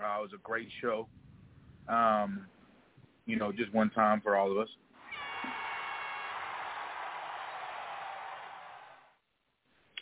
Uh, 0.00 0.18
it 0.18 0.22
was 0.22 0.30
a 0.34 0.42
great 0.42 0.68
show. 0.80 1.06
Um, 1.88 2.46
you 3.26 3.36
know, 3.36 3.52
just 3.52 3.72
one 3.72 3.90
time 3.90 4.20
for 4.20 4.36
all 4.36 4.50
of 4.50 4.58
us. 4.58 4.68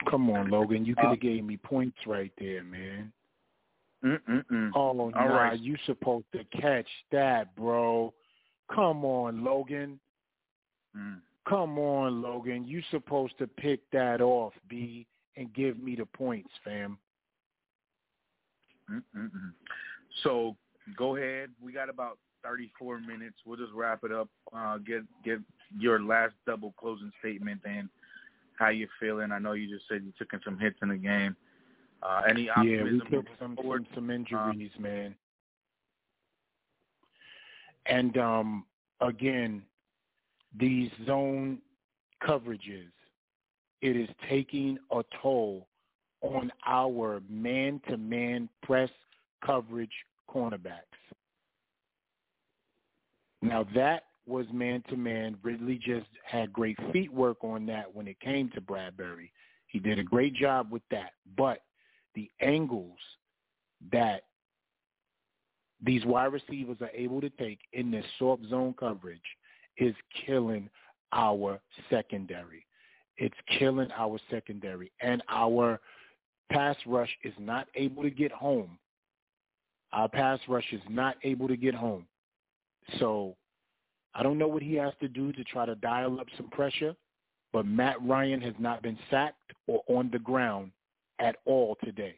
Come 0.08 0.30
on, 0.30 0.48
Logan. 0.48 0.84
You 0.84 0.94
could 0.94 1.04
have 1.04 1.12
Uh, 1.12 1.16
gave 1.16 1.44
me 1.44 1.56
points 1.56 1.98
right 2.06 2.32
there, 2.38 2.64
man. 2.64 3.12
Mm-mm-mm. 4.02 4.70
Oh, 4.74 4.98
All 4.98 5.10
nah, 5.10 5.26
right. 5.26 5.60
you 5.60 5.76
supposed 5.84 6.24
to 6.32 6.42
catch 6.44 6.88
that, 7.10 7.54
bro. 7.54 8.14
Come 8.74 9.04
on, 9.04 9.44
Logan. 9.44 10.00
Mm. 10.96 11.20
Come 11.46 11.78
on, 11.78 12.22
Logan. 12.22 12.64
You 12.64 12.82
supposed 12.90 13.36
to 13.38 13.46
pick 13.46 13.80
that 13.90 14.20
off, 14.22 14.54
B, 14.68 15.06
and 15.36 15.52
give 15.54 15.78
me 15.78 15.94
the 15.96 16.06
points, 16.06 16.50
fam. 16.64 16.98
Mm-mm-mm. 18.90 19.52
So 20.22 20.56
go 20.96 21.16
ahead. 21.16 21.50
We 21.62 21.72
got 21.72 21.88
about 21.88 22.18
34 22.42 23.00
minutes. 23.00 23.36
We'll 23.46 23.56
just 23.56 23.72
wrap 23.72 24.04
it 24.04 24.12
up. 24.12 24.28
Uh, 24.54 24.78
get 24.78 25.02
get 25.24 25.38
your 25.78 26.02
last 26.02 26.34
double 26.46 26.74
closing 26.78 27.12
statement 27.20 27.60
and 27.64 27.88
how 28.58 28.68
you 28.68 28.88
feeling. 28.98 29.32
I 29.32 29.38
know 29.38 29.52
you 29.52 29.68
just 29.68 29.88
said 29.88 30.02
you 30.04 30.12
took 30.18 30.32
in 30.32 30.40
some 30.44 30.58
hits 30.58 30.76
in 30.82 30.88
the 30.88 30.96
game. 30.96 31.36
Uh, 32.02 32.22
any 32.28 32.48
Yeah, 32.48 32.56
optimism 32.56 33.06
we 33.10 33.16
took 33.16 33.26
some, 33.38 33.56
forward? 33.56 33.86
some 33.94 33.94
some 33.94 34.10
injuries, 34.10 34.70
man. 34.78 35.14
And 37.86 38.16
um 38.18 38.64
again, 39.00 39.62
these 40.58 40.90
zone 41.06 41.58
coverages, 42.22 42.90
it 43.82 43.96
is 43.96 44.08
taking 44.28 44.78
a 44.90 45.02
toll 45.22 45.66
on 46.22 46.52
our 46.66 47.22
man-to-man 47.28 48.48
press 48.62 48.90
coverage 49.44 49.90
cornerbacks. 50.28 50.80
Now 53.42 53.66
that 53.74 54.04
was 54.26 54.46
man-to-man. 54.52 55.36
Ridley 55.42 55.80
just 55.82 56.08
had 56.24 56.52
great 56.52 56.78
feet 56.92 57.12
work 57.12 57.38
on 57.42 57.66
that 57.66 57.94
when 57.94 58.06
it 58.06 58.20
came 58.20 58.50
to 58.50 58.60
Bradberry. 58.60 59.30
He 59.66 59.78
did 59.78 59.98
a 59.98 60.04
great 60.04 60.34
job 60.34 60.70
with 60.70 60.82
that. 60.90 61.12
But 61.36 61.62
the 62.14 62.30
angles 62.40 62.98
that 63.92 64.24
these 65.82 66.04
wide 66.04 66.32
receivers 66.32 66.76
are 66.80 66.90
able 66.94 67.20
to 67.22 67.30
take 67.30 67.60
in 67.72 67.90
this 67.90 68.04
soft 68.18 68.44
zone 68.50 68.74
coverage 68.78 69.20
is 69.78 69.94
killing 70.26 70.68
our 71.12 71.58
secondary. 71.88 72.66
It's 73.20 73.36
killing 73.58 73.90
our 73.96 74.18
secondary. 74.30 74.90
And 75.02 75.22
our 75.28 75.78
pass 76.50 76.74
rush 76.86 77.14
is 77.22 77.34
not 77.38 77.68
able 77.74 78.02
to 78.02 78.10
get 78.10 78.32
home. 78.32 78.78
Our 79.92 80.08
pass 80.08 80.40
rush 80.48 80.64
is 80.72 80.80
not 80.88 81.16
able 81.22 81.46
to 81.46 81.56
get 81.56 81.74
home. 81.74 82.06
So 82.98 83.36
I 84.14 84.22
don't 84.22 84.38
know 84.38 84.48
what 84.48 84.62
he 84.62 84.74
has 84.76 84.94
to 85.00 85.08
do 85.08 85.32
to 85.32 85.44
try 85.44 85.66
to 85.66 85.74
dial 85.74 86.18
up 86.18 86.28
some 86.38 86.48
pressure, 86.48 86.96
but 87.52 87.66
Matt 87.66 87.96
Ryan 88.02 88.40
has 88.40 88.54
not 88.58 88.82
been 88.82 88.98
sacked 89.10 89.52
or 89.66 89.82
on 89.86 90.08
the 90.10 90.18
ground 90.18 90.72
at 91.18 91.36
all 91.44 91.76
today. 91.84 92.14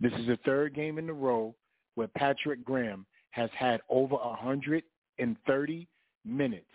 This 0.00 0.12
is 0.14 0.26
the 0.26 0.38
third 0.46 0.74
game 0.74 0.96
in 0.98 1.10
a 1.10 1.12
row 1.12 1.54
where 1.94 2.08
Patrick 2.08 2.64
Graham 2.64 3.04
has 3.32 3.50
had 3.58 3.82
over 3.90 4.14
130 4.14 5.88
minutes 6.24 6.66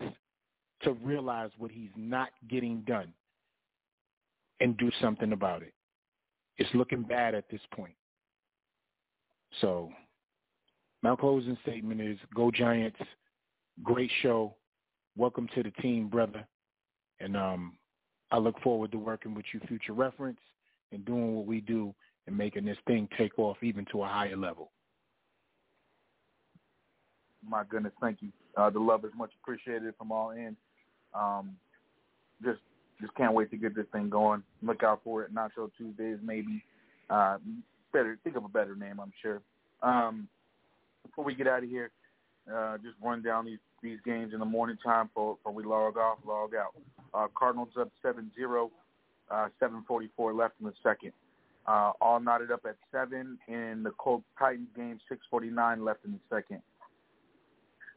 to 0.84 0.94
realize 1.04 1.52
what 1.58 1.72
he's 1.72 1.92
not 1.96 2.30
getting 2.50 2.82
done 2.82 3.14
and 4.60 4.78
do 4.78 4.92
something 5.02 5.34
about 5.34 5.62
it. 5.62 5.74
It's 6.58 6.74
looking 6.74 7.04
bad 7.04 7.36
at 7.36 7.50
this 7.50 7.62
point. 7.74 7.94
So 9.62 9.90
my 11.02 11.16
closing 11.16 11.58
statement 11.64 12.02
is 12.02 12.18
go 12.36 12.52
Giants. 12.52 13.00
Great 13.84 14.12
show. 14.22 14.56
Welcome 15.16 15.48
to 15.56 15.64
the 15.64 15.72
team, 15.82 16.08
brother. 16.08 16.46
And 17.20 17.36
um, 17.36 17.74
I 18.32 18.38
look 18.38 18.60
forward 18.62 18.92
to 18.92 18.98
working 18.98 19.34
with 19.34 19.46
you, 19.54 19.60
future 19.68 19.94
reference, 19.94 20.40
and 20.92 21.06
doing 21.06 21.36
what 21.36 21.46
we 21.46 21.62
do 21.62 21.94
and 22.28 22.38
making 22.38 22.66
this 22.66 22.78
thing 22.88 23.08
take 23.18 23.38
off 23.40 23.58
even 23.64 23.86
to 23.92 24.04
a 24.04 24.08
higher 24.08 24.38
level. 24.38 24.72
My 27.48 27.64
goodness, 27.68 27.94
thank 28.02 28.22
you. 28.22 28.32
Uh, 28.58 28.70
the 28.70 28.80
love 28.80 29.06
is 29.06 29.12
much 29.18 29.32
appreciated 29.42 29.94
from 29.98 30.12
all 30.12 30.32
ends. 30.32 30.58
Um, 31.14 31.56
just 32.44 32.60
just 33.02 33.16
can't 33.16 33.34
wait 33.34 33.50
to 33.52 33.58
get 33.58 33.76
this 33.76 33.86
thing 33.92 34.10
going. 34.10 34.44
Look 34.62 34.84
out 34.84 35.02
for 35.04 35.24
it. 35.24 35.34
Nacho 35.34 35.70
Tuesdays, 35.78 36.18
maybe. 36.22 36.64
Uh, 37.10 37.38
better 37.94 38.18
think 38.24 38.36
of 38.36 38.44
a 38.44 38.50
better 38.50 38.76
name, 38.76 39.00
I'm 39.00 39.14
sure. 39.22 39.42
Um, 39.82 40.28
before 41.06 41.24
we 41.24 41.34
get 41.34 41.48
out 41.48 41.64
of 41.64 41.70
here, 41.70 41.92
uh, 42.54 42.78
just 42.78 42.96
run 43.02 43.22
down 43.22 43.46
these 43.46 43.60
these 43.82 44.00
games 44.06 44.34
in 44.34 44.40
the 44.40 44.46
morning 44.46 44.78
time 44.84 45.10
for 45.14 45.38
for 45.44 45.52
we 45.52 45.64
log 45.64 45.98
off, 45.98 46.20
log 46.26 46.54
out. 46.56 46.76
Uh, 47.14 47.28
Cardinals 47.36 47.70
up 47.80 47.90
7-0, 48.06 48.70
uh, 49.32 49.48
7:44 49.60 50.34
left 50.34 50.56
in 50.60 50.68
the 50.68 50.74
second. 50.84 51.14
Uh, 51.66 51.92
all 52.02 52.20
knotted 52.20 52.52
up 52.52 52.62
at 52.68 52.76
seven 52.92 53.38
in 53.48 53.84
the 53.84 53.92
Colts 53.92 54.26
Titans 54.38 54.70
game, 54.76 55.00
6:49 55.08 55.84
left 55.84 56.04
in 56.06 56.12
the 56.12 56.20
second. 56.30 56.62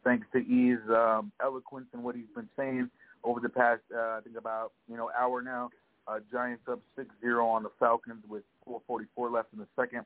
Thanks 0.04 0.26
to 0.32 0.38
E's 0.38 0.78
um, 0.88 1.32
eloquence 1.40 1.86
and 1.92 2.02
what 2.02 2.14
he's 2.14 2.30
been 2.34 2.48
saying 2.56 2.90
over 3.24 3.40
the 3.40 3.48
past, 3.48 3.82
uh, 3.94 3.98
I 3.98 4.20
think 4.24 4.36
about 4.36 4.72
you 4.88 4.96
know 4.96 5.10
hour 5.18 5.42
now. 5.42 5.70
Uh, 6.08 6.18
Giants 6.32 6.64
up 6.68 6.80
6-0 6.98 7.44
on 7.44 7.62
the 7.62 7.70
Falcons 7.78 8.24
with 8.28 8.42
4:44 8.66 9.30
left 9.30 9.52
in 9.52 9.60
the 9.60 9.68
second. 9.76 10.04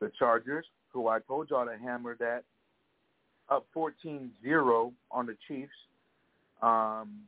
The 0.00 0.10
Chargers 0.18 0.64
who 0.92 1.08
I 1.08 1.20
told 1.20 1.50
y'all 1.50 1.66
to 1.66 1.76
hammer 1.78 2.16
that, 2.18 2.44
up 3.48 3.66
14-0 3.74 4.92
on 5.10 5.26
the 5.26 5.36
Chiefs. 5.46 5.72
Um, 6.60 7.22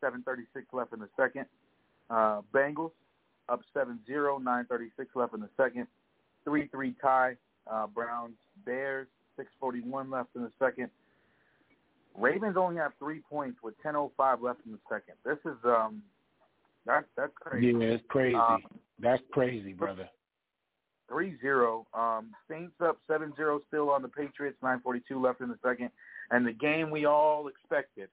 7:36 0.00 0.72
left 0.72 0.92
in 0.92 1.00
the 1.00 1.08
second. 1.16 1.46
Uh, 2.08 2.42
Bengals 2.52 2.92
up 3.48 3.62
7-0, 3.74 4.42
9:36 4.42 4.90
left 5.14 5.34
in 5.34 5.40
the 5.40 5.50
second. 5.56 5.86
3-3 6.46 6.94
tie. 7.00 7.36
Uh, 7.66 7.86
Browns 7.86 8.36
Bears 8.64 9.08
6:41 9.36 10.10
left 10.10 10.28
in 10.36 10.42
the 10.42 10.52
second. 10.58 10.90
Ravens 12.16 12.56
only 12.56 12.76
have 12.76 12.92
three 12.98 13.20
points 13.20 13.58
with 13.62 13.74
10:05 13.82 14.40
left 14.40 14.60
in 14.66 14.72
the 14.72 14.78
second. 14.88 15.14
This 15.24 15.38
is 15.44 15.58
um, 15.64 16.02
that's 16.86 17.06
that's 17.16 17.32
crazy. 17.40 17.66
Yeah, 17.66 17.94
it's 17.94 18.04
crazy. 18.08 18.36
Um, 18.36 18.62
That's 19.00 19.22
crazy, 19.32 19.72
brother. 19.72 20.08
3-0. 21.10 21.84
Um, 21.92 22.30
Saints 22.48 22.74
up 22.82 22.98
7-0 23.10 23.58
still 23.68 23.90
on 23.90 24.02
the 24.02 24.08
Patriots. 24.08 24.56
9:42 24.62 25.22
left 25.22 25.40
in 25.40 25.48
the 25.48 25.58
second, 25.64 25.90
and 26.30 26.46
the 26.46 26.52
game 26.52 26.90
we 26.90 27.04
all 27.04 27.48
expected. 27.48 28.08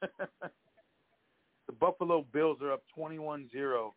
the 0.00 1.72
Buffalo 1.80 2.24
Bills 2.32 2.58
are 2.62 2.72
up 2.72 2.82
21-0 2.96 3.92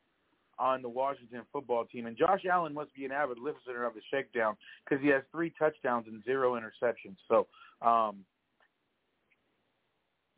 on 0.57 0.81
the 0.81 0.89
Washington 0.89 1.41
football 1.51 1.85
team, 1.85 2.05
and 2.05 2.17
Josh 2.17 2.41
Allen 2.49 2.73
must 2.73 2.93
be 2.93 3.05
an 3.05 3.11
avid 3.11 3.39
listener 3.39 3.85
of 3.85 3.93
the 3.93 4.01
Shakedown 4.11 4.55
because 4.83 5.01
he 5.03 5.09
has 5.09 5.23
three 5.31 5.51
touchdowns 5.57 6.07
and 6.07 6.23
zero 6.23 6.59
interceptions. 6.59 7.17
So, 7.27 7.47
um, 7.85 8.17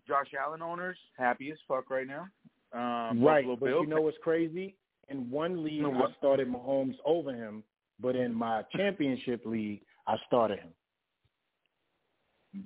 Josh 0.07 0.27
Allen 0.39 0.61
owners 0.61 0.97
happy 1.17 1.51
as 1.51 1.57
fuck 1.67 1.89
right 1.89 2.07
now. 2.07 2.27
Um, 2.73 3.23
right, 3.23 3.45
Buffalo 3.45 3.55
but 3.55 3.65
Bills, 3.65 3.83
you 3.83 3.87
know 3.95 4.01
what's 4.01 4.17
crazy? 4.23 4.75
In 5.09 5.29
one 5.29 5.63
league, 5.63 5.81
No, 5.81 5.93
I 5.93 6.13
started 6.17 6.47
Mahomes 6.47 6.95
over 7.05 7.33
him, 7.33 7.63
but 7.99 8.15
in 8.15 8.33
my 8.33 8.63
championship 8.75 9.45
league, 9.45 9.81
I 10.07 10.15
started 10.27 10.59
him 10.59 10.69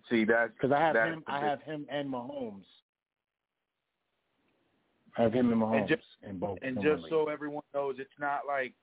See 0.10 0.26
that's 0.26 0.52
because 0.54 0.72
I 0.72 0.80
have 0.82 0.96
him. 0.96 1.24
I 1.28 1.40
have 1.40 1.62
him 1.62 1.86
and 1.90 2.12
Mahomes. 2.12 2.66
I 5.18 5.24
have 5.24 5.34
him 5.34 5.52
and 5.52 5.62
Mahomes 5.62 5.80
And 5.80 5.88
just, 5.88 6.04
in 6.30 6.38
both. 6.40 6.60
and 6.62 6.76
just 6.76 7.02
one 7.04 7.10
so 7.10 7.20
league. 7.22 7.30
everyone 7.30 7.64
knows, 7.74 7.96
it's 7.98 8.10
not 8.20 8.42
like 8.48 8.74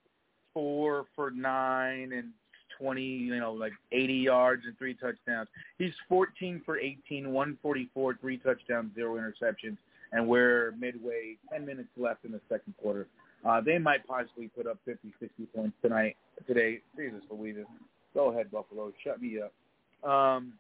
four 0.53 1.05
for 1.15 1.31
nine 1.31 2.13
and 2.13 2.31
twenty, 2.79 3.03
you 3.03 3.39
know, 3.39 3.53
like 3.53 3.73
eighty 3.93 4.15
yards 4.15 4.63
and 4.67 4.77
three 4.79 4.95
touchdowns. 4.95 5.49
He's 5.79 5.93
fourteen 6.09 6.63
for 6.65 6.79
18, 6.79 7.33
144, 7.33 8.19
three 8.21 8.39
touchdowns, 8.39 8.95
zero 8.95 9.17
interceptions, 9.17 9.77
and 10.13 10.27
we're 10.27 10.73
midway, 10.79 11.37
ten 11.53 11.67
minutes 11.67 11.89
left 11.97 12.25
in 12.25 12.33
the 12.33 12.41
second 12.49 12.75
quarter. 12.81 13.07
Uh, 13.45 13.61
they 13.61 13.79
might 13.79 14.07
possibly 14.07 14.49
put 14.49 14.67
up 14.67 14.79
50, 14.87 15.13
60 15.21 15.45
points 15.55 15.77
tonight, 15.83 16.17
today. 16.47 16.81
Jesus 16.97 17.21
Louise. 17.31 17.57
Go 18.15 18.31
ahead, 18.31 18.51
Buffalo. 18.51 18.91
Shut 19.05 19.21
me 19.21 19.39
up. 19.39 19.53
Um, 20.09 20.55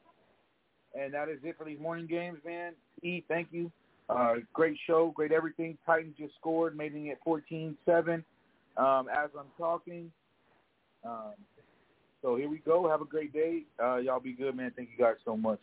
and 0.94 1.12
that 1.14 1.28
is 1.28 1.38
it 1.42 1.56
for 1.56 1.64
these 1.64 1.80
morning 1.80 2.06
games, 2.06 2.38
man. 2.44 2.72
E, 3.02 3.24
thank 3.26 3.48
you. 3.52 3.70
Uh, 4.08 4.34
great 4.52 4.76
show, 4.86 5.12
great 5.14 5.32
everything. 5.32 5.78
Titans 5.86 6.14
just 6.18 6.34
scored, 6.34 6.76
making 6.76 7.06
it 7.06 7.18
14-7 7.26 8.22
um, 8.76 9.08
as 9.08 9.30
I'm 9.38 9.46
talking. 9.56 10.10
Um, 11.04 11.34
so 12.24 12.36
here 12.36 12.48
we 12.48 12.56
go. 12.58 12.88
Have 12.88 13.02
a 13.02 13.04
great 13.04 13.34
day. 13.34 13.64
Uh, 13.82 13.96
y'all 13.96 14.18
be 14.18 14.32
good, 14.32 14.56
man. 14.56 14.72
Thank 14.74 14.88
you 14.96 15.04
guys 15.04 15.16
so 15.26 15.36
much. 15.36 15.60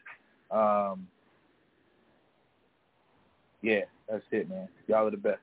Um, 0.51 1.07
yeah, 3.64 3.81
that's 4.07 4.23
it, 4.31 4.48
man. 4.48 4.67
Y'all 4.88 5.07
are 5.07 5.11
the 5.11 5.17
best. 5.17 5.40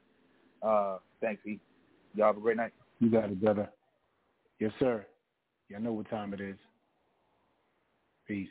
Uh, 0.63 0.99
thanks, 1.21 1.45
E. 1.45 1.59
Y'all 2.15 2.29
have 2.29 2.37
a 2.37 2.41
great 2.41 2.57
night. 2.57 2.73
You 3.01 3.11
got 3.11 3.25
it, 3.25 3.41
brother. 3.41 3.69
Yes, 4.61 4.71
sir. 4.79 5.05
Y'all 5.69 5.81
know 5.81 5.93
what 5.93 6.09
time 6.09 6.33
it 6.35 6.41
is. 6.41 6.57
Peace. 8.29 8.49